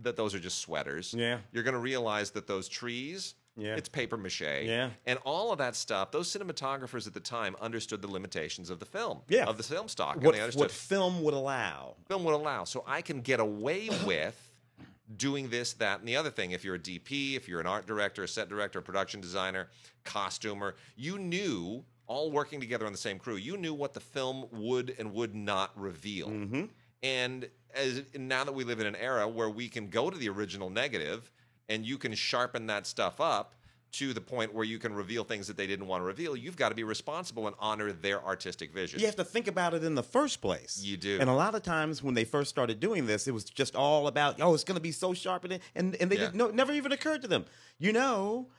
that 0.04 0.16
those 0.16 0.34
are 0.34 0.40
just 0.40 0.60
sweaters. 0.60 1.14
Yeah. 1.18 1.40
You're 1.52 1.64
going 1.64 1.74
to 1.74 1.80
realize 1.82 2.32
that 2.32 2.48
those 2.48 2.70
trees, 2.70 3.36
Yeah. 3.58 3.76
it's 3.76 3.90
paper 3.90 4.18
mache. 4.18 4.42
Yeah. 4.42 4.90
And 5.06 5.18
all 5.26 5.52
of 5.52 5.58
that 5.60 5.76
stuff, 5.76 6.12
those 6.12 6.32
cinematographers 6.32 7.08
at 7.08 7.14
the 7.14 7.20
time 7.20 7.56
understood 7.62 8.02
the 8.02 8.10
limitations 8.12 8.70
of 8.70 8.80
the 8.80 8.86
film, 8.86 9.22
Yeah. 9.28 9.46
of 9.46 9.58
the 9.58 9.64
film 9.64 9.88
stock. 9.88 10.18
What 10.18 10.26
and 10.26 10.34
they 10.36 10.42
understood 10.42 10.62
what 10.62 10.72
film 10.72 11.24
would 11.24 11.34
allow? 11.34 11.96
film 12.08 12.24
would 12.26 12.34
allow. 12.34 12.66
So 12.66 12.84
I 12.86 13.02
can 13.02 13.22
get 13.22 13.40
away 13.40 13.90
with 14.06 14.52
doing 15.18 15.50
this, 15.50 15.74
that, 15.74 16.00
and 16.00 16.08
the 16.08 16.16
other 16.16 16.32
thing. 16.32 16.52
If 16.52 16.64
you're 16.64 16.76
a 16.76 16.80
DP, 16.80 17.36
if 17.36 17.48
you're 17.48 17.60
an 17.60 17.68
art 17.68 17.86
director, 17.86 18.24
a 18.24 18.28
set 18.28 18.50
director, 18.50 18.80
a 18.80 18.82
production 18.82 19.22
designer, 19.22 19.70
costumer, 20.04 20.76
you 20.96 21.18
knew 21.18 21.86
all 22.08 22.32
working 22.32 22.60
together 22.60 22.86
on 22.86 22.92
the 22.92 22.98
same 22.98 23.20
crew. 23.20 23.36
You 23.36 23.58
knew 23.58 23.74
what 23.74 23.94
the 23.94 24.00
film 24.00 24.48
would 24.52 24.96
and 25.00 25.14
would 25.14 25.34
not 25.36 25.72
reveal. 25.80 26.30
Mm-hmm. 26.30 26.64
And 27.04 27.50
as 27.74 28.04
now 28.16 28.44
that 28.44 28.54
we 28.54 28.64
live 28.64 28.80
in 28.80 28.88
an 28.88 28.96
era 28.96 29.28
where 29.28 29.50
we 29.50 29.68
can 29.68 29.90
go 29.90 30.10
to 30.10 30.18
the 30.18 30.30
original 30.30 30.70
negative 30.70 31.32
and 31.70 31.86
you 31.86 31.98
can 31.98 32.14
sharpen 32.14 32.68
that 32.68 32.86
stuff 32.88 33.20
up 33.20 33.54
to 33.94 34.14
the 34.14 34.20
point 34.20 34.54
where 34.54 34.66
you 34.66 34.78
can 34.78 34.94
reveal 34.94 35.24
things 35.24 35.48
that 35.48 35.56
they 35.56 35.66
didn't 35.66 35.88
want 35.88 36.02
to 36.02 36.06
reveal, 36.06 36.36
you've 36.36 36.58
got 36.58 36.68
to 36.68 36.76
be 36.76 36.84
responsible 36.84 37.48
and 37.48 37.56
honor 37.60 37.94
their 37.94 38.22
artistic 38.26 38.74
vision. 38.74 39.00
You 39.00 39.06
have 39.06 39.16
to 39.16 39.24
think 39.24 39.48
about 39.48 39.74
it 39.74 39.86
in 39.86 39.96
the 39.96 40.04
first 40.04 40.42
place. 40.42 40.82
You 40.84 40.98
do. 40.98 41.18
And 41.22 41.30
a 41.30 41.34
lot 41.34 41.56
of 41.56 41.64
times 41.64 42.04
when 42.04 42.14
they 42.14 42.26
first 42.26 42.50
started 42.50 42.82
doing 42.82 43.06
this, 43.06 43.26
it 43.26 43.32
was 43.34 43.46
just 43.46 43.74
all 43.74 44.08
about, 44.08 44.42
oh, 44.42 44.54
it's 44.54 44.66
going 44.66 44.76
to 44.76 44.82
be 44.82 44.92
so 44.92 45.14
sharp. 45.14 45.46
And, 45.46 45.60
and, 45.76 45.96
and 45.96 46.12
they 46.12 46.16
Yeah. 46.16 46.22
didn't 46.26 46.36
know, 46.36 46.50
never 46.50 46.74
even 46.74 46.92
occurred 46.92 47.22
to 47.22 47.30
them. 47.30 47.46
You 47.80 47.94
know, 47.94 48.50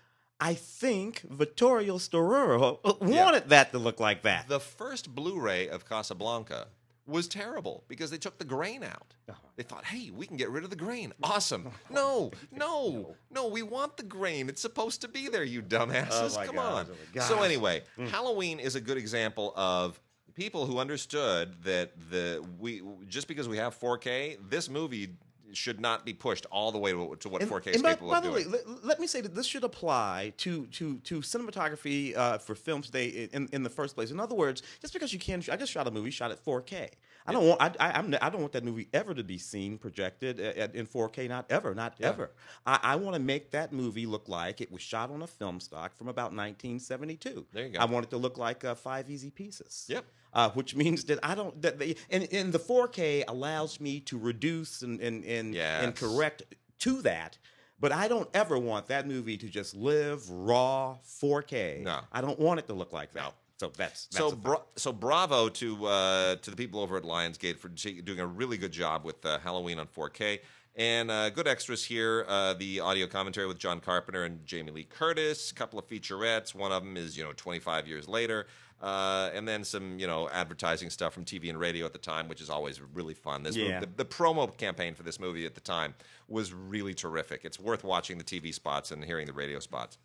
I 0.41 0.55
think 0.55 1.21
Vittorio 1.29 1.99
Storaro 1.99 2.79
wanted 3.03 3.51
that 3.51 3.73
to 3.73 3.79
look 3.79 4.01
like 4.01 4.23
that. 4.23 4.49
The 4.49 4.61
first 4.61 5.15
Blu-ray 5.15 5.69
of 5.69 5.87
Casablanca 5.87 6.69
was 7.07 7.29
terrible 7.29 7.85
because 7.89 8.11
they 8.11 8.19
took 8.19 8.39
the 8.39 8.45
grain 8.45 8.83
out. 8.83 9.15
They 9.57 9.63
thought, 9.63 9.85
"Hey, 9.85 10.11
we 10.11 10.27
can 10.27 10.37
get 10.37 10.51
rid 10.51 10.65
of 10.65 10.71
the 10.71 10.77
grain. 10.77 11.13
Awesome." 11.23 11.71
No, 11.91 12.31
no, 12.53 13.15
no. 13.31 13.47
We 13.47 13.63
want 13.63 13.97
the 13.97 14.03
grain. 14.03 14.49
It's 14.49 14.61
supposed 14.61 15.01
to 15.03 15.09
be 15.09 15.29
there. 15.29 15.45
You 15.45 15.63
dumbasses. 15.63 16.37
Oh 16.39 16.45
Come 16.45 16.57
gosh, 16.57 16.87
on. 16.87 16.87
oh 17.17 17.21
so 17.21 17.43
anyway, 17.43 17.83
Halloween 18.11 18.59
is 18.59 18.75
a 18.75 18.81
good 18.81 18.99
example 18.99 19.53
of 19.57 19.99
people 20.35 20.67
who 20.67 20.79
understood 20.79 21.55
that 21.65 21.93
the 22.11 22.45
we 22.59 22.83
just 23.09 23.29
because 23.29 23.49
we 23.49 23.57
have 23.57 23.79
4K, 23.79 24.37
this 24.51 24.69
movie 24.69 25.09
should 25.53 25.81
not 25.81 26.05
be 26.05 26.13
pushed 26.13 26.47
all 26.51 26.73
the 26.73 26.79
way 26.79 26.93
to, 26.93 27.17
to 27.21 27.29
what 27.29 27.43
And- 27.43 27.51
4K 27.51 27.69
is 27.69 27.83
by, 27.83 27.91
capable 27.91 28.11
by 28.11 28.19
of 28.19 28.25
the 28.25 28.31
doing. 28.31 28.51
way, 28.53 28.59
let, 28.67 28.85
let 28.85 29.01
me 29.01 29.07
say 29.07 29.21
that 29.21 29.35
this 29.35 29.47
should 29.47 29.65
apply 29.65 30.33
to 30.39 30.67
to 30.67 30.99
to 30.99 31.21
cinematography 31.21 32.17
uh, 32.17 32.39
for 32.39 32.55
films 32.55 32.87
today 32.87 33.29
in, 33.33 33.49
in 33.53 33.63
the 33.63 33.71
first 33.71 33.95
place. 33.95 34.11
In 34.11 34.21
other 34.21 34.35
words, 34.35 34.63
just 34.81 34.93
because 34.93 35.13
you 35.13 35.19
can, 35.19 35.43
I 35.51 35.57
just 35.57 35.73
shot 35.73 35.87
a 35.87 35.91
movie, 35.91 36.11
shot 36.11 36.31
at 36.31 36.45
4K. 36.45 36.91
I 37.27 37.33
don't 37.33 37.47
want 37.49 37.61
I, 37.61 37.73
I, 37.81 37.99
I'm, 37.99 38.15
I 38.23 38.31
don't 38.31 38.41
want 38.41 38.53
that 38.53 38.65
movie 38.65 38.89
ever 38.95 39.15
to 39.15 39.25
be 39.25 39.39
seen 39.39 39.79
projected 39.79 40.39
at, 40.41 40.57
at- 40.57 40.75
in 40.75 40.87
4K. 40.87 41.29
Not 41.29 41.47
ever, 41.51 41.75
not 41.75 41.95
Yeah. 41.99 42.09
ever. 42.09 42.31
I, 42.67 42.79
I 42.83 42.97
want 42.97 43.15
to 43.15 43.21
make 43.21 43.51
that 43.51 43.73
movie 43.73 44.07
look 44.07 44.29
like 44.29 44.61
it 44.61 44.71
was 44.71 44.83
shot 44.83 45.11
on 45.11 45.23
a 45.23 45.27
film 45.27 45.61
stock 45.61 45.97
from 45.97 46.09
about 46.09 46.33
1972. 46.33 47.47
There 47.53 47.67
you 47.67 47.73
go. 47.73 47.79
I 47.81 47.85
want 47.87 48.07
it 48.07 48.11
to 48.11 48.17
look 48.17 48.39
like 48.39 48.65
uh, 48.65 48.75
Five 48.75 49.11
Easy 49.11 49.31
Pieces. 49.31 49.87
Yep. 49.89 50.05
Uh, 50.33 50.51
which 50.51 50.75
means 50.75 51.05
that 51.05 51.19
I 51.23 51.35
don't 51.35 51.61
that 51.63 51.79
they 51.79 51.97
and, 52.11 52.29
and 52.31 52.53
the 52.53 52.59
4K 52.59 53.25
allows 53.27 53.81
me 53.81 54.01
to 54.01 54.19
reduce 54.19 54.83
and 54.83 55.01
and 55.01 55.25
and, 55.25 55.55
and 55.57 55.95
correct 55.97 56.43
to 56.81 57.01
that. 57.03 57.39
But 57.79 57.93
I 57.93 58.09
don't 58.09 58.29
ever 58.35 58.59
want 58.59 58.87
that 58.89 59.07
movie 59.07 59.37
to 59.37 59.49
just 59.49 59.75
live 59.75 60.29
raw 60.31 60.97
4K. 61.21 61.83
No. 61.83 62.01
I 62.13 62.21
don't 62.23 62.39
want 62.39 62.59
it 62.61 62.67
to 62.69 62.75
look 62.75 62.93
like 62.93 63.13
that. 63.13 63.23
No. 63.23 63.29
So 63.59 63.73
that's, 63.75 64.07
that's 64.07 64.19
so 64.19 64.33
bra- 64.33 64.63
so 64.77 64.93
bravo 64.93 65.49
to 65.49 65.87
uh, 65.87 66.37
to 66.37 66.51
the 66.51 66.57
people 66.57 66.81
over 66.81 66.97
at 66.97 67.05
Lionsgate 67.05 67.59
for 67.59 67.69
doing 67.69 68.21
a 68.21 68.27
really 68.27 68.59
good 68.59 68.73
job 68.73 69.05
with 69.05 69.25
uh, 69.25 69.39
Halloween 69.39 69.79
on 69.79 69.87
4K. 69.87 70.41
And 70.79 71.11
uh, 71.11 71.31
good 71.31 71.49
extras 71.49 71.83
here. 71.83 72.27
Uh, 72.29 72.53
the 72.53 72.81
audio 72.81 73.07
commentary 73.07 73.47
with 73.47 73.59
John 73.59 73.81
Carpenter 73.81 74.25
and 74.25 74.45
Jamie 74.45 74.73
Lee 74.73 74.85
Curtis. 74.85 75.51
A 75.51 75.55
couple 75.55 75.79
of 75.79 75.89
featurettes. 75.89 76.55
One 76.55 76.71
of 76.71 76.85
them 76.85 76.99
is 76.99 77.17
you 77.17 77.25
know 77.25 77.33
25 77.35 77.89
years 77.89 78.09
later. 78.09 78.47
Uh, 78.81 79.31
and 79.33 79.49
then 79.49 79.65
some, 79.65 79.99
you 79.99 80.07
know, 80.07 80.29
advertising 80.29 80.91
stuff 80.91 81.15
from 81.15 81.25
TV 81.25 81.49
and 81.49 81.59
radio 81.59 81.87
at 81.87 81.93
the 81.95 81.99
time, 81.99 82.29
which 82.29 82.43
is 82.43 82.51
always 82.51 82.81
really 82.93 83.15
fun. 83.15 83.43
This 83.43 83.57
Yeah. 83.57 83.81
the, 83.81 83.87
the 83.97 84.05
promo 84.05 84.55
campaign 84.57 84.95
for 84.95 85.03
this 85.03 85.19
movie 85.19 85.47
at 85.47 85.55
the 85.55 85.63
time 85.63 85.95
was 86.29 86.53
really 86.53 86.93
terrific. 86.93 87.45
It's 87.45 87.59
worth 87.59 87.85
watching 87.85 88.19
the 88.19 88.25
TV 88.25 88.53
spots 88.53 88.91
and 88.91 89.03
hearing 89.03 89.27
the 89.27 89.33
radio 89.33 89.61
spots. 89.61 89.97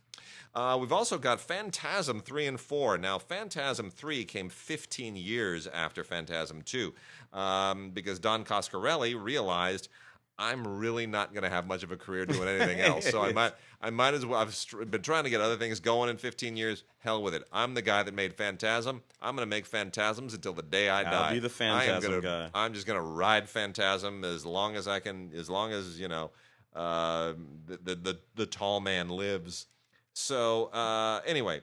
Uh, 0.56 0.78
we've 0.80 0.92
also 0.92 1.18
got 1.18 1.40
Phantasm 1.42 2.22
3 2.22 2.46
and 2.48 2.60
4. 2.60 2.98
Now, 2.98 3.18
Phantasm 3.18 3.90
3 3.90 4.24
came 4.26 4.50
15 4.50 5.16
years 5.16 5.68
after 5.68 6.04
Phantasm 6.04 6.62
2 6.62 6.94
um, 7.34 7.92
because 7.92 8.20
Don 8.20 8.44
Coscarelli 8.44 9.22
realized 9.22 9.90
I'm 10.40 10.66
really 10.68 11.06
not 11.06 11.34
going 11.34 11.44
to 11.44 11.50
have 11.50 11.68
much 11.68 11.84
of 11.84 11.92
a 11.92 11.98
career 11.98 12.26
doing 12.26 12.48
anything 12.48 12.80
else. 12.80 13.10
So 13.10 13.22
I 13.22 13.32
might, 13.34 13.54
I 13.80 13.92
might 13.92 14.14
as 14.16 14.26
well. 14.26 14.40
I've 14.40 14.56
str- 14.56 14.84
been 14.86 15.02
trying 15.04 15.24
to 15.26 15.30
get 15.30 15.40
other 15.40 15.58
things 15.58 15.80
going 15.80 16.10
in 16.10 16.18
15 16.18 16.58
years. 16.58 16.84
Hell 17.00 17.22
with 17.22 17.36
it. 17.36 17.44
I'm 17.52 17.74
the 17.76 17.82
guy 17.84 18.02
that 18.02 18.14
made 18.14 18.34
Phantasm. 18.34 19.04
I'm 19.22 19.36
going 19.36 19.46
to 19.46 19.50
make 19.50 19.66
Phantasms 19.68 20.34
until 20.34 20.54
the 20.54 20.64
day 20.64 20.90
I 20.90 21.04
I'll 21.04 21.12
die. 21.12 21.34
be 21.34 21.40
the 21.40 21.50
Phantasm 21.50 22.12
gonna- 22.12 22.22
guy. 22.24 22.50
I'm 22.56 22.74
just 22.74 22.88
going 22.88 22.98
to 22.98 23.06
ride 23.06 23.48
Phantasm 23.48 24.24
as 24.24 24.46
long 24.46 24.76
as 24.76 24.88
I 24.88 25.00
can, 25.00 25.32
as 25.36 25.50
long 25.50 25.74
as 25.74 26.00
you 26.00 26.08
know 26.08 26.32
uh, 26.76 27.34
the, 27.68 27.78
the 27.84 27.96
the 27.96 28.20
the 28.36 28.46
tall 28.48 28.80
man 28.80 29.10
lives. 29.10 29.68
So 30.14 30.66
uh, 30.68 31.22
anyway, 31.26 31.62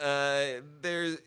uh, 0.00 0.44
there's 0.82 1.18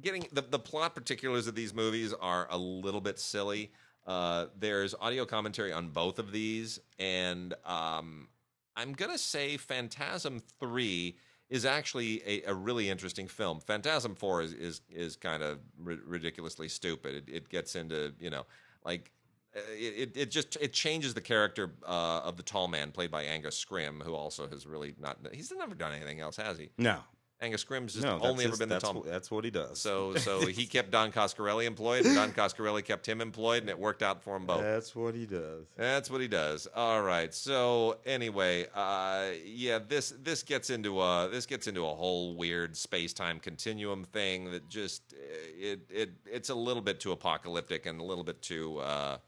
getting 0.00 0.26
the, 0.32 0.42
the 0.42 0.58
plot 0.58 0.94
particulars 0.94 1.46
of 1.46 1.54
these 1.54 1.74
movies 1.74 2.14
are 2.20 2.46
a 2.50 2.58
little 2.58 3.00
bit 3.00 3.18
silly. 3.18 3.72
Uh, 4.08 4.46
there's 4.58 4.94
audio 4.98 5.26
commentary 5.26 5.70
on 5.70 5.90
both 5.90 6.18
of 6.18 6.32
these, 6.32 6.80
and 6.98 7.52
um, 7.66 8.28
I'm 8.74 8.94
gonna 8.94 9.18
say 9.18 9.58
Phantasm 9.58 10.40
Three 10.58 11.18
is 11.50 11.66
actually 11.66 12.22
a, 12.26 12.50
a 12.50 12.54
really 12.54 12.88
interesting 12.88 13.28
film. 13.28 13.60
Phantasm 13.60 14.14
Four 14.14 14.40
is 14.40 14.54
is, 14.54 14.80
is 14.90 15.14
kind 15.14 15.42
of 15.42 15.58
ri- 15.78 15.98
ridiculously 16.06 16.68
stupid. 16.68 17.16
It, 17.16 17.24
it 17.28 17.48
gets 17.50 17.76
into 17.76 18.14
you 18.18 18.30
know 18.30 18.46
like 18.82 19.12
uh, 19.54 19.60
it, 19.72 20.14
it, 20.14 20.16
it 20.16 20.30
just 20.30 20.56
it 20.56 20.72
changes 20.72 21.12
the 21.12 21.20
character 21.20 21.74
uh, 21.86 22.22
of 22.24 22.38
the 22.38 22.42
tall 22.42 22.66
man 22.66 22.92
played 22.92 23.10
by 23.10 23.24
Angus 23.24 23.62
Scrimm, 23.62 24.02
who 24.02 24.14
also 24.14 24.48
has 24.48 24.66
really 24.66 24.94
not 24.98 25.18
he's 25.32 25.52
never 25.52 25.74
done 25.74 25.92
anything 25.92 26.20
else, 26.20 26.36
has 26.36 26.56
he? 26.56 26.70
No. 26.78 27.00
Angus 27.40 27.60
Scrimm's 27.60 27.92
just 27.94 28.04
No, 28.04 28.18
only 28.20 28.44
ever 28.44 28.50
his- 28.50 28.58
been 28.58 28.68
the 28.68 28.74
that's, 28.76 28.84
Tom. 28.84 29.02
that's 29.06 29.30
what 29.30 29.44
he 29.44 29.50
does. 29.50 29.78
So 29.80 30.14
so 30.16 30.46
he 30.46 30.66
kept 30.66 30.90
Don 30.90 31.12
Coscarelli 31.12 31.66
employed, 31.66 32.04
and 32.04 32.14
Don 32.16 32.32
Coscarelli 32.32 32.84
kept 32.84 33.06
him 33.08 33.20
employed, 33.20 33.62
and 33.62 33.70
it 33.70 33.78
worked 33.78 34.02
out 34.02 34.22
for 34.22 34.34
them 34.34 34.44
both. 34.46 34.60
that's 34.62 34.96
what 34.96 35.14
he 35.14 35.24
does. 35.24 35.66
That's 35.76 36.10
what 36.10 36.20
he 36.20 36.26
does. 36.26 36.66
All 36.74 37.00
right. 37.02 37.32
So 37.32 37.98
anyway, 38.04 38.66
uh, 38.74 39.26
yeah, 39.44 39.78
this 39.78 40.12
this 40.22 40.42
gets 40.42 40.70
into 40.70 41.00
a 41.00 41.28
this 41.30 41.46
gets 41.46 41.68
into 41.68 41.86
a 41.86 41.94
whole 41.94 42.34
weird 42.34 42.76
space 42.76 43.12
time 43.12 43.38
continuum 43.38 44.02
thing 44.04 44.50
that 44.50 44.68
just 44.68 45.02
uh, 45.12 45.16
it 45.56 45.80
it 45.90 46.10
it's 46.26 46.48
a 46.48 46.54
little 46.56 46.82
bit 46.82 46.98
too 46.98 47.12
apocalyptic 47.12 47.86
and 47.86 48.00
a 48.00 48.04
little 48.04 48.24
bit 48.24 48.42
too. 48.42 48.78
Uh, 48.78 49.18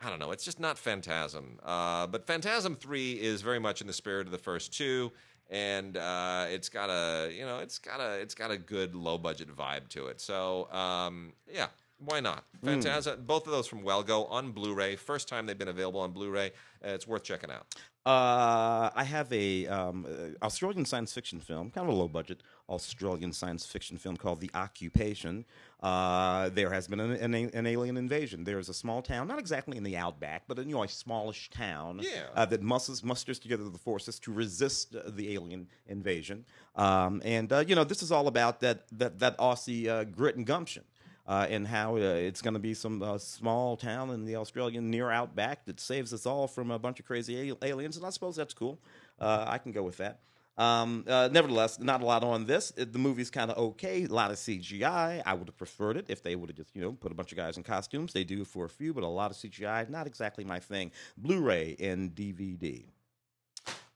I 0.00 0.08
don't 0.10 0.20
know. 0.20 0.30
It's 0.30 0.44
just 0.44 0.60
not 0.60 0.78
Phantasm. 0.78 1.58
Uh, 1.62 2.06
but 2.06 2.26
Phantasm 2.26 2.76
Three 2.76 3.12
is 3.14 3.42
very 3.42 3.58
much 3.58 3.80
in 3.80 3.86
the 3.86 3.92
spirit 3.92 4.26
of 4.26 4.30
the 4.32 4.38
first 4.38 4.72
two, 4.72 5.12
and 5.50 5.96
uh, 5.96 6.46
it's 6.48 6.68
got 6.68 6.90
a 6.90 7.32
you 7.32 7.44
know 7.44 7.58
it's 7.58 7.78
got 7.78 8.00
a 8.00 8.20
it's 8.20 8.34
got 8.34 8.50
a 8.50 8.58
good 8.58 8.94
low 8.94 9.18
budget 9.18 9.54
vibe 9.54 9.88
to 9.90 10.06
it. 10.06 10.20
So 10.20 10.70
um, 10.72 11.32
yeah, 11.52 11.68
why 12.04 12.20
not? 12.20 12.44
Phantasm. 12.64 13.24
Both 13.26 13.46
of 13.46 13.52
those 13.52 13.66
from 13.66 13.82
Well 13.82 14.02
Go 14.02 14.24
on 14.26 14.52
Blu-ray. 14.52 14.96
First 14.96 15.28
time 15.28 15.46
they've 15.46 15.58
been 15.58 15.68
available 15.68 16.00
on 16.00 16.12
Blu-ray. 16.12 16.52
Uh, 16.84 16.88
it's 16.90 17.06
worth 17.06 17.24
checking 17.24 17.50
out. 17.50 17.66
Uh, 18.06 18.90
I 18.94 19.04
have 19.04 19.30
a 19.32 19.66
um, 19.66 20.06
uh, 20.08 20.44
Australian 20.44 20.86
science 20.86 21.12
fiction 21.12 21.40
film, 21.40 21.70
kind 21.70 21.86
of 21.86 21.94
a 21.94 21.96
low 21.98 22.08
budget 22.08 22.42
Australian 22.70 23.32
science 23.34 23.66
fiction 23.66 23.98
film 23.98 24.16
called 24.16 24.40
The 24.40 24.50
Occupation. 24.54 25.44
Uh, 25.82 26.48
there 26.50 26.70
has 26.72 26.88
been 26.88 27.00
an, 27.00 27.12
an, 27.12 27.34
an 27.34 27.66
alien 27.66 27.96
invasion. 27.98 28.44
There's 28.44 28.68
a 28.70 28.74
small 28.74 29.02
town, 29.02 29.28
not 29.28 29.38
exactly 29.38 29.76
in 29.76 29.82
the 29.82 29.96
outback, 29.96 30.44
but 30.48 30.58
in, 30.58 30.68
you 30.70 30.76
know 30.76 30.84
a 30.84 30.88
smallish 30.88 31.50
town 31.50 32.00
Yeah. 32.02 32.28
uh, 32.34 32.46
that 32.46 32.62
musters, 32.62 33.04
musters 33.04 33.38
together 33.38 33.68
the 33.68 33.78
forces 33.78 34.18
to 34.20 34.32
resist 34.32 34.94
uh, 34.94 35.02
the 35.08 35.34
alien 35.34 35.68
invasion. 35.86 36.46
Um, 36.76 37.20
and 37.24 37.52
uh, 37.52 37.64
you 37.66 37.74
know 37.74 37.84
this 37.84 38.02
is 38.02 38.10
all 38.10 38.28
about 38.28 38.60
that 38.60 38.86
that 38.92 39.18
that 39.18 39.36
Aussie 39.38 39.86
uh, 39.86 40.04
grit 40.04 40.36
and 40.36 40.46
gumption 40.46 40.84
uh, 41.28 41.46
and 41.50 41.68
how 41.68 41.96
uh, 41.96 41.98
it's 42.00 42.40
going 42.40 42.54
to 42.54 42.60
be 42.60 42.72
some 42.74 43.02
uh, 43.02 43.18
small 43.18 43.76
town 43.76 44.10
in 44.10 44.24
the 44.24 44.34
Australian 44.36 44.90
near 44.90 45.10
outback 45.10 45.66
that 45.66 45.78
saves 45.78 46.12
us 46.14 46.24
all 46.24 46.48
from 46.48 46.70
a 46.70 46.78
bunch 46.78 46.98
of 46.98 47.06
crazy 47.06 47.54
aliens. 47.62 47.98
And 47.98 48.06
I 48.06 48.10
suppose 48.10 48.34
that's 48.34 48.54
cool. 48.54 48.80
Uh, 49.20 49.44
I 49.46 49.58
can 49.58 49.70
go 49.72 49.82
with 49.82 49.98
that. 49.98 50.20
Um, 50.56 51.04
uh, 51.06 51.28
nevertheless, 51.30 51.78
not 51.78 52.02
a 52.02 52.06
lot 52.06 52.24
on 52.24 52.46
this. 52.46 52.72
It- 52.76 52.92
the 52.92 52.98
movie's 52.98 53.30
kind 53.30 53.50
of 53.50 53.58
okay. 53.58 54.04
A 54.04 54.08
lot 54.08 54.30
of 54.32 54.38
CGI. 54.38 55.22
I 55.24 55.34
would 55.34 55.46
have 55.48 55.56
preferred 55.56 55.98
it 55.98 56.06
if 56.08 56.22
they 56.22 56.34
would 56.34 56.48
have 56.48 56.56
just, 56.56 56.74
you 56.74 56.82
know, 56.82 56.92
put 56.92 57.12
a 57.12 57.14
bunch 57.14 57.30
of 57.30 57.36
guys 57.38 57.56
in 57.58 57.62
costumes. 57.62 58.12
They 58.12 58.24
do 58.24 58.44
for 58.44 58.64
a 58.64 58.68
few, 58.68 58.92
but 58.94 59.04
a 59.04 59.06
lot 59.06 59.30
of 59.30 59.36
CGI. 59.36 59.88
Not 59.88 60.06
exactly 60.08 60.44
my 60.44 60.58
thing. 60.58 60.90
Blu-ray 61.16 61.76
and 61.78 62.12
DVD. 62.12 62.86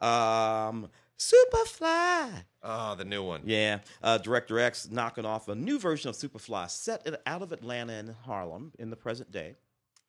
Um, 0.01 0.89
Superfly. 1.19 2.45
Oh, 2.63 2.95
the 2.95 3.05
new 3.05 3.23
one. 3.23 3.43
Yeah, 3.45 3.79
uh, 4.03 4.19
Director 4.19 4.59
X 4.59 4.89
knocking 4.91 5.25
off 5.25 5.49
a 5.49 5.55
new 5.55 5.79
version 5.79 6.09
of 6.11 6.17
Superfly 6.17 6.71
set 6.71 7.07
it 7.07 7.21
out 7.27 7.43
of 7.43 7.53
Atlanta 7.53 7.93
and 7.95 8.15
Harlem 8.25 8.73
in 8.79 8.91
the 8.91 8.97
present 8.97 9.31
day. 9.31 9.57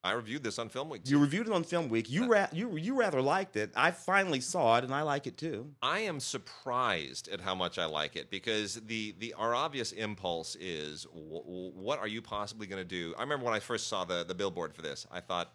I 0.06 0.12
reviewed 0.12 0.44
this 0.44 0.60
on 0.60 0.68
Film 0.68 0.90
Week. 0.90 1.04
You 1.06 1.18
reviewed 1.18 1.48
it 1.48 1.54
on 1.54 1.64
Film 1.64 1.88
Week. 1.88 2.10
You 2.10 2.28
ra- 2.28 2.50
you 2.52 2.76
you 2.76 2.94
rather 2.94 3.22
liked 3.22 3.56
it. 3.56 3.72
I 3.74 3.92
finally 3.92 4.42
saw 4.42 4.78
it, 4.78 4.84
and 4.84 4.94
I 4.94 5.02
like 5.04 5.28
it 5.28 5.38
too. 5.38 5.72
I 5.82 6.00
am 6.00 6.20
surprised 6.20 7.30
at 7.30 7.40
how 7.40 7.56
much 7.56 7.80
I 7.80 7.86
like 7.86 8.18
it 8.18 8.30
because 8.30 8.76
the 8.82 9.16
the 9.18 9.34
our 9.36 9.56
obvious 9.56 9.94
impulse 9.94 10.58
is 10.60 11.04
w- 11.06 11.42
w- 11.42 11.72
what 11.74 12.00
are 12.00 12.08
you 12.08 12.22
possibly 12.22 12.68
going 12.68 12.82
to 12.82 12.88
do? 12.88 13.16
I 13.18 13.22
remember 13.22 13.46
when 13.46 13.54
I 13.54 13.60
first 13.62 13.88
saw 13.88 14.04
the 14.04 14.26
the 14.26 14.36
billboard 14.36 14.76
for 14.76 14.82
this, 14.82 15.08
I 15.10 15.22
thought, 15.22 15.54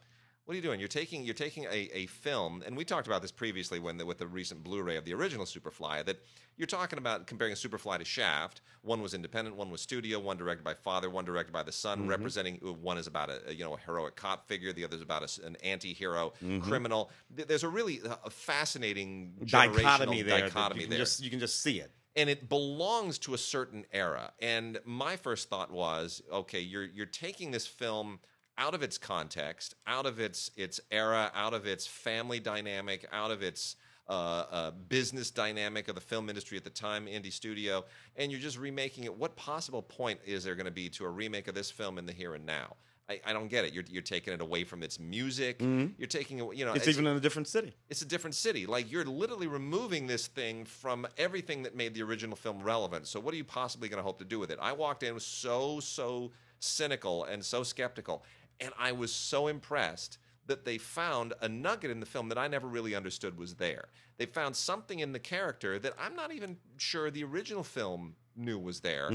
what 0.49 0.55
are 0.55 0.57
you 0.57 0.63
doing? 0.63 0.81
You're 0.81 0.89
taking 0.89 1.25
you're 1.25 1.35
taking 1.35 1.65
a, 1.65 1.91
a 1.93 2.07
film, 2.07 2.63
and 2.65 2.75
we 2.75 2.83
talked 2.83 3.07
about 3.07 3.21
this 3.21 3.31
previously 3.31 3.79
when 3.81 3.99
the, 3.99 4.07
with 4.07 4.17
the 4.17 4.27
recent 4.27 4.65
Blu-ray 4.65 4.97
of 4.97 5.05
the 5.05 5.13
original 5.13 5.45
Superfly. 5.45 6.03
That 6.07 6.23
you're 6.57 6.67
talking 6.67 6.99
about 6.99 7.27
comparing 7.27 7.55
Superfly 7.55 7.99
to 7.99 8.05
Shaft. 8.07 8.63
One 8.81 9.03
was 9.03 9.13
independent, 9.13 9.57
one 9.57 9.71
was 9.71 9.83
studio, 9.83 10.19
one 10.19 10.39
directed 10.39 10.65
by 10.65 10.73
father, 10.73 11.11
one 11.11 11.27
directed 11.27 11.53
by 11.53 11.65
the 11.65 11.71
son, 11.71 11.99
mm-hmm. 11.99 12.09
representing 12.09 12.61
uh, 12.67 12.73
one 12.73 12.97
is 12.97 13.07
about 13.07 13.29
a, 13.29 13.55
you 13.55 13.63
know 13.63 13.75
a 13.75 13.79
heroic 13.79 14.17
cop 14.17 14.49
figure, 14.49 14.73
the 14.73 14.85
other 14.85 14.97
is 14.97 15.03
about 15.03 15.23
a 15.23 15.47
an 15.47 15.55
anti-hero 15.63 16.33
mm-hmm. 16.43 16.61
criminal. 16.61 17.11
There's 17.29 17.63
a 17.65 17.69
really 17.69 18.01
uh, 18.01 18.17
a 18.25 18.31
fascinating 18.31 19.35
Dichotomy 19.45 20.23
there. 20.23 20.41
dichotomy 20.41 20.81
you 20.81 20.87
can 20.87 20.91
there 20.91 20.99
Just, 20.99 21.23
you 21.23 21.29
can 21.29 21.41
just 21.41 21.63
see 21.63 21.81
it. 21.81 21.93
and 22.17 22.31
it 22.31 22.49
belongs 22.49 23.19
to 23.19 23.35
a 23.35 23.39
certain 23.39 23.85
era. 23.93 24.33
And 24.41 24.79
my 24.87 25.17
first 25.17 25.51
thought 25.51 25.71
was, 25.71 26.23
okay, 26.33 26.61
you're 26.61 26.87
you're 26.87 27.05
taking 27.05 27.51
this 27.51 27.67
film 27.67 28.21
out 28.59 28.75
of 28.75 28.83
its 28.83 28.99
context, 28.99 29.75
out 29.87 30.05
of 30.05 30.21
its 30.21 30.51
its 30.57 30.81
era, 30.91 31.31
out 31.35 31.55
of 31.55 31.67
its 31.67 31.87
family 31.87 32.41
dynamic, 32.41 33.07
out 33.13 33.31
of 33.31 33.43
its 33.43 33.77
uh, 34.09 34.13
uh, 34.51 34.71
business 34.89 35.31
dynamic 35.31 35.89
of 35.89 35.95
the 35.95 36.01
film 36.01 36.29
industry 36.29 36.57
at 36.57 36.65
the 36.65 36.71
time, 36.71 37.07
indie 37.07 37.33
studio, 37.33 37.85
and 38.17 38.33
you're 38.33 38.41
just 38.41 38.59
remaking 38.59 39.05
it. 39.05 39.17
What 39.17 39.37
possible 39.37 39.83
point 39.83 40.19
is 40.27 40.45
there 40.45 40.55
going 40.55 40.67
to 40.67 40.73
be 40.73 40.89
to 40.91 41.05
a 41.05 41.11
remake 41.11 41.47
of 41.47 41.55
this 41.55 41.71
film 41.71 41.99
in 41.99 42.07
the 42.07 42.13
here 42.13 42.35
and 42.35 42.45
now? 42.45 42.77
I, 43.11 43.21
I 43.25 43.33
don't 43.33 43.49
get 43.49 43.65
it. 43.65 43.73
You're, 43.73 43.85
you're 43.89 44.03
taking 44.03 44.35
it 44.35 44.41
away 44.43 44.65
from 44.65 44.83
its 44.83 45.01
music. 45.01 45.63
You're 45.63 46.07
taking 46.09 46.41
it, 46.41 46.57
you 46.57 46.67
know, 46.67 46.75
It's, 46.75 46.89
even 46.89 47.07
in 47.07 47.17
a 47.17 47.21
different 47.21 47.49
city. 47.49 47.75
it's 47.89 48.03
a 48.03 48.07
different 48.07 48.35
city. 48.35 48.67
Like 48.67 48.91
you're 48.93 49.05
literally 49.05 49.47
removing 49.47 50.07
this 50.07 50.27
thing 50.27 50.67
from 50.67 51.07
everything 51.17 51.63
that 51.63 51.75
made 51.75 51.95
the 51.95 52.03
original 52.03 52.37
film 52.37 52.63
relevant. 52.63 53.07
So 53.07 53.19
what 53.19 53.33
are 53.33 53.39
you 53.39 53.45
possibly 53.45 53.89
going 53.89 53.99
to 53.99 54.03
hope 54.03 54.19
to 54.19 54.27
do 54.27 54.39
with 54.39 54.51
it? 54.51 54.59
I 54.61 54.73
walked 54.73 55.03
in 55.03 55.19
so 55.21 55.81
so 55.81 56.33
cynical 56.61 57.25
and 57.25 57.43
so 57.45 57.63
skeptical, 57.63 58.25
and 58.61 58.73
I 58.79 58.93
was 58.93 59.13
so 59.13 59.47
impressed 59.49 60.19
that 60.47 60.65
they 60.65 60.79
found 60.79 61.35
a 61.43 61.49
nugget 61.49 61.91
in 61.91 62.01
the 62.01 62.07
film 62.07 62.29
that 62.31 62.39
I 62.39 62.49
never 62.49 62.67
really 62.67 62.95
understood 62.95 63.37
was 63.39 63.57
there. 63.57 63.89
They 64.17 64.25
found 64.27 64.57
something 64.57 64.99
in 65.01 65.13
the 65.13 65.19
character 65.19 65.79
that 65.79 65.93
I'm 66.01 66.17
not 66.17 66.33
even 66.33 66.57
sure 66.79 67.11
the 67.11 67.23
original 67.25 67.63
film 67.63 68.15
knew 68.35 68.59
was 68.59 68.81
there, 68.81 69.11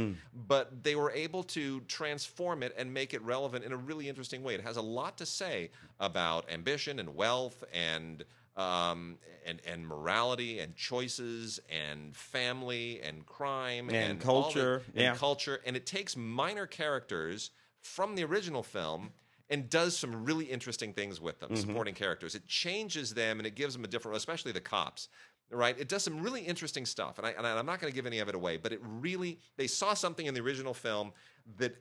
but 0.48 0.84
they 0.84 0.96
were 0.96 1.10
able 1.12 1.44
to 1.44 1.80
transform 1.82 2.62
it 2.62 2.76
and 2.78 2.94
make 2.94 3.14
it 3.16 3.22
relevant 3.24 3.66
in 3.66 3.72
a 3.72 3.78
really 3.78 4.08
interesting 4.10 4.44
way. 4.44 4.54
It 4.54 4.62
has 4.62 4.78
a 4.78 4.82
lot 4.82 5.18
to 5.18 5.26
say 5.26 5.72
about 6.00 6.52
ambition 6.52 7.00
and 7.00 7.16
wealth 7.16 7.64
and 7.74 8.24
um, 8.56 9.18
and 9.48 9.60
and 9.66 9.88
morality 9.88 10.60
and 10.60 10.76
choices 10.76 11.60
and 11.72 12.16
family 12.16 13.02
and 13.02 13.26
crime 13.26 13.90
And 13.90 14.20
the- 14.20 14.24
culture, 14.24 14.84
and 14.94 15.02
yeah. 15.04 15.16
culture, 15.16 15.60
and 15.66 15.76
it 15.76 15.88
takes 15.88 16.16
minor 16.16 16.68
characters 16.68 17.50
from 17.82 18.14
the 18.16 18.24
original 18.24 18.62
film 18.62 19.12
and 19.54 19.70
does 19.70 19.96
some 19.96 20.26
really 20.26 20.46
interesting 20.46 20.92
things 20.94 21.22
with 21.22 21.40
them, 21.40 21.52
Mm-hmm. 21.52 21.62
supporting 21.68 21.94
characters. 21.94 22.34
It 22.34 22.48
changes 22.48 23.14
them 23.14 23.40
and 23.40 23.46
it 23.46 23.54
gives 23.56 23.74
them 23.76 23.84
a 23.84 23.88
different, 23.88 24.18
especially 24.18 24.52
the 24.52 24.62
cops. 24.62 25.08
Right, 25.52 25.78
it 25.80 25.88
does 25.88 26.02
some 26.02 26.24
really 26.24 26.42
interesting 26.42 26.84
stuff, 26.84 27.20
and, 27.20 27.28
I, 27.28 27.32
and 27.32 27.46
I'm 27.46 27.66
not 27.68 27.80
going 27.80 27.92
to 27.92 27.96
give 27.96 28.08
any 28.08 28.18
of 28.20 28.28
it 28.28 28.34
away. 28.34 28.58
But 28.58 28.72
it 28.74 28.80
really, 28.82 29.40
they 29.56 29.68
saw 29.68 29.94
something 29.94 30.26
in 30.26 30.34
the 30.34 30.40
original 30.42 30.74
film 30.74 31.12
that 31.60 31.76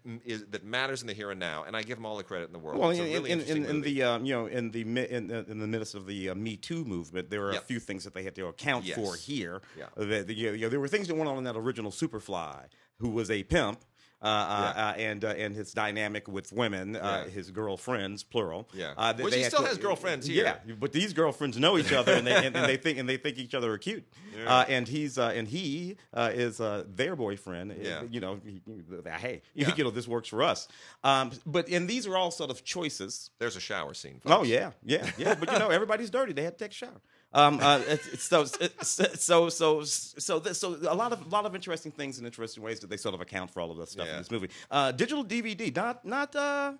that 0.51 0.63
matters 0.65 1.01
in 1.01 1.07
the 1.07 1.15
here 1.15 1.31
and 1.31 1.41
now, 1.41 1.65
and 1.67 1.75
I 1.75 1.81
give 1.83 1.97
them 1.97 2.05
all 2.05 2.19
the 2.19 2.23
credit 2.25 2.47
in 2.49 2.53
the 2.53 2.59
world. 2.59 2.79
Well, 2.79 2.91
in, 2.91 2.99
really 3.05 3.31
in, 3.31 3.41
in, 3.41 3.65
in 3.65 3.81
the 3.81 4.03
um, 4.03 4.27
you 4.27 4.35
know 4.35 4.45
in 4.47 4.73
the 4.73 4.83
in, 4.83 5.29
the- 5.29 5.51
in 5.51 5.59
the 5.59 5.67
midst 5.67 5.95
of 5.95 6.05
the 6.07 6.31
uh, 6.31 6.35
Me 6.35 6.57
Too 6.57 6.85
movement, 6.85 7.31
there 7.31 7.47
are 7.47 7.53
Yep. 7.55 7.63
a 7.63 7.65
few 7.65 7.81
things 7.81 8.05
that 8.05 8.13
they 8.13 8.25
had 8.25 8.35
to 8.35 8.47
account 8.49 8.85
Yes. 8.85 8.97
for 8.99 9.17
here. 9.17 9.63
Yeah. 9.79 9.87
That, 9.97 10.29
you 10.29 10.59
know, 10.59 10.69
there 10.69 10.81
were 10.81 10.89
things 10.89 11.09
that 11.09 11.15
went 11.15 11.31
on 11.31 11.39
in 11.39 11.45
that 11.45 11.57
original 11.57 11.91
Superfly, 11.93 12.65
who 12.99 13.09
was 13.09 13.31
a 13.31 13.43
pimp. 13.45 13.81
Uh, 14.23 14.27
uh, 14.27 14.73
Yeah. 14.77 14.87
uh, 14.89 14.93
and 15.11 15.25
uh, 15.25 15.29
and 15.37 15.55
his 15.55 15.73
dynamic 15.73 16.29
with 16.29 16.53
women, 16.53 16.95
uh, 16.97 17.25
Yeah. 17.27 17.31
his 17.33 17.51
girlfriends, 17.51 18.23
plural. 18.23 18.69
Yeah. 18.73 18.95
uh, 18.97 19.13
that 19.13 19.25
Which 19.25 19.35
they 19.35 19.39
he 19.43 19.45
still 19.45 19.65
has 19.65 19.79
girlfriends 19.79 20.27
here. 20.27 20.45
Yeah, 20.67 20.75
but 20.79 20.93
these 20.93 21.13
girlfriends 21.13 21.59
know 21.59 21.77
each 21.77 21.93
other, 21.93 22.13
and 22.13 22.25
they 22.27 22.35
and, 22.47 22.55
and 22.57 22.67
they 22.69 22.77
think 22.77 22.99
and 22.99 23.09
they 23.09 23.17
think 23.17 23.39
each 23.39 23.55
other 23.55 23.73
are 23.73 23.79
cute. 23.79 24.05
Uh, 24.47 24.65
and 24.69 24.87
he's 24.89 25.19
uh, 25.19 25.33
and 25.35 25.49
he 25.49 25.97
uh, 26.15 26.31
is 26.33 26.61
uh, 26.61 26.85
their 26.95 27.17
boyfriend. 27.17 27.75
Yeah. 27.81 28.03
You 28.11 28.21
know, 28.21 28.41
he, 28.45 28.63
he- 28.65 29.11
hey, 29.11 29.43
Yeah. 29.55 29.75
you 29.77 29.85
know, 29.85 29.91
this 29.91 30.07
works 30.09 30.29
for 30.29 30.43
us. 30.43 30.69
Um, 31.05 31.33
but 31.45 31.69
and 31.69 31.89
these 31.89 32.07
are 32.07 32.17
all 32.17 32.31
sort 32.31 32.51
of 32.51 32.63
choices. 32.65 33.31
There's 33.39 33.57
a 33.57 33.61
shower 33.61 33.93
scene. 33.95 34.21
Oh 34.27 34.45
yeah, 34.45 34.71
yeah, 34.85 35.11
yeah. 35.19 35.35
But 35.35 35.51
you 35.53 35.59
know, 35.59 35.71
everybody's 35.71 36.11
dirty. 36.11 36.33
They 36.33 36.45
had 36.45 36.57
to 36.59 36.65
take 36.65 36.73
a 36.73 36.75
shower. 36.75 37.01
Um, 37.35 37.59
uh, 37.63 37.81
it's, 37.89 38.07
it's 38.09 38.25
so 38.25 38.45
so 38.45 39.49
so 39.49 39.83
so 39.85 40.39
this, 40.39 40.59
so 40.59 40.77
a 40.89 40.95
lot 40.95 41.13
of 41.13 41.25
a 41.25 41.29
lot 41.31 41.47
of 41.47 41.55
interesting 41.55 41.91
things 41.93 42.19
and 42.19 42.27
interesting 42.27 42.63
ways 42.63 42.81
that 42.81 42.91
they 42.91 42.97
sort 42.99 43.15
of 43.15 43.21
account 43.21 43.51
for 43.51 43.61
all 43.61 43.71
of 43.71 43.79
this 43.79 43.91
stuff 43.93 44.07
Yeah. 44.07 44.13
in 44.15 44.19
this 44.19 44.31
movie. 44.31 44.51
Uh, 44.71 44.93
digital 44.93 45.25
DVD, 45.25 45.75
not 45.75 46.05
not 46.05 46.37
uh, 46.37 46.75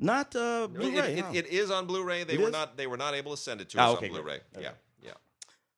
not 0.00 0.34
uh, 0.34 0.66
Blu-ray. 0.68 1.18
it, 1.18 1.24
huh? 1.24 1.30
it 1.34 1.46
is 1.46 1.70
on 1.70 1.86
Blu-ray. 1.86 2.24
They 2.24 2.34
It 2.34 2.40
were 2.40 2.46
is? 2.46 2.52
not. 2.52 2.76
They 2.76 2.86
were 2.86 2.96
not 2.96 3.14
able 3.14 3.30
to 3.32 3.36
send 3.36 3.60
it 3.60 3.68
to 3.70 3.78
Ah, 3.78 3.90
us 3.92 3.96
okay, 3.98 4.06
on. 4.06 4.12
Blu-ray. 4.12 4.40
Okay. 4.56 4.62
Yeah, 4.62 4.70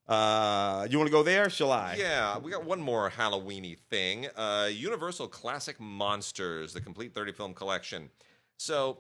yeah. 0.09 0.15
uh, 0.15 0.87
you 0.91 0.99
want 0.99 1.09
to 1.09 1.13
go 1.13 1.23
there? 1.23 1.49
Shall 1.51 1.73
I? 1.73 1.97
Yeah, 1.99 2.39
we 2.39 2.51
got 2.51 2.65
one 2.65 2.81
more 2.81 3.11
Halloweeny 3.11 3.79
thing. 3.91 4.29
Uh, 4.37 4.69
Universal 4.73 5.29
Classic 5.29 5.79
Monsters, 5.79 6.73
the 6.73 6.81
complete 6.81 7.15
30 7.15 7.33
film 7.33 7.55
collection. 7.55 8.11
So, 8.57 8.99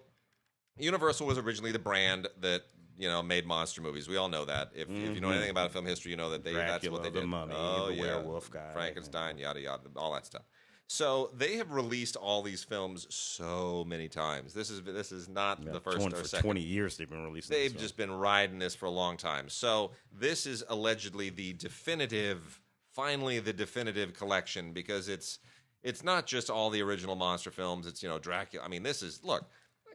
Universal 0.78 1.26
was 1.26 1.36
originally 1.38 1.72
the 1.72 1.78
brand 1.78 2.28
that 2.40 2.62
you 3.00 3.08
know 3.08 3.22
made 3.22 3.46
monster 3.46 3.80
movies. 3.82 4.08
We 4.08 4.16
all 4.16 4.28
know 4.28 4.44
that. 4.44 4.70
If, 4.74 4.88
if 4.90 5.14
you 5.14 5.20
know 5.20 5.30
anything 5.30 5.50
about 5.50 5.72
film 5.72 5.86
history, 5.86 6.10
you 6.10 6.16
know 6.16 6.30
that 6.30 6.44
they 6.44 6.52
that's 6.52 6.88
what 6.88 7.02
Mm-hmm. 7.02 7.02
Dracula, 7.02 7.02
they 7.02 7.10
the 7.10 7.20
did. 7.20 7.26
Mummy, 7.28 7.54
oh 7.56 7.86
the 7.86 7.94
yeah, 7.94 8.02
werewolf 8.02 8.50
guy. 8.50 8.72
Frankenstein, 8.72 9.38
yada 9.38 9.60
yada, 9.60 9.82
all 9.96 10.12
that 10.14 10.26
stuff. 10.26 10.42
So 10.86 11.30
they 11.36 11.56
have 11.56 11.70
released 11.70 12.16
all 12.16 12.42
these 12.42 12.64
films 12.64 13.06
so 13.14 13.84
many 13.86 14.08
times. 14.08 14.52
This 14.52 14.70
is 14.70 14.82
this 14.82 15.12
is 15.12 15.28
not 15.28 15.62
Yeah, 15.62 15.70
the 15.72 15.80
first 15.80 15.98
20 15.98 16.14
or 16.14 16.18
for 16.18 16.24
second. 16.28 16.42
twenty 16.44 16.62
years 16.62 16.96
they've 16.96 17.08
been 17.08 17.22
releasing. 17.24 17.56
They've 17.56 17.76
just 17.76 17.96
been 17.96 18.10
riding 18.10 18.58
this 18.58 18.74
for 18.74 18.86
a 18.86 18.90
long 18.90 19.16
time. 19.16 19.48
So 19.48 19.92
this 20.12 20.46
is 20.46 20.64
allegedly 20.68 21.30
the 21.30 21.52
definitive 21.54 22.60
finally 22.92 23.38
the 23.38 23.52
definitive 23.52 24.12
collection 24.14 24.72
because 24.72 25.08
it's 25.08 25.38
it's 25.82 26.02
not 26.02 26.26
just 26.26 26.50
all 26.50 26.68
the 26.70 26.82
original 26.82 27.14
monster 27.16 27.50
films. 27.52 27.86
It's 27.86 28.02
you 28.02 28.08
know 28.08 28.18
Dracula. 28.18 28.64
I 28.64 28.68
mean, 28.68 28.82
this 28.82 29.02
is 29.02 29.20
look. 29.24 29.48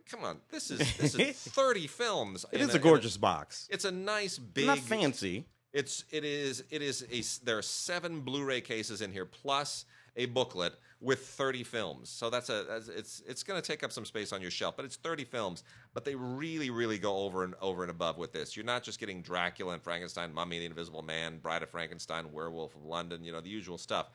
Come 0.10 0.24
on, 0.24 0.40
this 0.50 0.70
is 0.72 0.80
this 0.98 1.16
is 1.16 1.36
thirty 1.54 1.88
films. 1.88 2.46
It 2.52 2.62
is 2.62 2.70
in 2.70 2.76
a 2.76 2.80
gorgeous 2.80 3.18
box. 3.18 3.68
It's 3.72 3.86
a 3.86 3.92
nice 3.92 4.38
big. 4.38 4.68
Not 4.68 4.80
fancy. 4.80 5.46
It's 5.74 6.06
it 6.12 6.24
is 6.24 6.64
it 6.70 6.82
is 6.82 7.06
a 7.12 7.46
there 7.46 7.58
are 7.58 7.64
seven 7.64 8.22
Blu-ray 8.22 8.62
cases 8.62 9.02
in 9.02 9.12
here 9.12 9.26
plus 9.26 9.86
a 10.16 10.26
booklet 10.28 10.74
with 11.02 11.20
30 11.20 11.64
films. 11.64 12.10
So 12.10 12.30
that's 12.30 12.50
a 12.50 12.66
that's, 12.68 12.88
it's 12.88 13.22
it's 13.28 13.44
going 13.44 13.62
to 13.62 13.66
take 13.66 13.84
up 13.84 13.92
some 13.92 14.06
space 14.06 14.32
on 14.32 14.42
your 14.42 14.52
shelf, 14.52 14.76
but 14.76 14.86
it's 14.86 14.96
30 14.96 15.26
films. 15.26 15.64
But 15.94 16.06
they 16.06 16.16
really 16.16 16.70
really 16.70 16.98
go 16.98 17.18
over 17.18 17.44
and 17.44 17.54
over 17.62 17.82
and 17.84 17.92
above 17.92 18.18
with 18.18 18.32
this. 18.32 18.56
You're 18.56 18.66
not 18.66 18.84
just 18.84 19.00
getting 19.00 19.22
Dracula 19.22 19.74
and 19.74 19.82
Frankenstein, 19.82 20.34
Mummy, 20.34 20.60
The 20.60 20.66
Invisible 20.66 21.02
Man, 21.02 21.40
Bride 21.40 21.64
of 21.64 21.70
Frankenstein, 21.70 22.32
Werewolf 22.32 22.76
of 22.76 22.84
London, 22.84 23.24
you 23.24 23.32
know, 23.32 23.42
the 23.42 23.50
usual 23.50 23.78
stuff. 23.78 24.10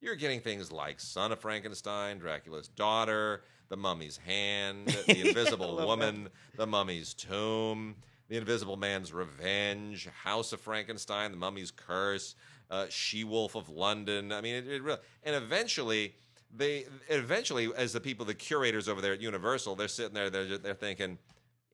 You're 0.00 0.16
getting 0.16 0.40
things 0.40 0.72
like 0.72 0.98
Son 0.98 1.30
of 1.30 1.38
Frankenstein, 1.38 2.18
Dracula's 2.18 2.68
Daughter, 2.68 3.42
The 3.72 3.78
Mummy's 3.78 4.18
Hand, 4.18 4.88
The 5.06 5.28
Invisible 5.28 5.76
Woman, 5.76 6.28
The 6.58 6.66
Mummy's 6.66 7.14
Tomb, 7.14 7.96
The 8.28 8.36
Invisible 8.36 8.76
Man's 8.76 9.14
Revenge, 9.14 10.08
House 10.08 10.52
of 10.52 10.60
Frankenstein, 10.60 11.30
The 11.30 11.38
Mummy's 11.38 11.70
Curse, 11.70 12.34
uh, 12.70 12.84
She 12.90 13.24
Wolf 13.24 13.54
of 13.54 13.70
London. 13.70 14.30
I 14.30 14.42
mean, 14.42 14.56
it, 14.56 14.68
it 14.68 14.82
really, 14.82 14.98
and 15.24 15.34
eventually 15.34 16.14
they, 16.54 16.84
eventually, 17.08 17.70
as 17.74 17.94
the 17.94 18.00
people, 18.00 18.26
the 18.26 18.34
curators 18.34 18.90
over 18.90 19.00
there 19.00 19.14
at 19.14 19.22
Universal, 19.22 19.76
they're 19.76 19.88
sitting 19.88 20.12
there, 20.12 20.28
they're, 20.28 20.58
they're 20.58 20.74
thinking, 20.74 21.16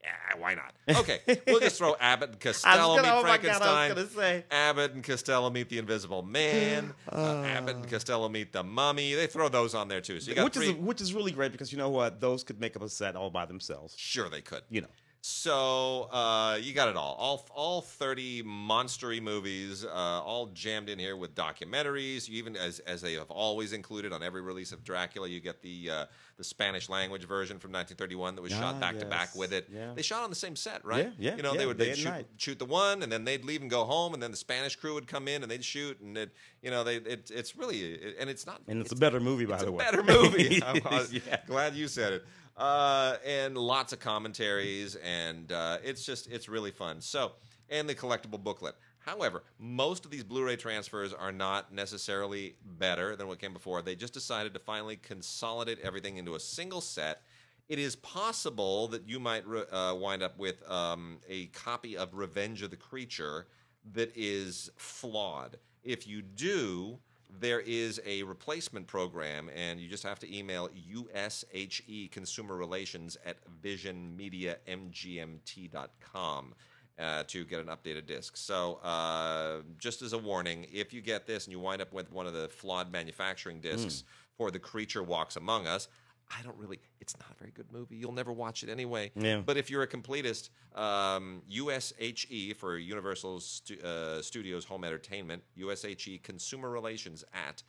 yeah, 0.02 0.38
why 0.40 0.54
not? 0.54 0.74
Okay, 1.00 1.20
we'll 1.46 1.60
just 1.60 1.76
throw 1.78 1.94
Abbott 2.00 2.30
and 2.30 2.40
Costello 2.40 2.96
gonna- 2.96 3.02
meet 3.02 3.08
oh 3.08 3.22
God, 3.22 3.40
Frankenstein. 3.40 4.08
say. 4.08 4.44
Abbott 4.50 4.92
and 4.92 5.04
Costello 5.04 5.50
meet 5.50 5.68
the 5.68 5.78
Invisible 5.78 6.22
Man. 6.22 6.94
uh, 7.12 7.42
Abbott 7.46 7.76
and 7.76 7.88
Costello 7.90 8.28
meet 8.28 8.52
the 8.52 8.62
Mummy. 8.62 9.14
They 9.14 9.26
throw 9.26 9.48
those 9.48 9.74
on 9.74 9.88
there 9.88 10.00
too. 10.00 10.20
So 10.20 10.30
you 10.30 10.36
got 10.36 10.44
Which 10.44 10.54
three. 10.54 10.68
is 10.70 10.74
which 10.76 11.00
is 11.00 11.12
really 11.14 11.32
great 11.32 11.52
because 11.52 11.72
you 11.72 11.78
know 11.78 11.90
what? 11.90 12.20
Those 12.20 12.42
could 12.44 12.60
make 12.60 12.74
up 12.76 12.82
a 12.82 12.88
set 12.88 13.16
all 13.16 13.30
by 13.30 13.44
themselves. 13.46 13.94
sure, 13.98 14.28
they 14.30 14.40
could. 14.40 14.62
You 14.70 14.82
know. 14.82 14.88
So 15.20 16.08
uh, 16.12 16.58
you 16.60 16.72
got 16.72 16.88
it 16.88 16.96
all. 16.96 17.16
All 17.18 17.46
all 17.54 17.80
thirty 17.82 18.42
monstery 18.42 19.20
movies, 19.20 19.84
uh, 19.84 19.88
all 19.88 20.46
jammed 20.54 20.88
in 20.88 20.98
here 20.98 21.16
with 21.16 21.34
documentaries. 21.34 22.28
You 22.28 22.38
even 22.38 22.56
as 22.56 22.78
as 22.80 23.02
they 23.02 23.14
have 23.14 23.30
always 23.30 23.72
included 23.72 24.12
on 24.12 24.22
every 24.22 24.42
release 24.42 24.70
of 24.72 24.84
Dracula, 24.84 25.28
you 25.28 25.40
get 25.40 25.60
the 25.60 25.90
uh, 25.90 26.06
the 26.36 26.44
Spanish 26.44 26.88
language 26.88 27.24
version 27.24 27.58
from 27.58 27.72
1931 27.72 28.36
that 28.36 28.42
was 28.42 28.52
shot 28.52 28.76
Ah, 28.76 28.80
back 28.80 28.98
to 29.00 29.06
back 29.06 29.34
with 29.34 29.52
it. 29.52 29.68
Yeah. 29.72 29.92
They 29.94 30.02
shot 30.02 30.22
on 30.22 30.30
the 30.30 30.36
same 30.36 30.54
set, 30.54 30.84
right? 30.84 31.06
Yeah, 31.18 31.30
yeah, 31.30 31.36
You 31.36 31.42
know, 31.42 31.52
yeah, 31.52 31.58
they 31.58 31.66
would 31.66 31.78
they'd 31.78 31.96
shoot, 31.96 32.26
shoot 32.36 32.58
the 32.60 32.64
one, 32.64 33.02
and 33.02 33.10
then 33.10 33.24
they'd 33.24 33.44
leave 33.44 33.60
and 33.60 33.70
go 33.70 33.84
home, 33.84 34.14
and 34.14 34.22
then 34.22 34.30
the 34.30 34.36
Spanish 34.36 34.76
crew 34.76 34.94
would 34.94 35.08
come 35.08 35.26
in 35.26 35.42
and 35.42 35.50
they'd 35.50 35.64
shoot, 35.64 35.98
and 36.00 36.16
it, 36.16 36.30
you 36.62 36.70
know, 36.70 36.84
they 36.84 36.96
it, 36.96 37.30
it's 37.34 37.56
really 37.56 38.14
and 38.20 38.30
it's 38.30 38.46
not 38.46 38.60
And 38.68 38.80
it's, 38.80 38.92
a 38.92 38.96
better 38.96 39.18
movie, 39.18 39.46
by 39.46 39.54
it's 39.56 39.64
the 39.64 39.70
a 39.70 39.72
way. 39.72 39.84
better 39.84 40.02
movie. 40.04 40.62
I 40.66 40.80
was 40.90 41.12
yeah. 41.12 41.40
glad 41.46 41.74
you 41.74 41.88
said 41.88 42.12
it. 42.12 42.24
Uh, 42.58 43.16
and 43.24 43.56
lots 43.56 43.92
of 43.92 44.00
commentaries, 44.00 44.96
and 44.96 45.52
uh, 45.52 45.78
it's 45.84 46.04
just 46.04 46.28
it's 46.28 46.48
really 46.48 46.72
fun. 46.72 47.00
So, 47.00 47.32
and 47.70 47.88
the 47.88 47.94
collectible 47.94 48.42
booklet. 48.42 48.74
However, 48.98 49.44
most 49.60 50.04
of 50.04 50.10
these 50.10 50.24
Blu-ray 50.24 50.56
transfers 50.56 51.12
are 51.14 51.30
not 51.30 51.72
necessarily 51.72 52.56
better 52.64 53.14
than 53.14 53.28
what 53.28 53.38
came 53.38 53.52
before. 53.52 53.80
They 53.80 53.94
just 53.94 54.12
decided 54.12 54.54
to 54.54 54.58
finally 54.58 54.96
consolidate 54.96 55.78
everything 55.84 56.16
into 56.16 56.34
a 56.34 56.40
single 56.40 56.80
set. 56.80 57.22
It 57.68 57.78
is 57.78 57.94
possible 57.94 58.88
that 58.88 59.08
you 59.08 59.20
might 59.20 59.46
re- 59.46 59.62
uh, 59.70 59.94
wind 59.94 60.24
up 60.24 60.36
with 60.36 60.68
um, 60.68 61.18
a 61.28 61.46
copy 61.46 61.96
of 61.96 62.12
Revenge 62.12 62.62
of 62.62 62.70
the 62.70 62.76
Creature 62.76 63.46
that 63.92 64.10
is 64.16 64.68
flawed. 64.76 65.58
If 65.84 66.08
you 66.08 66.22
do, 66.22 66.98
there 67.40 67.60
is 67.60 68.00
a 68.06 68.22
replacement 68.24 68.86
program, 68.86 69.50
and 69.54 69.80
you 69.80 69.88
just 69.88 70.02
have 70.02 70.18
to 70.20 70.36
email 70.36 70.68
USHE 70.68 72.10
Consumer 72.10 72.56
Relations 72.56 73.16
at 73.24 73.38
visionmediamgmt.com. 73.62 76.54
Uh, 76.98 77.22
to 77.28 77.44
get 77.44 77.60
an 77.60 77.68
updated 77.68 78.06
disc. 78.06 78.36
So, 78.36 78.80
uh, 78.82 79.58
just 79.78 80.02
as 80.02 80.14
a 80.14 80.18
warning, 80.18 80.66
if 80.72 80.92
you 80.92 81.00
get 81.00 81.28
this 81.28 81.44
and 81.44 81.52
you 81.52 81.60
wind 81.60 81.80
up 81.80 81.92
with 81.92 82.10
one 82.10 82.26
of 82.26 82.32
the 82.32 82.48
flawed 82.48 82.90
manufacturing 82.90 83.60
discs 83.60 84.02
for 84.36 84.50
The 84.50 84.58
Creature 84.58 85.04
Walks 85.04 85.36
Among 85.36 85.68
Us, 85.68 85.86
I 86.30 86.42
don't 86.42 86.56
really, 86.56 86.78
it's 87.00 87.16
not 87.18 87.30
a 87.30 87.34
very 87.38 87.52
good 87.52 87.72
movie. 87.72 87.96
You'll 87.96 88.12
never 88.12 88.32
watch 88.32 88.62
it 88.62 88.68
anyway. 88.68 89.10
Yeah. 89.16 89.40
But 89.44 89.56
if 89.56 89.70
you're 89.70 89.82
a 89.82 89.88
completist, 89.88 90.50
um, 90.74 91.42
USHE 91.50 92.54
for 92.56 92.76
Universal 92.76 93.40
Stu- 93.40 93.80
uh, 93.80 94.20
Studios 94.22 94.64
Home 94.66 94.84
Entertainment, 94.84 95.42
USHE 95.58 96.22
Consumer 96.22 96.70
Relations 96.70 97.24
at 97.32 97.62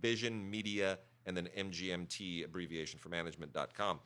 Vision 0.00 0.50
Media 0.50 0.98
and 1.26 1.36
then 1.36 1.48
MGMT 1.56 2.44
abbreviation 2.44 2.98
for 2.98 3.08
management.com. 3.08 3.98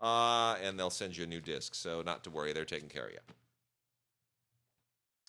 Uh, 0.00 0.56
and 0.62 0.78
they'll 0.78 0.90
send 0.90 1.16
you 1.16 1.24
a 1.24 1.26
new 1.26 1.40
disc. 1.40 1.74
So 1.74 2.02
not 2.02 2.22
to 2.24 2.30
worry, 2.30 2.52
they're 2.52 2.64
taking 2.64 2.88
care 2.88 3.06
of 3.06 3.12
you. 3.12 3.18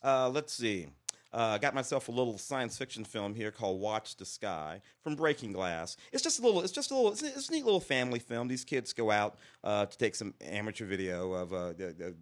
Uh, 0.04 0.30
let's 0.30 0.54
see. 0.54 0.88
Uh, 1.38 1.56
got 1.60 1.76
myself 1.76 2.08
a 2.08 2.12
little 2.12 2.36
science 2.36 2.80
fiction 2.80 3.04
film 3.04 3.36
here 3.36 3.52
called 3.52 3.80
Watch 3.80 4.16
the 4.16 4.26
Sky 4.26 4.82
from 5.04 5.16
Breaking 5.16 5.52
Glass. 5.52 5.96
It's 6.12 6.24
just 6.24 6.40
a 6.40 6.42
little. 6.42 6.62
It's 6.62 6.72
just 6.72 6.90
a 6.90 6.96
little. 6.96 7.12
It's 7.12 7.22
a, 7.22 7.28
it's 7.28 7.50
a 7.50 7.52
neat 7.52 7.64
little 7.64 7.80
family 7.80 8.18
film. 8.18 8.48
These 8.48 8.66
kids 8.66 8.92
go 8.92 9.12
out 9.12 9.38
uh, 9.64 9.86
to 9.86 9.98
take 10.00 10.16
some 10.16 10.34
amateur 10.42 10.88
video 10.88 11.34
of 11.34 11.54
uh, 11.54 11.74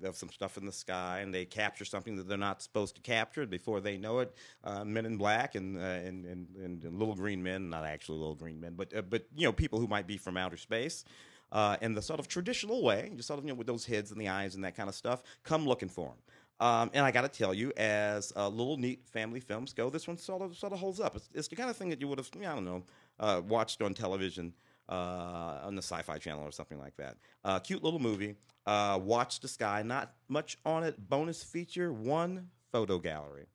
of 0.04 0.18
some 0.18 0.28
stuff 0.28 0.58
in 0.58 0.66
the 0.66 0.72
sky, 0.74 1.20
and 1.22 1.34
they 1.34 1.46
capture 1.46 1.86
something 1.86 2.18
that 2.18 2.28
they're 2.28 2.38
not 2.38 2.62
supposed 2.62 2.96
to 2.96 3.02
capture. 3.02 3.46
Before 3.46 3.80
they 3.80 3.96
know 3.96 4.20
it, 4.20 4.36
uh, 4.66 4.84
Men 4.84 5.06
in 5.06 5.16
Black 5.16 5.56
and, 5.56 5.78
uh, 5.78 5.80
and 5.80 6.26
and 6.26 6.84
and 6.84 7.00
little 7.00 7.16
green 7.16 7.42
men, 7.42 7.70
not 7.70 7.86
actually 7.86 8.18
little 8.18 8.36
green 8.36 8.60
men, 8.60 8.74
but 8.76 8.94
uh, 8.94 9.02
but 9.02 9.28
you 9.34 9.48
know 9.48 9.54
people 9.54 9.80
who 9.80 9.88
might 9.88 10.08
be 10.08 10.18
from 10.18 10.36
outer 10.36 10.58
space. 10.58 11.06
Uh, 11.52 11.78
in 11.80 11.94
the 11.94 12.02
sort 12.02 12.20
of 12.20 12.28
traditional 12.28 12.84
way, 12.84 13.14
just 13.16 13.28
sort 13.28 13.38
of 13.38 13.46
you 13.46 13.52
know 13.52 13.56
with 13.56 13.68
those 13.68 13.86
heads 13.86 14.12
and 14.12 14.20
the 14.20 14.28
eyes 14.28 14.56
and 14.56 14.64
that 14.66 14.76
kind 14.76 14.90
of 14.90 14.96
stuff, 14.96 15.24
come 15.44 15.66
looking 15.66 15.88
for 15.88 16.08
them. 16.08 16.18
Um, 16.60 16.90
and 16.94 17.06
I 17.06 17.12
got 17.12 17.22
to 17.22 17.28
tell 17.28 17.54
you, 17.54 17.74
as 17.76 18.32
uh, 18.36 18.48
little 18.48 18.78
neat 18.78 19.06
family 19.08 19.42
films 19.42 19.74
go, 19.74 19.90
this 19.90 20.08
one 20.08 20.18
sort 20.18 20.42
of 20.42 20.56
sort 20.56 20.72
of 20.72 20.80
holds 20.80 21.00
up. 21.00 21.16
It's, 21.16 21.30
it's 21.34 21.48
the 21.50 21.56
kind 21.56 21.70
of 21.70 21.76
thing 21.76 21.90
that 21.90 22.00
you 22.00 22.08
would 22.08 22.18
have, 22.18 22.30
I 22.38 22.56
don't 22.56 22.66
know, 22.66 22.84
uh, 23.20 23.42
watched 23.46 23.82
on 23.82 23.94
television 23.94 24.54
uh, 24.88 25.60
on 25.64 25.76
the 25.76 25.82
Sci-Fi 25.82 26.18
Channel 26.18 26.44
or 26.44 26.52
something 26.52 26.80
like 26.80 26.96
that. 26.98 27.18
Uh, 27.44 27.60
cute 27.60 27.84
little 27.84 28.00
movie. 28.00 28.36
Uh, 28.66 29.00
Watch 29.02 29.42
the 29.42 29.48
Sky. 29.48 29.84
Not 29.84 30.14
much 30.30 30.58
on 30.66 30.84
it. 30.84 31.10
Bonus 31.10 31.44
feature: 31.44 31.92
one 31.92 32.50
photo 32.72 33.00
gallery. 33.00 33.48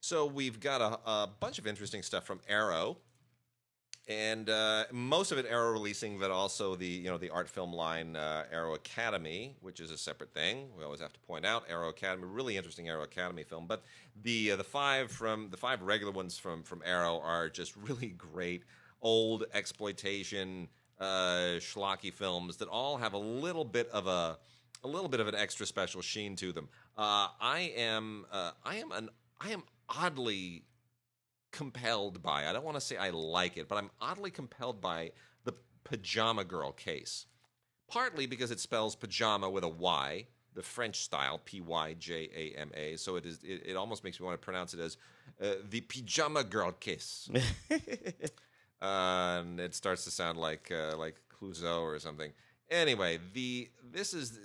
So 0.00 0.26
we've 0.26 0.60
got 0.60 0.80
a, 0.80 1.10
a 1.10 1.28
bunch 1.40 1.58
of 1.58 1.66
interesting 1.66 2.02
stuff 2.02 2.24
from 2.24 2.40
Arrow, 2.48 2.98
and 4.10 4.50
uh, 4.50 4.86
most 4.90 5.30
of 5.30 5.38
it 5.38 5.46
Arrow 5.48 5.70
releasing, 5.70 6.18
but 6.18 6.32
also 6.32 6.74
the 6.74 6.84
you 6.84 7.08
know 7.08 7.16
the 7.16 7.30
art 7.30 7.48
film 7.48 7.72
line 7.72 8.16
uh, 8.16 8.42
Arrow 8.52 8.74
Academy, 8.74 9.54
which 9.60 9.78
is 9.78 9.92
a 9.92 9.96
separate 9.96 10.34
thing. 10.34 10.66
We 10.76 10.82
always 10.82 11.00
have 11.00 11.12
to 11.12 11.20
point 11.20 11.46
out 11.46 11.64
Arrow 11.70 11.90
Academy, 11.90 12.24
really 12.26 12.56
interesting 12.56 12.88
Arrow 12.88 13.04
Academy 13.04 13.44
film. 13.44 13.68
But 13.68 13.84
the 14.20 14.52
uh, 14.52 14.56
the 14.56 14.64
five 14.64 15.12
from 15.12 15.48
the 15.50 15.56
five 15.56 15.80
regular 15.82 16.12
ones 16.12 16.36
from 16.36 16.64
from 16.64 16.82
Arrow 16.84 17.20
are 17.20 17.48
just 17.48 17.76
really 17.88 18.08
great 18.08 18.64
old 19.00 19.44
exploitation 19.54 20.68
uh, 20.98 21.60
schlocky 21.60 22.12
films 22.12 22.56
that 22.56 22.68
all 22.68 22.96
have 22.96 23.12
a 23.12 23.18
little 23.18 23.64
bit 23.64 23.88
of 23.90 24.08
a 24.08 24.38
a 24.82 24.88
little 24.88 25.08
bit 25.08 25.20
of 25.20 25.28
an 25.28 25.36
extra 25.36 25.64
special 25.64 26.02
sheen 26.02 26.34
to 26.34 26.50
them. 26.50 26.68
Uh, 26.98 27.28
I 27.40 27.72
am 27.76 28.26
uh, 28.32 28.50
I 28.64 28.76
am 28.78 28.90
an 28.90 29.08
I 29.40 29.50
am 29.50 29.62
oddly 29.88 30.64
compelled 31.52 32.22
by. 32.22 32.46
I 32.46 32.52
don't 32.52 32.64
want 32.64 32.76
to 32.76 32.80
say 32.80 32.96
I 32.96 33.10
like 33.10 33.56
it, 33.56 33.68
but 33.68 33.76
I'm 33.76 33.90
oddly 34.00 34.30
compelled 34.30 34.80
by 34.80 35.12
the 35.44 35.54
Pajama 35.84 36.44
Girl 36.44 36.72
case. 36.72 37.26
Partly 37.88 38.26
because 38.26 38.50
it 38.50 38.60
spells 38.60 38.94
pajama 38.94 39.50
with 39.50 39.64
a 39.64 39.68
Y, 39.68 40.26
the 40.54 40.62
French 40.62 41.00
style, 41.00 41.40
P 41.44 41.60
Y 41.60 41.94
J 41.98 42.30
A 42.34 42.60
M 42.60 42.70
A. 42.74 42.96
So 42.96 43.16
it 43.16 43.26
is. 43.26 43.40
It, 43.42 43.62
it 43.66 43.76
almost 43.76 44.04
makes 44.04 44.20
me 44.20 44.26
want 44.26 44.40
to 44.40 44.44
pronounce 44.44 44.74
it 44.74 44.80
as 44.80 44.96
uh, 45.42 45.54
the 45.68 45.80
Pajama 45.82 46.44
Girl 46.44 46.72
case. 46.72 47.28
uh, 48.82 48.84
and 48.84 49.58
it 49.58 49.74
starts 49.74 50.04
to 50.04 50.10
sound 50.10 50.38
like 50.38 50.70
uh, 50.70 50.96
like 50.96 51.16
Clouseau 51.40 51.82
or 51.82 51.98
something. 51.98 52.32
Anyway, 52.70 53.18
the 53.32 53.68
this 53.92 54.14
is 54.14 54.38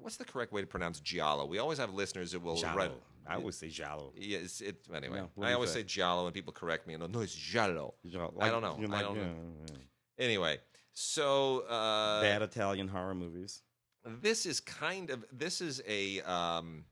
what's 0.00 0.16
the 0.16 0.24
correct 0.24 0.52
way 0.52 0.60
to 0.60 0.66
pronounce 0.66 1.00
giallo? 1.00 1.46
We 1.46 1.58
always 1.58 1.78
have 1.78 1.92
listeners 1.92 2.32
that 2.32 2.40
will 2.42 2.56
Giallo. 2.56 2.76
write. 2.76 2.92
I 3.26 3.36
always 3.36 3.56
say 3.56 3.68
Giallo. 3.68 4.12
Yes, 4.16 4.60
it 4.60 4.76
anyway. 4.94 5.18
No, 5.18 5.28
what 5.34 5.44
do 5.44 5.46
I 5.46 5.50
you 5.50 5.54
always 5.54 5.70
say? 5.70 5.80
say 5.80 5.84
giallo, 5.84 6.26
and 6.26 6.34
people 6.34 6.52
correct 6.52 6.86
me 6.88 6.94
and 6.94 7.02
go, 7.02 7.06
no, 7.06 7.20
it's 7.20 7.34
giallo. 7.34 7.94
Giallo. 8.08 8.34
I 8.40 8.48
don't 8.50 8.62
know. 8.62 8.74
I 8.94 9.02
don't 9.02 9.16
yeah, 9.16 9.22
know. 9.22 9.34
yeah. 9.68 9.76
Anyway, 10.24 10.58
so 10.92 11.60
uh, 11.68 12.20
Bad 12.20 12.42
Italian 12.42 12.88
horror 12.88 13.14
movies. 13.14 13.62
this 14.04 14.44
is 14.46 14.60
kind 14.60 15.10
of 15.10 15.24
this 15.32 15.60
is 15.60 15.80
a 15.86 16.20
um 16.22 16.84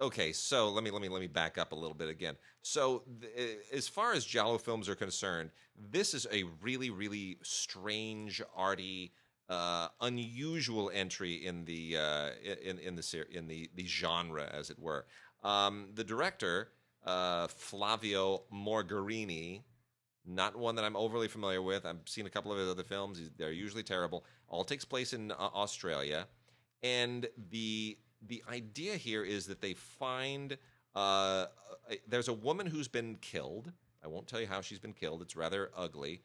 okay 0.00 0.32
so 0.32 0.70
let 0.70 0.82
me 0.82 0.90
let 0.90 1.02
me 1.02 1.08
let 1.08 1.20
me 1.20 1.26
back 1.26 1.58
up 1.58 1.72
a 1.72 1.74
little 1.74 1.94
bit 1.94 2.08
again 2.08 2.34
so 2.62 3.02
th- 3.20 3.58
as 3.72 3.86
far 3.86 4.14
as 4.14 4.24
giallo 4.24 4.56
films 4.58 4.88
are 4.88 4.94
concerned 4.94 5.50
this 5.90 6.14
is 6.14 6.26
a 6.32 6.44
really 6.62 6.88
really 6.90 7.38
strange 7.42 8.42
arty 8.56 9.12
uh, 9.52 9.88
unusual 10.00 10.90
entry 10.94 11.34
in 11.34 11.64
the 11.66 11.96
uh, 11.98 12.30
in 12.64 12.78
in 12.78 12.96
the 12.96 13.24
in 13.30 13.46
the 13.48 13.68
the 13.74 13.86
genre 13.86 14.48
as 14.52 14.70
it 14.70 14.78
were 14.78 15.04
um, 15.44 15.88
the 15.94 16.04
director 16.04 16.70
uh, 17.04 17.48
Flavio 17.48 18.44
Mogherini. 18.52 19.62
Not 20.24 20.56
one 20.56 20.76
that 20.76 20.84
I'm 20.84 20.94
overly 20.96 21.26
familiar 21.26 21.60
with. 21.60 21.84
I've 21.84 21.96
seen 22.06 22.26
a 22.26 22.30
couple 22.30 22.52
of 22.52 22.58
his 22.58 22.68
other 22.68 22.84
films. 22.84 23.20
They're 23.36 23.50
usually 23.50 23.82
terrible. 23.82 24.24
All 24.48 24.62
takes 24.62 24.84
place 24.84 25.12
in 25.12 25.32
uh, 25.32 25.34
Australia, 25.36 26.28
and 26.82 27.26
the 27.50 27.98
the 28.26 28.42
idea 28.48 28.96
here 28.96 29.24
is 29.24 29.46
that 29.48 29.60
they 29.60 29.74
find 29.74 30.56
uh, 30.94 31.46
there's 32.06 32.28
a 32.28 32.32
woman 32.32 32.66
who's 32.66 32.88
been 32.88 33.16
killed. 33.16 33.72
I 34.04 34.08
won't 34.08 34.28
tell 34.28 34.40
you 34.40 34.46
how 34.46 34.60
she's 34.60 34.78
been 34.78 34.92
killed. 34.94 35.22
It's 35.22 35.36
rather 35.36 35.70
ugly, 35.76 36.22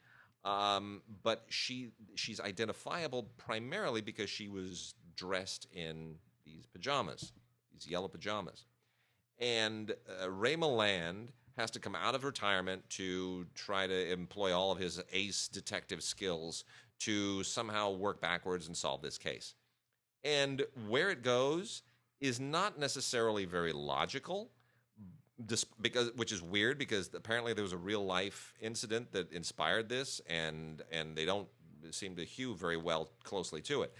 um, 0.47 1.01
but 1.23 1.45
she 1.49 1.89
she's 2.15 2.39
identifiable 2.39 3.27
primarily 3.37 4.01
because 4.01 4.29
she 4.29 4.47
was 4.47 4.95
dressed 5.15 5.67
in 5.73 6.15
these 6.45 6.65
pajamas, 6.65 7.33
these 7.73 7.87
yellow 7.87 8.07
pajamas 8.07 8.65
and 9.39 9.93
uh, 10.21 10.29
Ray 10.29 10.55
Milland 10.55 11.27
has 11.57 11.71
to 11.71 11.79
come 11.79 11.95
out 11.95 12.15
of 12.15 12.23
retirement 12.23 12.87
to 12.91 13.45
try 13.55 13.87
to 13.87 14.11
employ 14.11 14.55
all 14.55 14.71
of 14.71 14.77
his 14.77 15.01
ace 15.11 15.47
detective 15.47 16.03
skills 16.03 16.63
to 16.99 17.43
somehow 17.43 17.91
work 17.91 18.21
backwards 18.21 18.67
and 18.67 18.75
solve 18.75 19.01
this 19.01 19.17
case. 19.17 19.55
And 20.23 20.65
where 20.87 21.09
it 21.09 21.23
goes 21.23 21.83
is 22.19 22.39
not 22.39 22.79
necessarily 22.79 23.45
very 23.45 23.73
logical, 23.73 24.49
dis- 25.45 25.65
because 25.81 26.11
which 26.15 26.31
is 26.31 26.41
weird 26.41 26.77
because 26.77 27.09
apparently 27.13 27.53
there 27.53 27.63
was 27.63 27.73
a 27.73 27.77
real 27.77 28.05
life 28.05 28.53
incident 28.61 29.11
that 29.11 29.31
inspired 29.31 29.89
this, 29.89 30.21
and 30.27 30.81
and 30.91 31.15
they 31.15 31.25
don't 31.25 31.47
seem 31.91 32.15
to 32.15 32.25
hew 32.25 32.55
very 32.55 32.77
well 32.77 33.09
closely 33.23 33.61
to 33.61 33.81
it 33.81 33.93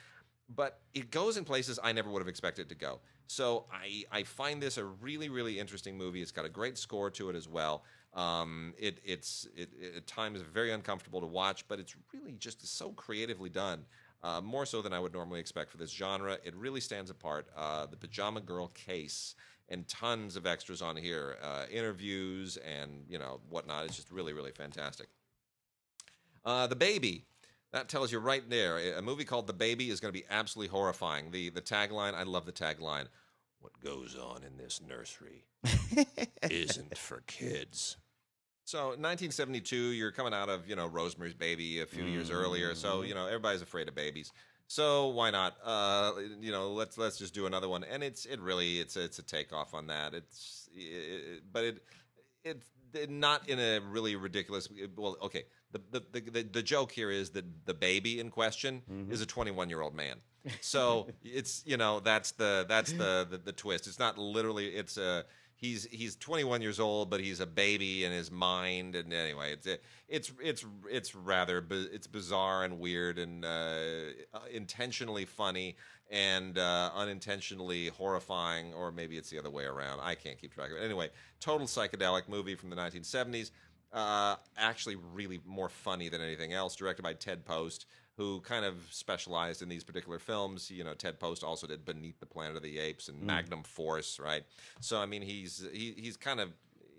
but 0.55 0.79
it 0.93 1.11
goes 1.11 1.37
in 1.37 1.43
places 1.43 1.79
I 1.83 1.91
never 1.91 2.09
would 2.09 2.21
have 2.21 2.27
expected 2.27 2.63
it 2.63 2.69
to 2.69 2.75
go. 2.75 2.99
So 3.27 3.65
I, 3.71 4.05
I 4.11 4.23
find 4.23 4.61
this 4.61 4.77
a 4.77 4.85
really 4.85 5.29
really 5.29 5.59
interesting 5.59 5.97
movie. 5.97 6.21
It's 6.21 6.31
got 6.31 6.45
a 6.45 6.49
great 6.49 6.77
score 6.77 7.09
to 7.11 7.29
it 7.29 7.35
as 7.35 7.47
well. 7.47 7.83
Um, 8.13 8.73
it 8.77 8.99
it's 9.03 9.47
it, 9.55 9.69
it 9.79 9.97
at 9.97 10.07
times 10.07 10.41
very 10.41 10.71
uncomfortable 10.71 11.19
to 11.19 11.27
watch, 11.27 11.67
but 11.67 11.79
it's 11.79 11.95
really 12.13 12.33
just 12.33 12.65
so 12.65 12.91
creatively 12.91 13.49
done. 13.49 13.85
Uh, 14.23 14.41
more 14.41 14.65
so 14.65 14.81
than 14.81 14.93
I 14.93 14.99
would 14.99 15.13
normally 15.13 15.39
expect 15.39 15.69
for 15.69 15.77
this 15.77 15.91
genre. 15.91 16.37
It 16.43 16.55
really 16.55 16.81
stands 16.81 17.11
apart. 17.11 17.47
Uh, 17.55 17.85
the 17.85 17.97
Pajama 17.97 18.41
Girl 18.41 18.69
case 18.69 19.35
and 19.69 19.87
tons 19.87 20.35
of 20.35 20.45
extras 20.45 20.81
on 20.81 20.95
here, 20.95 21.37
uh, 21.43 21.65
interviews 21.71 22.57
and 22.57 23.03
you 23.07 23.19
know 23.19 23.39
whatnot. 23.49 23.85
It's 23.85 23.95
just 23.95 24.11
really 24.11 24.33
really 24.33 24.51
fantastic. 24.51 25.07
Uh, 26.45 26.67
the 26.67 26.75
baby. 26.75 27.25
That 27.73 27.89
tells 27.89 28.13
you 28.13 28.19
right 28.19 28.49
there. 28.49 28.77
A 28.97 29.01
movie 29.01 29.25
called 29.25 29.45
The 29.45 29.51
Baby 29.53 29.89
is 29.89 29.99
going 29.99 30.13
to 30.13 30.17
be 30.17 30.25
absolutely 30.29 30.71
horrifying. 30.71 31.31
The 31.31 31.49
the 31.49 31.61
tagline, 31.61 32.13
I 32.13 32.23
love 32.23 32.45
the 32.45 32.53
tagline. 32.53 33.07
What 33.59 33.77
goes 33.81 34.15
on 34.15 34.43
in 34.43 34.57
this 34.57 34.79
nursery 34.87 35.43
isn't 36.49 36.97
for 36.97 37.23
kids. 37.27 37.97
So, 38.67 38.87
1972, 38.87 39.75
you're 39.75 40.11
coming 40.11 40.33
out 40.33 40.49
of, 40.49 40.67
you 40.67 40.75
know, 40.75 40.87
Rosemary's 40.87 41.33
Baby 41.33 41.79
a 41.79 41.85
few 41.85 42.03
years 42.03 42.29
earlier. 42.29 42.75
So, 42.75 43.01
you 43.01 43.15
know, 43.15 43.25
everybody's 43.25 43.61
afraid 43.61 43.87
of 43.87 43.95
babies. 43.95 44.33
So, 44.67 45.07
why 45.07 45.31
not? 45.31 45.55
Uh, 45.63 46.11
you 46.41 46.51
know, 46.51 46.71
let's 46.71 46.97
let's 46.97 47.17
just 47.17 47.33
do 47.33 47.45
another 47.45 47.69
one. 47.69 47.83
And 47.83 48.03
it's 48.03 48.25
it 48.25 48.39
really 48.39 48.79
it's 48.79 48.95
a, 48.97 49.03
it's 49.05 49.19
a 49.19 49.23
takeoff 49.23 49.73
on 49.73 49.87
that. 49.87 50.13
It's 50.13 50.69
it, 50.75 51.43
but 51.51 51.63
it 51.63 51.83
it 52.43 52.63
it- 52.93 53.09
not 53.09 53.47
in 53.49 53.59
a 53.59 53.79
really 53.79 54.15
ridiculous 54.15 54.69
well 54.95 55.17
okay 55.21 55.43
the 55.71 55.81
the, 55.91 56.21
the 56.21 56.41
the 56.43 56.63
joke 56.63 56.91
here 56.91 57.11
is 57.11 57.29
that 57.31 57.43
the 57.65 57.73
baby 57.73 58.19
in 58.19 58.31
question 58.31 58.81
is 59.11 59.21
a 59.21 59.25
21 59.25 59.69
year 59.69 59.81
old 59.81 59.93
man 59.93 60.17
so 60.61 61.07
it's 61.23 61.61
you 61.65 61.75
know 61.77 61.99
that's 61.99 62.31
the 62.31 62.65
that's 62.67 62.93
the, 62.93 63.27
the 63.29 63.37
the 63.37 63.51
twist 63.51 63.87
it's 63.87 63.99
not 63.99 64.17
literally 64.17 64.67
it's 64.69 64.97
a 64.97 65.25
he's 65.57 65.85
he's 65.91 66.15
21 66.15 66.61
years 66.61 66.79
old 66.79 67.09
but 67.09 67.19
he's 67.19 67.41
a 67.41 67.45
baby 67.45 68.05
in 68.05 68.11
his 68.11 68.31
mind 68.31 68.95
and 68.95 69.11
anyway 69.11 69.51
it's 69.51 69.67
it's 70.07 70.31
it's 70.41 70.65
it's 70.89 71.13
rather 71.13 71.63
it's 71.69 72.07
bizarre 72.07 72.63
and 72.63 72.79
weird 72.79 73.19
and 73.19 73.43
uh, 73.43 73.79
intentionally 74.53 75.25
funny 75.25 75.75
and 76.09 76.57
uh, 76.57 76.91
unintentionally 76.95 77.87
horrifying, 77.87 78.73
or 78.73 78.91
maybe 78.91 79.17
it's 79.17 79.29
the 79.29 79.39
other 79.39 79.49
way 79.49 79.65
around. 79.65 79.99
I 80.01 80.15
can't 80.15 80.39
keep 80.39 80.53
track 80.53 80.71
of 80.71 80.77
it. 80.77 80.83
Anyway, 80.83 81.09
total 81.39 81.67
psychedelic 81.67 82.29
movie 82.29 82.55
from 82.55 82.69
the 82.69 82.75
1970s. 82.75 83.51
Uh, 83.91 84.35
actually, 84.57 84.95
really 85.13 85.39
more 85.45 85.69
funny 85.69 86.09
than 86.09 86.21
anything 86.21 86.53
else. 86.53 86.75
Directed 86.75 87.03
by 87.03 87.13
Ted 87.13 87.45
Post, 87.45 87.85
who 88.17 88.41
kind 88.41 88.65
of 88.65 88.75
specialized 88.89 89.61
in 89.61 89.69
these 89.69 89.83
particular 89.83 90.19
films. 90.19 90.69
You 90.71 90.83
know, 90.83 90.93
Ted 90.95 91.19
Post 91.19 91.43
also 91.43 91.67
did 91.67 91.85
Beneath 91.85 92.19
the 92.19 92.25
Planet 92.25 92.57
of 92.57 92.63
the 92.63 92.79
Apes 92.79 93.07
and 93.09 93.21
Magnum 93.21 93.63
Force, 93.63 94.19
right? 94.19 94.43
So, 94.81 94.99
I 94.99 95.05
mean, 95.05 95.21
he's 95.21 95.65
he, 95.71 95.93
he's 95.97 96.17
kind 96.17 96.39
of 96.39 96.51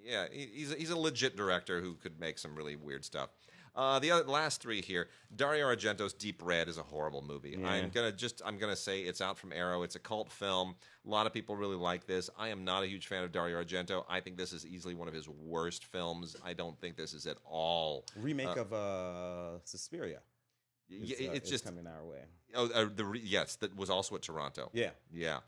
yeah, 0.04 0.26
he- 0.32 0.50
he's 0.54 0.72
a, 0.72 0.76
he's 0.76 0.90
a 0.90 0.98
legit 0.98 1.36
director 1.36 1.80
who 1.80 1.94
could 1.94 2.18
make 2.20 2.38
some 2.38 2.54
really 2.54 2.76
weird 2.76 3.04
stuff. 3.04 3.30
Uh, 3.76 3.98
the 4.00 4.10
other, 4.10 4.24
last 4.24 4.60
three 4.60 4.80
here, 4.82 5.08
Dario 5.36 5.66
Argento's 5.72 6.12
Deep 6.12 6.40
Red 6.44 6.66
is 6.68 6.78
a 6.78 6.82
horrible 6.82 7.22
movie. 7.22 7.54
I'm 7.64 7.90
gonna 7.90 8.10
just 8.10 8.40
I'm 8.44 8.58
gonna 8.58 8.74
say 8.74 9.02
it's 9.02 9.20
out 9.20 9.38
from 9.38 9.52
Arrow. 9.52 9.82
It's 9.84 9.94
a 9.94 10.00
cult 10.00 10.32
film. 10.32 10.74
A 11.06 11.08
lot 11.08 11.26
of 11.26 11.32
people 11.32 11.54
really 11.54 11.76
like 11.76 12.04
this. 12.06 12.28
I 12.36 12.48
am 12.48 12.64
not 12.64 12.82
a 12.82 12.86
huge 12.88 13.06
fan 13.06 13.22
of 13.22 13.30
Dario 13.30 13.62
Argento. 13.62 14.04
I 14.08 14.18
think 14.20 14.36
this 14.36 14.52
is 14.52 14.66
easily 14.66 14.94
one 14.94 15.06
of 15.06 15.14
his 15.14 15.28
worst 15.28 15.84
films. 15.84 16.34
I 16.44 16.54
don't 16.54 16.76
think 16.80 16.96
this 16.96 17.12
is 17.12 17.26
at 17.26 17.36
all. 17.44 18.04
Remake 18.16 18.56
of 18.56 18.72
uh, 18.72 19.58
Suspiria. 19.64 20.20
Y- 20.90 20.96
is, 21.18 21.28
uh, 21.28 21.32
it's 21.32 21.50
just 21.50 21.64
coming 21.64 21.86
our 21.86 22.04
way. 22.04 22.24
oh 22.54 22.70
uh, 22.72 22.88
the 22.94 23.04
re- 23.04 23.20
yes 23.24 23.56
that 23.56 23.76
was 23.76 23.90
also 23.90 24.14
at 24.16 24.22
Toronto. 24.22 24.70
Yeah. 24.72 24.90
Yeah. 25.12 25.38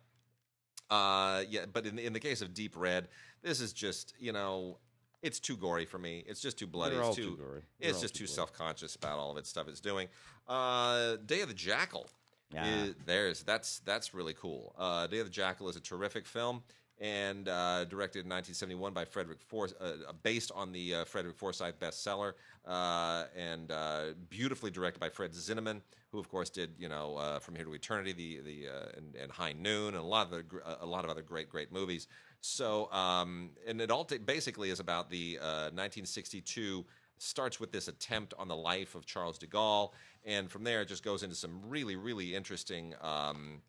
Uh, 0.91 1.45
yeah, 1.49 1.67
but 1.73 1.87
in 1.87 1.97
the, 1.97 2.05
in 2.07 2.13
the 2.13 2.21
case 2.21 2.43
of 2.43 2.53
Deep 2.53 2.75
Red, 2.77 3.09
this 3.43 3.61
is 3.61 3.73
just 3.73 4.15
you 4.19 4.33
know, 4.33 4.79
it's 5.23 5.39
too 5.39 5.57
gory 5.57 5.85
for 5.85 5.99
me. 5.99 6.25
It's 6.27 6.41
just 6.41 6.59
too 6.59 6.67
bloody. 6.67 6.97
It's 6.97 7.15
too, 7.17 7.31
too 7.31 7.37
gory. 7.37 7.63
They're 7.79 7.91
It's 7.91 8.01
just 8.01 8.15
too 8.15 8.25
too 8.25 8.33
self 8.33 8.53
conscious 8.53 8.97
about 8.97 9.19
all 9.19 9.31
of 9.31 9.37
its 9.37 9.49
stuff 9.49 9.69
it's 9.69 9.81
doing. 9.81 10.09
Uh, 10.49 11.17
Day 11.27 11.43
of 11.43 11.49
the 11.49 11.55
Jackal. 11.55 12.09
Yeah. 12.53 12.85
is- 12.85 12.95
there's 13.07 13.43
that's 13.45 13.79
that's 13.81 14.13
really 14.15 14.35
cool. 14.35 14.75
Uh, 14.77 15.07
Day 15.07 15.19
of 15.21 15.27
the 15.27 15.33
Jackal 15.33 15.69
is 15.69 15.77
a 15.77 15.81
terrific 15.81 16.27
film. 16.27 16.63
And 17.01 17.49
uh, 17.49 17.87
directed 17.87 18.27
in 18.27 18.31
1971 18.31 18.93
by 18.93 19.07
Frederick 19.07 19.41
Forsyth, 19.41 19.77
uh, 19.81 20.13
based 20.23 20.53
on 20.55 20.71
the 20.71 20.97
uh, 20.97 21.05
Frederick 21.07 21.37
Forsyth 21.37 21.81
bestseller, 21.81 22.35
uh, 22.67 23.25
and 23.35 23.71
uh, 23.71 24.05
beautifully 24.29 24.71
directed 24.71 25.01
by 25.01 25.09
Fred 25.09 25.33
Zinnemann, 25.33 25.81
who 26.13 26.19
of 26.19 26.29
course 26.29 26.51
did 26.51 26.71
you 26.79 26.89
know 26.89 27.17
uh, 27.17 27.39
From 27.39 27.55
Here 27.55 27.65
to 27.65 27.75
Eternity, 27.75 28.13
the 28.13 28.41
the 28.41 28.69
uh, 28.69 28.97
and, 28.97 29.15
and 29.17 29.33
High 29.33 29.53
Noon, 29.53 29.89
and 29.89 29.97
a 29.97 30.03
lot 30.03 30.33
of 30.33 30.45
a 30.81 30.87
lot 30.87 31.05
of 31.05 31.11
other 31.11 31.23
great 31.23 31.49
great 31.49 31.73
movies. 31.73 32.07
So 32.41 32.91
um, 32.93 33.51
and 33.67 33.81
it 33.81 33.91
all 33.91 34.05
ta- 34.05 34.17
basically 34.25 34.71
is 34.71 34.81
about 34.81 35.11
the 35.11 35.39
uh, 35.41 35.71
1962 35.73 36.85
starts 37.19 37.61
with 37.61 37.71
this 37.71 37.89
attempt 37.89 38.33
on 38.39 38.49
the 38.49 38.57
life 38.57 38.95
of 38.95 39.05
Charles 39.07 39.39
de 39.39 39.47
Gaulle, 39.47 39.93
and 40.25 40.51
from 40.51 40.65
there 40.65 40.83
it 40.83 40.89
just 40.89 41.05
goes 41.05 41.23
into 41.23 41.37
some 41.37 41.61
really 41.67 41.97
really 41.97 42.35
interesting. 42.35 42.95
Um, 43.01 43.63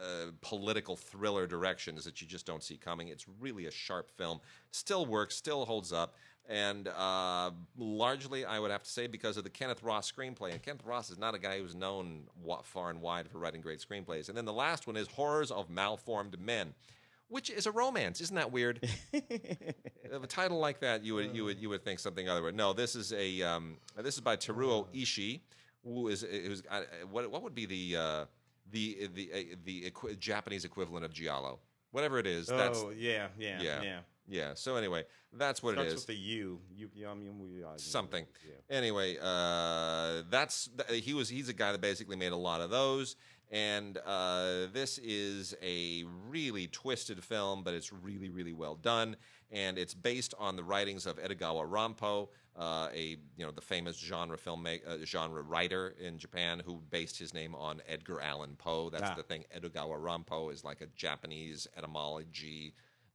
uh, 0.00 0.30
political 0.40 0.96
thriller 0.96 1.46
directions 1.46 2.04
that 2.04 2.20
you 2.20 2.26
just 2.26 2.46
don't 2.46 2.62
see 2.62 2.76
coming. 2.76 3.08
It's 3.08 3.26
really 3.40 3.66
a 3.66 3.70
sharp 3.70 4.10
film. 4.10 4.40
Still 4.70 5.06
works, 5.06 5.36
still 5.36 5.64
holds 5.64 5.92
up, 5.92 6.14
and 6.50 6.88
uh, 6.88 7.52
largely, 7.78 8.44
I 8.44 8.58
would 8.58 8.72
have 8.72 8.82
to 8.82 8.90
say, 8.90 9.06
because 9.06 9.36
of 9.36 9.44
the 9.44 9.50
Kenneth 9.50 9.84
Ross 9.84 10.10
screenplay. 10.10 10.50
And 10.50 10.60
Kenneth 10.60 10.84
Ross 10.84 11.08
is 11.08 11.16
not 11.16 11.34
a 11.34 11.38
guy 11.38 11.60
who's 11.60 11.76
known 11.76 12.24
far 12.64 12.90
and 12.90 13.00
wide 13.00 13.28
for 13.28 13.38
writing 13.38 13.60
great 13.60 13.78
screenplays. 13.78 14.28
And 14.28 14.36
then 14.36 14.44
the 14.44 14.52
last 14.52 14.88
one 14.88 14.96
is 14.96 15.06
Horrors 15.06 15.52
of 15.52 15.70
Malformed 15.70 16.40
Men. 16.40 16.74
Which 17.28 17.48
is 17.48 17.66
a 17.66 17.70
romance, 17.70 18.20
isn't 18.20 18.34
that 18.34 18.50
weird? 18.50 18.80
Of 20.10 20.24
a 20.24 20.26
title 20.26 20.58
like 20.58 20.80
that, 20.80 21.04
you 21.04 21.14
would 21.14 21.36
you 21.36 21.44
would 21.44 21.60
you 21.60 21.68
would 21.68 21.84
think 21.84 22.00
something 22.00 22.28
other. 22.28 22.42
But 22.42 22.56
no, 22.56 22.72
this 22.72 22.96
is 22.96 23.12
a 23.12 23.40
um, 23.42 23.76
this 23.96 24.16
is 24.16 24.20
by 24.20 24.36
Teruo 24.36 24.88
Ishii, 24.92 25.38
who 25.84 26.08
is 26.08 26.22
who's 26.22 26.64
uh, 26.68 26.80
what 27.12 27.30
what 27.30 27.44
would 27.44 27.54
be 27.54 27.66
the 27.66 27.96
uh, 27.96 28.24
the 28.70 29.08
the 29.14 29.30
uh, 29.32 29.56
the 29.64 29.86
equi- 29.86 30.16
Japanese 30.16 30.64
equivalent 30.64 31.04
of 31.04 31.12
giallo, 31.12 31.58
whatever 31.90 32.18
it 32.18 32.26
is. 32.26 32.46
That's 32.46 32.78
oh 32.78 32.90
yeah, 32.90 33.28
yeah, 33.38 33.60
yeah, 33.62 33.82
yeah. 33.82 33.98
yeah. 34.28 34.54
So 34.54 34.76
anyway, 34.76 35.04
that's 35.32 35.62
what 35.62 35.74
Starts 35.74 35.92
it 35.92 35.94
with 35.94 36.06
the 36.06 36.14
U. 36.14 36.60
U. 36.76 36.90
You 36.94 37.04
know, 37.04 37.10
I 37.10 37.14
mean, 37.14 37.38
we, 37.38 37.64
Something. 37.76 38.26
Yeah. 38.46 38.76
Anyway, 38.76 39.16
uh, 39.20 40.22
that's 40.30 40.70
he 40.90 41.14
was 41.14 41.28
he's 41.28 41.48
a 41.48 41.54
guy 41.54 41.72
that 41.72 41.80
basically 41.80 42.16
made 42.16 42.32
a 42.32 42.36
lot 42.36 42.60
of 42.60 42.70
those, 42.70 43.16
and 43.50 43.98
uh, 44.06 44.66
this 44.72 44.98
is 44.98 45.54
a 45.62 46.04
really 46.28 46.66
twisted 46.66 47.22
film, 47.22 47.62
but 47.62 47.74
it's 47.74 47.92
really 47.92 48.30
really 48.30 48.52
well 48.52 48.76
done, 48.76 49.16
and 49.50 49.78
it's 49.78 49.94
based 49.94 50.34
on 50.38 50.56
the 50.56 50.62
writings 50.64 51.06
of 51.06 51.16
Edogawa 51.18 51.68
Rampo, 51.68 52.28
uh, 52.56 52.88
a 52.94 53.16
you 53.36 53.44
know 53.44 53.50
the 53.50 53.60
famous 53.60 53.96
genre 53.98 54.36
filmmaker, 54.36 54.86
uh, 55.02 55.04
genre 55.04 55.42
writer 55.42 55.94
in 56.00 56.18
Japan 56.18 56.60
who 56.64 56.80
based 56.90 57.18
his 57.18 57.32
name 57.34 57.54
on 57.54 57.80
Edgar 57.88 58.20
Allan 58.20 58.56
Poe. 58.56 58.90
That's 58.90 59.10
Ah. 59.10 59.14
the 59.14 59.22
thing. 59.22 59.44
Edogawa 59.56 59.98
Rampo 59.98 60.52
is 60.52 60.64
like 60.64 60.80
a 60.80 60.86
Japanese 60.96 61.66
etymology 61.76 62.74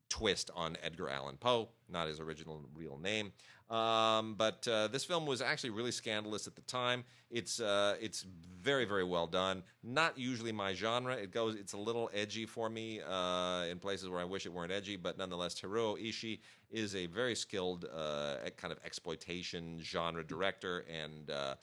twist 0.10 0.52
on 0.56 0.78
Edgar 0.84 1.10
Allan 1.10 1.38
Poe, 1.38 1.70
not 1.90 2.08
his 2.08 2.20
original 2.20 2.62
real 2.76 2.98
name. 2.98 3.32
Um, 3.70 4.36
but 4.36 4.68
uh, 4.68 4.88
this 4.90 5.04
film 5.04 5.26
was 5.26 5.42
actually 5.42 5.72
really 5.72 5.92
scandalous 5.92 6.46
at 6.46 6.56
the 6.56 6.62
time. 6.62 7.04
It's 7.32 7.60
uh, 7.60 7.96
it's 8.00 8.24
very 8.62 8.86
very 8.86 9.04
well 9.04 9.26
done. 9.26 9.64
Not 9.84 10.20
usually 10.20 10.52
my 10.52 10.74
genre. 10.74 11.16
It 11.16 11.32
goes. 11.32 11.56
It's 11.56 11.74
a 11.74 11.78
little 11.78 12.10
edgy 12.14 12.46
for 12.46 12.70
me 12.70 13.02
uh, 13.02 13.64
in 13.64 13.80
places 13.80 14.08
where 14.08 14.20
I 14.20 14.24
wish 14.24 14.46
it 14.46 14.54
weren't 14.54 14.72
edgy. 14.72 14.98
But 14.98 15.18
nonetheless, 15.18 15.60
Teruo 15.60 16.00
Ishii 16.00 16.40
is 16.70 16.96
a 16.96 17.08
very 17.08 17.36
skilled 17.36 17.86
uh, 17.86 18.36
kind 18.56 18.72
of 18.72 18.80
exploitation 18.86 19.80
genre 19.82 20.24
director, 20.24 20.86
and 20.88 21.32
uh, 21.32 21.56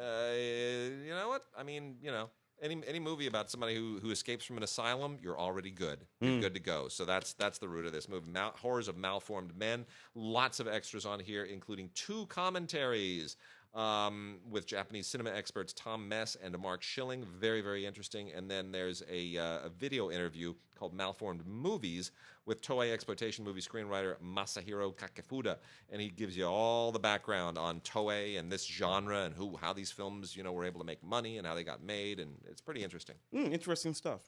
uh, 0.00 0.32
you 0.34 1.10
know 1.10 1.28
what? 1.28 1.44
I 1.56 1.62
mean, 1.62 1.96
you 2.02 2.10
know, 2.10 2.28
any 2.62 2.80
any 2.86 2.98
movie 2.98 3.26
about 3.26 3.50
somebody 3.50 3.74
who 3.74 3.98
who 4.00 4.10
escapes 4.10 4.44
from 4.44 4.56
an 4.56 4.62
asylum, 4.62 5.18
you're 5.22 5.38
already 5.38 5.70
good. 5.70 6.00
You're 6.20 6.32
mm. 6.32 6.40
good 6.40 6.54
to 6.54 6.60
go. 6.60 6.88
So 6.88 7.04
that's 7.04 7.32
that's 7.34 7.58
the 7.58 7.68
root 7.68 7.86
of 7.86 7.92
this 7.92 8.08
movie. 8.08 8.30
Mal- 8.30 8.54
Horrors 8.56 8.88
of 8.88 8.96
Malformed 8.96 9.56
Men. 9.56 9.86
Lots 10.14 10.60
of 10.60 10.68
extras 10.68 11.06
on 11.06 11.20
here, 11.20 11.44
including 11.44 11.90
two 11.94 12.26
commentaries 12.26 13.36
um, 13.74 14.38
with 14.48 14.66
Japanese 14.66 15.06
cinema 15.06 15.30
experts 15.30 15.72
Tom 15.72 16.08
Mes 16.08 16.36
and 16.42 16.58
Mark 16.58 16.82
Schilling. 16.82 17.24
Very 17.38 17.60
very 17.60 17.86
interesting. 17.86 18.30
And 18.34 18.50
then 18.50 18.72
there's 18.72 19.02
a 19.10 19.36
uh, 19.36 19.66
a 19.66 19.68
video 19.68 20.10
interview 20.10 20.54
called 20.78 20.94
Malformed 20.94 21.46
Movies 21.46 22.10
with 22.46 22.62
Toei 22.62 22.92
exploitation 22.92 23.44
movie 23.44 23.60
screenwriter 23.60 24.16
Masahiro 24.24 24.94
Kakefuda, 24.94 25.56
and 25.90 26.00
he 26.00 26.08
gives 26.08 26.36
you 26.36 26.46
all 26.46 26.90
the 26.90 26.98
background 26.98 27.58
on 27.58 27.80
Toei 27.80 28.38
and 28.38 28.50
this 28.50 28.64
genre 28.64 29.24
and 29.24 29.34
who 29.34 29.56
how 29.56 29.72
these 29.72 29.90
films 29.90 30.36
you 30.36 30.42
know 30.42 30.52
were 30.52 30.64
able 30.64 30.80
to 30.80 30.86
make 30.86 31.02
money 31.04 31.38
and 31.38 31.46
how 31.46 31.54
they 31.54 31.64
got 31.64 31.82
made, 31.82 32.18
and 32.18 32.32
it's 32.48 32.60
pretty 32.60 32.82
interesting. 32.82 33.16
Mm, 33.34 33.52
interesting 33.52 33.94
stuff. 33.94 34.22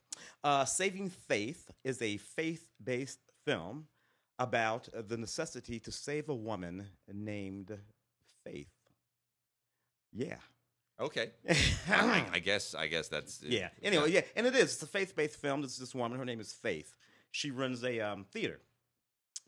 Uh, 0.45 0.65
Saving 0.65 1.09
Faith 1.11 1.71
is 1.85 2.01
a 2.03 2.17
faith 2.19 2.69
based 2.83 3.21
film 3.45 3.87
about 4.39 4.89
the 5.09 5.17
necessity 5.17 5.79
to 5.81 5.93
save 5.93 6.29
a 6.29 6.35
woman 6.35 6.87
named 7.13 7.79
Faith. 8.45 8.82
Yeah. 10.13 10.37
Okay, 11.01 11.31
I, 11.91 12.25
I 12.33 12.39
guess 12.39 12.75
I 12.75 12.87
guess 12.87 13.09
that's 13.09 13.43
Yeah. 13.43 13.69
Anyway, 13.83 14.13
yeah, 14.13 14.21
and 14.37 14.47
it 14.47 14.55
is. 14.55 14.75
It's 14.75 14.83
a 14.83 14.87
faith-based 14.87 15.37
film. 15.41 15.63
This 15.63 15.73
is 15.73 15.79
this 15.79 15.95
woman. 15.95 16.19
Her 16.19 16.25
name 16.25 16.39
is 16.39 16.53
Faith. 16.53 16.95
She 17.31 17.51
runs 17.51 17.83
a 17.83 17.99
um, 18.01 18.25
theater. 18.31 18.61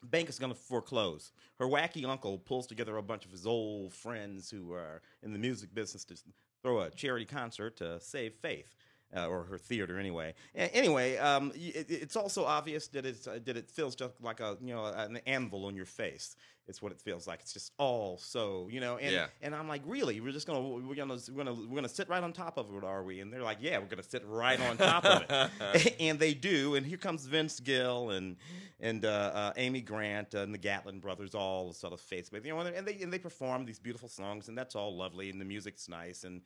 Bank 0.03 0.29
is 0.29 0.39
going 0.39 0.53
to 0.53 0.59
foreclose. 0.59 1.33
Her 1.59 1.67
wacky 1.67 2.05
uncle 2.07 2.39
pulls 2.39 2.67
together 2.67 2.97
a 2.97 3.03
bunch 3.03 3.25
of 3.25 3.31
his 3.31 3.47
old 3.47 3.93
friends 3.93 4.51
who 4.51 4.73
are 4.73 5.03
in 5.23 5.33
the 5.33 5.39
music 5.39 5.75
business 5.75 6.05
to 6.07 6.17
throw 6.63 6.81
a 6.81 6.91
charity 6.91 7.25
concert 7.25 7.77
to 7.77 8.01
save 8.01 8.35
Faith. 8.35 8.75
Uh, 9.17 9.29
or 9.29 9.45
her 9.45 9.59
theater, 9.59 9.99
anyway. 9.99 10.35
A- 10.57 10.75
anyway, 10.75 11.17
um, 11.19 11.53
it, 11.55 11.87
it's 11.89 12.17
also 12.17 12.45
obvious 12.45 12.89
that 12.89 13.07
it's 13.07 13.29
uh, 13.29 13.39
that 13.45 13.57
it 13.57 13.71
feels 13.71 13.95
just 13.95 14.21
like 14.21 14.41
a 14.41 14.57
you 14.61 14.75
know 14.75 14.87
an 14.87 15.21
anvil 15.27 15.67
on 15.67 15.77
your 15.77 15.87
face. 15.87 16.35
It's 16.67 16.81
what 16.83 16.91
it 16.93 17.01
feels 17.01 17.27
like. 17.29 17.41
It's 17.43 17.53
just 17.53 17.73
all 17.79 18.19
so 18.19 18.69
you 18.73 18.81
know. 18.81 18.97
And 18.97 19.13
Yeah. 19.13 19.27
and 19.41 19.55
I'm 19.55 19.69
like, 19.69 19.83
really? 19.87 20.21
We're 20.21 20.33
just 20.33 20.47
gonna 20.49 20.63
we're 20.63 20.97
gonna 20.97 21.19
we're 21.31 21.45
gonna 21.45 21.55
we're 21.55 21.77
gonna 21.77 21.89
sit 21.89 22.09
right 22.09 22.23
on 22.25 22.33
top 22.33 22.57
of 22.59 22.75
it, 22.75 22.83
are 22.83 23.05
we? 23.05 23.21
And 23.21 23.33
they're 23.33 23.43
like, 23.43 23.59
yeah, 23.61 23.79
we're 23.79 23.87
gonna 23.87 24.03
sit 24.03 24.25
right 24.27 24.61
on 24.61 24.79
top 24.79 25.05
of 25.05 25.23
it. 25.29 25.95
and 26.01 26.19
they 26.19 26.35
do. 26.35 26.75
And 26.75 26.85
here 26.85 26.99
comes 26.99 27.25
Vince 27.27 27.61
Gill 27.61 28.11
and 28.11 28.37
and 28.81 29.05
uh, 29.05 29.09
uh, 29.09 29.53
Amy 29.57 29.81
Grant 29.83 30.35
and 30.35 30.53
the 30.53 30.59
Gatlin 30.59 30.99
brothers, 30.99 31.35
all 31.37 31.73
sort 31.73 31.93
of 31.93 32.01
face, 32.01 32.31
but 32.31 32.45
you 32.45 32.53
know, 32.53 32.59
and 32.61 32.85
they 32.87 33.01
and 33.01 33.13
they 33.13 33.19
perform 33.21 33.65
these 33.65 33.79
beautiful 33.79 34.09
songs, 34.09 34.49
and 34.49 34.59
that's 34.59 34.75
all 34.75 34.97
lovely, 34.97 35.31
and 35.31 35.41
the 35.41 35.45
music's 35.45 35.89
nice, 35.89 36.25
and 36.25 36.41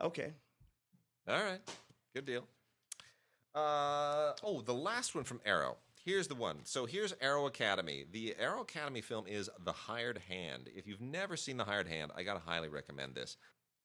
okay, 0.00 0.32
All 1.26 1.42
right, 1.42 1.60
good 2.14 2.24
deal. 2.24 2.44
Uh, 3.54 4.32
oh, 4.42 4.62
the 4.64 4.74
last 4.74 5.14
one 5.14 5.24
from 5.24 5.40
Arrow. 5.44 5.76
Here's 6.04 6.28
the 6.28 6.34
one. 6.34 6.58
So 6.64 6.86
here's 6.86 7.14
Arrow 7.20 7.46
Academy. 7.46 8.04
The 8.10 8.34
Arrow 8.38 8.60
Academy 8.60 9.00
film 9.00 9.26
is 9.26 9.48
The 9.64 9.72
Hired 9.72 10.18
Hand. 10.28 10.68
If 10.74 10.86
you've 10.86 11.00
never 11.00 11.36
seen 11.36 11.56
The 11.56 11.64
Hired 11.64 11.88
Hand, 11.88 12.12
I 12.14 12.22
gotta 12.24 12.40
highly 12.40 12.68
recommend 12.68 13.14
this. 13.14 13.36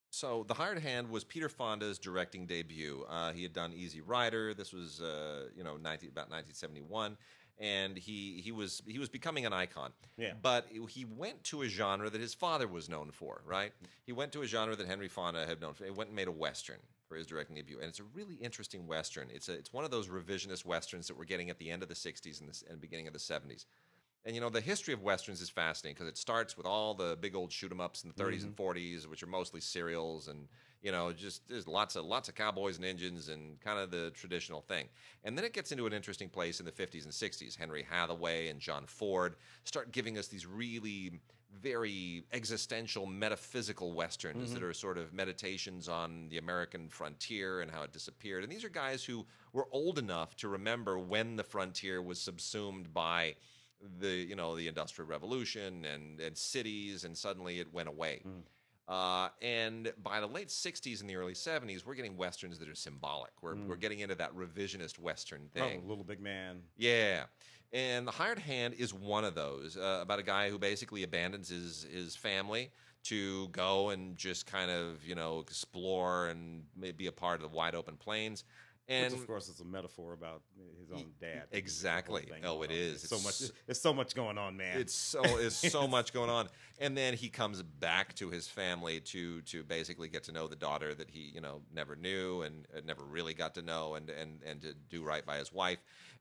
So 0.10 0.44
The 0.48 0.56
Hired 0.56 0.80
Hand 0.80 1.10
was 1.10 1.24
Peter 1.24 1.48
Fonda's 1.48 1.98
directing 1.98 2.46
debut. 2.46 3.06
Uh, 3.08 3.32
he 3.32 3.44
had 3.44 3.54
done 3.54 3.74
Easy 3.74 4.02
Rider. 4.02 4.54
This 4.54 4.74
was 4.74 5.02
uh, 5.02 5.46
you 5.56 5.64
know 5.64 5.78
19, 5.78 6.10
about 6.10 6.30
1971, 6.30 7.16
and 7.60 7.98
he 7.98 8.42
he 8.44 8.52
was 8.52 8.82
he 8.86 9.00
was 9.00 9.08
becoming 9.08 9.46
an 9.46 9.54
icon. 9.54 9.92
Yeah. 10.18 10.34
But 10.42 10.68
he 10.90 11.06
went 11.06 11.44
to 11.46 11.62
a 11.62 11.68
genre 11.68 12.10
that 12.10 12.20
his 12.20 12.34
father 12.34 12.68
was 12.68 12.90
known 12.90 13.12
for. 13.12 13.44
Right. 13.46 13.72
He 14.06 14.12
went 14.12 14.34
to 14.34 14.42
a 14.42 14.46
genre 14.46 14.76
that 14.76 14.88
Henry 14.88 15.08
Fonda 15.08 15.46
had 15.46 15.62
known 15.62 15.74
for. 15.74 15.86
He 15.86 15.92
went 15.92 16.10
and 16.10 16.16
made 16.16 16.28
a 16.28 16.32
western 16.32 16.80
for 17.10 17.16
his 17.16 17.28
directing 17.28 17.56
debut, 17.56 17.80
and 17.80 17.90
it's 17.90 18.00
a 18.00 18.04
really 18.04 18.36
interesting 18.36 18.88
western. 18.88 19.28
It's 19.34 19.50
a 19.50 19.54
it's 19.54 19.74
one 19.74 19.84
of 19.84 19.92
those 19.92 20.08
revisionist 20.08 20.64
westerns 20.64 21.08
that 21.08 21.18
we're 21.18 21.26
getting 21.26 21.50
at 21.50 21.58
the 21.58 21.72
end 21.72 21.82
of 21.82 21.90
the 21.90 21.96
60s 21.96 22.40
and 22.40 22.50
the 22.50 22.64
and 22.70 22.80
beginning 22.80 23.08
of 23.08 23.14
the 23.14 23.20
70s. 23.20 23.66
And 24.26 24.36
you 24.36 24.42
know 24.42 24.50
the 24.50 24.62
history 24.62 24.94
of 24.94 25.02
westerns 25.02 25.42
is 25.42 25.50
fascinating 25.50 25.96
because 25.96 26.08
it 26.08 26.18
starts 26.18 26.56
with 26.56 26.66
all 26.66 26.94
the 26.94 27.18
big 27.20 27.36
old 27.36 27.52
shoot 27.52 27.72
'em 27.72 27.82
ups 27.82 28.04
in 28.04 28.12
the 28.16 28.24
30s 28.24 28.44
and 28.44 28.56
mm-hmm. 28.56 28.78
40s, 28.78 29.08
which 29.08 29.24
are 29.24 29.28
mostly 29.28 29.60
serials, 29.60 30.28
and 30.28 30.48
you 30.82 30.92
know 30.92 31.12
just 31.12 31.48
there's 31.50 31.68
lots 31.68 31.96
of 31.96 32.06
lots 32.06 32.30
of 32.30 32.36
cowboys 32.36 32.76
and 32.76 32.86
Indians 32.86 33.30
and 33.30 33.60
kind 33.62 33.80
of 33.80 33.92
the 33.92 34.12
traditional 34.12 34.62
thing. 34.62 34.88
And 35.24 35.38
then 35.38 35.46
it 35.46 35.54
gets 35.54 35.72
into 35.72 35.88
an 35.88 35.94
interesting 35.94 36.30
place 36.30 36.60
in 36.60 36.66
the 36.66 36.72
50s 36.72 37.06
and 37.06 37.14
60s. 37.14 37.58
Henry 37.58 37.84
Hathaway 37.90 38.50
and 38.50 38.60
John 38.60 38.86
Ford 38.86 39.36
start 39.64 39.92
giving 39.92 40.18
us 40.18 40.28
these 40.28 40.46
really 40.46 41.20
very 41.62 42.24
existential, 42.32 43.06
metaphysical 43.06 43.92
westerns 43.94 44.52
that 44.52 44.60
mm-hmm. 44.60 44.70
are 44.70 44.74
sort 44.74 44.98
of 44.98 45.14
meditations 45.14 45.90
on 45.90 46.28
the 46.30 46.38
American 46.38 46.90
frontier 46.90 47.62
and 47.62 47.72
how 47.72 47.84
it 47.84 47.92
disappeared. 47.92 48.44
And 48.44 48.52
these 48.52 48.64
are 48.64 48.70
guys 48.70 49.04
who 49.04 49.26
were 49.54 49.68
old 49.72 49.98
enough 49.98 50.36
to 50.38 50.48
remember 50.48 51.00
when 51.00 51.36
the 51.36 51.44
frontier 51.44 52.02
was 52.02 52.22
subsumed 52.22 52.94
by 52.94 53.36
the 54.00 54.10
you 54.10 54.36
know 54.36 54.56
the 54.56 54.68
industrial 54.68 55.08
revolution 55.08 55.86
and 55.86 56.20
and 56.20 56.38
cities 56.38 57.06
and 57.06 57.18
suddenly 57.18 57.60
it 57.60 57.74
went 57.74 57.88
away 57.88 58.22
mm. 58.28 58.42
uh, 58.94 59.30
and 59.42 59.94
by 60.04 60.20
the 60.20 60.28
late 60.28 60.50
60s 60.50 61.00
and 61.00 61.10
the 61.10 61.16
early 61.16 61.34
70s 61.34 61.86
we're 61.86 61.96
getting 61.96 62.18
westerns 62.18 62.60
that 62.60 62.68
are 62.68 62.76
symbolic 62.76 63.32
we're, 63.42 63.56
mm. 63.56 63.68
we're 63.68 63.78
getting 63.78 64.02
into 64.02 64.16
that 64.16 64.36
revisionist 64.36 65.00
western 65.00 65.44
oh, 65.56 65.60
thing 65.60 65.82
oh, 65.86 65.88
Little 65.88 66.04
Big 66.04 66.20
Man. 66.20 66.62
yeah. 66.78 67.24
And 67.72 68.08
the 68.08 68.12
hired 68.12 68.40
hand 68.40 68.74
is 68.78 68.94
one 68.94 69.24
of 69.26 69.36
those 69.36 69.78
uh, 69.78 70.00
about 70.02 70.20
a 70.20 70.24
guy 70.24 70.50
who 70.50 70.58
basically 70.58 71.04
abandons 71.04 71.50
his 71.50 71.86
his 71.94 72.16
family 72.16 72.72
to 73.04 73.48
go 73.50 73.90
and 73.90 74.18
just 74.18 74.46
kind 74.48 74.72
of 74.72 75.04
you 75.06 75.16
know 75.16 75.40
explore 75.40 76.28
and 76.28 76.64
be 76.98 77.08
a 77.08 77.12
part 77.12 77.36
of 77.36 77.50
the 77.50 77.56
wide 77.56 77.76
open 77.76 77.96
plains. 77.96 78.44
And 78.88 79.14
Which, 79.14 79.22
of 79.22 79.28
course, 79.28 79.50
it's 79.50 79.60
a 79.60 79.66
metaphor 79.66 80.14
about 80.14 80.42
his 80.80 80.90
own 80.92 81.12
dad. 81.22 81.44
exactly. 81.52 82.22
The 82.42 82.48
whole 82.48 82.60
thing 82.60 82.60
Oh, 82.60 82.64
it 82.64 82.72
is. 82.72 83.04
it 83.04 83.12
on. 83.14 83.18
is. 83.18 83.22
There's 83.22 83.22
so 83.22 83.28
much. 83.48 83.52
There's 83.68 83.82
so 83.82 83.94
much 83.94 84.16
going 84.16 84.40
on, 84.40 84.58
man. 84.58 84.80
it's 84.82 84.96
so 84.96 85.22
is 85.38 85.56
so 85.56 85.88
much 85.98 86.12
going 86.12 86.32
on 86.32 86.50
and 86.80 86.98
then 86.98 87.14
he 87.14 87.30
comes 87.30 87.62
back 87.62 88.16
to 88.16 88.32
his 88.32 88.48
family 88.48 89.00
to 89.02 89.42
to 89.44 89.64
basically 89.64 90.08
get 90.10 90.24
to 90.24 90.32
know 90.32 90.48
the 90.48 90.56
daughter 90.56 90.96
that 90.96 91.12
he 91.12 91.20
you 91.36 91.40
know 91.40 91.62
never 91.72 91.96
knew 91.96 92.42
and 92.42 92.66
never 92.84 93.04
really 93.04 93.36
got 93.36 93.54
to 93.56 93.62
know 93.62 93.94
and 93.94 94.10
and 94.10 94.42
and 94.44 94.62
to 94.64 94.74
do 94.90 95.04
right 95.04 95.24
by 95.26 95.38
his 95.38 95.54
wife 95.54 95.78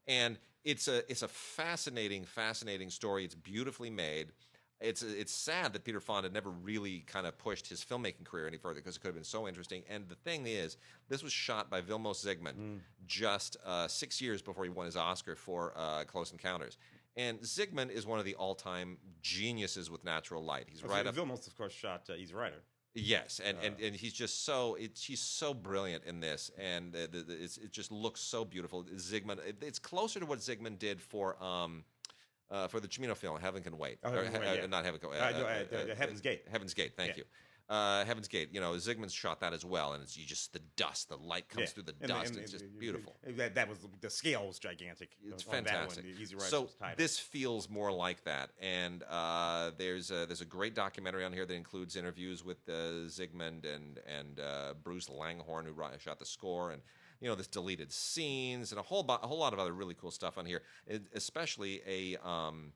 and 0.07 0.37
it's 0.69 0.87
a 0.87 1.11
it's 1.11 1.23
a 1.23 1.29
fascinating 1.29 2.25
fascinating 2.25 2.91
story 2.91 3.25
it's 3.25 3.35
beautifully 3.35 3.91
made 3.91 4.33
it's 4.81 5.03
it's 5.03 5.33
sad 5.33 5.73
that 5.73 5.85
Peter 5.85 5.99
Fonda 5.99 6.31
never 6.31 6.51
really 6.51 7.01
kind 7.01 7.27
of 7.27 7.37
pushed 7.37 7.69
his 7.69 7.85
filmmaking 7.85 8.25
career 8.25 8.47
any 8.47 8.59
further 8.59 8.77
because 8.77 8.97
it 8.97 9.01
could 9.01 9.09
have 9.09 9.15
been 9.17 9.25
so 9.25 9.49
interesting. 9.49 9.83
And 9.89 10.09
the 10.09 10.15
thing 10.15 10.47
is, 10.47 10.77
this 11.09 11.21
was 11.23 11.33
shot 11.33 11.69
by 11.69 11.81
Vilmos 11.81 12.25
Zsigmond 12.25 12.79
just 13.07 13.57
uh, 13.67 13.89
six 13.89 14.21
years 14.21 14.41
before 14.41 14.63
he 14.63 14.71
won 14.71 14.87
his 14.87 14.97
Oscar 14.97 15.35
for 15.35 15.73
uh, 15.77 16.05
Close 16.05 16.31
Encounters. 16.31 16.79
And 17.17 17.41
Zsigmond 17.41 17.91
is 17.91 18.07
one 18.07 18.21
of 18.21 18.25
the 18.25 18.37
all-time 18.37 18.99
geniuses 19.21 19.91
with 19.91 20.05
natural 20.05 20.45
light. 20.45 20.67
He's 20.69 20.85
right 20.85 21.05
up 21.05 21.17
Vilmos, 21.17 21.49
of 21.49 21.57
course, 21.57 21.73
shot 21.73 22.03
uh, 22.09 22.15
Easy 22.15 22.35
Rider. 22.35 22.63
Yes, 23.01 23.41
and, 23.45 23.57
and, 23.63 23.81
and 23.81 23.95
he's 23.95 24.13
just 24.13 24.45
so 24.45 24.77
it's 24.79 25.05
he's 25.05 25.21
so 25.21 25.55
brilliant 25.55 26.05
in 26.05 26.21
this, 26.21 26.51
and 26.59 26.93
the, 26.93 27.09
the, 27.11 27.23
the, 27.23 27.43
it's, 27.45 27.57
it 27.59 27.73
just 27.73 27.91
looks 27.93 28.21
so 28.21 28.45
beautiful. 28.45 28.85
Zsigmond, 28.85 29.47
it, 29.47 29.57
it's 29.63 29.79
closer 29.79 30.21
to 30.21 30.27
what 30.27 30.39
Zsigmond 30.41 30.79
did 30.79 31.01
for 31.01 31.43
um 31.43 31.85
uh, 32.51 32.67
for 32.67 32.81
the 32.81 32.89
Cimino 32.89 33.15
film, 33.17 33.39
Heaven 33.39 33.63
Can 33.63 33.77
Wait, 33.77 33.99
Oh, 34.03 34.11
Or, 34.11 34.21
uh, 34.21 34.55
yeah. 34.55 34.67
not 34.67 34.85
Heaven 34.85 34.99
Can 35.01 35.11
Wait, 35.11 35.19
Uh, 35.19 35.23
uh, 35.23 35.65
uh, 35.93 35.95
Heaven's 35.95 36.21
Gate. 36.23 36.45
Heaven's 36.51 36.73
Gate. 36.73 36.93
Thank 36.97 37.11
Yeah. 37.11 37.17
you. 37.19 37.25
Uh, 37.69 38.03
Heaven's 38.07 38.29
Gate. 38.29 38.49
You 38.51 38.61
know, 38.63 38.73
Zsigmond's 38.73 39.13
shot 39.13 39.41
that 39.41 39.53
as 39.53 39.63
well, 39.63 39.93
and 39.93 40.03
it's 40.03 40.17
you 40.17 40.25
just 40.25 40.55
the 40.55 40.61
dust, 40.77 41.11
the 41.11 41.17
light 41.19 41.51
comes 41.51 41.65
Yeah. 41.69 41.75
through 41.75 41.83
the 41.83 41.95
And- 42.01 42.09
dust. 42.09 42.31
and- 42.31 42.39
it's 42.39 42.53
and- 42.55 42.63
just 42.63 42.79
beautiful. 42.79 43.17
That, 43.27 43.55
that 43.57 43.69
was 43.69 43.79
the 44.01 44.09
scale 44.09 44.47
was 44.47 44.59
gigantic. 44.59 45.11
It's 45.23 45.47
one. 45.47 45.57
fantastic. 45.65 46.07
Easy 46.07 46.39
So 46.39 46.71
this 46.97 47.19
feels 47.19 47.69
more 47.69 47.93
like 47.93 48.25
that, 48.25 48.51
and 48.59 49.03
uh, 49.03 49.73
there's 49.77 50.11
a, 50.11 50.25
there's 50.25 50.41
a 50.41 50.47
great 50.47 50.75
documentary 50.75 51.25
on 51.25 51.33
here 51.35 51.45
that 51.45 51.55
includes 51.55 51.95
interviews 51.95 52.43
with 52.43 52.67
uh, 52.69 53.05
Zsigmond 53.09 53.67
and 53.67 53.99
and 54.07 54.41
uh, 54.41 54.73
Bruce 54.83 55.11
Langhorne 55.11 55.67
who 55.67 55.75
shot 55.99 56.19
the 56.19 56.25
score, 56.27 56.71
and 56.73 56.81
you 57.21 57.29
know 57.29 57.35
this 57.35 57.49
deleted 57.49 57.93
scenes 57.93 58.73
and 58.73 58.79
a 58.79 58.83
whole 58.83 59.03
bo- 59.03 59.19
a 59.23 59.27
whole 59.27 59.39
lot 59.39 59.53
of 59.53 59.59
other 59.59 59.73
really 59.75 59.95
cool 59.95 60.11
stuff 60.11 60.39
on 60.39 60.47
here, 60.47 60.63
it, 60.87 61.03
especially 61.13 61.83
a. 61.87 62.17
Um, 62.27 62.73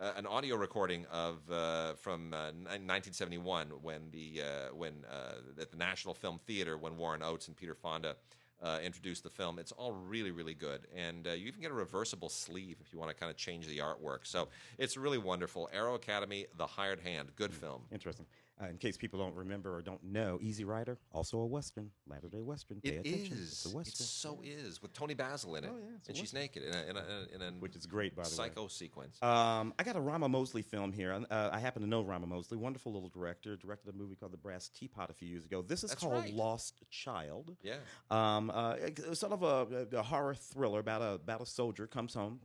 uh, 0.00 0.12
an 0.16 0.26
audio 0.26 0.56
recording 0.56 1.06
of 1.12 1.38
uh, 1.50 1.94
from 1.94 2.32
uh, 2.34 2.52
1971 2.52 3.68
when 3.82 4.10
the 4.10 4.42
uh, 4.42 4.74
when 4.74 5.04
uh, 5.10 5.60
at 5.60 5.70
the 5.70 5.76
National 5.76 6.14
Film 6.14 6.40
Theater 6.46 6.76
when 6.76 6.96
Warren 6.96 7.22
Oates 7.22 7.48
and 7.48 7.56
Peter 7.56 7.74
Fonda 7.74 8.16
uh, 8.62 8.78
introduced 8.82 9.22
the 9.22 9.30
film. 9.30 9.58
It's 9.58 9.72
all 9.72 9.92
really, 9.92 10.30
really 10.30 10.54
good. 10.54 10.86
And 10.96 11.26
uh, 11.26 11.32
you 11.32 11.46
even 11.46 11.60
get 11.60 11.70
a 11.70 11.74
reversible 11.74 12.28
sleeve 12.28 12.78
if 12.80 12.92
you 12.92 12.98
want 12.98 13.10
to 13.10 13.14
kind 13.14 13.30
of 13.30 13.36
change 13.36 13.66
the 13.66 13.78
artwork. 13.78 14.20
So 14.22 14.48
it's 14.78 14.96
really 14.96 15.18
wonderful. 15.18 15.68
Arrow 15.72 15.94
Academy, 15.94 16.46
The 16.56 16.66
Hired 16.66 17.00
Hand, 17.00 17.30
good 17.36 17.52
film. 17.52 17.82
Interesting. 17.92 18.26
Uh, 18.62 18.68
in 18.68 18.78
case 18.78 18.96
people 18.96 19.18
don't 19.18 19.34
remember 19.34 19.74
or 19.76 19.82
don't 19.82 20.02
know, 20.04 20.38
Easy 20.40 20.64
Rider, 20.64 20.96
also 21.10 21.38
a 21.40 21.46
Western, 21.46 21.90
Latter 22.06 22.28
day 22.28 22.40
Western. 22.40 22.80
Pay 22.80 22.90
It 22.90 23.06
attention. 23.06 23.36
is. 23.36 23.48
It's 23.50 23.66
a 23.66 23.76
Western. 23.76 24.04
It 24.04 24.08
so 24.08 24.40
is 24.44 24.80
with 24.80 24.92
Toni 24.92 25.14
Basil 25.14 25.56
in 25.56 25.64
it, 25.64 25.70
Oh, 25.74 25.76
yeah, 25.76 25.96
and 26.06 26.16
she's 26.16 26.32
naked 26.32 26.62
in 26.62 26.72
a, 26.72 26.82
in 26.88 26.96
a, 26.96 27.00
in 27.00 27.42
a, 27.42 27.46
in 27.48 27.54
a 27.54 27.58
Which 27.58 27.74
is 27.74 27.84
great, 27.84 28.14
by 28.14 28.22
the 28.22 28.28
way. 28.28 28.34
psycho 28.34 28.68
sequence. 28.68 29.20
Um, 29.22 29.74
I 29.76 29.82
got 29.82 29.96
a 29.96 30.00
Ramaa 30.00 30.30
Mosley 30.30 30.62
film 30.62 30.92
here. 30.92 31.12
Uh, 31.28 31.50
I 31.52 31.58
happen 31.58 31.82
to 31.82 31.88
know 31.88 32.04
Ramaa 32.04 32.28
Mosley, 32.28 32.56
wonderful 32.56 32.92
little 32.92 33.08
director. 33.08 33.56
Directed 33.56 33.92
a 33.92 33.98
movie 33.98 34.14
called 34.14 34.32
The 34.32 34.36
Brass 34.36 34.68
Teapot 34.68 35.10
a 35.10 35.14
few 35.14 35.26
years 35.26 35.44
ago. 35.44 35.60
This 35.60 35.82
is 35.82 35.90
That's 35.90 36.00
called 36.02 36.12
right. 36.12 36.32
Lost 36.32 36.80
Child. 36.90 37.56
yeah. 37.60 37.74
Um, 38.12 38.52
uh, 38.54 38.76
it's 38.78 39.18
sort 39.18 39.32
of 39.32 39.42
a, 39.42 39.88
a 39.98 40.02
horror 40.04 40.36
thriller 40.36 40.78
about 40.78 41.02
a 41.02 41.14
about 41.14 41.40
a 41.40 41.46
soldier 41.46 41.88
comes 41.88 42.14
home. 42.14 42.38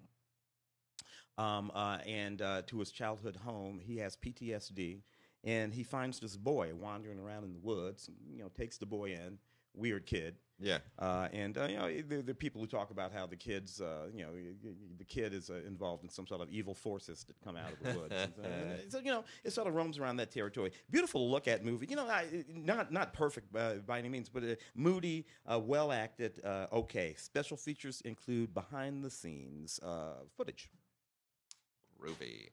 Um, 1.37 1.71
uh, 1.73 1.99
and 2.07 2.41
uh, 2.41 2.63
to 2.67 2.79
his 2.79 2.91
childhood 2.91 3.35
home, 3.35 3.79
he 3.79 3.97
has 3.99 4.17
PTSD, 4.17 5.01
and 5.43 5.73
he 5.73 5.83
finds 5.83 6.19
this 6.19 6.35
boy 6.35 6.71
wandering 6.73 7.19
around 7.19 7.43
in 7.43 7.53
the 7.53 7.59
woods. 7.59 8.09
You 8.29 8.43
know, 8.43 8.49
takes 8.49 8.77
the 8.77 8.85
boy 8.85 9.11
in. 9.11 9.37
Weird 9.75 10.05
kid. 10.07 10.35
Yeah. 10.59 10.79
Uh, 10.97 11.27
and 11.31 11.57
uh, 11.57 11.67
you 11.69 11.77
know, 11.77 12.01
the, 12.01 12.21
the 12.21 12.33
people 12.33 12.59
who 12.59 12.67
talk 12.67 12.89
about 12.89 13.13
how 13.13 13.25
the 13.25 13.35
kids, 13.35 13.79
uh, 13.79 14.07
you 14.13 14.23
know, 14.23 14.31
the 14.97 15.05
kid 15.05 15.33
is 15.33 15.49
uh, 15.49 15.61
involved 15.65 16.03
in 16.03 16.09
some 16.09 16.27
sort 16.27 16.41
of 16.41 16.49
evil 16.49 16.73
forces 16.73 17.23
that 17.25 17.39
come 17.43 17.55
out 17.55 17.71
of 17.71 17.79
the 17.81 17.99
woods. 17.99 18.15
So, 18.89 18.97
so, 18.97 18.99
you 18.99 19.11
know, 19.11 19.23
it 19.43 19.51
sort 19.53 19.67
of 19.67 19.75
roams 19.75 19.99
around 19.99 20.17
that 20.17 20.31
territory. 20.31 20.71
Beautiful 20.89 21.29
look 21.29 21.47
at 21.47 21.63
movie. 21.63 21.87
You 21.89 21.95
know, 21.95 22.07
I, 22.07 22.43
not 22.53 22.91
not 22.91 23.13
perfect 23.13 23.55
uh, 23.55 23.75
by 23.85 23.99
any 23.99 24.09
means, 24.09 24.27
but 24.27 24.43
uh, 24.43 24.55
moody, 24.75 25.25
uh, 25.45 25.59
well 25.59 25.91
acted. 25.91 26.41
Uh, 26.43 26.67
okay. 26.73 27.15
Special 27.17 27.57
features 27.57 28.01
include 28.01 28.53
behind 28.53 29.03
the 29.03 29.09
scenes 29.09 29.79
uh, 29.83 30.23
footage. 30.35 30.69
Groovy. 31.99 32.49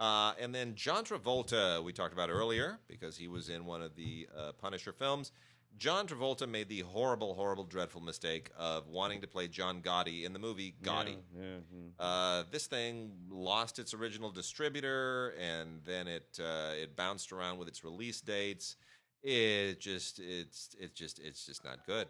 Uh, 0.00 0.32
and 0.40 0.54
then 0.54 0.74
John 0.74 1.04
Travolta, 1.04 1.84
we 1.84 1.92
talked 1.92 2.14
about 2.14 2.30
earlier 2.30 2.80
because 2.88 3.18
he 3.18 3.28
was 3.28 3.50
in 3.50 3.66
one 3.66 3.82
of 3.82 3.94
the 3.96 4.26
uh, 4.36 4.52
Punisher 4.52 4.92
films. 4.92 5.30
John 5.76 6.06
Travolta 6.06 6.48
made 6.48 6.68
the 6.68 6.80
horrible, 6.80 7.34
horrible, 7.34 7.64
dreadful 7.64 8.00
mistake 8.00 8.50
of 8.58 8.88
wanting 8.88 9.20
to 9.20 9.26
play 9.26 9.46
John 9.46 9.82
Gotti 9.82 10.24
in 10.24 10.32
the 10.32 10.38
movie 10.38 10.74
Gotti. 10.82 11.16
Yeah, 11.36 11.42
yeah, 11.42 11.46
mhm. 11.74 11.90
Uh, 11.98 12.44
this 12.50 12.66
thing 12.66 13.12
lost 13.30 13.78
its 13.78 13.94
original 13.94 14.30
distributor, 14.30 15.34
and 15.38 15.80
then 15.84 16.08
it 16.08 16.40
uh, 16.42 16.72
it 16.74 16.96
bounced 16.96 17.30
around 17.30 17.58
with 17.58 17.68
its 17.68 17.84
release 17.84 18.20
dates. 18.20 18.76
It 19.22 19.80
just 19.80 20.18
it's 20.18 20.74
it's 20.78 20.98
just 20.98 21.20
it's 21.20 21.46
just 21.46 21.64
not 21.64 21.86
good. 21.86 22.08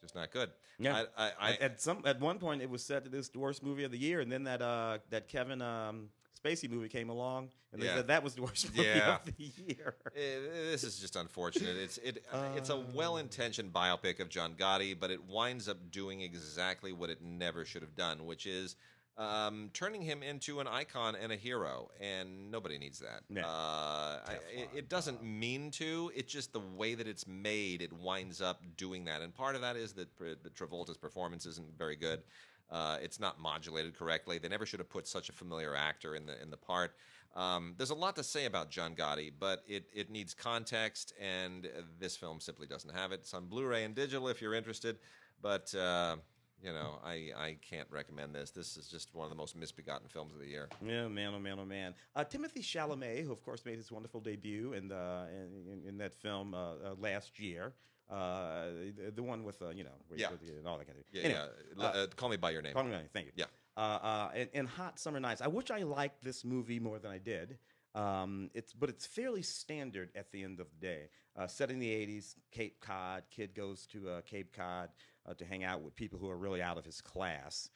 Just 0.00 0.14
not 0.14 0.32
good. 0.32 0.50
Yeah. 0.78 1.04
I, 1.16 1.26
I, 1.26 1.32
I, 1.40 1.52
at, 1.56 1.80
some 1.80 2.02
at 2.06 2.18
one 2.20 2.38
point, 2.38 2.62
it 2.62 2.70
was 2.70 2.82
said 2.82 3.04
that 3.04 3.12
this 3.12 3.28
the 3.28 3.38
worst 3.38 3.62
movie 3.62 3.84
of 3.84 3.92
the 3.92 3.98
year, 3.98 4.20
and 4.20 4.32
then 4.32 4.44
that 4.44 4.62
uh, 4.62 4.98
that 5.10 5.28
Kevin 5.28 5.60
um, 5.62 6.08
Spacey 6.44 6.70
movie 6.70 6.88
came 6.88 7.10
along, 7.10 7.50
and 7.72 7.82
they 7.82 7.86
said 7.86 8.08
that 8.08 8.22
was 8.22 8.34
the 8.34 8.42
worst 8.42 8.70
movie 8.76 8.88
Yeah. 8.88 9.16
of 9.16 9.24
the 9.24 9.52
year. 9.66 9.94
Eh, 10.16 10.70
this 10.70 10.84
is 10.84 10.98
just 10.98 11.16
unfortunate. 11.16 11.76
It's 11.76 11.98
it 11.98 12.24
it's 12.56 12.70
a 12.70 12.78
well-intentioned 12.94 13.72
biopic 13.72 14.20
of 14.20 14.28
John 14.28 14.54
Gotti, 14.54 14.98
but 14.98 15.10
it 15.10 15.22
winds 15.28 15.68
up 15.68 15.90
doing 15.90 16.20
exactly 16.22 16.92
what 16.92 17.10
it 17.10 17.22
never 17.22 17.64
should 17.64 17.82
have 17.82 17.94
done, 17.94 18.24
which 18.26 18.46
is 18.46 18.76
um, 19.18 19.68
turning 19.74 20.00
him 20.00 20.22
into 20.22 20.60
an 20.60 20.66
icon 20.66 21.14
and 21.14 21.30
a 21.30 21.36
hero, 21.36 21.90
and 22.00 22.50
nobody 22.50 22.78
needs 22.78 23.00
that. 23.00 23.20
Yeah. 23.28 23.44
Uh, 23.46 24.20
I, 24.26 24.32
it, 24.54 24.68
it 24.74 24.88
doesn't 24.88 25.22
mean 25.22 25.70
to. 25.72 26.10
It's 26.14 26.32
just 26.32 26.54
the 26.54 26.60
way 26.60 26.94
that 26.94 27.06
it's 27.06 27.26
made. 27.26 27.82
It 27.82 27.92
winds 27.92 28.40
up 28.40 28.62
doing 28.78 29.04
that, 29.04 29.20
and 29.20 29.34
part 29.34 29.56
of 29.56 29.60
that 29.60 29.76
is 29.76 29.92
that, 29.94 30.08
that 30.18 30.54
Travolta's 30.54 30.96
performance 30.96 31.44
isn't 31.44 31.76
very 31.76 31.96
good. 31.96 32.22
Uh, 32.70 32.98
it's 33.02 33.18
not 33.18 33.40
modulated 33.40 33.98
correctly. 33.98 34.38
They 34.38 34.48
never 34.48 34.64
should 34.64 34.80
have 34.80 34.88
put 34.88 35.08
such 35.08 35.28
a 35.28 35.32
familiar 35.32 35.74
actor 35.74 36.14
in 36.14 36.26
the 36.26 36.40
in 36.40 36.50
the 36.50 36.56
part. 36.56 36.94
Um, 37.34 37.74
there's 37.76 37.90
a 37.90 37.94
lot 37.94 38.16
to 38.16 38.24
say 38.24 38.46
about 38.46 38.70
John 38.70 38.94
Gotti, 38.94 39.30
but 39.38 39.62
it, 39.68 39.84
it 39.94 40.10
needs 40.10 40.34
context, 40.34 41.14
and 41.20 41.68
this 41.98 42.16
film 42.16 42.40
simply 42.40 42.66
doesn't 42.66 42.92
have 42.92 43.12
it. 43.12 43.20
It's 43.20 43.34
on 43.34 43.46
Blu-ray 43.46 43.84
and 43.84 43.94
digital 43.94 44.26
if 44.28 44.42
you're 44.42 44.54
interested, 44.54 44.98
but 45.40 45.72
uh, 45.74 46.16
you 46.60 46.72
know 46.72 46.98
I, 47.04 47.30
I 47.36 47.56
can't 47.62 47.88
recommend 47.90 48.34
this. 48.34 48.50
This 48.50 48.76
is 48.76 48.88
just 48.88 49.14
one 49.14 49.24
of 49.24 49.30
the 49.30 49.36
most 49.36 49.56
misbegotten 49.56 50.08
films 50.08 50.34
of 50.34 50.40
the 50.40 50.48
year. 50.48 50.68
Yeah, 50.84 51.06
man, 51.08 51.32
oh 51.34 51.38
man, 51.38 51.58
oh 51.60 51.64
man. 51.64 51.94
Uh, 52.16 52.24
Timothy 52.24 52.62
Chalamet, 52.62 53.24
who 53.24 53.32
of 53.32 53.44
course 53.44 53.64
made 53.64 53.76
his 53.76 53.92
wonderful 53.92 54.20
debut 54.20 54.72
in 54.72 54.88
the 54.88 55.28
in, 55.32 55.72
in, 55.72 55.88
in 55.88 55.98
that 55.98 56.14
film 56.14 56.54
uh, 56.54 56.72
uh, 56.72 56.94
last 56.98 57.38
year, 57.38 57.72
uh, 58.10 58.66
the, 58.96 59.12
the 59.14 59.22
one 59.22 59.44
with 59.44 59.60
uh, 59.62 59.68
you 59.70 59.84
know, 59.84 59.90
where 60.08 60.18
Yeah. 60.18 60.28
and 60.58 60.66
all 60.66 60.78
that 60.78 60.86
kind 60.86 60.98
of. 60.98 61.04
Yeah, 61.12 61.22
Anyway, 61.22 61.40
yeah. 61.78 61.84
L- 61.84 62.02
uh, 62.02 62.06
call 62.16 62.28
me 62.28 62.36
by 62.36 62.50
your 62.50 62.62
name. 62.62 62.72
Call 62.74 62.82
me 62.84 62.88
by 62.90 62.94
your 62.96 63.00
name, 63.02 63.10
Thank 63.12 63.26
you. 63.26 63.32
Yeah. 63.36 63.44
Uh, 63.76 63.80
uh, 63.80 64.30
and, 64.34 64.48
and 64.52 64.68
Hot 64.68 64.98
Summer 64.98 65.20
Nights. 65.20 65.40
I 65.40 65.46
wish 65.48 65.70
I 65.70 65.82
liked 65.84 66.22
this 66.24 66.44
movie 66.44 66.80
more 66.80 66.98
than 66.98 67.10
I 67.10 67.18
did. 67.18 67.58
Um, 67.94 68.50
it's 68.54 68.72
but 68.72 68.88
it's 68.88 69.06
fairly 69.06 69.42
standard 69.42 70.10
at 70.14 70.30
the 70.32 70.42
end 70.44 70.60
of 70.60 70.66
the 70.70 70.86
day. 70.86 71.08
Uh, 71.36 71.46
set 71.46 71.70
in 71.70 71.78
the 71.78 71.88
'80s, 71.90 72.34
Cape 72.52 72.80
Cod. 72.80 73.24
Kid 73.30 73.54
goes 73.54 73.86
to 73.86 74.08
uh, 74.08 74.20
Cape 74.22 74.52
Cod 74.54 74.90
uh, 75.26 75.34
to 75.34 75.44
hang 75.44 75.64
out 75.64 75.82
with 75.82 75.96
people 75.96 76.18
who 76.18 76.28
are 76.30 76.36
really 76.36 76.62
out 76.62 76.78
of 76.78 76.84
his 76.84 77.00
class, 77.00 77.68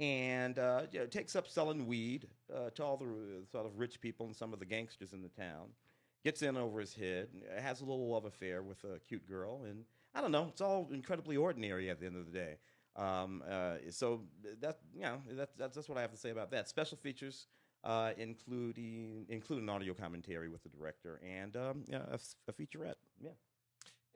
and 0.00 0.58
uh, 0.58 0.82
you 0.90 0.98
know, 1.00 1.06
takes 1.06 1.36
up 1.36 1.46
selling 1.46 1.86
weed 1.86 2.26
uh, 2.52 2.70
to 2.70 2.82
all 2.84 2.96
the 2.96 3.04
uh, 3.04 3.44
sort 3.52 3.66
of 3.66 3.78
rich 3.78 4.00
people 4.00 4.26
and 4.26 4.34
some 4.34 4.52
of 4.52 4.58
the 4.58 4.66
gangsters 4.66 5.12
in 5.12 5.22
the 5.22 5.28
town. 5.28 5.68
Gets 6.22 6.42
in 6.42 6.56
over 6.56 6.80
his 6.80 6.94
head, 6.94 7.28
has 7.58 7.80
a 7.80 7.84
little 7.84 8.10
love 8.10 8.26
affair 8.26 8.62
with 8.62 8.84
a 8.84 8.98
cute 9.08 9.26
girl, 9.26 9.62
and 9.64 9.84
I 10.14 10.20
don't 10.20 10.32
know. 10.32 10.48
It's 10.50 10.60
all 10.60 10.88
incredibly 10.92 11.36
ordinary 11.36 11.88
at 11.88 11.98
the 11.98 12.06
end 12.06 12.16
of 12.16 12.26
the 12.26 12.38
day. 12.38 12.58
Um, 12.96 13.42
uh, 13.48 13.76
so 13.90 14.22
that 14.60 14.80
you 14.94 15.02
know 15.02 15.22
that, 15.30 15.50
that's 15.56 15.76
that's 15.76 15.88
what 15.88 15.96
I 15.96 16.02
have 16.02 16.10
to 16.10 16.18
say 16.18 16.30
about 16.30 16.50
that. 16.50 16.68
Special 16.68 16.98
features, 16.98 17.46
uh, 17.84 18.12
including 18.18 19.68
audio 19.68 19.94
commentary 19.94 20.48
with 20.48 20.62
the 20.62 20.68
director 20.68 21.20
and 21.26 21.56
um, 21.56 21.84
yeah, 21.88 22.02
a, 22.10 22.18
a 22.48 22.52
featurette. 22.52 22.96
Yeah. 23.22 23.30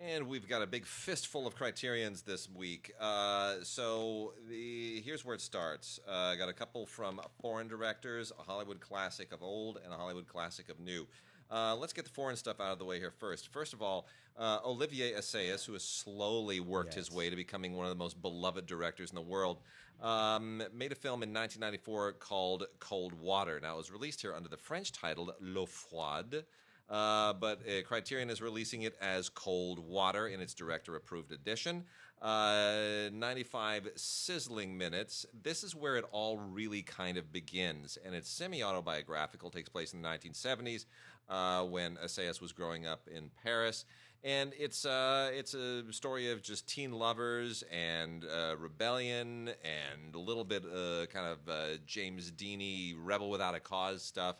And 0.00 0.26
we've 0.26 0.48
got 0.48 0.60
a 0.60 0.66
big 0.66 0.86
fistful 0.86 1.46
of 1.46 1.54
criterions 1.54 2.22
this 2.22 2.50
week. 2.50 2.92
Uh, 3.00 3.56
so 3.62 4.34
the 4.48 5.00
here's 5.04 5.24
where 5.24 5.36
it 5.36 5.40
starts. 5.40 6.00
Uh, 6.06 6.32
I 6.32 6.36
got 6.36 6.48
a 6.48 6.52
couple 6.52 6.84
from 6.84 7.20
foreign 7.40 7.68
directors, 7.68 8.32
a 8.38 8.42
Hollywood 8.42 8.80
classic 8.80 9.32
of 9.32 9.42
old 9.42 9.78
and 9.84 9.94
a 9.94 9.96
Hollywood 9.96 10.26
classic 10.26 10.68
of 10.68 10.80
new. 10.80 11.06
Uh, 11.50 11.76
let's 11.76 11.92
get 11.92 12.04
the 12.04 12.10
foreign 12.10 12.36
stuff 12.36 12.60
out 12.60 12.72
of 12.72 12.78
the 12.78 12.84
way 12.84 12.98
here 12.98 13.10
first. 13.10 13.52
First 13.52 13.72
of 13.72 13.82
all, 13.82 14.06
uh, 14.36 14.58
Olivier 14.64 15.12
Assayas, 15.12 15.64
who 15.64 15.74
has 15.74 15.84
slowly 15.84 16.58
worked 16.58 16.94
his 16.94 17.10
way 17.12 17.30
to 17.30 17.36
becoming 17.36 17.74
one 17.74 17.86
of 17.86 17.90
the 17.90 18.02
most 18.02 18.20
beloved 18.20 18.66
directors 18.66 19.10
in 19.10 19.14
the 19.14 19.22
world, 19.22 19.60
um, 20.02 20.62
made 20.74 20.90
a 20.90 20.96
film 20.96 21.22
in 21.22 21.32
1994 21.32 22.12
called 22.14 22.66
Cold 22.80 23.12
Water. 23.14 23.60
Now, 23.60 23.74
it 23.74 23.78
was 23.78 23.92
released 23.92 24.22
here 24.22 24.34
under 24.34 24.48
the 24.48 24.56
French 24.56 24.92
title 24.92 25.32
L'eau 25.40 25.66
froide. 25.66 26.44
Uh, 26.90 27.32
but 27.32 27.60
uh, 27.66 27.82
Criterion 27.86 28.28
is 28.28 28.42
releasing 28.42 28.82
it 28.82 28.94
as 29.00 29.28
Cold 29.28 29.78
Water 29.78 30.28
in 30.28 30.40
its 30.40 30.52
director 30.52 30.96
approved 30.96 31.32
edition. 31.32 31.84
Uh, 32.20 33.10
95 33.12 33.90
sizzling 33.96 34.76
minutes. 34.76 35.26
This 35.42 35.62
is 35.62 35.74
where 35.74 35.96
it 35.96 36.04
all 36.10 36.38
really 36.38 36.82
kind 36.82 37.16
of 37.16 37.32
begins. 37.32 37.98
And 38.04 38.14
it's 38.14 38.30
semi 38.30 38.62
autobiographical, 38.62 39.50
takes 39.50 39.68
place 39.68 39.92
in 39.92 40.02
the 40.02 40.08
1970s 40.08 40.86
uh, 41.28 41.62
when 41.64 41.96
Assayas 41.96 42.40
was 42.40 42.52
growing 42.52 42.86
up 42.86 43.08
in 43.14 43.30
Paris. 43.42 43.84
And 44.22 44.54
it's, 44.58 44.86
uh, 44.86 45.30
it's 45.34 45.52
a 45.52 45.92
story 45.92 46.30
of 46.30 46.42
just 46.42 46.66
teen 46.66 46.92
lovers 46.92 47.62
and 47.70 48.24
uh, 48.24 48.56
rebellion 48.56 49.50
and 49.62 50.14
a 50.14 50.18
little 50.18 50.44
bit 50.44 50.64
uh, 50.64 51.04
kind 51.12 51.26
of 51.26 51.46
uh, 51.46 51.76
James 51.86 52.30
Deany 52.30 52.94
rebel 52.98 53.28
without 53.28 53.54
a 53.54 53.60
cause 53.60 54.02
stuff. 54.02 54.36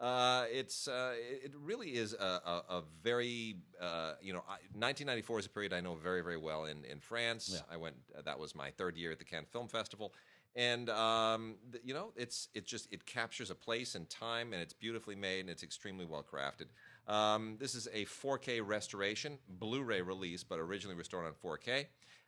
Uh, 0.00 0.44
it's 0.52 0.86
uh, 0.86 1.12
it 1.16 1.52
really 1.60 1.88
is 1.88 2.12
a, 2.14 2.24
a, 2.24 2.62
a 2.76 2.82
very 3.02 3.56
uh, 3.80 4.12
you 4.22 4.32
know 4.32 4.42
1994 4.74 5.40
is 5.40 5.46
a 5.46 5.48
period 5.48 5.72
I 5.72 5.80
know 5.80 5.96
very 5.96 6.22
very 6.22 6.36
well 6.36 6.66
in 6.66 6.84
in 6.84 7.00
France. 7.00 7.50
Yeah. 7.52 7.74
I 7.74 7.76
went 7.78 7.96
uh, 8.16 8.22
that 8.22 8.38
was 8.38 8.54
my 8.54 8.70
third 8.70 8.96
year 8.96 9.10
at 9.10 9.18
the 9.18 9.24
Cannes 9.24 9.48
Film 9.50 9.66
Festival, 9.66 10.14
and 10.58 10.90
um, 10.90 11.54
you 11.84 11.94
know 11.94 12.12
it's 12.16 12.48
it 12.52 12.66
just 12.66 12.92
it 12.92 13.06
captures 13.06 13.48
a 13.50 13.54
place 13.54 13.94
and 13.94 14.10
time 14.10 14.52
and 14.52 14.60
it's 14.60 14.74
beautifully 14.74 15.14
made 15.14 15.40
and 15.40 15.48
it's 15.48 15.62
extremely 15.62 16.04
well 16.04 16.24
crafted. 16.24 16.66
Um, 17.10 17.56
this 17.58 17.74
is 17.74 17.88
a 17.94 18.04
4K 18.04 18.60
restoration, 18.62 19.38
Blu-ray 19.48 20.02
release, 20.02 20.44
but 20.44 20.58
originally 20.58 20.96
restored 20.96 21.24
on 21.24 21.32
4K. 21.32 21.86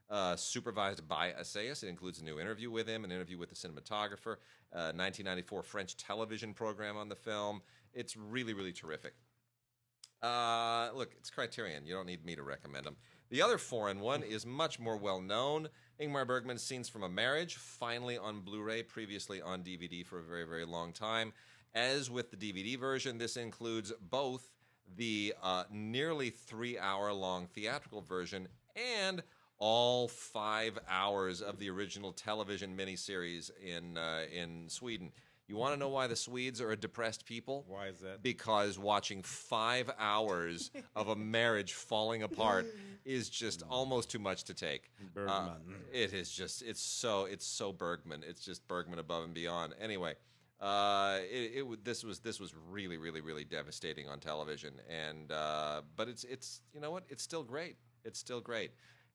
Uh, 0.08 0.34
supervised 0.34 1.06
by 1.06 1.30
Assayas. 1.40 1.84
It 1.84 1.88
includes 1.88 2.20
a 2.20 2.24
new 2.24 2.40
interview 2.40 2.68
with 2.68 2.88
him, 2.88 3.04
an 3.04 3.12
interview 3.12 3.38
with 3.38 3.48
the 3.48 3.54
cinematographer, 3.54 4.38
uh, 4.72 4.90
1994 4.90 5.62
French 5.62 5.96
television 5.96 6.52
program 6.52 6.96
on 6.96 7.08
the 7.08 7.14
film. 7.14 7.62
It's 7.94 8.16
really, 8.16 8.52
really 8.52 8.72
terrific. 8.72 9.14
Uh, 10.20 10.90
look, 10.96 11.14
it's 11.16 11.30
Criterion. 11.30 11.86
You 11.86 11.94
don't 11.94 12.06
need 12.06 12.24
me 12.24 12.34
to 12.34 12.42
recommend 12.42 12.86
them. 12.86 12.96
The 13.30 13.42
other 13.42 13.56
foreign 13.56 14.00
one 14.00 14.24
is 14.24 14.44
much 14.44 14.80
more 14.80 14.96
well 14.96 15.20
known. 15.20 15.68
Ingmar 16.00 16.26
Bergman's 16.26 16.62
Scenes 16.62 16.88
from 16.88 17.02
a 17.02 17.08
Marriage, 17.08 17.56
finally 17.56 18.16
on 18.16 18.40
Blu 18.40 18.62
ray, 18.62 18.82
previously 18.82 19.42
on 19.42 19.62
DVD 19.62 20.06
for 20.06 20.18
a 20.18 20.22
very, 20.22 20.44
very 20.44 20.64
long 20.64 20.94
time. 20.94 21.32
As 21.74 22.10
with 22.10 22.30
the 22.30 22.36
DVD 22.38 22.78
version, 22.78 23.18
this 23.18 23.36
includes 23.36 23.92
both 24.10 24.50
the 24.96 25.34
uh, 25.42 25.64
nearly 25.70 26.30
three 26.30 26.78
hour 26.78 27.12
long 27.12 27.46
theatrical 27.48 28.00
version 28.00 28.48
and 28.74 29.22
all 29.58 30.08
five 30.08 30.78
hours 30.88 31.42
of 31.42 31.58
the 31.58 31.68
original 31.68 32.12
television 32.12 32.74
miniseries 32.74 33.50
in 33.62 33.98
uh, 33.98 34.22
in 34.34 34.70
Sweden. 34.70 35.12
You 35.50 35.56
want 35.56 35.74
to 35.74 35.80
know 35.80 35.88
why 35.88 36.06
the 36.06 36.14
Swedes 36.14 36.60
are 36.60 36.70
a 36.70 36.76
depressed 36.76 37.26
people? 37.26 37.64
Why 37.66 37.88
is 37.88 37.98
that? 37.98 38.22
Because 38.22 38.78
watching 38.78 39.24
five 39.24 39.90
hours 39.98 40.70
of 40.94 41.08
a 41.08 41.16
marriage 41.16 41.72
falling 41.72 42.22
apart 42.22 42.66
is 43.04 43.28
just 43.28 43.64
almost 43.68 44.12
too 44.12 44.20
much 44.20 44.44
to 44.44 44.54
take. 44.54 44.92
Uh, 45.00 45.08
Bergman. 45.12 45.80
it 45.92 46.12
is 46.12 46.30
just 46.30 46.62
it's 46.62 46.80
so 46.80 47.24
it's 47.24 47.44
so 47.44 47.72
Bergman. 47.72 48.22
It's 48.24 48.44
just 48.44 48.68
Bergman 48.68 49.00
above 49.00 49.24
and 49.24 49.34
beyond. 49.34 49.74
Anyway, 49.80 50.14
uh, 50.60 51.18
it, 51.28 51.66
it 51.66 51.84
this 51.84 52.04
was 52.04 52.20
this 52.20 52.38
was 52.38 52.54
really 52.70 52.96
really 52.96 53.20
really 53.20 53.44
devastating 53.44 54.08
on 54.08 54.20
television, 54.20 54.74
and 54.88 55.32
uh, 55.32 55.82
but 55.96 56.06
it's 56.06 56.22
it's 56.22 56.62
you 56.72 56.80
know 56.80 56.92
what 56.92 57.02
it's 57.08 57.24
still 57.24 57.42
great. 57.42 57.74
It's 58.04 58.20
still 58.20 58.40
great. 58.40 58.70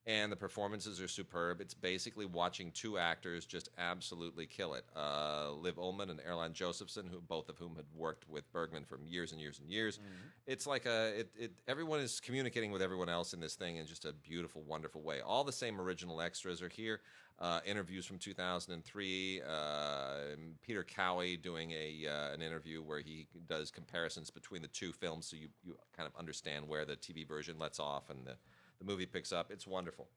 And 0.07 0.31
the 0.31 0.35
performances 0.35 1.01
are 1.01 1.07
superb. 1.07 1.61
It's 1.61 1.73
basically 1.73 2.27
watching 2.27 2.71
two 2.71 2.99
actors 2.99 3.43
just 3.43 3.69
absolutely 3.79 4.45
kill 4.45 4.75
it. 4.75 4.85
Uh, 4.95 5.51
Liv 5.53 5.77
Ullmann 5.77 6.11
and 6.11 6.19
Erland 6.23 6.53
Josephson, 6.53 7.07
who 7.11 7.19
both 7.21 7.49
of 7.49 7.57
whom 7.57 7.75
had 7.75 7.85
worked 7.95 8.29
with 8.29 8.51
Bergman 8.51 8.85
for 8.85 8.99
years 9.03 9.31
and 9.31 9.41
years 9.41 9.59
and 9.59 9.67
years. 9.67 9.99
It's 10.45 10.67
like 10.67 10.85
a 10.85 11.19
it, 11.21 11.31
it. 11.35 11.51
Everyone 11.67 11.99
is 11.99 12.19
communicating 12.19 12.71
with 12.71 12.83
everyone 12.83 13.09
else 13.09 13.33
in 13.33 13.39
this 13.39 13.55
thing 13.55 13.77
in 13.77 13.87
just 13.87 14.05
a 14.05 14.13
beautiful, 14.13 14.61
wonderful 14.61 15.01
way. 15.01 15.21
All 15.21 15.43
the 15.43 15.51
same 15.51 15.81
original 15.81 16.21
extras 16.21 16.61
are 16.61 16.69
here. 16.69 17.01
Uh, 17.39 17.59
interviews 17.65 18.05
from 18.05 18.17
2003. 18.17 19.41
Uh, 19.41 20.17
Peter 20.61 20.83
Cowie 20.83 21.35
doing 21.35 21.71
a 21.71 22.07
uh, 22.07 22.33
an 22.33 22.43
interview 22.43 22.81
where 22.81 22.99
he 22.99 23.27
does 23.47 23.71
comparisons 23.71 24.29
between 24.29 24.61
the 24.61 24.67
two 24.69 24.93
films, 24.93 25.25
so 25.25 25.35
you 25.35 25.47
you 25.63 25.75
kind 25.97 26.07
of 26.07 26.17
understand 26.17 26.67
where 26.67 26.85
the 26.85 26.95
TV 26.95 27.27
version 27.27 27.57
lets 27.57 27.79
off 27.79 28.09
and 28.11 28.25
the 28.25 28.35
the 28.79 28.85
movie 28.85 29.05
picks 29.05 29.31
up. 29.31 29.51
It's 29.51 29.67
wonderful. 29.67 30.07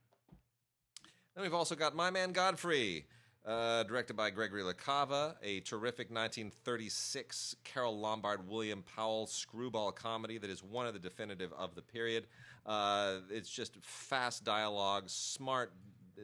Then 1.35 1.43
we've 1.43 1.55
also 1.55 1.75
got 1.75 1.95
My 1.95 2.11
Man 2.11 2.33
Godfrey, 2.33 3.07
uh, 3.47 3.85
directed 3.85 4.17
by 4.17 4.31
Gregory 4.31 4.63
LaCava, 4.63 5.37
a 5.43 5.61
terrific 5.61 6.11
1936 6.11 7.57
Carole 7.65 7.99
Lombard 7.99 8.49
William 8.49 8.83
Powell 8.83 9.27
screwball 9.27 9.93
comedy 9.93 10.39
that 10.39 10.51
is 10.51 10.63
one 10.63 10.87
of 10.87 10.95
the 10.95 10.99
definitive 10.99 11.53
of 11.53 11.75
the 11.75 11.83
period. 11.83 12.27
Uh, 12.67 13.19
it's 13.31 13.49
just 13.49 13.77
fast 13.83 14.45
dialogue, 14.45 15.05
smart, 15.07 15.73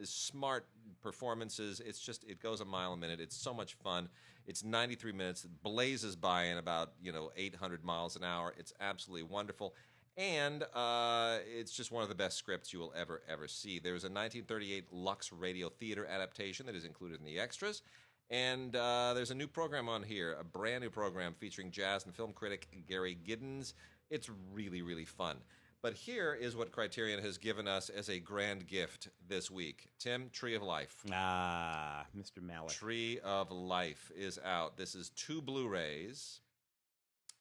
smart 0.03 0.67
performances. 1.01 1.81
It's 1.85 1.99
just 1.99 2.23
it 2.25 2.41
goes 2.41 2.61
a 2.61 2.65
mile 2.65 2.93
a 2.93 2.97
minute. 2.97 3.19
It's 3.19 3.37
so 3.37 3.53
much 3.53 3.75
fun. 3.75 4.09
It's 4.47 4.63
93 4.63 5.11
minutes. 5.11 5.45
It 5.45 5.51
blazes 5.63 6.15
by 6.15 6.45
in 6.45 6.57
about 6.57 6.91
you 7.01 7.11
know 7.11 7.31
800 7.35 7.83
miles 7.83 8.15
an 8.15 8.23
hour. 8.23 8.53
It's 8.57 8.73
absolutely 8.79 9.23
wonderful. 9.23 9.73
And 10.17 10.63
uh, 10.73 11.39
it's 11.45 11.73
just 11.73 11.91
one 11.91 12.03
of 12.03 12.09
the 12.09 12.15
best 12.15 12.37
scripts 12.37 12.71
you 12.71 12.79
will 12.79 12.93
ever, 12.95 13.21
ever 13.27 13.47
see. 13.47 13.79
There's 13.79 14.03
a 14.03 14.07
1938 14.07 14.85
Lux 14.91 15.31
Radio 15.33 15.69
Theater 15.69 16.05
adaptation 16.05 16.65
that 16.67 16.75
is 16.75 16.85
included 16.85 17.19
in 17.19 17.25
the 17.25 17.39
extras. 17.39 17.81
And 18.29 18.75
uh, 18.75 19.13
there's 19.13 19.31
a 19.31 19.35
new 19.35 19.47
program 19.47 19.89
on 19.89 20.03
here, 20.03 20.35
a 20.39 20.43
brand 20.43 20.83
new 20.83 20.89
program 20.89 21.35
featuring 21.37 21.69
jazz 21.69 22.05
and 22.05 22.15
film 22.15 22.31
critic 22.33 22.67
Gary 22.87 23.17
Giddins. 23.27 23.73
It's 24.09 24.29
really, 24.53 24.81
really 24.81 25.05
fun. 25.05 25.37
But 25.81 25.93
here 25.93 26.33
is 26.33 26.55
what 26.55 26.71
Criterion 26.71 27.21
has 27.21 27.37
given 27.37 27.67
us 27.67 27.89
as 27.89 28.09
a 28.09 28.17
grand 28.17 28.65
gift 28.65 29.09
this 29.27 29.51
week. 29.51 29.89
Tim, 29.99 30.31
Tree 30.31 30.55
of 30.55 30.63
Life. 30.63 31.03
Ah, 31.11 32.05
Mr. 32.17 32.39
Malick. 32.39 32.71
Tree 32.71 33.19
of 33.23 33.51
Life 33.51 34.11
is 34.17 34.39
out. 34.43 34.77
This 34.77 34.95
is 34.95 35.09
two 35.09 35.43
Blu-rays. 35.43 36.39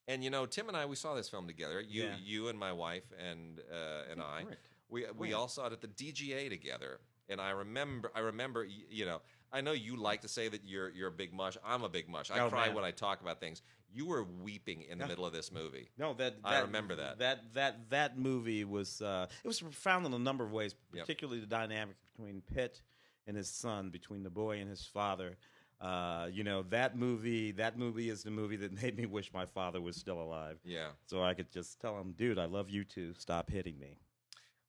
And 0.09 0.23
you 0.23 0.31
know, 0.31 0.47
Tim 0.47 0.69
and 0.69 0.77
I, 0.77 0.85
we 0.87 0.97
saw 0.97 1.15
this 1.15 1.29
film 1.29 1.47
together. 1.47 1.81
You, 1.81 2.05
Yeah. 2.05 2.17
you 2.23 2.49
and 2.49 2.59
my 2.59 2.73
wife, 2.73 3.05
and 3.19 3.61
uh, 3.73 4.11
and 4.11 4.21
I, 4.21 4.43
correct. 4.45 4.69
we 4.89 5.07
we 5.17 5.33
all 5.33 5.49
saw 5.49 5.67
it 5.67 5.73
at 5.73 5.81
the 5.81 5.89
DGA 5.89 6.49
together. 6.51 7.01
And 7.31 7.41
I 7.41 7.51
remember, 7.51 8.13
I 8.15 8.21
remember, 8.21 8.67
you 8.67 9.07
know, 9.07 9.23
I 9.51 9.63
know 9.63 9.73
you 9.73 9.97
like 9.97 10.21
to 10.23 10.29
say 10.29 10.47
that 10.49 10.61
you're 10.67 10.91
you're 10.91 11.09
a 11.09 11.13
big 11.13 11.33
mush. 11.33 11.57
I'm 11.65 11.83
a 11.83 11.89
big 11.89 12.07
mush. 12.07 12.31
I 12.31 12.41
Oh, 12.41 12.51
cry 12.51 12.67
man. 12.67 12.75
when 12.75 12.85
I 12.85 12.91
talk 12.91 13.23
about 13.23 13.41
things. 13.41 13.63
You 13.97 14.07
were 14.07 14.25
weeping 14.25 14.83
in 14.83 14.99
the 14.99 15.05
Yeah. 15.05 15.09
middle 15.09 15.25
of 15.25 15.33
this 15.33 15.53
movie. 15.53 15.89
No, 15.97 16.15
that, 16.15 16.35
I 16.45 16.59
remember 16.61 16.97
that. 16.97 17.21
That 17.21 17.55
that 17.55 17.91
that 17.91 18.19
movie 18.19 18.65
was 18.65 19.01
uh, 19.01 19.27
it 19.43 19.47
was 19.47 19.61
profound 19.61 20.05
in 20.05 20.13
a 20.13 20.19
number 20.19 20.45
of 20.45 20.53
ways, 20.53 20.75
Yep. 20.93 21.07
particularly 21.07 21.41
the 21.41 21.47
dynamic 21.47 21.97
between 22.13 22.43
Pitt 22.43 22.83
and 23.27 23.37
his 23.37 23.49
son, 23.49 23.89
between 23.91 24.23
the 24.25 24.31
boy 24.31 24.59
and 24.59 24.69
his 24.69 24.85
father. 24.85 25.39
Uh, 25.85 26.29
you 26.33 26.45
know 26.45 26.63
that 26.71 26.97
movie. 26.97 27.53
That 27.53 27.79
movie 27.79 28.09
is 28.09 28.23
the 28.23 28.31
movie 28.31 28.57
that 28.57 28.73
made 28.83 28.97
me 28.97 29.05
wish 29.07 29.33
my 29.33 29.45
father 29.45 29.81
was 29.81 29.97
still 29.97 30.21
alive. 30.21 30.59
Yeah. 30.65 30.89
So 31.07 31.23
I 31.23 31.35
could 31.35 31.51
just 31.51 31.79
tell 31.81 31.99
him, 32.01 32.15
dude, 32.17 32.39
I 32.39 32.47
love 32.47 32.71
you 32.71 32.85
too. 32.85 33.13
Stop 33.15 33.51
hitting 33.51 33.79
me. 33.79 33.99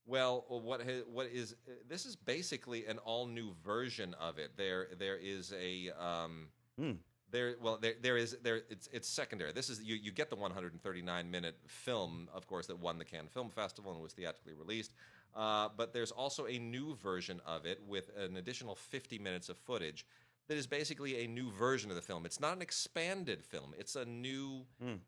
Well, 0.05 0.45
what 0.49 0.81
what 1.09 1.27
is 1.27 1.55
uh, 1.67 1.71
this 1.87 2.05
is 2.05 2.15
basically 2.15 2.85
an 2.85 2.97
all 2.99 3.27
new 3.27 3.53
version 3.63 4.13
of 4.19 4.37
it. 4.37 4.51
There 4.57 4.87
there 4.99 5.17
is 5.17 5.53
a 5.59 5.91
um, 5.91 6.49
Hmm. 6.77 6.91
there 7.31 7.55
well 7.61 7.77
there 7.77 7.93
there 8.01 8.17
is 8.17 8.35
there 8.43 8.61
it's 8.69 8.89
it's 8.91 9.07
secondary. 9.07 9.53
This 9.53 9.69
is 9.69 9.81
you 9.81 9.95
you 9.95 10.11
get 10.11 10.29
the 10.29 10.35
139 10.35 11.31
minute 11.31 11.57
film, 11.65 12.27
of 12.33 12.45
course, 12.45 12.67
that 12.67 12.77
won 12.77 12.99
the 12.99 13.05
Cannes 13.05 13.29
Film 13.33 13.49
Festival 13.49 13.93
and 13.93 14.01
was 14.01 14.11
theatrically 14.13 14.53
released. 14.53 14.91
Uh, 15.33 15.69
but 15.75 15.91
there's 15.93 16.11
also 16.11 16.45
a 16.47 16.57
new 16.59 16.95
version 16.95 17.41
of 17.45 17.65
it 17.65 17.81
with 17.85 18.09
an 18.17 18.37
additional 18.37 18.73
50 18.73 19.19
minutes 19.19 19.49
of 19.49 19.57
footage 19.57 20.05
that 20.47 20.57
is 20.57 20.67
basically 20.67 21.23
a 21.23 21.27
new 21.27 21.51
version 21.51 21.89
of 21.89 21.95
the 21.95 22.01
film. 22.01 22.25
It's 22.25 22.39
not 22.39 22.55
an 22.55 22.61
expanded 22.61 23.43
film. 23.43 23.73
It's 23.77 23.95
a 23.95 24.05
new 24.05 24.65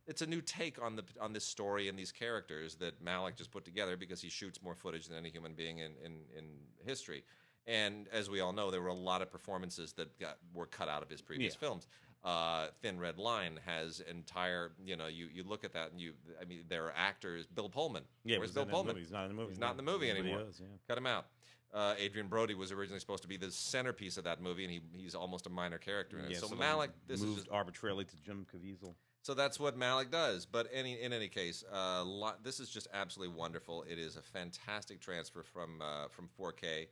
it's 0.07 0.21
a 0.21 0.27
new 0.27 0.41
take 0.41 0.81
on 0.81 0.95
the 0.95 1.03
on 1.19 1.33
this 1.33 1.45
story 1.45 1.87
and 1.89 1.97
these 1.97 2.11
characters 2.11 2.75
that 2.75 3.03
Malick 3.03 3.35
just 3.35 3.51
put 3.51 3.63
together 3.65 3.95
because 3.97 4.21
he 4.21 4.29
shoots 4.29 4.61
more 4.61 4.75
footage 4.75 5.07
than 5.07 5.17
any 5.17 5.29
human 5.29 5.53
being 5.53 5.79
in 5.79 5.91
in, 6.03 6.13
in 6.37 6.45
history. 6.85 7.23
And 7.67 8.07
as 8.13 8.29
we 8.29 8.39
all 8.39 8.53
know, 8.53 8.71
there 8.71 8.81
were 8.81 8.87
a 8.87 8.93
lot 8.93 9.21
of 9.21 9.29
performances 9.29 9.93
that 9.93 10.17
got 10.19 10.37
were 10.53 10.65
cut 10.67 10.87
out 10.87 11.03
of 11.03 11.09
his 11.09 11.21
previous 11.21 11.53
Yeah. 11.53 11.59
films. 11.59 11.87
Uh, 12.23 12.67
Thin 12.81 12.99
Red 12.99 13.19
Line 13.19 13.59
has 13.65 13.99
entire, 14.09 14.71
you 14.83 14.95
know, 14.97 15.07
you, 15.07 15.27
you 15.31 15.43
look 15.43 15.63
at 15.63 15.71
that 15.73 15.91
and 15.91 16.01
you, 16.01 16.13
I 16.41 16.45
mean, 16.45 16.63
there 16.67 16.85
are 16.85 16.93
actors. 16.95 17.45
Bill 17.45 17.69
Pullman, 17.69 18.03
Yeah, 18.25 18.37
where's 18.39 18.51
Bill 18.51 18.63
in 18.63 18.69
Pullman? 18.69 18.87
movie. 18.95 19.01
He's 19.01 19.11
not 19.11 19.23
in 19.23 19.29
the 19.29 19.35
movie. 19.35 19.49
He's 19.51 19.59
not 19.59 19.71
in 19.71 19.77
the 19.77 19.83
movie 19.83 20.07
Nobody 20.07 20.29
anymore. 20.31 20.47
is, 20.49 20.59
yeah. 20.59 20.65
Cut 20.87 20.97
him 20.97 21.05
out. 21.05 21.27
Uh, 21.73 21.95
Adrien 21.99 22.27
Brody 22.27 22.53
was 22.55 22.71
originally 22.71 22.99
supposed 22.99 23.23
to 23.23 23.27
be 23.27 23.37
the 23.37 23.51
centerpiece 23.51 24.17
of 24.17 24.23
that 24.23 24.41
movie, 24.41 24.63
and 24.63 24.71
he, 24.71 24.81
he's 24.95 25.15
almost 25.15 25.47
a 25.47 25.49
minor 25.49 25.77
character 25.77 26.17
in 26.17 26.25
it. 26.25 26.31
Yeah, 26.31 26.37
so 26.39 26.47
they 26.47 26.55
Malick, 26.55 26.89
this 27.07 27.19
moved 27.19 27.39
is 27.39 27.43
just, 27.43 27.51
arbitrarily 27.51 28.05
to 28.05 28.15
Jim 28.25 28.45
Caviezel. 28.51 28.95
so 29.21 29.33
that's 29.33 29.59
what 29.59 29.77
Malick 29.77 30.09
does. 30.09 30.45
But 30.45 30.67
any 30.73 31.01
in 31.01 31.11
any 31.11 31.27
case, 31.27 31.63
uh, 31.71 32.03
lo- 32.05 32.35
this 32.41 32.59
is 32.59 32.69
just 32.69 32.87
absolutely 32.93 33.35
wonderful. 33.35 33.83
It 33.83 33.99
is 33.99 34.15
a 34.15 34.21
fantastic 34.21 35.01
transfer 35.01 35.43
from 35.43 35.81
uh, 35.81 36.07
from 36.09 36.29
4K, 36.39 36.87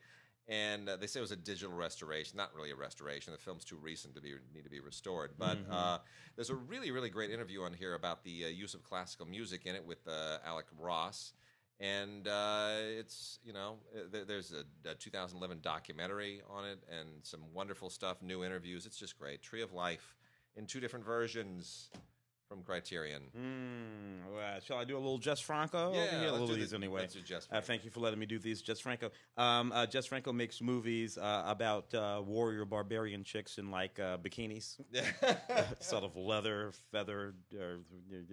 and 0.49 0.89
uh, 0.89 0.97
they 0.97 1.07
say 1.07 1.19
it 1.19 1.21
was 1.21 1.31
a 1.31 1.37
digital 1.37 1.73
restoration. 1.73 2.35
Not 2.35 2.53
really 2.53 2.71
a 2.71 2.75
restoration. 2.75 3.31
The 3.31 3.39
film's 3.39 3.63
too 3.63 3.77
recent 3.77 4.13
to 4.15 4.21
be 4.21 4.33
need 4.53 4.65
to 4.65 4.69
be 4.69 4.81
restored. 4.81 5.31
But 5.39 5.57
uh, 5.71 5.99
there's 6.35 6.49
a 6.49 6.55
really 6.55 6.91
really 6.91 7.09
great 7.09 7.31
interview 7.31 7.61
on 7.61 7.73
here 7.73 7.93
about 7.95 8.25
the 8.25 8.45
uh, 8.45 8.47
use 8.49 8.73
of 8.73 8.83
classical 8.83 9.25
music 9.25 9.65
in 9.65 9.73
it 9.73 9.85
with 9.85 10.05
uh, 10.05 10.39
Alex 10.45 10.69
Ross. 10.77 11.31
And 11.79 12.27
uh, 12.27 12.77
it's 12.99 13.39
you 13.43 13.51
know 13.53 13.77
uh, 13.95 14.23
there's 14.25 14.53
a, 14.53 14.89
a 14.89 14.95
2011 14.95 15.59
documentary 15.61 16.41
on 16.49 16.65
it 16.65 16.79
and 16.89 17.09
some 17.23 17.41
wonderful 17.53 17.89
stuff, 17.89 18.21
new 18.21 18.43
interviews. 18.43 18.85
It's 18.85 18.97
just 18.97 19.17
great. 19.19 19.41
Tree 19.41 19.61
of 19.61 19.73
Life 19.73 20.15
in 20.55 20.65
two 20.65 20.79
different 20.79 21.05
versions 21.05 21.89
from 22.47 22.61
Criterion. 22.61 23.23
Mm, 23.35 24.33
well, 24.35 24.59
shall 24.61 24.77
I 24.77 24.83
do 24.83 24.95
a 24.95 24.99
little 24.99 25.17
Jess 25.17 25.39
Franco? 25.39 25.93
Yeah, 25.93 26.19
here? 26.19 26.29
a 26.29 26.31
little 26.31 26.43
of 26.43 26.49
the- 26.49 26.55
these 26.55 26.73
anyway. 26.73 27.01
let's 27.01 27.13
do 27.13 27.21
Jess 27.21 27.47
Uh, 27.51 27.61
thank 27.61 27.83
you 27.83 27.91
for 27.91 27.99
letting 27.99 28.19
me 28.19 28.25
do 28.25 28.37
these, 28.39 28.61
Jess 28.61 28.79
Franco. 28.79 29.11
Um, 29.37 29.71
uh, 29.71 29.85
Jess 29.85 30.05
Franco 30.05 30.31
makes 30.31 30.61
movies 30.61 31.17
uh, 31.17 31.43
about 31.45 31.93
uh, 31.93 32.21
warrior 32.25 32.65
barbarian 32.65 33.23
chicks 33.23 33.57
in 33.57 33.71
like 33.71 33.99
uh, 33.99 34.17
bikinis, 34.17 34.79
sort 35.79 36.03
of 36.03 36.15
leather, 36.15 36.71
feather, 36.91 37.33
or, 37.57 37.79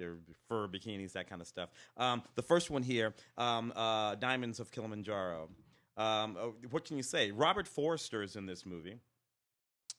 or 0.01 0.19
fur 0.49 0.69
bikinis, 0.69 1.13
that 1.13 1.29
kind 1.29 1.41
of 1.41 1.47
stuff. 1.47 1.71
Um, 1.97 2.23
the 2.35 2.43
first 2.43 2.71
one 2.71 2.83
here, 2.83 3.15
um, 3.39 3.73
uh, 3.75 4.15
Diamonds 4.17 4.61
of 4.61 4.71
Kilimanjaro. 4.71 5.49
Um, 5.97 6.37
uh, 6.41 6.47
what 6.71 6.85
can 6.85 6.97
you 6.97 7.03
say? 7.03 7.31
Robert 7.31 7.69
Forster 7.69 8.23
is 8.23 8.37
in 8.37 8.47
this 8.47 8.65
movie 8.67 8.99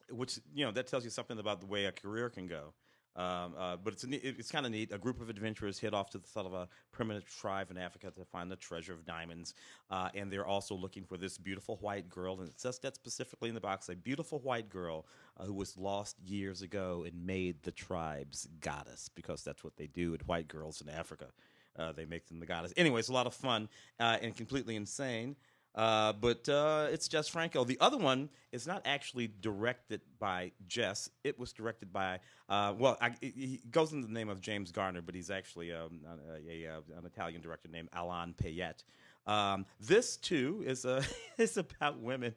which 0.09 0.39
you 0.53 0.65
know 0.65 0.71
that 0.71 0.85
tells 0.85 1.03
you 1.03 1.09
something 1.09 1.39
about 1.39 1.61
the 1.61 1.65
way 1.65 1.85
a 1.85 1.91
career 1.91 2.29
can 2.29 2.45
go. 2.45 2.73
Um, 3.15 3.53
uh, 3.57 3.77
but 3.77 3.93
it's 3.93 4.03
it's 4.03 4.51
kind 4.51 4.65
of 4.65 4.71
neat. 4.71 4.91
A 4.91 4.97
group 4.97 5.21
of 5.21 5.29
adventurers 5.29 5.79
head 5.79 5.93
off 5.93 6.09
to 6.11 6.17
the 6.17 6.27
sort 6.27 6.45
of 6.45 6.53
a 6.53 6.67
primitive 6.91 7.25
tribe 7.25 7.69
in 7.69 7.77
Africa 7.77 8.11
to 8.11 8.25
find 8.25 8.49
the 8.49 8.55
treasure 8.55 8.93
of 8.93 9.05
diamonds, 9.05 9.53
uh, 9.91 10.09
and 10.15 10.31
they're 10.31 10.45
also 10.45 10.73
looking 10.75 11.03
for 11.03 11.17
this 11.17 11.37
beautiful 11.37 11.77
white 11.77 12.09
girl. 12.09 12.39
And 12.39 12.49
it 12.49 12.59
says 12.59 12.79
that 12.79 12.95
specifically 12.95 13.49
in 13.49 13.55
the 13.55 13.61
box, 13.61 13.89
a 13.89 13.95
beautiful 13.95 14.39
white 14.39 14.69
girl 14.69 15.05
uh, 15.37 15.45
who 15.45 15.53
was 15.53 15.77
lost 15.77 16.17
years 16.25 16.61
ago 16.61 17.05
and 17.05 17.25
made 17.25 17.61
the 17.63 17.71
tribe's 17.71 18.47
goddess 18.61 19.09
because 19.13 19.43
that's 19.43 19.63
what 19.63 19.77
they 19.77 19.87
do 19.87 20.11
with 20.11 20.27
white 20.27 20.47
girls 20.47 20.81
in 20.81 20.89
Africa. 20.89 21.27
Uh, 21.77 21.91
they 21.91 22.05
make 22.05 22.27
them 22.27 22.39
the 22.39 22.45
goddess. 22.45 22.73
Anyway, 22.77 22.99
it's 22.99 23.09
a 23.09 23.13
lot 23.13 23.25
of 23.25 23.33
fun 23.33 23.67
uh, 23.99 24.17
and 24.21 24.35
completely 24.35 24.75
insane. 24.75 25.35
Uh, 25.75 26.13
but 26.13 26.47
uh, 26.49 26.87
it's 26.91 27.07
Jess 27.07 27.27
Franco. 27.27 27.63
The 27.63 27.77
other 27.79 27.97
one 27.97 28.29
is 28.51 28.67
not 28.67 28.83
actually 28.85 29.31
directed 29.41 30.01
by 30.19 30.51
Jess. 30.67 31.09
It 31.23 31.39
was 31.39 31.51
directed 31.51 31.91
by, 31.91 32.19
uh, 32.47 32.73
well, 32.77 32.97
I, 33.01 33.07
it, 33.21 33.33
he 33.35 33.61
goes 33.71 33.91
in 33.91 34.01
the 34.01 34.07
name 34.07 34.29
of 34.29 34.39
James 34.39 34.71
Garner, 34.71 35.01
but 35.01 35.15
he's 35.15 35.31
actually 35.31 35.71
um, 35.71 36.01
a, 36.47 36.65
a, 36.65 36.75
an 36.97 37.05
Italian 37.05 37.41
director 37.41 37.69
named 37.69 37.89
Alain 37.93 38.35
Payette. 38.37 38.83
Um, 39.25 39.65
this 39.79 40.17
too 40.17 40.63
is 40.65 40.85
a 40.85 41.03
is 41.37 41.57
about 41.57 41.99
women 41.99 42.33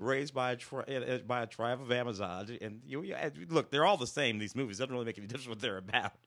raised 0.00 0.34
by 0.34 0.52
a 0.52 0.56
tri- 0.56 0.82
uh, 0.82 1.18
by 1.18 1.42
a 1.42 1.46
tribe 1.46 1.80
of 1.80 1.92
Amazon, 1.92 2.58
and 2.60 2.80
you, 2.84 3.02
you 3.02 3.16
look, 3.48 3.70
they're 3.70 3.84
all 3.84 3.96
the 3.98 4.06
same. 4.06 4.38
These 4.38 4.56
movies 4.56 4.78
doesn't 4.78 4.92
really 4.92 5.04
make 5.04 5.18
any 5.18 5.26
difference 5.26 5.48
what 5.48 5.60
they're 5.60 5.78
about. 5.78 6.12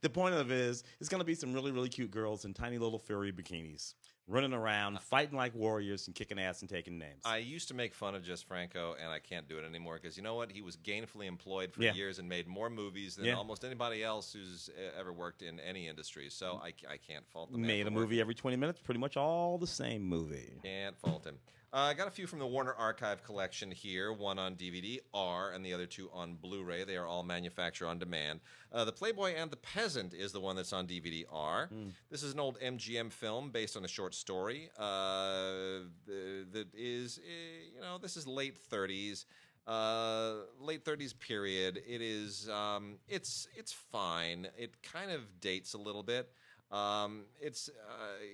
The 0.00 0.08
point 0.08 0.34
of 0.34 0.50
it 0.50 0.56
is, 0.56 0.84
it's 1.00 1.10
going 1.10 1.20
to 1.20 1.24
be 1.26 1.34
some 1.34 1.52
really, 1.52 1.70
really 1.70 1.90
cute 1.90 2.10
girls 2.10 2.46
in 2.46 2.54
tiny 2.54 2.78
little 2.78 2.98
furry 2.98 3.30
bikinis 3.30 3.92
running 4.30 4.52
around, 4.52 5.00
fighting 5.02 5.36
like 5.36 5.54
warriors, 5.54 6.06
and 6.06 6.14
kicking 6.14 6.38
ass 6.38 6.60
and 6.60 6.70
taking 6.70 6.98
names. 6.98 7.22
I 7.24 7.38
used 7.38 7.68
to 7.68 7.74
make 7.74 7.94
fun 7.94 8.14
of 8.14 8.22
Jess 8.22 8.42
Franco, 8.42 8.94
and 9.02 9.10
I 9.10 9.18
can't 9.18 9.48
do 9.48 9.58
it 9.58 9.64
anymore 9.64 9.98
because 10.00 10.16
you 10.16 10.22
know 10.22 10.36
what? 10.36 10.50
He 10.52 10.62
was 10.62 10.76
gainfully 10.76 11.26
employed 11.26 11.72
for 11.72 11.82
Yeah. 11.82 11.92
years 11.94 12.18
and 12.18 12.28
made 12.28 12.46
more 12.46 12.70
movies 12.70 13.16
than 13.16 13.26
Yeah. 13.26 13.34
almost 13.34 13.64
anybody 13.64 14.02
else 14.04 14.32
who's 14.32 14.70
uh, 14.78 14.98
ever 14.98 15.12
worked 15.12 15.42
in 15.42 15.58
any 15.60 15.88
industry. 15.88 16.28
So 16.30 16.60
I, 16.62 16.68
I 16.88 16.96
can't 16.96 17.26
fault 17.28 17.50
him. 17.50 17.62
Made 17.62 17.86
a 17.86 17.90
movie 17.90 18.20
every 18.20 18.34
20 18.34 18.56
minutes, 18.56 18.80
pretty 18.80 19.00
much 19.00 19.16
all 19.16 19.58
the 19.58 19.66
same 19.66 20.02
movie. 20.02 20.60
Can't 20.62 20.96
fault 20.98 21.24
him. 21.24 21.38
Uh, 21.72 21.76
I 21.82 21.94
got 21.94 22.08
a 22.08 22.10
few 22.10 22.26
from 22.26 22.40
the 22.40 22.46
Warner 22.46 22.74
Archive 22.74 23.22
collection 23.22 23.70
here. 23.70 24.12
One 24.12 24.40
on 24.40 24.56
DVD 24.56 24.98
R, 25.14 25.52
and 25.52 25.64
the 25.64 25.72
other 25.72 25.86
two 25.86 26.10
on 26.12 26.34
Blu-ray. 26.34 26.82
They 26.82 26.96
are 26.96 27.06
all 27.06 27.22
manufacture 27.22 27.86
on 27.86 27.96
demand. 28.00 28.40
Uh, 28.72 28.84
the 28.84 28.90
Playboy 28.90 29.34
and 29.36 29.52
the 29.52 29.56
Peasant 29.56 30.12
is 30.12 30.32
the 30.32 30.40
one 30.40 30.56
that's 30.56 30.72
on 30.72 30.88
DVD 30.88 31.24
R. 31.30 31.70
This 32.10 32.24
is 32.24 32.32
an 32.34 32.40
old 32.40 32.58
MGM 32.58 33.12
film 33.12 33.50
based 33.50 33.76
on 33.76 33.84
a 33.84 33.88
short 33.88 34.16
story 34.16 34.68
uh, 34.76 35.84
that 36.08 36.66
is, 36.74 37.20
eh, 37.24 37.70
you 37.76 37.80
know, 37.80 37.98
this 37.98 38.16
is 38.16 38.26
late 38.26 38.56
30s. 38.68 39.26
Uh, 39.64 40.38
late 40.60 40.84
30s 40.84 41.16
period. 41.16 41.80
It 41.86 42.02
is. 42.02 42.48
Um, 42.48 42.96
it's 43.06 43.46
it's 43.56 43.72
fine. 43.72 44.48
It 44.58 44.82
kind 44.82 45.12
of 45.12 45.20
dates 45.40 45.74
a 45.74 45.78
little 45.78 46.02
bit. 46.02 46.32
Um, 46.72 47.24
it's 47.40 47.68
uh, 47.68 48.24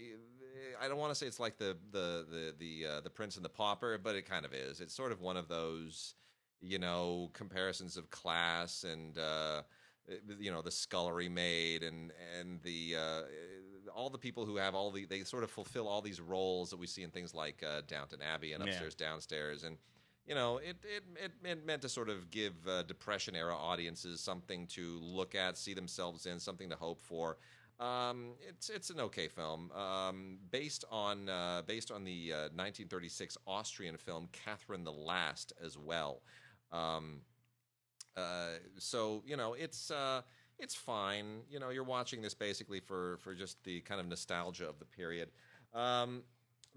I 0.81 0.89
don't 0.89 0.99
want 0.99 1.11
to 1.11 1.15
say 1.15 1.27
it's 1.27 1.41
like 1.41 1.59
the 1.59 1.77
the 1.91 2.27
the 2.31 2.55
the 2.59 2.87
uh, 2.87 3.01
the 3.01 3.11
Prince 3.11 3.37
and 3.37 3.45
the 3.45 3.51
Pauper, 3.51 3.99
but 3.99 4.17
it 4.17 4.27
kind 4.29 4.45
of 4.45 4.53
is. 4.53 4.81
It's 4.81 4.95
sort 4.95 5.13
of 5.13 5.21
one 5.21 5.37
of 5.37 5.49
those 5.49 6.15
you 6.61 6.79
know 6.79 7.31
comparisons 7.33 7.97
of 7.97 8.11
class 8.11 8.85
and 8.85 9.19
uh, 9.19 9.63
you 10.39 10.51
know 10.51 10.63
the 10.63 10.71
scullery 10.71 11.29
maid 11.29 11.83
and 11.83 12.13
and 12.39 12.61
the 12.63 12.97
uh, 12.97 13.23
all 13.95 14.11
the 14.11 14.19
people 14.19 14.45
who 14.45 14.57
have 14.57 14.75
all 14.75 14.91
the 14.91 15.05
they 15.07 15.23
sort 15.25 15.45
of 15.45 15.51
fulfill 15.51 15.89
all 15.89 16.01
these 16.01 16.21
roles 16.21 16.71
that 16.71 16.79
we 16.79 16.87
see 16.87 17.03
in 17.03 17.11
things 17.11 17.35
like 17.35 17.63
uh, 17.63 17.83
Downton 17.87 18.21
Abbey 18.23 18.53
and 18.53 18.63
Yeah. 18.63 18.71
upstairs 18.71 18.95
downstairs 18.95 19.65
and 19.65 19.77
you 20.27 20.35
know, 20.35 20.59
it 20.59 20.77
it, 20.83 21.05
it, 21.23 21.33
it 21.45 21.65
meant 21.65 21.83
to 21.83 21.89
sort 21.89 22.09
of 22.09 22.31
give 22.31 22.55
uh, 22.67 22.83
Depression 22.83 23.37
era 23.37 23.55
audiences 23.55 24.21
something 24.21 24.67
to 24.69 24.99
look 25.01 25.35
at, 25.35 25.57
see 25.57 25.73
themselves 25.73 26.27
in, 26.27 26.41
something 26.41 26.69
to 26.71 26.77
hope 26.77 27.01
for. 27.01 27.39
Um, 27.79 28.33
it's 28.49 28.70
it's 28.70 28.89
an 28.91 29.01
okay 29.01 29.29
film, 29.29 29.70
um, 29.72 30.39
based 30.51 30.85
on 30.91 31.29
uh, 31.29 31.62
based 31.66 31.91
on 31.91 32.05
the 32.05 32.33
uh, 32.33 32.37
1936 32.55 33.37
Austrian 33.47 33.97
film 33.99 34.29
Catherine 34.33 34.83
the 34.85 34.93
Last 34.93 35.53
as 35.62 35.77
well. 35.77 36.22
Um, 36.72 37.20
uh, 38.16 38.53
so 38.79 39.22
you 39.27 39.37
know, 39.37 39.53
it's 39.55 39.91
uh, 39.91 40.22
it's 40.59 40.74
fine. 40.74 41.41
You 41.51 41.61
know, 41.61 41.68
you're 41.68 41.85
watching 41.85 42.22
this 42.22 42.33
basically 42.33 42.81
for 42.81 43.18
for 43.18 43.35
just 43.35 43.62
the 43.64 43.83
kind 43.83 44.01
of 44.01 44.07
nostalgia 44.09 44.66
of 44.68 44.79
the 44.79 44.87
period. 44.87 45.29
Um, 45.74 46.22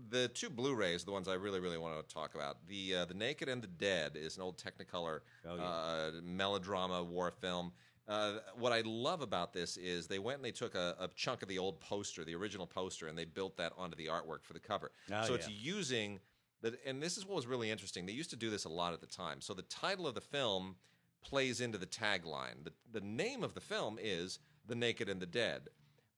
the 0.10 0.30
two 0.30 0.50
Blu-rays, 0.50 1.04
the 1.04 1.12
ones 1.12 1.28
I 1.28 1.34
really, 1.34 1.60
really 1.60 1.78
want 1.78 2.08
to 2.08 2.14
talk 2.14 2.34
about. 2.36 2.66
The 2.68 2.96
uh, 2.96 3.06
the 3.06 3.14
Naked 3.14 3.48
and 3.50 3.62
the 3.62 3.68
Dead 3.68 4.14
is 4.16 4.36
an 4.36 4.44
old 4.44 4.58
Technicolor 4.58 5.20
Oh, 5.48 5.56
yeah. 5.56 5.62
uh, 5.64 6.12
melodrama 6.24 7.04
war 7.04 7.32
film. 7.32 7.72
Uh, 8.10 8.40
what 8.58 8.74
I 8.74 8.82
love 8.82 9.22
about 9.22 9.54
this 9.54 9.78
is 9.78 10.08
they 10.08 10.18
went 10.18 10.38
and 10.38 10.46
they 10.46 10.52
took 10.52 10.74
a, 10.74 10.96
a 11.00 11.08
chunk 11.16 11.44
of 11.44 11.48
the 11.48 11.60
old 11.60 11.80
poster, 11.80 12.26
the 12.26 12.36
original 12.36 12.66
poster, 12.66 13.08
and 13.08 13.16
they 13.16 13.26
built 13.26 13.56
that 13.58 13.72
onto 13.78 13.96
the 13.96 14.08
artwork 14.08 14.44
for 14.44 14.54
the 14.54 14.60
cover. 14.60 14.92
Oh, 15.14 15.24
so 15.26 15.34
it's 15.36 15.48
using 15.48 16.20
the, 16.62 16.76
and 16.88 17.02
this 17.02 17.18
is 17.18 17.26
what 17.26 17.36
was 17.36 17.46
really 17.46 17.70
interesting. 17.70 18.08
They 18.08 18.14
used 18.14 18.32
to 18.32 18.36
do 18.36 18.50
this 18.50 18.66
a 18.66 18.70
lot 18.70 18.94
at 18.94 19.02
the 19.02 19.08
time. 19.08 19.42
So 19.42 19.54
the 19.54 19.62
title 19.64 20.08
of 20.08 20.16
the 20.16 20.22
film 20.22 20.76
plays 21.24 21.62
into 21.62 21.78
the 21.78 21.86
tagline. 21.86 22.64
The, 22.64 22.74
the 22.92 23.06
name 23.06 23.44
of 23.44 23.54
the 23.54 23.62
film 23.62 23.98
is 24.02 24.40
The 24.66 24.76
Naked 24.76 25.08
and 25.08 25.22
the 25.22 25.28
Dead. 25.28 25.70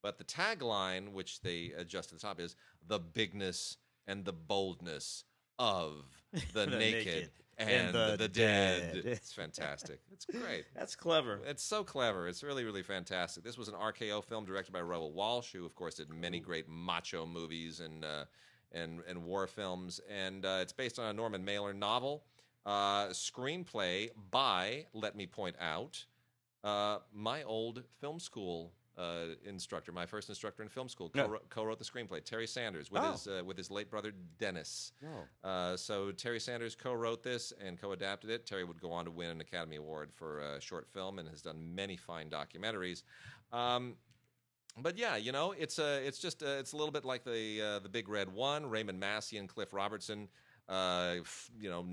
But 0.02 0.18
the 0.18 0.24
tagline, 0.24 1.12
which 1.12 1.42
they 1.42 1.72
adjust 1.76 2.08
to 2.08 2.14
the 2.16 2.20
top, 2.20 2.40
is 2.40 2.56
the 2.86 2.98
bigness 2.98 3.76
and 4.06 4.24
the 4.24 4.32
boldness 4.32 5.24
of 5.58 6.06
the, 6.54 6.64
The 6.64 6.78
naked, 6.78 7.06
naked 7.06 7.30
and, 7.58 7.70
and 7.70 7.94
the, 7.94 8.16
the 8.16 8.28
dead. 8.28 8.94
dead. 8.94 9.04
It's 9.04 9.32
fantastic. 9.32 10.00
It's 10.12 10.24
great. 10.24 10.64
That's 10.74 10.96
clever. 10.96 11.40
It's 11.46 11.62
so 11.62 11.84
clever. 11.84 12.28
It's 12.28 12.42
really, 12.42 12.64
really 12.64 12.82
fantastic. 12.82 13.44
This 13.44 13.58
was 13.58 13.68
an 13.68 13.74
RKO 13.74 14.24
film 14.24 14.44
directed 14.44 14.72
by 14.72 14.80
Raoul 14.80 15.12
Walsh, 15.12 15.52
who, 15.52 15.64
of 15.64 15.74
course, 15.74 15.96
did 15.96 16.10
many 16.10 16.40
great 16.40 16.68
macho 16.68 17.26
movies 17.26 17.80
and 17.80 18.04
uh, 18.04 18.24
and 18.72 19.00
and 19.08 19.24
war 19.24 19.46
films. 19.46 20.00
And 20.10 20.44
uh, 20.44 20.58
it's 20.62 20.72
based 20.72 20.98
on 20.98 21.06
a 21.06 21.12
Norman 21.12 21.44
Mailer 21.44 21.72
novel. 21.72 22.24
Uh, 22.64 23.08
screenplay 23.08 24.10
by, 24.30 24.86
let 24.94 25.16
me 25.16 25.26
point 25.26 25.56
out, 25.60 26.04
uh, 26.62 26.98
my 27.12 27.42
old 27.42 27.82
film 28.00 28.20
school 28.20 28.72
uh, 28.98 29.34
instructor, 29.44 29.90
my 29.92 30.04
first 30.06 30.28
instructor 30.28 30.62
in 30.62 30.68
film 30.68 30.88
school, 30.88 31.10
Yeah. 31.14 31.22
co-wrote, 31.24 31.48
co-wrote 31.48 31.78
the 31.78 31.84
screenplay. 31.84 32.22
Terry 32.22 32.46
Sanders 32.46 32.90
with 32.90 33.02
Oh. 33.02 33.12
his 33.12 33.26
uh, 33.26 33.42
with 33.44 33.56
his 33.56 33.70
late 33.70 33.90
brother 33.90 34.12
Denis. 34.38 34.92
Oh. 35.04 35.48
Uh, 35.48 35.76
so 35.76 36.12
Terry 36.12 36.38
Sanders 36.40 36.74
co-wrote 36.74 37.22
this 37.22 37.52
and 37.64 37.80
co-adapted 37.80 38.28
it. 38.30 38.46
Terry 38.46 38.64
would 38.64 38.80
go 38.80 38.92
on 38.92 39.04
to 39.06 39.10
win 39.10 39.30
an 39.30 39.40
Academy 39.40 39.76
Award 39.76 40.12
for 40.12 40.40
a 40.40 40.60
short 40.60 40.86
film 40.92 41.18
and 41.18 41.28
has 41.28 41.40
done 41.42 41.74
many 41.74 41.96
fine 41.96 42.28
documentaries. 42.28 43.02
Um, 43.52 43.96
but 44.78 44.96
yeah, 44.96 45.16
you 45.16 45.32
know, 45.32 45.52
it's 45.52 45.78
a, 45.78 46.06
it's 46.06 46.18
just, 46.18 46.40
a, 46.42 46.58
it's 46.58 46.72
a 46.72 46.76
little 46.76 46.92
bit 46.92 47.04
like 47.04 47.24
the 47.24 47.60
uh, 47.62 47.78
the 47.78 47.88
Big 47.90 48.08
Red 48.08 48.32
One. 48.32 48.66
Raymond 48.66 48.98
Massey 49.00 49.36
and 49.38 49.46
Cliff 49.48 49.72
Robertson, 49.74 50.28
uh, 50.68 51.16
you 51.58 51.68
know, 51.68 51.84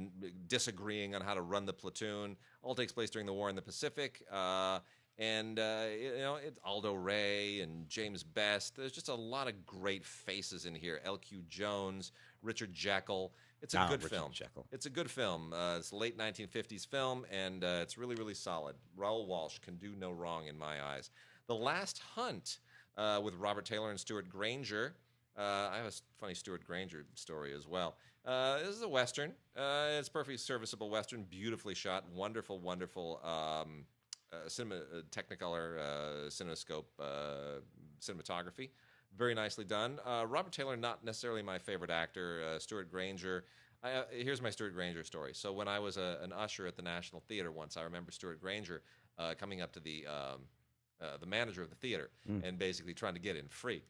disagreeing 0.48 1.14
on 1.16 1.22
how 1.22 1.34
to 1.34 1.42
run 1.42 1.66
the 1.66 1.74
platoon. 1.74 2.38
All 2.62 2.76
takes 2.76 2.94
place 2.94 3.10
during 3.10 3.26
the 3.26 3.34
war 3.34 3.50
in 3.50 3.56
the 3.56 3.62
Pacific. 3.62 4.22
Uh, 4.32 4.80
and 5.20 5.60
uh, 5.60 5.84
you 6.02 6.18
know, 6.18 6.36
it's 6.44 6.58
Aldo 6.64 6.94
Ray 6.94 7.60
and 7.60 7.88
James 7.90 8.24
Best. 8.24 8.76
There's 8.76 8.92
just 8.94 9.10
a 9.10 9.14
lot 9.14 9.48
of 9.48 9.66
great 9.66 10.04
faces 10.06 10.66
in 10.66 10.74
here. 10.74 11.00
L.Q. 11.04 11.44
Jones, 11.48 12.12
Richard 12.42 12.74
Jaeckel. 12.74 13.30
It's 13.62 13.74
a 13.74 13.80
Ah, 13.80 13.90
good 13.90 14.02
Richard 14.04 14.16
film. 14.16 14.32
Jaeckel. 14.32 14.64
It's 14.72 14.86
a 14.86 14.90
good 14.90 15.12
film. 15.12 15.52
Uh, 15.54 15.76
it's 15.78 15.92
a 15.92 15.96
late 15.98 16.18
1950s 16.18 16.88
film, 16.88 17.26
and 17.30 17.64
uh, 17.64 17.80
it's 17.82 17.98
really, 17.98 18.16
really 18.16 18.34
solid. 18.34 18.76
Raoul 18.96 19.28
Walsh 19.28 19.60
can 19.60 19.76
do 19.76 19.94
no 20.00 20.12
wrong 20.12 20.48
in 20.48 20.58
my 20.58 20.82
eyes. 20.82 21.10
The 21.48 21.56
Last 21.56 22.00
Hunt 22.16 22.60
uh, 22.98 23.20
with 23.22 23.36
Robert 23.36 23.66
Taylor 23.66 23.90
and 23.90 24.00
Stewart 24.00 24.30
Granger. 24.30 24.96
Uh, 25.38 25.70
I 25.72 25.78
have 25.78 25.88
a 25.88 25.92
funny 26.18 26.34
Stewart 26.34 26.66
Granger 26.66 27.06
story 27.16 27.54
as 27.54 27.68
well. 27.68 27.98
Uh, 28.26 28.60
this 28.60 28.70
is 28.76 28.82
a 28.82 28.88
western. 28.90 29.32
Uh, 29.58 29.88
it's 30.00 30.10
perfectly 30.10 30.38
serviceable 30.38 30.90
western, 30.90 31.24
beautifully 31.24 31.76
shot, 31.76 32.06
wonderful, 32.14 32.60
wonderful 32.60 33.20
um, 33.24 33.86
uh, 34.32 34.48
cinema, 34.48 34.76
uh, 34.76 35.02
Technicolor 35.12 35.80
uh, 35.80 36.30
cinemascope 36.30 36.86
uh, 37.00 37.60
cinematography. 38.02 38.70
Very 39.18 39.34
nicely 39.34 39.66
done. 39.66 40.00
Uh, 40.06 40.26
Robert 40.28 40.52
Taylor, 40.54 40.78
not 40.78 41.04
necessarily 41.04 41.42
my 41.42 41.58
favorite 41.58 41.90
actor. 41.90 42.44
Uh, 42.56 42.60
Stewart 42.60 42.92
Granger. 42.92 43.46
I, 43.84 43.92
uh, 43.92 44.04
here's 44.12 44.42
my 44.42 44.50
Stewart 44.52 44.74
Granger 44.74 45.04
story. 45.04 45.32
So 45.34 45.52
when 45.52 45.68
I 45.68 45.80
was 45.80 45.98
a, 45.98 46.20
an 46.22 46.32
usher 46.32 46.68
at 46.68 46.76
the 46.76 46.82
National 46.84 47.22
Theater 47.28 47.52
once, 47.52 47.76
I 47.78 47.82
remember 47.84 48.12
Stewart 48.12 48.40
Granger 48.40 48.82
uh, 49.18 49.34
coming 49.40 49.62
up 49.62 49.72
to 49.74 49.80
the 49.80 50.06
um, 50.06 50.42
uh, 51.02 51.18
the 51.20 51.26
manager 51.26 51.62
of 51.64 51.70
the 51.70 51.76
theater 51.78 52.10
and 52.44 52.60
basically 52.60 52.94
trying 52.94 53.14
to 53.14 53.20
get 53.22 53.36
in 53.38 53.48
free. 53.48 53.82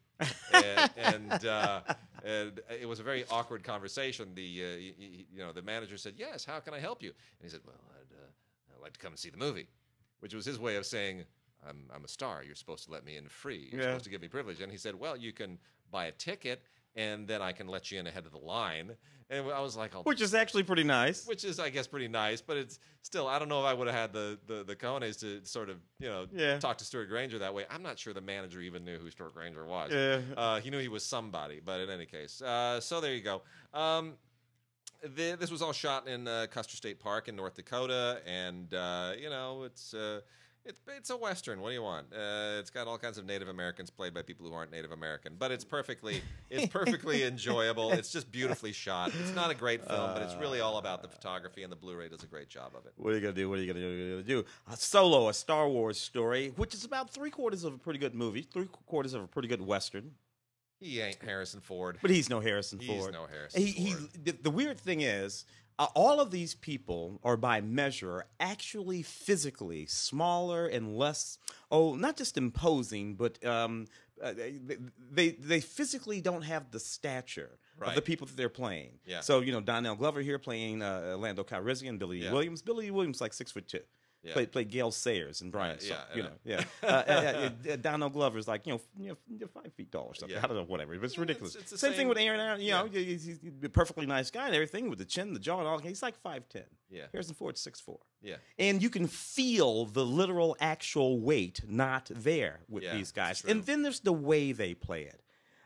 and 0.54 0.90
and, 0.96 1.46
uh, 1.46 1.82
and 2.24 2.60
it 2.80 2.88
was 2.88 3.00
a 3.00 3.04
very 3.04 3.26
awkward 3.32 3.64
conversation. 3.64 4.30
The 4.36 4.64
uh, 4.64 4.68
y- 4.78 5.26
you 5.34 5.40
know 5.40 5.52
the 5.52 5.62
manager 5.64 5.98
said, 5.98 6.14
"Yes, 6.18 6.46
how 6.46 6.60
can 6.60 6.74
I 6.74 6.80
help 6.80 7.02
you?" 7.02 7.10
And 7.10 7.44
he 7.44 7.50
said, 7.50 7.62
"Well, 7.66 7.76
I'd, 7.92 8.14
uh, 8.14 8.76
I'd 8.76 8.82
like 8.82 8.94
to 8.94 9.00
come 9.00 9.12
and 9.14 9.20
see 9.20 9.30
the 9.30 9.38
movie," 9.38 9.68
which 10.20 10.34
was 10.34 10.46
his 10.46 10.60
way 10.60 10.76
of 10.76 10.86
saying, 10.86 11.24
"I'm 11.68 11.90
I'm 11.94 12.04
a 12.06 12.08
star. 12.08 12.44
You're 12.44 12.56
supposed 12.56 12.86
to 12.86 12.92
let 12.92 13.04
me 13.06 13.18
in 13.18 13.28
free. 13.28 13.70
You're 13.72 13.82
Yeah. 13.82 13.88
supposed 13.88 14.04
to 14.06 14.10
give 14.10 14.22
me 14.22 14.28
privilege." 14.28 14.62
And 14.62 14.72
he 14.72 14.78
said, 14.78 14.96
"Well, 14.96 15.16
you 15.18 15.32
can 15.34 15.60
buy 15.92 16.06
a 16.06 16.12
ticket." 16.12 16.62
And 16.96 17.28
then 17.28 17.42
I 17.42 17.52
can 17.52 17.68
let 17.68 17.92
you 17.92 18.00
in 18.00 18.08
ahead 18.08 18.26
of 18.26 18.32
the 18.32 18.40
line. 18.40 18.98
And 19.30 19.48
I 19.52 19.60
was 19.60 19.78
like, 19.78 19.96
oh, 19.96 20.02
Which 20.02 20.22
is 20.22 20.34
actually 20.34 20.64
pretty 20.64 20.84
nice. 20.84 21.28
which 21.28 21.44
is 21.46 21.60
I 21.60 21.70
guess 21.70 21.86
pretty 21.86 22.08
nice, 22.08 22.42
but 22.42 22.58
it's 22.58 22.80
still 23.04 23.28
I 23.28 23.38
don't 23.38 23.48
know 23.48 23.60
if 23.60 23.66
I 23.68 23.76
would 23.76 23.88
have 23.88 23.96
had 23.96 24.12
the 24.12 24.40
the 24.48 24.64
the 24.64 24.76
cojones 24.76 25.20
to 25.20 25.46
sort 25.46 25.70
of 25.70 25.78
you 26.00 26.08
know 26.10 26.28
Yeah. 26.34 26.58
talk 26.58 26.80
to 26.80 26.84
Stewart 26.86 27.08
Granger 27.08 27.38
that 27.40 27.54
way. 27.54 27.66
I'm 27.70 27.84
not 27.84 28.00
sure 28.00 28.12
the 28.12 28.22
manager 28.22 28.60
even 28.60 28.84
knew 28.84 28.98
who 28.98 29.12
Stewart 29.12 29.34
Granger 29.36 29.66
was. 29.68 29.92
Yeah. 29.94 30.22
Uh, 30.36 30.60
he 30.60 30.72
knew 30.72 30.80
he 30.80 30.88
was 30.88 31.06
somebody, 31.06 31.60
but 31.64 31.80
in 31.80 31.92
any 31.92 32.08
case, 32.08 32.42
uh, 32.42 32.80
so 32.82 33.00
there 33.00 33.14
you 33.14 33.22
go. 33.22 33.44
Um, 33.72 34.18
the, 35.02 35.38
this 35.40 35.52
was 35.52 35.62
all 35.62 35.74
shot 35.74 36.08
in 36.08 36.28
uh, 36.28 36.48
Custer 36.52 36.76
State 36.76 37.00
Park 37.00 37.28
in 37.28 37.36
North 37.36 37.56
Dakota, 37.56 38.22
and 38.26 38.74
uh, 38.74 39.14
you 39.20 39.30
know 39.30 39.64
it's. 39.64 39.94
Uh, 39.94 40.22
it's, 40.66 40.82
it's 40.96 41.10
a 41.10 41.18
western. 41.18 41.62
What 41.62 41.70
do 41.70 41.76
you 41.76 41.82
want? 41.82 42.08
Uh, 42.14 42.60
it's 42.60 42.70
got 42.70 42.86
all 42.86 42.98
kinds 42.98 43.18
of 43.18 43.26
Native 43.26 43.48
Americans 43.48 43.90
played 43.90 44.14
by 44.14 44.22
people 44.22 44.48
who 44.48 44.54
aren't 44.54 44.72
Native 44.72 44.92
American, 44.92 45.36
but 45.40 45.52
it's 45.52 45.64
perfectly 45.64 46.22
it's 46.50 46.68
perfectly 46.72 47.24
enjoyable. 47.24 47.92
It's 47.92 48.12
just 48.12 48.32
beautifully 48.32 48.74
shot. 48.74 49.12
It's 49.20 49.34
not 49.34 49.50
a 49.50 49.56
great 49.56 49.84
film, 49.86 50.14
but 50.14 50.22
it's 50.22 50.36
really 50.36 50.60
all 50.60 50.78
about 50.78 51.02
the 51.02 51.08
photography, 51.08 51.64
and 51.64 51.72
the 51.72 51.78
Blu-ray 51.78 52.10
does 52.10 52.24
a 52.24 52.28
great 52.28 52.50
job 52.50 52.74
of 52.76 52.86
it. 52.86 52.94
What 52.98 53.14
are 53.14 53.16
you 53.16 53.22
gonna 53.22 53.34
do? 53.34 53.50
What 53.50 53.58
are 53.58 53.62
you 53.62 53.74
gonna 53.74 53.86
do? 53.86 53.88
What 53.88 53.94
are 53.94 54.06
you 54.06 54.12
gonna 54.12 54.24
do? 54.24 54.46
Uh, 54.70 54.76
Solo, 54.76 55.30
a 55.30 55.34
Star 55.34 55.68
Wars 55.70 56.00
story, 56.00 56.52
which 56.56 56.74
is 56.74 56.84
about 56.84 57.10
three 57.10 57.32
quarters 57.32 57.64
of 57.64 57.74
a 57.74 57.78
pretty 57.78 58.00
good 58.00 58.14
movie, 58.14 58.42
three 58.42 58.68
quarters 58.86 59.14
of 59.14 59.24
a 59.24 59.28
pretty 59.28 59.48
good 59.48 59.66
western. 59.66 60.12
He 60.80 61.02
ain't 61.02 61.22
Harrison 61.22 61.60
Ford. 61.62 61.98
But 62.02 62.12
he's 62.12 62.30
no 62.30 62.40
Harrison 62.40 62.80
Ford. 62.80 62.90
He's 62.90 63.00
Ford. 63.02 63.14
no 63.14 63.26
Harrison 63.28 63.62
He, 63.62 63.68
he, 63.72 63.92
Ford. 63.94 64.10
the, 64.24 64.32
the 64.44 64.50
weird 64.50 64.80
thing 64.80 65.02
is, 65.02 65.46
uh, 65.78 65.88
all 65.96 66.20
of 66.20 66.32
these 66.32 66.56
people 66.56 67.20
are 67.24 67.38
by 67.38 67.62
measure 67.62 68.26
actually 68.40 69.02
physically 69.02 69.86
smaller 69.86 70.68
and 70.68 70.98
less. 70.98 71.38
Oh, 71.72 71.96
not 71.96 72.18
just 72.18 72.38
imposing, 72.38 73.16
but 73.16 73.44
um, 73.46 73.88
uh, 74.22 74.34
they, 74.34 74.78
they 75.12 75.30
they 75.32 75.60
physically 75.62 76.20
don't 76.22 76.42
have 76.42 76.72
the 76.72 76.80
stature 76.80 77.58
of 77.82 77.88
the 77.88 77.96
Right. 77.96 78.04
people 78.06 78.28
that 78.28 78.36
they're 78.36 78.50
playing. 78.50 79.00
Yeah. 79.06 79.22
So 79.22 79.40
you 79.40 79.54
know, 79.54 79.62
Donald 79.62 80.00
Glover 80.00 80.20
here 80.22 80.38
playing 80.38 80.82
uh, 80.82 81.16
Lando 81.18 81.44
Calrissian, 81.46 81.98
Billy 81.98 82.24
Yeah. 82.24 82.34
Williams. 82.34 82.62
Billy 82.62 82.92
Williams 82.92 83.22
like 83.22 83.34
six 83.34 83.52
foot 83.52 83.68
two. 83.70 83.80
Yeah. 84.22 84.34
Played, 84.34 84.52
played 84.52 84.70
Gale 84.70 84.92
Sayers 84.92 85.40
and 85.42 85.50
Brian. 85.50 85.72
Right, 85.76 85.82
so, 85.82 85.94
yeah, 85.94 86.02
I 86.14 86.18
you 86.18 86.24
know. 86.24 86.30
yeah. 86.44 86.64
uh, 86.84 86.86
uh, 86.88 87.50
uh, 87.72 87.76
Donald 87.82 88.12
Glover's 88.12 88.50
like 88.50 88.68
you 88.68 88.74
know, 88.74 88.82
you 89.00 89.10
know, 89.10 89.18
you're 89.38 89.48
five 89.48 89.72
feet 89.78 89.92
tall 89.94 90.08
or 90.08 90.14
something. 90.14 90.36
Yeah. 90.36 90.44
I 90.44 90.48
don't 90.48 90.58
know, 90.58 90.64
whatever. 90.66 90.94
But 90.98 91.06
it's 91.06 91.16
Yeah, 91.16 91.22
ridiculous. 91.22 91.56
it's- 91.56 91.72
it's 91.72 91.82
the 91.82 91.88
same, 91.88 91.94
thing 91.96 92.08
with 92.10 92.18
Aaron. 92.18 92.40
Aaron 92.42 92.60
you 92.62 92.72
know, 92.72 92.88
he's, 92.92 93.24
he's 93.26 93.40
a 93.64 93.70
perfectly 93.70 94.06
nice 94.06 94.30
guy 94.30 94.48
and 94.48 94.56
everything 94.56 94.90
with 94.90 95.00
the 95.00 95.06
chin, 95.06 95.32
the 95.34 95.40
jaw, 95.40 95.60
and 95.60 95.68
all. 95.70 95.78
He's 95.80 96.04
like 96.04 96.18
five 96.20 96.50
ten. 96.50 96.66
Yeah. 96.90 97.04
Harrison 97.14 97.34
Ford's 97.36 97.62
six 97.62 97.80
four. 97.80 98.00
Yeah. 98.22 98.36
And 98.58 98.82
you 98.84 98.90
can 98.90 99.08
feel 99.08 99.86
the 99.86 100.06
literal 100.06 100.58
actual 100.60 101.22
weight 101.22 101.62
not 101.66 102.12
there 102.14 102.60
with 102.68 102.84
these 102.92 103.14
guys. 103.14 103.46
And 103.46 103.64
then 103.66 103.84
there's 103.84 104.02
the 104.02 104.12
way 104.12 104.52
they 104.52 104.74
play 104.74 105.04
it 105.04 105.22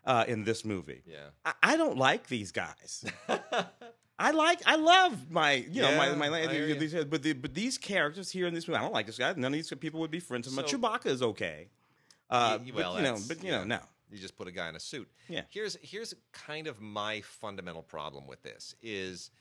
uh, 0.05 0.25
in 0.27 0.43
this 0.43 0.63
movie. 0.63 1.01
Yeah. 1.07 1.29
I, 1.43 1.53
I 1.63 1.77
don't 1.77 1.97
like 1.97 2.27
these 2.27 2.51
guys. 2.51 3.03
I 4.23 4.31
like, 4.31 4.61
I 4.65 4.75
love 4.77 5.31
my, 5.31 5.53
you 5.53 5.81
know, 5.81 5.89
Yeah, 5.89 6.15
my, 6.15 6.29
my, 6.29 6.43
I 6.43 6.47
hear 6.47 6.67
you. 6.67 6.75
these, 6.75 6.93
but 7.05 7.21
the, 7.21 7.33
but 7.33 7.53
these 7.53 7.77
characters 7.77 8.31
here 8.31 8.47
in 8.47 8.53
this 8.53 8.67
movie, 8.67 8.77
I 8.77 8.81
don't 8.81 8.93
like 8.93 9.05
this 9.05 9.17
guy. 9.17 9.33
None 9.33 9.45
of 9.45 9.53
these 9.53 9.71
people 9.79 9.99
would 9.99 10.11
be 10.11 10.19
friends 10.19 10.47
with 10.47 10.57
him. 10.57 10.67
So- 10.67 10.77
Chewbacca 10.77 11.07
is 11.07 11.21
okay. 11.21 11.67
Uh, 12.29 12.57
but, 12.57 12.73
well, 12.73 12.95
you 12.95 13.03
know, 13.03 13.17
but 13.27 13.43
you 13.43 13.51
yeah. 13.51 13.57
know, 13.59 13.63
no. 13.65 13.79
You 14.11 14.19
just 14.19 14.35
put 14.35 14.47
a 14.47 14.51
guy 14.51 14.69
in 14.69 14.75
a 14.75 14.79
suit. 14.79 15.09
Yeah. 15.27 15.41
Here's 15.49 15.75
here's 15.81 16.13
kind 16.31 16.67
of 16.67 16.79
my 16.79 17.21
fundamental 17.21 17.81
problem 17.81 18.27
with 18.27 18.43
this 18.43 18.75
is 18.81 19.31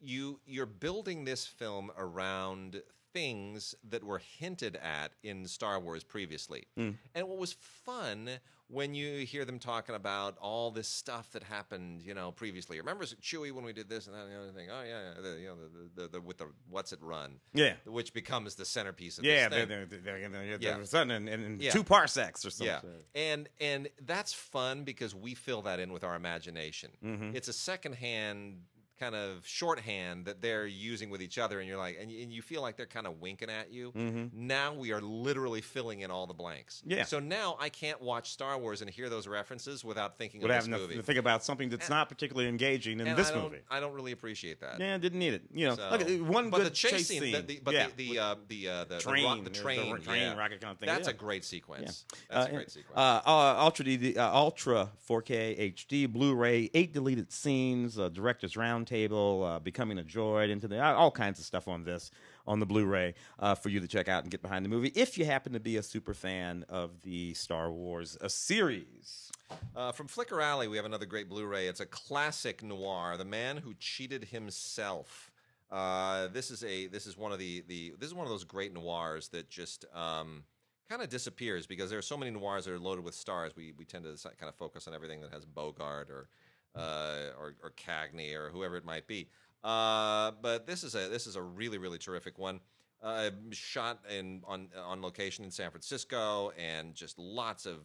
you 0.00 0.40
you're 0.44 0.66
building 0.66 1.24
this 1.24 1.46
film 1.46 1.90
around 1.96 2.82
things 3.12 3.74
that 3.88 4.02
were 4.02 4.20
hinted 4.38 4.76
at 4.76 5.12
in 5.22 5.46
Star 5.46 5.78
Wars 5.78 6.02
previously. 6.02 6.64
Mm. 6.78 6.94
And 7.14 7.28
what 7.28 7.38
was 7.38 7.52
fun 7.52 8.30
when 8.72 8.94
you 8.94 9.26
hear 9.26 9.44
them 9.44 9.58
talking 9.58 9.94
about 9.94 10.38
all 10.40 10.70
this 10.70 10.88
stuff 10.88 11.30
that 11.32 11.42
happened, 11.42 12.00
you 12.02 12.14
know, 12.14 12.32
previously. 12.32 12.78
Remember 12.78 13.04
Chewie 13.04 13.52
when 13.52 13.64
we 13.66 13.74
did 13.74 13.86
this 13.86 14.06
and 14.06 14.16
that 14.16 14.22
and 14.22 14.32
the 14.32 14.38
other 14.38 14.50
thing? 14.52 14.68
Oh 14.72 14.82
yeah, 14.82 15.12
the, 15.20 15.38
you 15.40 15.48
know, 15.48 15.56
the, 15.94 16.02
the, 16.02 16.08
the, 16.08 16.20
with 16.22 16.38
the 16.38 16.46
what's 16.70 16.92
it 16.94 16.98
run, 17.02 17.34
Yeah. 17.52 17.74
which 17.84 18.14
becomes 18.14 18.54
the 18.54 18.64
centerpiece 18.64 19.18
of 19.18 19.24
Yeah, 19.24 19.50
this 19.50 19.58
thing. 19.58 19.68
they're, 19.68 19.84
they're, 19.86 20.00
they're, 20.18 20.28
they're, 20.28 20.58
Yeah. 20.58 20.84
something 20.84 21.14
in, 21.14 21.28
in, 21.28 21.44
in 21.44 21.60
Yeah. 21.60 21.70
two 21.70 21.84
parsecs 21.84 22.46
or 22.46 22.50
something. 22.50 22.74
Yeah, 23.14 23.20
and 23.20 23.48
and 23.60 23.88
that's 24.06 24.32
fun 24.32 24.84
because 24.84 25.14
we 25.14 25.34
fill 25.34 25.60
that 25.62 25.78
in 25.78 25.92
with 25.92 26.02
our 26.02 26.14
imagination. 26.16 26.92
Mm-hmm. 27.04 27.36
It's 27.36 27.48
a 27.48 27.52
secondhand 27.52 28.62
kind 29.02 29.14
of 29.16 29.44
shorthand 29.46 30.26
that 30.26 30.40
they're 30.40 30.66
using 30.66 31.10
with 31.10 31.20
each 31.20 31.38
other, 31.38 31.58
and 31.58 31.68
you're 31.68 31.78
like, 31.78 31.98
and 32.00 32.10
you, 32.10 32.22
and 32.22 32.32
you 32.32 32.40
feel 32.40 32.62
like 32.62 32.76
they're 32.76 32.86
kind 32.86 33.06
of 33.06 33.20
winking 33.20 33.50
at 33.50 33.72
you. 33.72 33.92
Now 34.32 34.74
we 34.74 34.92
are 34.92 35.00
literally 35.00 35.60
filling 35.60 36.00
in 36.00 36.10
all 36.10 36.26
the 36.26 36.34
blanks. 36.34 36.80
Mm-hmm. 36.80 36.98
Yeah. 36.98 37.04
So 37.04 37.18
now 37.18 37.56
I 37.60 37.68
can't 37.68 38.00
watch 38.00 38.30
Star 38.30 38.56
Wars 38.58 38.80
and 38.80 38.88
hear 38.88 39.08
those 39.08 39.26
references 39.26 39.84
without 39.84 40.18
thinking 40.18 40.40
Would 40.42 40.50
of 40.50 40.58
this 40.58 40.68
movie. 40.68 40.94
to 40.96 41.02
think 41.02 41.18
about 41.18 41.42
something 41.42 41.68
that's 41.68 41.90
not 41.90 42.08
particularly 42.08 42.48
engaging 42.48 43.00
in 43.00 43.16
this 43.16 43.30
I 43.30 43.34
movie. 43.34 43.58
I 43.70 43.80
don't 43.80 43.92
really 43.92 44.12
appreciate 44.12 44.60
that. 44.60 44.78
Yeah, 44.78 44.96
didn't 44.98 45.18
need 45.18 45.34
it. 45.34 45.42
You 45.52 45.68
know, 45.68 45.74
So- 45.76 45.88
look, 45.90 46.02
uh, 46.02 46.24
one 46.24 46.50
but 46.50 46.58
good 46.58 46.66
the 46.66 46.70
chase, 46.70 47.08
scene, 47.08 47.20
the, 47.22 47.42
the, 47.42 47.60
but 47.64 47.74
yeah. 47.74 47.86
the 47.96 48.10
the 48.10 48.18
uh, 48.18 48.34
the, 48.48 48.68
uh, 48.68 48.84
the 48.84 48.98
Train, 48.98 49.22
the, 49.22 49.22
the 49.22 49.36
ro- 49.38 49.44
the 49.44 49.50
train, 49.50 49.96
train, 50.02 50.22
yeah. 50.22 50.36
rocket 50.36 50.60
kind 50.60 50.72
of 50.72 50.78
thing, 50.78 50.86
That's 50.86 51.08
yeah. 51.08 51.14
a 51.14 51.16
great 51.16 51.44
sequence. 51.44 52.04
Uh, 52.30 52.34
That's 52.34 52.48
a 52.48 52.54
great 52.54 52.70
sequence. 52.70 52.96
Uh, 52.96 53.20
uh, 53.26 53.56
Ultra 53.58 53.84
D, 53.84 54.16
uh, 54.16 54.32
Ultra 54.32 54.90
4K 55.08 55.74
HD 55.74 56.06
Blu-ray, 56.12 56.70
eight 56.74 56.92
deleted 56.92 57.32
scenes, 57.32 57.98
uh, 57.98 58.08
director's 58.08 58.54
roundtable, 58.54 58.91
uh, 58.92 59.58
becoming 59.58 59.98
a 59.98 60.02
droid, 60.02 60.50
into 60.50 60.68
the 60.68 60.82
all 60.82 61.10
kinds 61.10 61.38
of 61.38 61.44
stuff 61.44 61.68
on 61.68 61.84
this 61.84 62.10
on 62.46 62.60
the 62.60 62.66
Blu-ray 62.66 63.14
uh, 63.38 63.54
for 63.54 63.68
you 63.68 63.80
to 63.80 63.88
check 63.88 64.08
out 64.08 64.22
and 64.22 64.30
get 64.30 64.42
behind 64.42 64.64
the 64.64 64.68
movie 64.68 64.92
if 64.94 65.16
you 65.16 65.24
happen 65.24 65.52
to 65.52 65.60
be 65.60 65.76
a 65.76 65.82
super 65.82 66.14
fan 66.14 66.64
of 66.68 67.02
the 67.02 67.34
Star 67.34 67.70
Wars 67.70 68.16
uh, 68.20 68.28
series. 68.28 69.30
Uh, 69.76 69.92
from 69.92 70.08
Flicker 70.08 70.40
Alley, 70.40 70.66
we 70.66 70.76
have 70.76 70.86
another 70.86 71.06
great 71.06 71.28
Blu-ray. 71.28 71.66
It's 71.66 71.80
a 71.80 71.86
classic 71.86 72.62
noir, 72.62 73.16
"The 73.16 73.24
Man 73.24 73.58
Who 73.58 73.74
Cheated 73.78 74.24
Himself." 74.26 75.30
Uh, 75.70 76.28
this 76.28 76.50
is 76.50 76.62
a 76.64 76.86
this 76.88 77.06
is 77.06 77.16
one 77.16 77.32
of 77.32 77.38
the 77.38 77.64
the 77.66 77.94
this 77.98 78.08
is 78.08 78.14
one 78.14 78.26
of 78.26 78.30
those 78.30 78.44
great 78.44 78.74
noirs 78.74 79.28
that 79.28 79.48
just 79.48 79.86
um, 79.94 80.44
kind 80.88 81.02
of 81.02 81.08
disappears 81.08 81.66
because 81.66 81.88
there 81.88 81.98
are 81.98 82.02
so 82.02 82.16
many 82.18 82.30
noirs 82.30 82.66
that 82.66 82.72
are 82.72 82.78
loaded 82.78 83.04
with 83.04 83.14
stars. 83.14 83.52
We 83.56 83.72
we 83.78 83.84
tend 83.84 84.04
to 84.04 84.28
kind 84.36 84.48
of 84.48 84.54
focus 84.54 84.86
on 84.86 84.94
everything 84.94 85.22
that 85.22 85.32
has 85.32 85.44
Bogart 85.46 86.10
or 86.10 86.28
uh, 86.74 87.28
or, 87.38 87.54
or 87.62 87.72
Cagney 87.72 88.34
or 88.34 88.50
whoever 88.50 88.76
it 88.76 88.84
might 88.84 89.06
be. 89.06 89.28
Uh, 89.64 90.32
but 90.42 90.66
this 90.66 90.82
is 90.82 90.94
a 90.94 91.08
this 91.08 91.26
is 91.26 91.36
a 91.36 91.42
really 91.42 91.78
really 91.78 91.98
terrific 91.98 92.38
one. 92.38 92.60
Uh, 93.02 93.30
shot 93.50 93.98
in 94.16 94.40
on 94.46 94.68
on 94.80 95.02
location 95.02 95.44
in 95.44 95.50
San 95.50 95.70
Francisco, 95.70 96.52
and 96.56 96.94
just 96.94 97.18
lots 97.18 97.66
of 97.66 97.80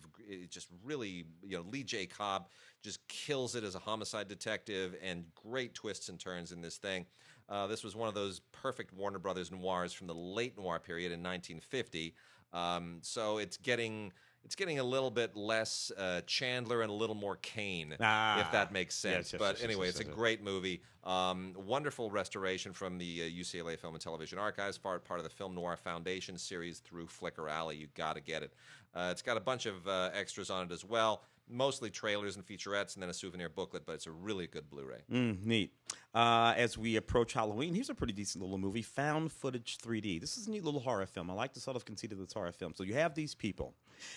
just 0.49 0.67
really 0.83 1.25
you 1.43 1.57
know 1.57 1.65
Lee 1.69 1.83
J. 1.83 2.05
Cobb 2.05 2.49
just 2.83 3.07
kills 3.07 3.55
it 3.55 3.63
as 3.63 3.75
a 3.75 3.79
homicide 3.79 4.27
detective, 4.27 4.95
and 5.03 5.25
great 5.35 5.73
twists 5.73 6.09
and 6.09 6.19
turns 6.19 6.51
in 6.51 6.61
this 6.61 6.77
thing. 6.77 7.05
Uh, 7.49 7.65
this 7.65 7.83
was 7.83 7.95
one 7.95 8.07
of 8.07 8.13
those 8.13 8.41
perfect 8.51 8.93
Warner 8.93 9.19
Brothers 9.19 9.51
noirs 9.51 9.93
from 9.93 10.07
the 10.07 10.15
late 10.15 10.57
noir 10.57 10.79
period 10.79 11.11
in 11.11 11.23
1950. 11.23 12.13
Um, 12.53 12.99
so 13.01 13.37
it's 13.37 13.57
getting 13.57 14.11
it's 14.47 14.55
getting 14.55 14.79
a 14.79 14.83
little 14.83 15.11
bit 15.11 15.35
less 15.35 15.91
uh, 15.97 16.21
Chandler 16.25 16.81
and 16.81 16.89
a 16.89 16.93
little 16.93 17.15
more 17.17 17.35
Kane, 17.41 17.93
Ah. 17.99 18.39
if 18.39 18.51
that 18.53 18.71
makes 18.71 18.95
sense. 18.95 19.33
Yes, 19.33 19.33
yes, 19.33 19.39
but 19.39 19.55
yes, 19.57 19.63
anyway, 19.65 19.89
it's 19.89 19.99
a 19.99 20.05
great 20.05 20.41
movie. 20.41 20.81
Um, 21.03 21.53
wonderful 21.65 22.09
restoration 22.09 22.71
from 22.71 22.97
the 22.97 23.23
uh, 23.23 23.41
UCLA 23.41 23.77
Film 23.77 23.93
and 23.95 24.01
Television 24.01 24.39
Archives, 24.39 24.77
part 24.77 25.03
part 25.03 25.19
of 25.19 25.25
the 25.25 25.29
Film 25.29 25.53
Noir 25.53 25.75
Foundation 25.75 26.37
series 26.37 26.79
through 26.79 27.07
Flicker 27.07 27.49
Alley. 27.49 27.75
You 27.75 27.87
got 27.93 28.15
to 28.15 28.21
get 28.21 28.41
it. 28.41 28.53
Uh, 28.97 29.09
it's 29.11 29.21
got 29.21 29.37
a 29.37 29.41
bunch 29.41 29.67
of 29.67 29.87
uh, 29.87 30.09
extras 30.13 30.49
on 30.49 30.65
it 30.65 30.71
as 30.71 30.83
well, 30.83 31.21
mostly 31.47 31.89
trailers 31.91 32.35
and 32.35 32.45
featurettes, 32.45 32.95
and 32.95 33.03
then 33.03 33.09
a 33.09 33.13
souvenir 33.13 33.47
booklet. 33.47 33.85
But 33.85 33.93
it's 33.93 34.07
a 34.07 34.11
really 34.11 34.47
good 34.47 34.69
Blu-ray. 34.69 35.01
Mm, 35.11 35.45
neat. 35.45 35.71
Uh, 36.15 36.53
as 36.57 36.77
we 36.77 36.95
approach 36.95 37.33
Halloween, 37.33 37.75
here's 37.75 37.91
a 37.91 37.93
pretty 37.93 38.13
decent 38.13 38.43
little 38.43 38.57
movie, 38.57 38.81
Found 38.81 39.31
Footage 39.31 39.77
3D. 39.77 40.19
This 40.19 40.37
is 40.37 40.47
a 40.47 40.51
neat 40.51 40.63
little 40.63 40.79
horror 40.79 41.05
film. 41.05 41.29
I 41.29 41.33
like 41.33 41.53
the 41.53 41.59
sort 41.59 41.75
of 41.75 41.85
conceit 41.85 42.11
of 42.11 42.17
this 42.17 42.33
horror 42.33 42.51
film. 42.51 42.73
So 42.75 42.83
you 42.83 42.95
have 42.95 43.13
these 43.13 43.35
people, 43.35 43.75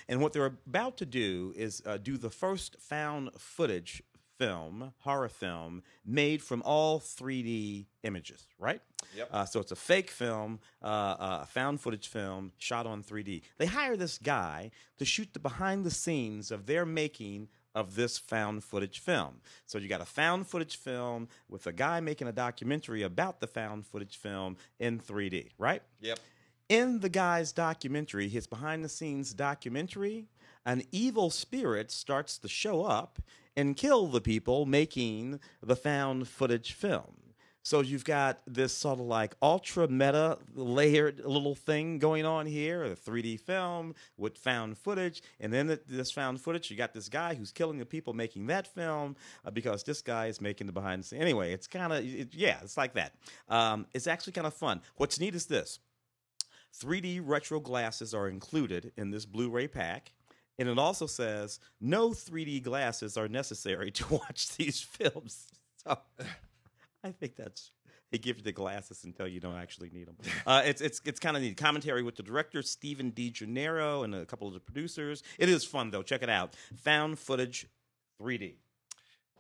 and 0.09 0.23
what 0.23 0.32
they're 0.32 0.47
about 0.47 0.97
to 0.98 1.07
do 1.07 1.52
is 1.57 1.82
uh, 1.85 1.98
do 1.98 2.16
the 2.16 2.31
first 2.31 2.77
found 2.81 3.31
footage 3.36 4.02
film, 4.40 4.94
horror 5.00 5.28
film, 5.28 5.82
made 6.02 6.42
from 6.42 6.62
all 6.62 6.98
3D 6.98 7.84
images, 8.04 8.46
right? 8.58 8.80
Yep. 9.14 9.28
Uh, 9.30 9.44
so 9.44 9.60
it's 9.60 9.70
a 9.70 9.76
fake 9.76 10.10
film, 10.10 10.60
uh, 10.82 10.86
uh, 10.86 11.38
a 11.42 11.46
found 11.46 11.78
footage 11.82 12.08
film 12.08 12.52
shot 12.56 12.86
on 12.86 13.02
3D. 13.02 13.42
They 13.58 13.66
hire 13.66 13.98
this 13.98 14.16
guy 14.16 14.70
to 14.96 15.04
shoot 15.04 15.34
the 15.34 15.40
behind 15.40 15.84
the 15.84 15.90
scenes 15.90 16.50
of 16.50 16.64
their 16.64 16.86
making 16.86 17.48
of 17.74 17.96
this 17.96 18.16
found 18.16 18.64
footage 18.64 19.00
film. 19.00 19.42
So 19.66 19.76
you 19.76 19.88
got 19.88 20.00
a 20.00 20.06
found 20.06 20.46
footage 20.46 20.76
film 20.76 21.28
with 21.50 21.66
a 21.66 21.72
guy 21.72 22.00
making 22.00 22.26
a 22.26 22.32
documentary 22.32 23.02
about 23.02 23.40
the 23.40 23.46
found 23.46 23.86
footage 23.86 24.16
film 24.16 24.56
in 24.78 25.00
3D, 25.00 25.50
right? 25.58 25.82
Yep. 26.00 26.18
In 26.70 27.00
the 27.00 27.10
guy's 27.10 27.52
documentary, 27.52 28.28
his 28.28 28.46
behind 28.46 28.82
the 28.82 28.88
scenes 28.88 29.34
documentary, 29.34 30.28
an 30.64 30.82
evil 30.92 31.28
spirit 31.28 31.90
starts 31.90 32.38
to 32.38 32.48
show 32.48 32.84
up 32.84 33.18
and 33.60 33.76
kill 33.76 34.06
the 34.06 34.20
people 34.20 34.64
making 34.64 35.38
the 35.62 35.76
found 35.76 36.26
footage 36.26 36.72
film. 36.72 37.16
So 37.62 37.82
you've 37.82 38.06
got 38.06 38.40
this 38.46 38.74
sort 38.74 39.00
of 39.00 39.04
like 39.04 39.34
ultra 39.42 39.86
meta 39.86 40.38
layered 40.54 41.20
little 41.26 41.54
thing 41.54 41.98
going 41.98 42.24
on 42.24 42.46
here, 42.46 42.84
a 42.84 42.96
3D 42.96 43.38
film 43.38 43.94
with 44.16 44.38
found 44.38 44.78
footage, 44.78 45.22
and 45.38 45.52
then 45.52 45.66
th- 45.66 45.82
this 45.86 46.10
found 46.10 46.40
footage, 46.40 46.70
you 46.70 46.76
got 46.76 46.94
this 46.94 47.10
guy 47.10 47.34
who's 47.34 47.52
killing 47.52 47.78
the 47.78 47.84
people 47.84 48.14
making 48.14 48.46
that 48.46 48.66
film 48.66 49.14
uh, 49.44 49.50
because 49.50 49.84
this 49.84 50.00
guy 50.00 50.26
is 50.26 50.40
making 50.40 50.66
the 50.68 50.72
behind 50.72 51.02
the 51.02 51.06
scenes. 51.06 51.20
Anyway, 51.20 51.52
it's 51.52 51.66
kind 51.66 51.92
of 51.92 52.02
it, 52.02 52.34
yeah, 52.34 52.58
it's 52.62 52.78
like 52.78 52.94
that. 52.94 53.12
Um, 53.50 53.86
it's 53.92 54.06
actually 54.06 54.32
kind 54.32 54.46
of 54.46 54.54
fun. 54.54 54.80
What's 54.96 55.20
neat 55.20 55.34
is 55.34 55.44
this: 55.44 55.80
3D 56.82 57.20
retro 57.22 57.60
glasses 57.60 58.14
are 58.14 58.26
included 58.26 58.92
in 58.96 59.10
this 59.10 59.26
Blu-ray 59.26 59.68
pack. 59.68 60.12
And 60.60 60.68
it 60.68 60.78
also 60.78 61.06
says 61.06 61.58
no 61.80 62.10
3D 62.10 62.62
glasses 62.62 63.16
are 63.16 63.28
necessary 63.28 63.90
to 63.92 64.06
watch 64.14 64.56
these 64.56 64.80
films. 64.80 65.48
So 65.82 65.98
I 67.02 67.10
think 67.12 67.36
that's 67.36 67.70
they 68.12 68.18
give 68.18 68.36
you 68.36 68.42
the 68.42 68.52
glasses 68.52 69.04
until 69.04 69.26
you 69.26 69.40
don't 69.40 69.56
actually 69.56 69.88
need 69.88 70.08
them. 70.08 70.16
Uh, 70.46 70.60
it's 70.62 70.82
it's 70.82 71.00
it's 71.06 71.18
kind 71.18 71.38
of 71.38 71.42
neat. 71.42 71.56
Commentary 71.56 72.02
with 72.02 72.16
the 72.16 72.22
director 72.22 72.60
Steven 72.60 73.12
DeGennaro 73.12 74.04
and 74.04 74.14
a 74.14 74.26
couple 74.26 74.46
of 74.46 74.52
the 74.52 74.60
producers. 74.60 75.22
It 75.38 75.48
is 75.48 75.64
fun 75.64 75.90
though. 75.90 76.02
Check 76.02 76.22
it 76.22 76.28
out. 76.28 76.54
Found 76.82 77.18
footage, 77.18 77.66
3D. 78.20 78.56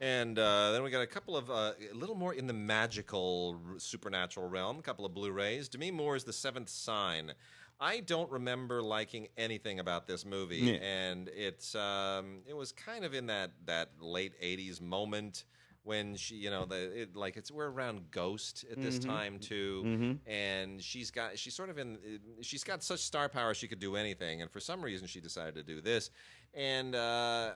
And 0.00 0.38
uh, 0.38 0.72
then 0.72 0.82
we 0.82 0.90
got 0.90 1.02
a 1.02 1.06
couple 1.06 1.36
of 1.36 1.50
uh, 1.50 1.72
a 1.92 1.94
little 1.94 2.16
more 2.16 2.32
in 2.32 2.46
the 2.46 2.54
magical 2.54 3.58
supernatural 3.76 4.48
realm. 4.48 4.78
A 4.78 4.82
couple 4.82 5.04
of 5.04 5.12
Blu-rays. 5.12 5.68
Demi 5.68 5.90
Moore's 5.90 6.24
The 6.24 6.32
Seventh 6.32 6.70
Sign. 6.70 7.34
I 7.80 8.00
don't 8.00 8.30
remember 8.30 8.82
liking 8.82 9.28
anything 9.38 9.80
about 9.80 10.06
this 10.06 10.26
movie, 10.26 10.56
Yeah. 10.58 10.72
and 10.74 11.28
it's 11.28 11.74
um, 11.74 12.42
it 12.46 12.54
was 12.54 12.72
kind 12.72 13.04
of 13.04 13.14
in 13.14 13.26
that 13.26 13.52
that 13.66 13.90
late 14.00 14.34
'80s 14.42 14.80
moment 14.80 15.44
when 15.82 16.14
she, 16.14 16.34
you 16.34 16.50
know, 16.50 16.66
the 16.66 17.02
it, 17.02 17.16
like 17.16 17.38
it's 17.38 17.50
we're 17.50 17.70
around 17.70 18.10
Ghost 18.10 18.66
at 18.70 18.80
this 18.82 18.98
time 18.98 19.38
too, 19.38 20.18
and 20.26 20.82
she's 20.82 21.10
got 21.10 21.38
she's 21.38 21.54
sort 21.54 21.70
of 21.70 21.78
in 21.78 21.98
she's 22.42 22.64
got 22.64 22.82
such 22.82 23.00
star 23.00 23.30
power 23.30 23.54
she 23.54 23.66
could 23.66 23.80
do 23.80 23.96
anything, 23.96 24.42
and 24.42 24.50
for 24.50 24.60
some 24.60 24.82
reason 24.82 25.06
she 25.06 25.20
decided 25.20 25.54
to 25.54 25.62
do 25.62 25.80
this, 25.80 26.10
and 26.52 26.94
uh, 26.94 27.52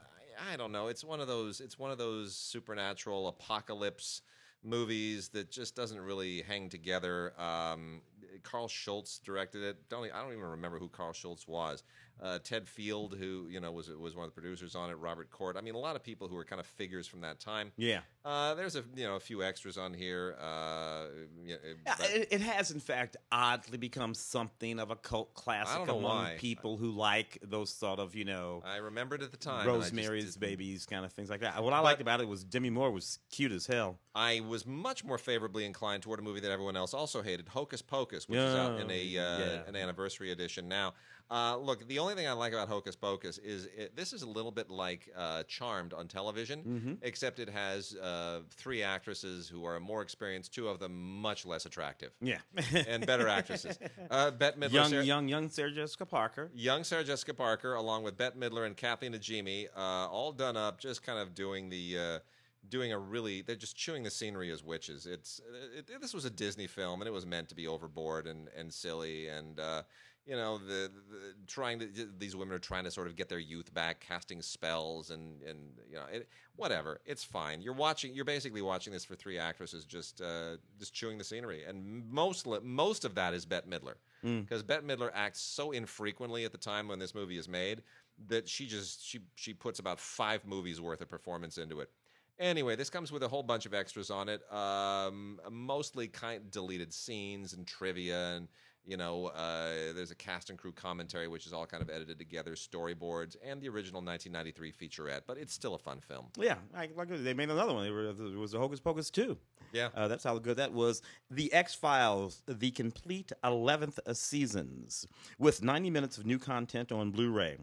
I, 0.49 0.53
I 0.53 0.57
don't 0.57 0.71
know, 0.71 0.87
it's 0.87 1.03
one 1.03 1.19
of 1.19 1.27
those 1.27 1.61
it's 1.61 1.77
one 1.77 1.91
of 1.91 1.99
those 1.99 2.35
supernatural 2.35 3.27
apocalypse 3.27 4.23
movies 4.63 5.29
that 5.29 5.51
just 5.51 5.75
doesn't 5.75 6.01
really 6.01 6.41
hang 6.41 6.69
together. 6.69 7.39
Um, 7.39 8.01
Carl 8.43 8.67
Schultz 8.67 9.19
directed 9.19 9.63
it. 9.63 9.89
Don't 9.89 10.05
I 10.11 10.21
don't 10.21 10.33
even 10.33 10.43
remember 10.43 10.79
who 10.79 10.89
Carl 10.89 11.13
Schultz 11.13 11.47
was. 11.47 11.83
Uh, 12.21 12.39
Ted 12.39 12.67
Field, 12.67 13.15
who 13.19 13.47
you 13.49 13.59
know 13.59 13.71
was 13.71 13.89
was 13.89 14.15
one 14.15 14.25
of 14.25 14.33
the 14.33 14.39
producers 14.39 14.73
on 14.73 14.89
it. 14.89 14.93
Robert 14.93 15.29
Cort. 15.31 15.57
I 15.57 15.61
mean, 15.61 15.75
a 15.75 15.79
lot 15.79 15.95
of 15.97 16.03
people 16.03 16.27
who 16.29 16.35
were 16.35 16.45
kind 16.45 16.59
of 16.61 16.65
figures 16.65 17.07
from 17.07 17.21
that 17.21 17.39
time. 17.41 17.71
Yeah. 17.75 17.99
Uh, 18.23 18.53
there's 18.55 18.75
a 18.75 18.83
you 18.95 19.03
know 19.05 19.15
a 19.15 19.19
few 19.19 19.43
extras 19.43 19.77
on 19.77 19.93
here. 19.93 20.35
Uh, 20.41 21.07
yeah, 21.45 21.55
Yeah, 21.85 21.95
it, 22.07 22.27
it 22.31 22.41
has, 22.41 22.71
in 22.71 22.79
fact, 22.79 23.17
oddly 23.31 23.77
become 23.77 24.13
something 24.13 24.79
of 24.79 24.91
a 24.91 24.95
cult 24.95 25.33
classic 25.33 25.75
I 25.75 25.77
don't 25.77 25.87
know 25.87 25.99
among 25.99 26.23
why. 26.23 26.35
people 26.37 26.77
who 26.77 26.91
like 26.91 27.37
those 27.43 27.69
sort 27.69 27.99
of, 27.99 28.15
you 28.15 28.25
know, 28.25 28.63
I 28.65 28.77
remembered 28.77 29.21
at 29.21 29.31
the 29.31 29.37
time. 29.37 29.67
and 29.67 29.69
I 29.71 29.75
just 29.79 29.91
Rosemary's 29.93 30.37
Babies 30.37 30.85
kind 30.85 31.05
of 31.05 31.11
things 31.11 31.29
like 31.29 31.41
that. 31.41 31.61
What 31.63 31.73
I 31.73 31.79
liked 31.79 32.01
about 32.01 32.21
it 32.21 32.27
was 32.27 32.43
Demi 32.43 32.69
Moore 32.69 32.91
was 32.91 33.19
cute 33.29 33.51
as 33.51 33.67
hell. 33.67 33.99
I 34.15 34.39
was 34.39 34.65
much 34.65 35.03
more 35.03 35.17
favorably 35.17 35.65
inclined 35.65 36.01
toward 36.03 36.19
a 36.19 36.23
movie 36.23 36.39
that 36.39 36.49
everyone 36.51 36.77
else 36.77 36.93
also 36.93 37.21
hated, 37.21 37.49
Hocus 37.49 37.81
Pocus, 37.81 38.29
which 38.29 38.39
is 38.39 38.55
out 38.55 38.79
in 38.79 38.89
a 38.89 39.17
uh, 39.17 39.39
Yeah. 39.39 39.59
an 39.67 39.75
anniversary 39.75 40.31
edition 40.31 40.67
now. 40.69 40.93
Uh, 41.31 41.57
look, 41.57 41.87
the 41.87 41.97
only 41.97 42.13
thing 42.13 42.27
I 42.27 42.33
like 42.33 42.53
about 42.53 42.67
Hocus 42.67 42.95
Pocus 42.95 43.39
is 43.39 43.65
it, 43.75 43.95
this 43.95 44.13
is 44.13 44.21
a 44.21 44.27
little 44.29 44.51
bit 44.51 44.69
like 44.69 45.09
uh, 45.17 45.41
Charmed 45.47 45.91
on 45.93 46.07
television, 46.07 46.61
Mm-hmm. 46.63 46.93
except 47.01 47.39
it 47.39 47.49
has 47.49 47.95
uh, 47.95 48.41
three 48.51 48.83
actresses 48.83 49.47
who 49.47 49.65
are 49.65 49.79
more 49.79 50.01
experienced, 50.03 50.53
two 50.53 50.67
of 50.67 50.77
them 50.79 50.93
much 51.21 51.45
less 51.45 51.65
attractive, 51.65 52.11
Yeah. 52.21 52.37
and 52.87 53.05
better 53.07 53.27
actresses. 53.27 53.79
Uh, 54.11 54.29
Bette 54.31 54.59
Midler, 54.59 54.71
young, 54.73 54.89
Sarah- 54.89 55.03
young, 55.03 55.27
young 55.27 55.49
Sarah 55.49 55.71
Jessica 55.71 56.05
Parker. 56.05 56.51
young 56.53 56.83
Sarah 56.83 57.03
Jessica 57.03 57.33
Parker, 57.33 57.73
along 57.73 58.03
with 58.03 58.17
Bette 58.17 58.37
Midler 58.37 58.65
and 58.67 58.77
Kathleen 58.77 59.13
Najimy, 59.13 59.67
uh, 59.75 59.79
all 59.79 60.31
done 60.31 60.55
up, 60.55 60.79
just 60.79 61.01
kind 61.03 61.19
of 61.19 61.33
doing 61.33 61.69
the. 61.69 61.97
Uh, 61.97 62.19
Doing 62.67 62.91
a 62.93 62.97
really, 62.97 63.43
they're 63.43 63.55
just 63.55 63.75
chewing 63.77 64.01
the 64.01 64.09
scenery 64.09 64.49
as 64.51 64.63
witches. 64.63 65.05
It's 65.05 65.39
it, 65.77 65.87
it- 65.87 66.01
this 66.01 66.15
was 66.15 66.25
a 66.25 66.31
Disney 66.31 66.65
film, 66.65 66.99
and 66.99 67.07
it 67.07 67.11
was 67.11 67.23
meant 67.23 67.47
to 67.49 67.55
be 67.55 67.67
overboard 67.67 68.25
and, 68.25 68.49
and 68.57 68.73
silly, 68.73 69.27
and 69.27 69.59
uh, 69.59 69.83
you 70.25 70.35
know 70.35 70.57
the, 70.57 70.91
the 71.11 71.33
trying 71.47 71.79
to 71.79 71.87
these 72.17 72.35
women 72.35 72.55
are 72.55 72.59
trying 72.59 72.83
to 72.83 72.91
sort 72.91 73.07
of 73.07 73.15
get 73.15 73.29
their 73.29 73.39
youth 73.39 73.73
back, 73.73 73.99
casting 73.99 74.41
spells, 74.41 75.11
and 75.11 75.41
and 75.43 75.59
you 75.89 75.95
know 75.95 76.05
it, 76.11 76.27
whatever. 76.55 76.99
It's 77.05 77.23
fine. 77.23 77.61
You're 77.61 77.73
watching. 77.73 78.13
You're 78.13 78.25
basically 78.25 78.61
watching 78.61 78.91
this 78.91 79.05
for 79.05 79.15
three 79.15 79.37
actresses 79.37 79.85
just 79.85 80.21
uh, 80.21 80.57
just 80.79 80.93
chewing 80.93 81.17
the 81.17 81.23
scenery, 81.23 81.63
and 81.65 82.09
most 82.09 82.47
most 82.63 83.05
of 83.05 83.15
that 83.15 83.33
is 83.33 83.45
Bette 83.45 83.67
Midler 83.69 83.95
because 84.41 84.63
Bette 84.63 84.83
Midler 84.85 85.11
acts 85.13 85.39
so 85.39 85.71
infrequently 85.71 86.45
at 86.45 86.51
the 86.51 86.57
time 86.57 86.87
when 86.87 86.99
this 86.99 87.13
movie 87.13 87.37
is 87.37 87.47
made 87.47 87.83
that 88.27 88.47
she 88.47 88.65
just 88.65 89.05
she 89.05 89.19
she 89.35 89.53
puts 89.53 89.79
about 89.79 89.99
five 89.99 90.45
movies 90.45 90.81
worth 90.81 91.01
of 91.01 91.09
performance 91.09 91.57
into 91.57 91.79
it. 91.81 91.89
Anyway, 92.37 92.75
this 92.75 92.89
comes 92.89 93.11
with 93.13 93.23
a 93.23 93.27
whole 93.27 93.43
bunch 93.43 93.65
of 93.65 93.73
extras 93.73 94.09
on 94.09 94.27
it, 94.27 94.41
um, 94.51 95.39
mostly 95.49 96.07
kind 96.07 96.51
deleted 96.51 96.93
scenes 96.93 97.53
and 97.53 97.65
trivia, 97.65 98.35
and 98.35 98.49
you 98.85 98.97
know, 98.97 99.27
uh, 99.27 99.93
there's 99.95 100.11
a 100.11 100.15
cast 100.15 100.49
and 100.49 100.59
crew 100.59 100.71
commentary 100.71 101.27
which 101.27 101.45
is 101.45 101.53
all 101.53 101.65
kind 101.65 101.81
of 101.81 101.89
edited 101.89 102.19
together, 102.19 102.53
storyboards, 102.53 103.35
and 103.43 103.61
the 103.61 103.69
original 103.69 104.01
1993 104.01 104.71
featurette. 104.71 105.21
But 105.27 105.37
it's 105.37 105.53
still 105.53 105.75
a 105.75 105.79
fun 105.79 105.99
film. 105.99 106.27
Yeah, 106.37 106.55
I, 106.75 106.89
like 106.95 107.09
they 107.09 107.33
made 107.33 107.49
another 107.49 107.73
one. 107.73 107.85
It 107.85 108.37
was 108.37 108.53
a 108.53 108.59
Hocus 108.59 108.79
Pocus 108.79 109.09
too. 109.09 109.37
Yeah. 109.73 109.89
uh, 109.93 110.07
that's 110.07 110.23
how 110.23 110.37
good 110.37 110.57
that 110.57 110.71
was. 110.71 111.01
The 111.29 111.51
X 111.51 111.75
Files, 111.75 112.41
the 112.45 112.71
complete 112.71 113.31
eleventh 113.43 113.99
seasons, 114.13 115.05
with 115.37 115.63
ninety 115.63 115.89
minutes 115.89 116.17
of 116.17 116.25
new 116.25 116.39
content 116.39 116.91
on 116.91 117.11
Blu-ray, 117.11 117.57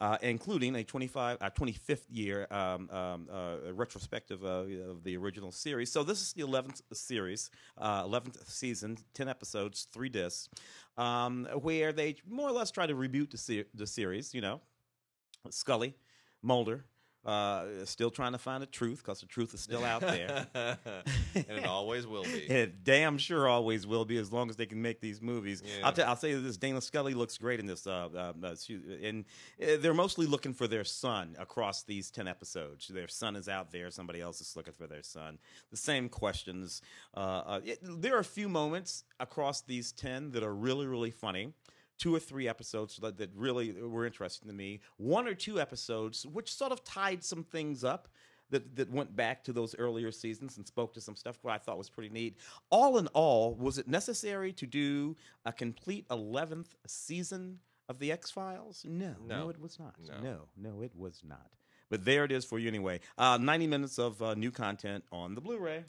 uh, 0.00 0.16
including 0.22 0.76
a 0.76 0.84
25, 0.84 1.38
uh, 1.40 1.50
25th 1.50 2.04
year 2.10 2.46
um, 2.50 2.88
um, 2.90 3.28
uh, 3.30 3.72
retrospective 3.74 4.44
uh, 4.44 4.64
of 4.90 5.04
the 5.04 5.16
original 5.16 5.52
series. 5.52 5.90
So 5.92 6.02
this 6.02 6.22
is 6.22 6.32
the 6.32 6.42
eleventh 6.42 6.80
series, 6.92 7.50
uh, 7.76 8.02
eleventh 8.04 8.48
season, 8.48 8.96
ten 9.12 9.28
episodes, 9.28 9.88
three 9.92 10.08
discs, 10.08 10.48
um, 10.96 11.46
where 11.62 11.92
they 11.92 12.16
more 12.28 12.48
or 12.48 12.52
less 12.52 12.70
try 12.70 12.86
to 12.86 12.94
reboot 12.94 13.30
the, 13.30 13.64
the 13.74 13.86
series. 13.86 14.34
You 14.34 14.40
know, 14.40 14.60
Scully, 15.50 15.94
Mulder, 16.42 16.84
uh, 17.28 17.84
still 17.84 18.10
trying 18.10 18.32
to 18.32 18.38
find 18.38 18.62
the 18.62 18.66
truth 18.66 19.02
because 19.04 19.20
the 19.20 19.26
truth 19.26 19.52
is 19.52 19.60
still 19.60 19.84
out 19.84 20.00
there. 20.00 20.46
and 20.54 20.78
it 21.34 21.66
always 21.66 22.06
will 22.06 22.24
be. 22.24 22.46
It 22.58 22.82
damn 22.82 23.18
sure 23.18 23.46
always 23.46 23.86
will 23.86 24.06
be 24.06 24.16
as 24.16 24.32
long 24.32 24.48
as 24.48 24.56
they 24.56 24.64
can 24.64 24.80
make 24.80 25.00
these 25.00 25.20
movies. 25.20 25.62
Yeah. 25.64 25.86
I'll, 25.86 25.92
tell 25.92 26.08
I'll 26.08 26.16
say 26.16 26.32
this: 26.34 26.56
Dana 26.56 26.80
Scully 26.80 27.12
looks 27.12 27.36
great 27.36 27.60
in 27.60 27.66
this, 27.66 27.86
uh, 27.86 28.08
uh, 28.14 28.32
uh, 28.42 28.54
and 29.02 29.26
uh, 29.62 29.76
they're 29.78 29.92
mostly 29.92 30.26
looking 30.26 30.54
for 30.54 30.66
their 30.66 30.84
son 30.84 31.36
across 31.38 31.82
these 31.82 32.10
ten 32.10 32.26
episodes. 32.26 32.88
Their 32.88 33.08
son 33.08 33.36
is 33.36 33.48
out 33.48 33.70
there; 33.70 33.90
somebody 33.90 34.22
else 34.22 34.40
is 34.40 34.56
looking 34.56 34.72
for 34.72 34.86
their 34.86 35.02
son. 35.02 35.38
The 35.70 35.76
same 35.76 36.08
questions. 36.08 36.80
Uh, 37.14 37.18
uh, 37.20 37.60
it, 37.64 37.78
there 37.82 38.16
are 38.16 38.20
a 38.20 38.24
few 38.24 38.48
moments 38.48 39.04
across 39.20 39.60
these 39.60 39.92
ten 39.92 40.30
that 40.30 40.42
are 40.42 40.54
really, 40.54 40.86
really 40.86 41.10
funny 41.10 41.52
two 41.98 42.14
or 42.14 42.20
three 42.20 42.48
episodes 42.48 42.96
that, 43.02 43.18
that 43.18 43.30
really 43.34 43.72
were 43.72 44.06
interesting 44.06 44.48
to 44.48 44.54
me. 44.54 44.80
One 44.96 45.26
or 45.26 45.34
two 45.34 45.60
episodes 45.60 46.24
which 46.26 46.52
sort 46.54 46.72
of 46.72 46.84
tied 46.84 47.22
some 47.24 47.44
things 47.44 47.84
up. 47.84 48.08
That, 48.50 48.76
that 48.76 48.90
went 48.90 49.14
back 49.14 49.44
to 49.44 49.52
those 49.52 49.74
earlier 49.78 50.10
seasons 50.10 50.56
and 50.56 50.66
spoke 50.66 50.94
to 50.94 51.02
some 51.02 51.14
stuff 51.16 51.38
what 51.42 51.52
I 51.52 51.58
thought 51.58 51.76
was 51.76 51.90
pretty 51.90 52.08
neat. 52.08 52.38
All 52.70 52.96
in 52.96 53.06
all, 53.08 53.54
was 53.54 53.76
it 53.76 53.86
necessary 53.86 54.54
to 54.54 54.66
do 54.66 55.18
a 55.44 55.52
complete 55.52 56.08
11th 56.08 56.68
season 56.86 57.58
of 57.90 57.98
The 57.98 58.10
X 58.10 58.30
Files? 58.30 58.86
No, 58.88 59.16
no, 59.26 59.40
No. 59.40 59.48
it 59.50 59.60
was 59.60 59.78
not. 59.78 59.96
No. 60.02 60.20
No. 60.22 60.38
no, 60.56 60.80
it 60.82 60.92
was 60.96 61.20
not. 61.28 61.50
But 61.90 62.06
there 62.06 62.24
it 62.24 62.32
is 62.32 62.46
for 62.46 62.58
you 62.58 62.68
anyway. 62.68 63.00
Uh, 63.18 63.36
90 63.36 63.66
minutes 63.66 63.98
of 63.98 64.22
uh, 64.22 64.32
new 64.34 64.50
content 64.50 65.04
on 65.12 65.34
the 65.34 65.42
Blu 65.42 65.58
ray. 65.58 65.84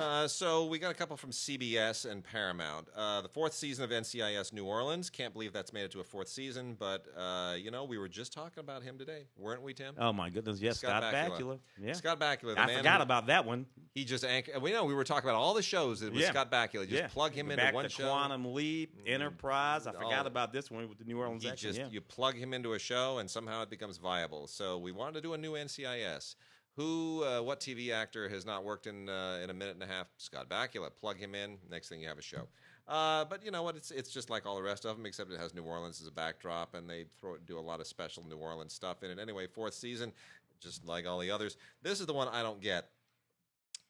Uh, 0.00 0.26
so 0.26 0.64
we 0.64 0.78
got 0.78 0.90
a 0.90 0.94
couple 0.94 1.14
from 1.14 1.30
CBS 1.30 2.10
and 2.10 2.24
Paramount. 2.24 2.88
Uh, 2.96 3.20
the 3.20 3.28
fourth 3.28 3.52
season 3.52 3.84
of 3.84 3.90
NCIS 3.90 4.50
New 4.50 4.64
Orleans. 4.64 5.10
Can't 5.10 5.34
believe 5.34 5.52
that's 5.52 5.74
made 5.74 5.82
it 5.82 5.90
to 5.90 6.00
a 6.00 6.04
fourth 6.04 6.28
season, 6.28 6.74
but 6.78 7.04
uh, 7.18 7.54
you 7.58 7.70
know 7.70 7.84
we 7.84 7.98
were 7.98 8.08
just 8.08 8.32
talking 8.32 8.60
about 8.60 8.82
him 8.82 8.96
today, 8.96 9.24
weren't 9.36 9.60
we, 9.62 9.74
Tim? 9.74 9.94
Oh, 9.98 10.10
my 10.10 10.30
goodness. 10.30 10.58
Yes, 10.58 10.78
Scott, 10.78 11.02
Bakula. 11.02 11.58
Yeah. 11.78 11.92
Scott 11.92 12.18
Bakula. 12.18 12.56
I 12.56 12.66
man 12.66 12.78
forgot 12.78 12.96
who- 12.96 13.02
about 13.02 13.26
that 13.26 13.44
one. 13.44 13.66
He 13.92 14.04
just 14.04 14.24
anch- 14.24 14.48
we 14.62 14.72
know 14.72 14.84
we 14.84 14.94
were 14.94 15.04
talking 15.04 15.28
about 15.28 15.38
all 15.38 15.52
the 15.52 15.62
shows 15.62 16.00
with 16.02 16.14
Yeah. 16.14 16.30
Scott 16.30 16.50
Bakula. 16.50 16.88
Just 16.88 16.92
yeah. 16.92 17.08
plug 17.08 17.32
him 17.34 17.48
Go 17.48 17.52
into 17.54 17.72
one 17.74 17.88
show. 17.90 18.08
Quantum 18.08 18.54
Leap, 18.54 18.96
Enterprise. 19.06 19.86
I 19.86 19.92
forgot 19.92 20.20
all- 20.20 20.26
about 20.28 20.52
this 20.52 20.70
one 20.70 20.88
with 20.88 20.96
the 20.98 21.04
New 21.04 21.18
Orleans 21.18 21.42
He 21.42 21.50
action. 21.50 21.68
just 21.70 21.78
yeah. 21.78 21.88
you 21.90 22.00
plug 22.00 22.36
him 22.36 22.54
into 22.54 22.72
a 22.72 22.78
show 22.78 23.18
and 23.18 23.30
somehow 23.30 23.62
it 23.62 23.68
becomes 23.68 23.98
viable. 23.98 24.46
So 24.46 24.78
we 24.78 24.92
wanted 24.92 25.14
to 25.14 25.20
do 25.20 25.34
a 25.34 25.38
new 25.38 25.52
NCIS. 25.56 26.36
Who, 26.80 27.22
uh, 27.24 27.42
what 27.42 27.60
TV 27.60 27.92
actor 27.92 28.26
has 28.30 28.46
not 28.46 28.64
worked 28.64 28.86
in 28.86 29.06
uh, 29.10 29.40
in 29.44 29.50
a 29.50 29.52
minute 29.54 29.74
and 29.74 29.82
a 29.82 29.86
half? 29.86 30.06
Scott 30.16 30.48
Bakula. 30.48 30.88
Plug 30.98 31.18
him 31.18 31.34
in. 31.34 31.58
Next 31.70 31.90
thing 31.90 32.00
you 32.00 32.08
have 32.08 32.16
a 32.16 32.22
show. 32.22 32.48
Uh, 32.88 33.26
but 33.26 33.44
you 33.44 33.50
know 33.50 33.62
what? 33.62 33.76
It's 33.76 33.90
it's 33.90 34.08
just 34.10 34.30
like 34.30 34.46
all 34.46 34.56
the 34.56 34.62
rest 34.62 34.86
of 34.86 34.96
them, 34.96 35.04
except 35.04 35.30
it 35.30 35.38
has 35.38 35.52
New 35.52 35.62
Orleans 35.62 36.00
as 36.00 36.06
a 36.06 36.10
backdrop, 36.10 36.74
and 36.74 36.88
they 36.88 37.04
throw 37.20 37.36
do 37.46 37.58
a 37.58 37.60
lot 37.60 37.80
of 37.80 37.86
special 37.86 38.24
New 38.26 38.38
Orleans 38.38 38.72
stuff 38.72 39.02
in 39.02 39.10
it. 39.10 39.18
Anyway, 39.18 39.46
fourth 39.46 39.74
season, 39.74 40.10
just 40.58 40.86
like 40.86 41.06
all 41.06 41.18
the 41.18 41.30
others. 41.30 41.58
This 41.82 42.00
is 42.00 42.06
the 42.06 42.14
one 42.14 42.28
I 42.28 42.42
don't 42.42 42.62
get. 42.62 42.88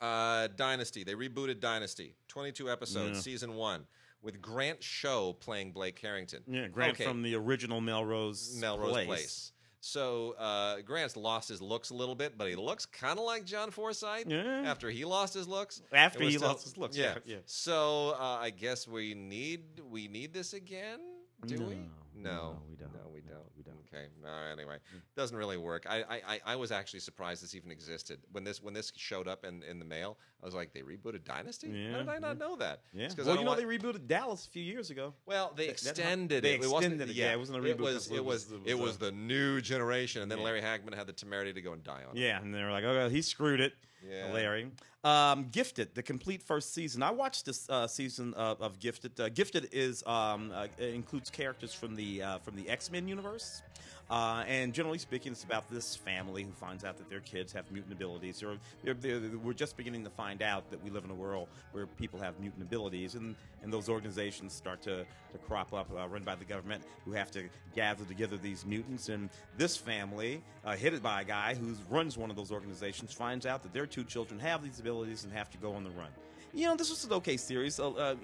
Uh, 0.01 0.49
Dynasty. 0.57 1.05
They 1.05 1.15
rebooted 1.15 1.61
Dynasty. 1.61 2.17
Twenty-two 2.27 2.69
episodes, 2.69 3.19
Yeah. 3.19 3.23
season 3.23 3.55
one, 3.55 3.87
with 4.21 4.43
Grant 4.43 4.83
Show 4.83 5.35
playing 5.35 5.71
Blake 5.71 5.99
Harrington. 6.01 6.43
yeah, 6.49 6.67
Grant 6.67 6.95
Okay. 6.95 7.05
from 7.05 7.23
the 7.23 7.37
original 7.37 7.81
Melrose 7.81 8.57
Melrose 8.61 8.93
Place. 8.93 9.07
Place. 9.07 9.53
So 9.81 10.33
uh, 10.39 10.83
Grant's 10.83 11.17
lost 11.17 11.49
his 11.49 11.63
looks 11.63 11.91
a 11.91 11.95
little 11.95 12.15
bit, 12.15 12.37
but 12.37 12.49
he 12.49 12.55
looks 12.57 12.85
kind 12.87 13.19
of 13.19 13.25
like 13.25 13.45
John 13.47 13.71
Forsythe 13.71 14.27
Yeah. 14.31 14.63
after 14.67 14.91
he 14.91 15.05
lost 15.05 15.33
his 15.35 15.49
looks. 15.49 15.81
After 15.93 16.23
he 16.23 16.37
lost 16.39 16.65
his 16.65 16.77
looks, 16.77 16.97
yeah, 16.97 17.15
yeah. 17.25 17.37
So 17.47 18.11
uh, 18.19 18.39
I 18.41 18.51
guess 18.51 18.87
we 18.87 19.15
need 19.15 19.81
we 19.91 20.07
need 20.09 20.35
this 20.35 20.53
again. 20.53 21.01
Do 21.47 21.57
No, 21.57 21.67
we? 21.67 21.79
No, 22.23 22.31
No, 22.31 22.59
we 22.69 22.77
don't. 22.77 22.93
No, 22.93 23.01
we 23.13 23.21
don't. 23.21 23.39
we 23.57 23.63
don't. 23.63 23.77
Okay. 23.93 24.07
No, 24.23 24.29
anyway, 24.53 24.77
doesn't 25.17 25.37
really 25.37 25.57
work. 25.57 25.87
I, 25.89 26.05
I, 26.27 26.41
I- 26.47 26.57
was 26.57 26.71
actually 26.73 27.01
surprised 27.01 27.43
this 27.43 27.55
even 27.55 27.71
existed 27.71 28.21
when 28.33 28.45
this 28.45 28.63
when 28.63 28.75
this 28.75 28.93
showed 28.97 29.27
up 29.29 29.45
in, 29.45 29.63
in 29.63 29.79
the 29.79 29.85
mail. 29.85 30.19
I 30.43 30.47
was 30.47 30.55
like, 30.55 30.73
they 30.73 30.81
rebooted 30.83 31.25
Dynasty. 31.25 31.69
Yeah, 31.69 31.93
How 31.93 31.99
did 31.99 32.09
I 32.09 32.19
not 32.19 32.39
know 32.39 32.57
that? 32.57 32.81
Yeah. 32.95 33.09
Well, 33.19 33.29
you 33.37 33.43
know 33.45 33.49
want- 33.49 33.59
they 33.61 33.65
rebooted 33.67 34.07
Dallas 34.07 34.47
a 34.47 34.51
few 34.51 34.63
years 34.63 34.91
ago. 34.91 35.15
well, 35.27 35.53
they 35.57 35.67
That- 35.67 35.73
extended 35.73 36.45
they 36.45 36.55
it. 36.55 36.65
It 36.65 36.71
wasn't. 36.71 36.95
extended 36.95 37.11
it, 37.11 37.17
yeah, 37.17 37.33
it 37.33 37.39
wasn't 37.39 37.59
a 37.59 37.63
reboot. 37.63 37.71
It 37.71 37.81
was. 37.81 38.11
it 38.11 38.15
It 38.17 38.25
was. 38.25 38.53
it 38.53 38.61
It 38.67 38.79
was 38.79 38.99
the 38.99 39.13
new 39.13 39.61
generation, 39.61 40.23
and 40.23 40.31
then 40.31 40.39
Yeah. 40.39 40.45
Larry 40.45 40.63
Hagman 40.63 40.95
had 40.95 41.07
the 41.07 41.13
temerity 41.13 41.53
to 41.55 41.61
go 41.63 41.73
and 41.73 41.83
die 41.83 42.03
on 42.09 42.17
it. 42.17 42.21
Yeah, 42.21 42.41
and 42.41 42.55
they 42.55 42.63
were 42.63 42.71
like, 42.71 42.85
"Oh, 42.85 43.09
he 43.09 43.23
screwed 43.23 43.61
it." 43.61 43.75
Yeah. 44.09 44.33
Larry. 44.33 44.71
Um, 45.03 45.49
Gifted, 45.51 45.95
the 45.95 46.03
complete 46.03 46.43
first 46.43 46.75
season. 46.75 47.03
I 47.03 47.11
watched 47.11 47.47
this 47.47 47.69
uh, 47.71 47.87
season 47.87 48.35
of, 48.35 48.61
of 48.61 48.79
Gifted. 48.79 49.19
Uh, 49.19 49.29
Gifted 49.31 49.69
is 49.73 50.03
um, 50.07 50.53
uh, 50.55 50.67
includes 50.79 51.31
characters 51.31 51.73
from 51.73 51.95
the 51.97 52.23
uh, 52.23 52.39
from 52.39 52.57
the 52.57 52.69
X 52.69 52.91
Men 52.91 53.09
universe, 53.09 53.63
uh, 54.11 54.43
and 54.49 54.75
generally 54.75 54.99
speaking, 54.99 55.31
it's 55.31 55.45
about 55.45 55.71
this 55.71 55.95
family 55.95 56.43
who 56.43 56.51
finds 56.51 56.85
out 56.85 56.99
that 56.99 57.09
their 57.09 57.21
kids 57.21 57.53
have 57.53 57.71
mutant 57.71 57.93
abilities. 57.93 58.43
Or 58.43 58.57
they're, 58.83 58.95
they're, 58.95 59.21
we're 59.43 59.53
just 59.53 59.77
beginning 59.77 60.03
to 60.03 60.11
find 60.11 60.43
out 60.43 60.69
that 60.71 60.83
we 60.83 60.91
live 60.91 61.05
in 61.05 61.11
a 61.11 61.15
world 61.15 61.47
where 61.71 61.87
people 61.87 62.19
have 62.19 62.39
mutant 62.41 62.63
abilities, 62.63 63.15
and, 63.15 63.37
and 63.63 63.73
those 63.73 63.89
organizations 63.89 64.53
start 64.53 64.83
to, 64.83 65.05
to 65.33 65.39
crop 65.47 65.73
up, 65.73 65.89
uh, 65.97 66.09
run 66.09 66.25
by 66.25 66.35
the 66.35 66.45
government, 66.45 66.83
who 67.05 67.13
have 67.13 67.31
to 67.31 67.49
gather 67.77 68.05
together 68.05 68.37
these 68.37 68.67
mutants. 68.67 69.09
And 69.09 69.31
this 69.57 69.77
family, 69.77 70.43
uh, 70.65 70.77
headed 70.77 71.05
by 71.05 71.23
a 71.23 71.25
guy 71.25 71.55
who 71.55 71.77
runs 71.89 72.19
one 72.19 72.31
of 72.31 72.37
those 72.37 72.51
organizations, 72.51 73.13
finds 73.13 73.47
out 73.47 73.63
that 73.63 73.73
their 73.73 73.87
two 73.87 74.03
children 74.03 74.41
have 74.41 74.65
these 74.65 74.81
abilities 74.81 75.23
and 75.23 75.33
have 75.33 75.51
to 75.51 75.59
go 75.59 75.73
on 75.73 75.85
the 75.85 75.91
run. 75.91 76.09
You 76.53 76.67
know, 76.67 76.75
this 76.75 76.91
was 76.91 77.05
an 77.05 77.13
okay 77.13 77.37
series, 77.37 77.79
uh, 77.79 77.91
uh, 77.91 78.15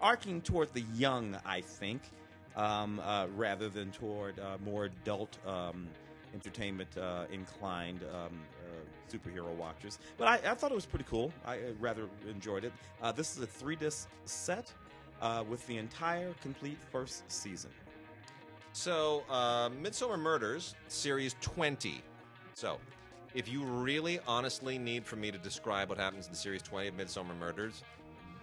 arcing 0.00 0.40
toward 0.40 0.72
the 0.72 0.84
young, 0.94 1.36
I 1.44 1.60
think 1.60 2.00
um, 2.56 3.00
uh, 3.04 3.26
rather 3.36 3.68
than 3.68 3.90
toward 3.90 4.38
uh, 4.38 4.56
more 4.64 4.86
adult 4.86 5.36
um, 5.46 5.86
entertainment 6.34 6.96
uh, 6.98 7.24
inclined 7.30 8.02
um, 8.14 8.40
uh, 8.64 9.14
superhero 9.14 9.54
watchers. 9.54 9.98
But 10.18 10.28
I, 10.28 10.50
I, 10.50 10.54
thought 10.54 10.72
it 10.72 10.74
was 10.74 10.86
pretty 10.86 11.06
cool. 11.08 11.32
I 11.46 11.58
rather 11.78 12.08
enjoyed 12.28 12.64
it. 12.64 12.72
Uh, 13.02 13.12
this 13.12 13.36
is 13.36 13.42
a 13.42 13.46
three 13.46 13.76
disc 13.76 14.08
set 14.24 14.72
uh, 15.20 15.44
with 15.48 15.66
the 15.66 15.78
entire 15.78 16.34
complete 16.42 16.78
first 16.90 17.24
season. 17.28 17.70
So, 18.72 19.22
Midsomer 19.30 20.18
Murders, 20.18 20.74
series 20.88 21.34
20. 21.40 22.02
So, 22.52 22.78
if 23.34 23.48
you 23.48 23.64
really 23.64 24.20
honestly 24.26 24.76
need 24.76 25.06
for 25.06 25.16
me 25.16 25.30
to 25.30 25.38
describe 25.38 25.88
what 25.88 25.96
happens 25.96 26.28
in 26.28 26.34
series 26.34 26.60
20 26.60 26.88
of 26.88 26.94
Midsomer 26.94 27.36
Murders, 27.38 27.82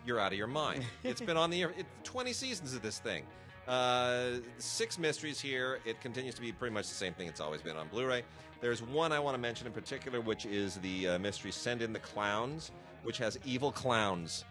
you're 0.05 0.19
out 0.19 0.31
of 0.31 0.37
your 0.37 0.47
mind. 0.47 0.83
it's 1.03 1.21
been 1.21 1.37
on 1.37 1.51
the 1.51 1.61
air, 1.61 1.71
it, 1.77 1.85
20 2.03 2.33
seasons 2.33 2.73
of 2.73 2.81
this 2.81 2.97
thing. 2.97 3.23
Uh, 3.67 4.39
six 4.57 4.99
mysteries 4.99 5.39
here. 5.39 5.79
It 5.85 6.01
continues 6.01 6.35
to 6.35 6.41
be 6.41 6.51
pretty 6.51 6.73
much 6.73 6.87
the 6.87 6.95
same 6.95 7.13
thing 7.13 7.27
it's 7.27 7.39
always 7.39 7.61
been 7.61 7.77
on 7.77 7.87
Blu 7.87 8.05
ray. 8.05 8.23
There's 8.61 8.81
one 8.81 9.11
I 9.11 9.19
want 9.19 9.35
to 9.35 9.41
mention 9.41 9.67
in 9.67 9.73
particular, 9.73 10.21
which 10.21 10.45
is 10.45 10.75
the 10.77 11.09
uh, 11.09 11.19
mystery 11.19 11.51
Send 11.51 11.81
in 11.81 11.93
the 11.93 11.99
Clowns, 11.99 12.71
which 13.03 13.17
has 13.17 13.37
evil 13.45 13.71
clowns. 13.71 14.45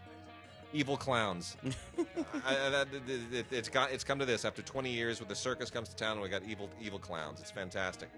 Evil 0.71 0.97
clowns. 0.97 1.57
I, 2.45 2.85
it, 3.31 3.45
it's 3.51 3.69
got 3.69 3.91
it's 3.91 4.03
come 4.03 4.17
to 4.17 4.25
this 4.25 4.43
after 4.45 4.63
20 4.63 4.91
years, 4.91 5.19
where 5.19 5.27
the 5.27 5.35
circus 5.35 5.69
comes 5.69 5.89
to 5.89 5.95
town, 5.95 6.13
and 6.13 6.21
we 6.21 6.29
got 6.29 6.43
evil 6.43 6.69
evil 6.81 6.97
clowns. 6.97 7.39
It's 7.39 7.51
fantastic. 7.51 8.09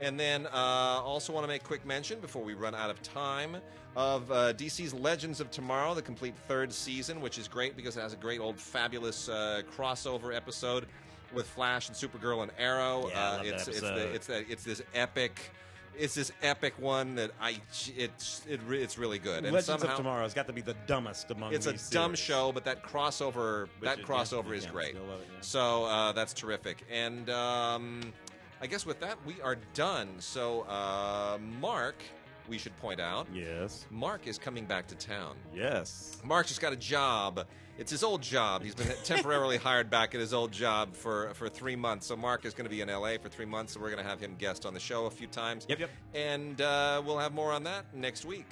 And 0.00 0.18
then 0.18 0.46
uh, 0.46 0.50
also 1.02 1.32
want 1.32 1.44
to 1.44 1.48
make 1.48 1.64
quick 1.64 1.84
mention 1.84 2.20
before 2.20 2.42
we 2.42 2.54
run 2.54 2.74
out 2.74 2.90
of 2.90 3.02
time 3.02 3.56
of 3.96 4.30
uh, 4.30 4.52
DC's 4.52 4.94
Legends 4.94 5.40
of 5.40 5.50
Tomorrow, 5.50 5.94
the 5.94 6.02
complete 6.02 6.34
third 6.46 6.72
season, 6.72 7.20
which 7.20 7.36
is 7.36 7.48
great 7.48 7.76
because 7.76 7.96
it 7.96 8.00
has 8.00 8.12
a 8.12 8.16
great 8.16 8.40
old 8.40 8.58
fabulous 8.58 9.28
uh, 9.28 9.62
crossover 9.76 10.34
episode 10.34 10.86
with 11.32 11.46
Flash 11.48 11.88
and 11.88 11.96
Supergirl 11.96 12.42
and 12.42 12.52
Arrow. 12.58 13.08
Yeah, 13.08 13.30
uh, 13.30 13.42
it's, 13.42 13.68
it's, 13.68 13.80
the, 13.80 14.14
it's, 14.14 14.26
the, 14.28 14.50
it's 14.50 14.64
this 14.64 14.82
epic. 14.94 15.52
It's 15.98 16.14
this 16.14 16.30
epic 16.42 16.74
one 16.78 17.16
that 17.16 17.32
I 17.40 17.60
it's 17.96 18.42
it, 18.48 18.60
it's 18.70 18.98
really 18.98 19.18
good. 19.18 19.38
And 19.38 19.46
Legends 19.46 19.66
somehow, 19.66 19.88
of 19.88 19.96
Tomorrow 19.96 20.22
has 20.22 20.32
got 20.32 20.46
to 20.46 20.52
be 20.52 20.60
the 20.60 20.76
dumbest 20.86 21.28
among. 21.32 21.50
These. 21.50 21.56
It's 21.56 21.66
a 21.66 21.70
series. 21.70 21.90
dumb 21.90 22.14
show, 22.14 22.52
but 22.52 22.64
that 22.66 22.84
crossover 22.84 23.62
Which 23.80 23.90
that 23.90 24.02
crossover 24.02 24.54
is 24.54 24.64
great. 24.64 24.94
It, 24.94 25.02
yeah. 25.04 25.16
So 25.40 25.86
uh, 25.86 26.12
that's 26.12 26.32
terrific. 26.34 26.84
And 26.88 27.28
um, 27.30 28.12
I 28.60 28.66
guess 28.66 28.84
with 28.84 29.00
that, 29.00 29.18
we 29.24 29.40
are 29.40 29.56
done. 29.74 30.08
So, 30.18 30.62
uh, 30.62 31.38
Mark, 31.60 32.02
we 32.48 32.58
should 32.58 32.76
point 32.78 33.00
out. 33.00 33.28
Yes. 33.32 33.86
Mark 33.90 34.26
is 34.26 34.38
coming 34.38 34.64
back 34.64 34.88
to 34.88 34.94
town. 34.94 35.36
Yes. 35.54 36.18
Mark 36.24 36.46
just 36.46 36.60
got 36.60 36.72
a 36.72 36.76
job. 36.76 37.46
It's 37.78 37.92
his 37.92 38.02
old 38.02 38.22
job. 38.22 38.64
He's 38.64 38.74
been 38.74 38.92
temporarily 39.04 39.56
hired 39.68 39.88
back 39.90 40.14
at 40.14 40.20
his 40.20 40.34
old 40.34 40.50
job 40.50 40.94
for, 40.94 41.32
for 41.34 41.48
three 41.48 41.76
months. 41.76 42.06
So 42.06 42.16
Mark 42.16 42.44
is 42.44 42.52
going 42.54 42.64
to 42.64 42.70
be 42.70 42.80
in 42.80 42.88
LA 42.88 43.18
for 43.22 43.28
three 43.28 43.46
months. 43.46 43.74
So 43.74 43.80
we're 43.80 43.90
going 43.90 44.02
to 44.02 44.08
have 44.08 44.18
him 44.18 44.34
guest 44.36 44.66
on 44.66 44.74
the 44.74 44.80
show 44.80 45.06
a 45.06 45.10
few 45.10 45.28
times. 45.28 45.64
Yep, 45.68 45.78
yep. 45.78 45.90
And 46.14 46.60
uh, 46.60 47.00
we'll 47.04 47.18
have 47.18 47.34
more 47.34 47.52
on 47.52 47.62
that 47.64 47.94
next 47.94 48.24
week. 48.24 48.46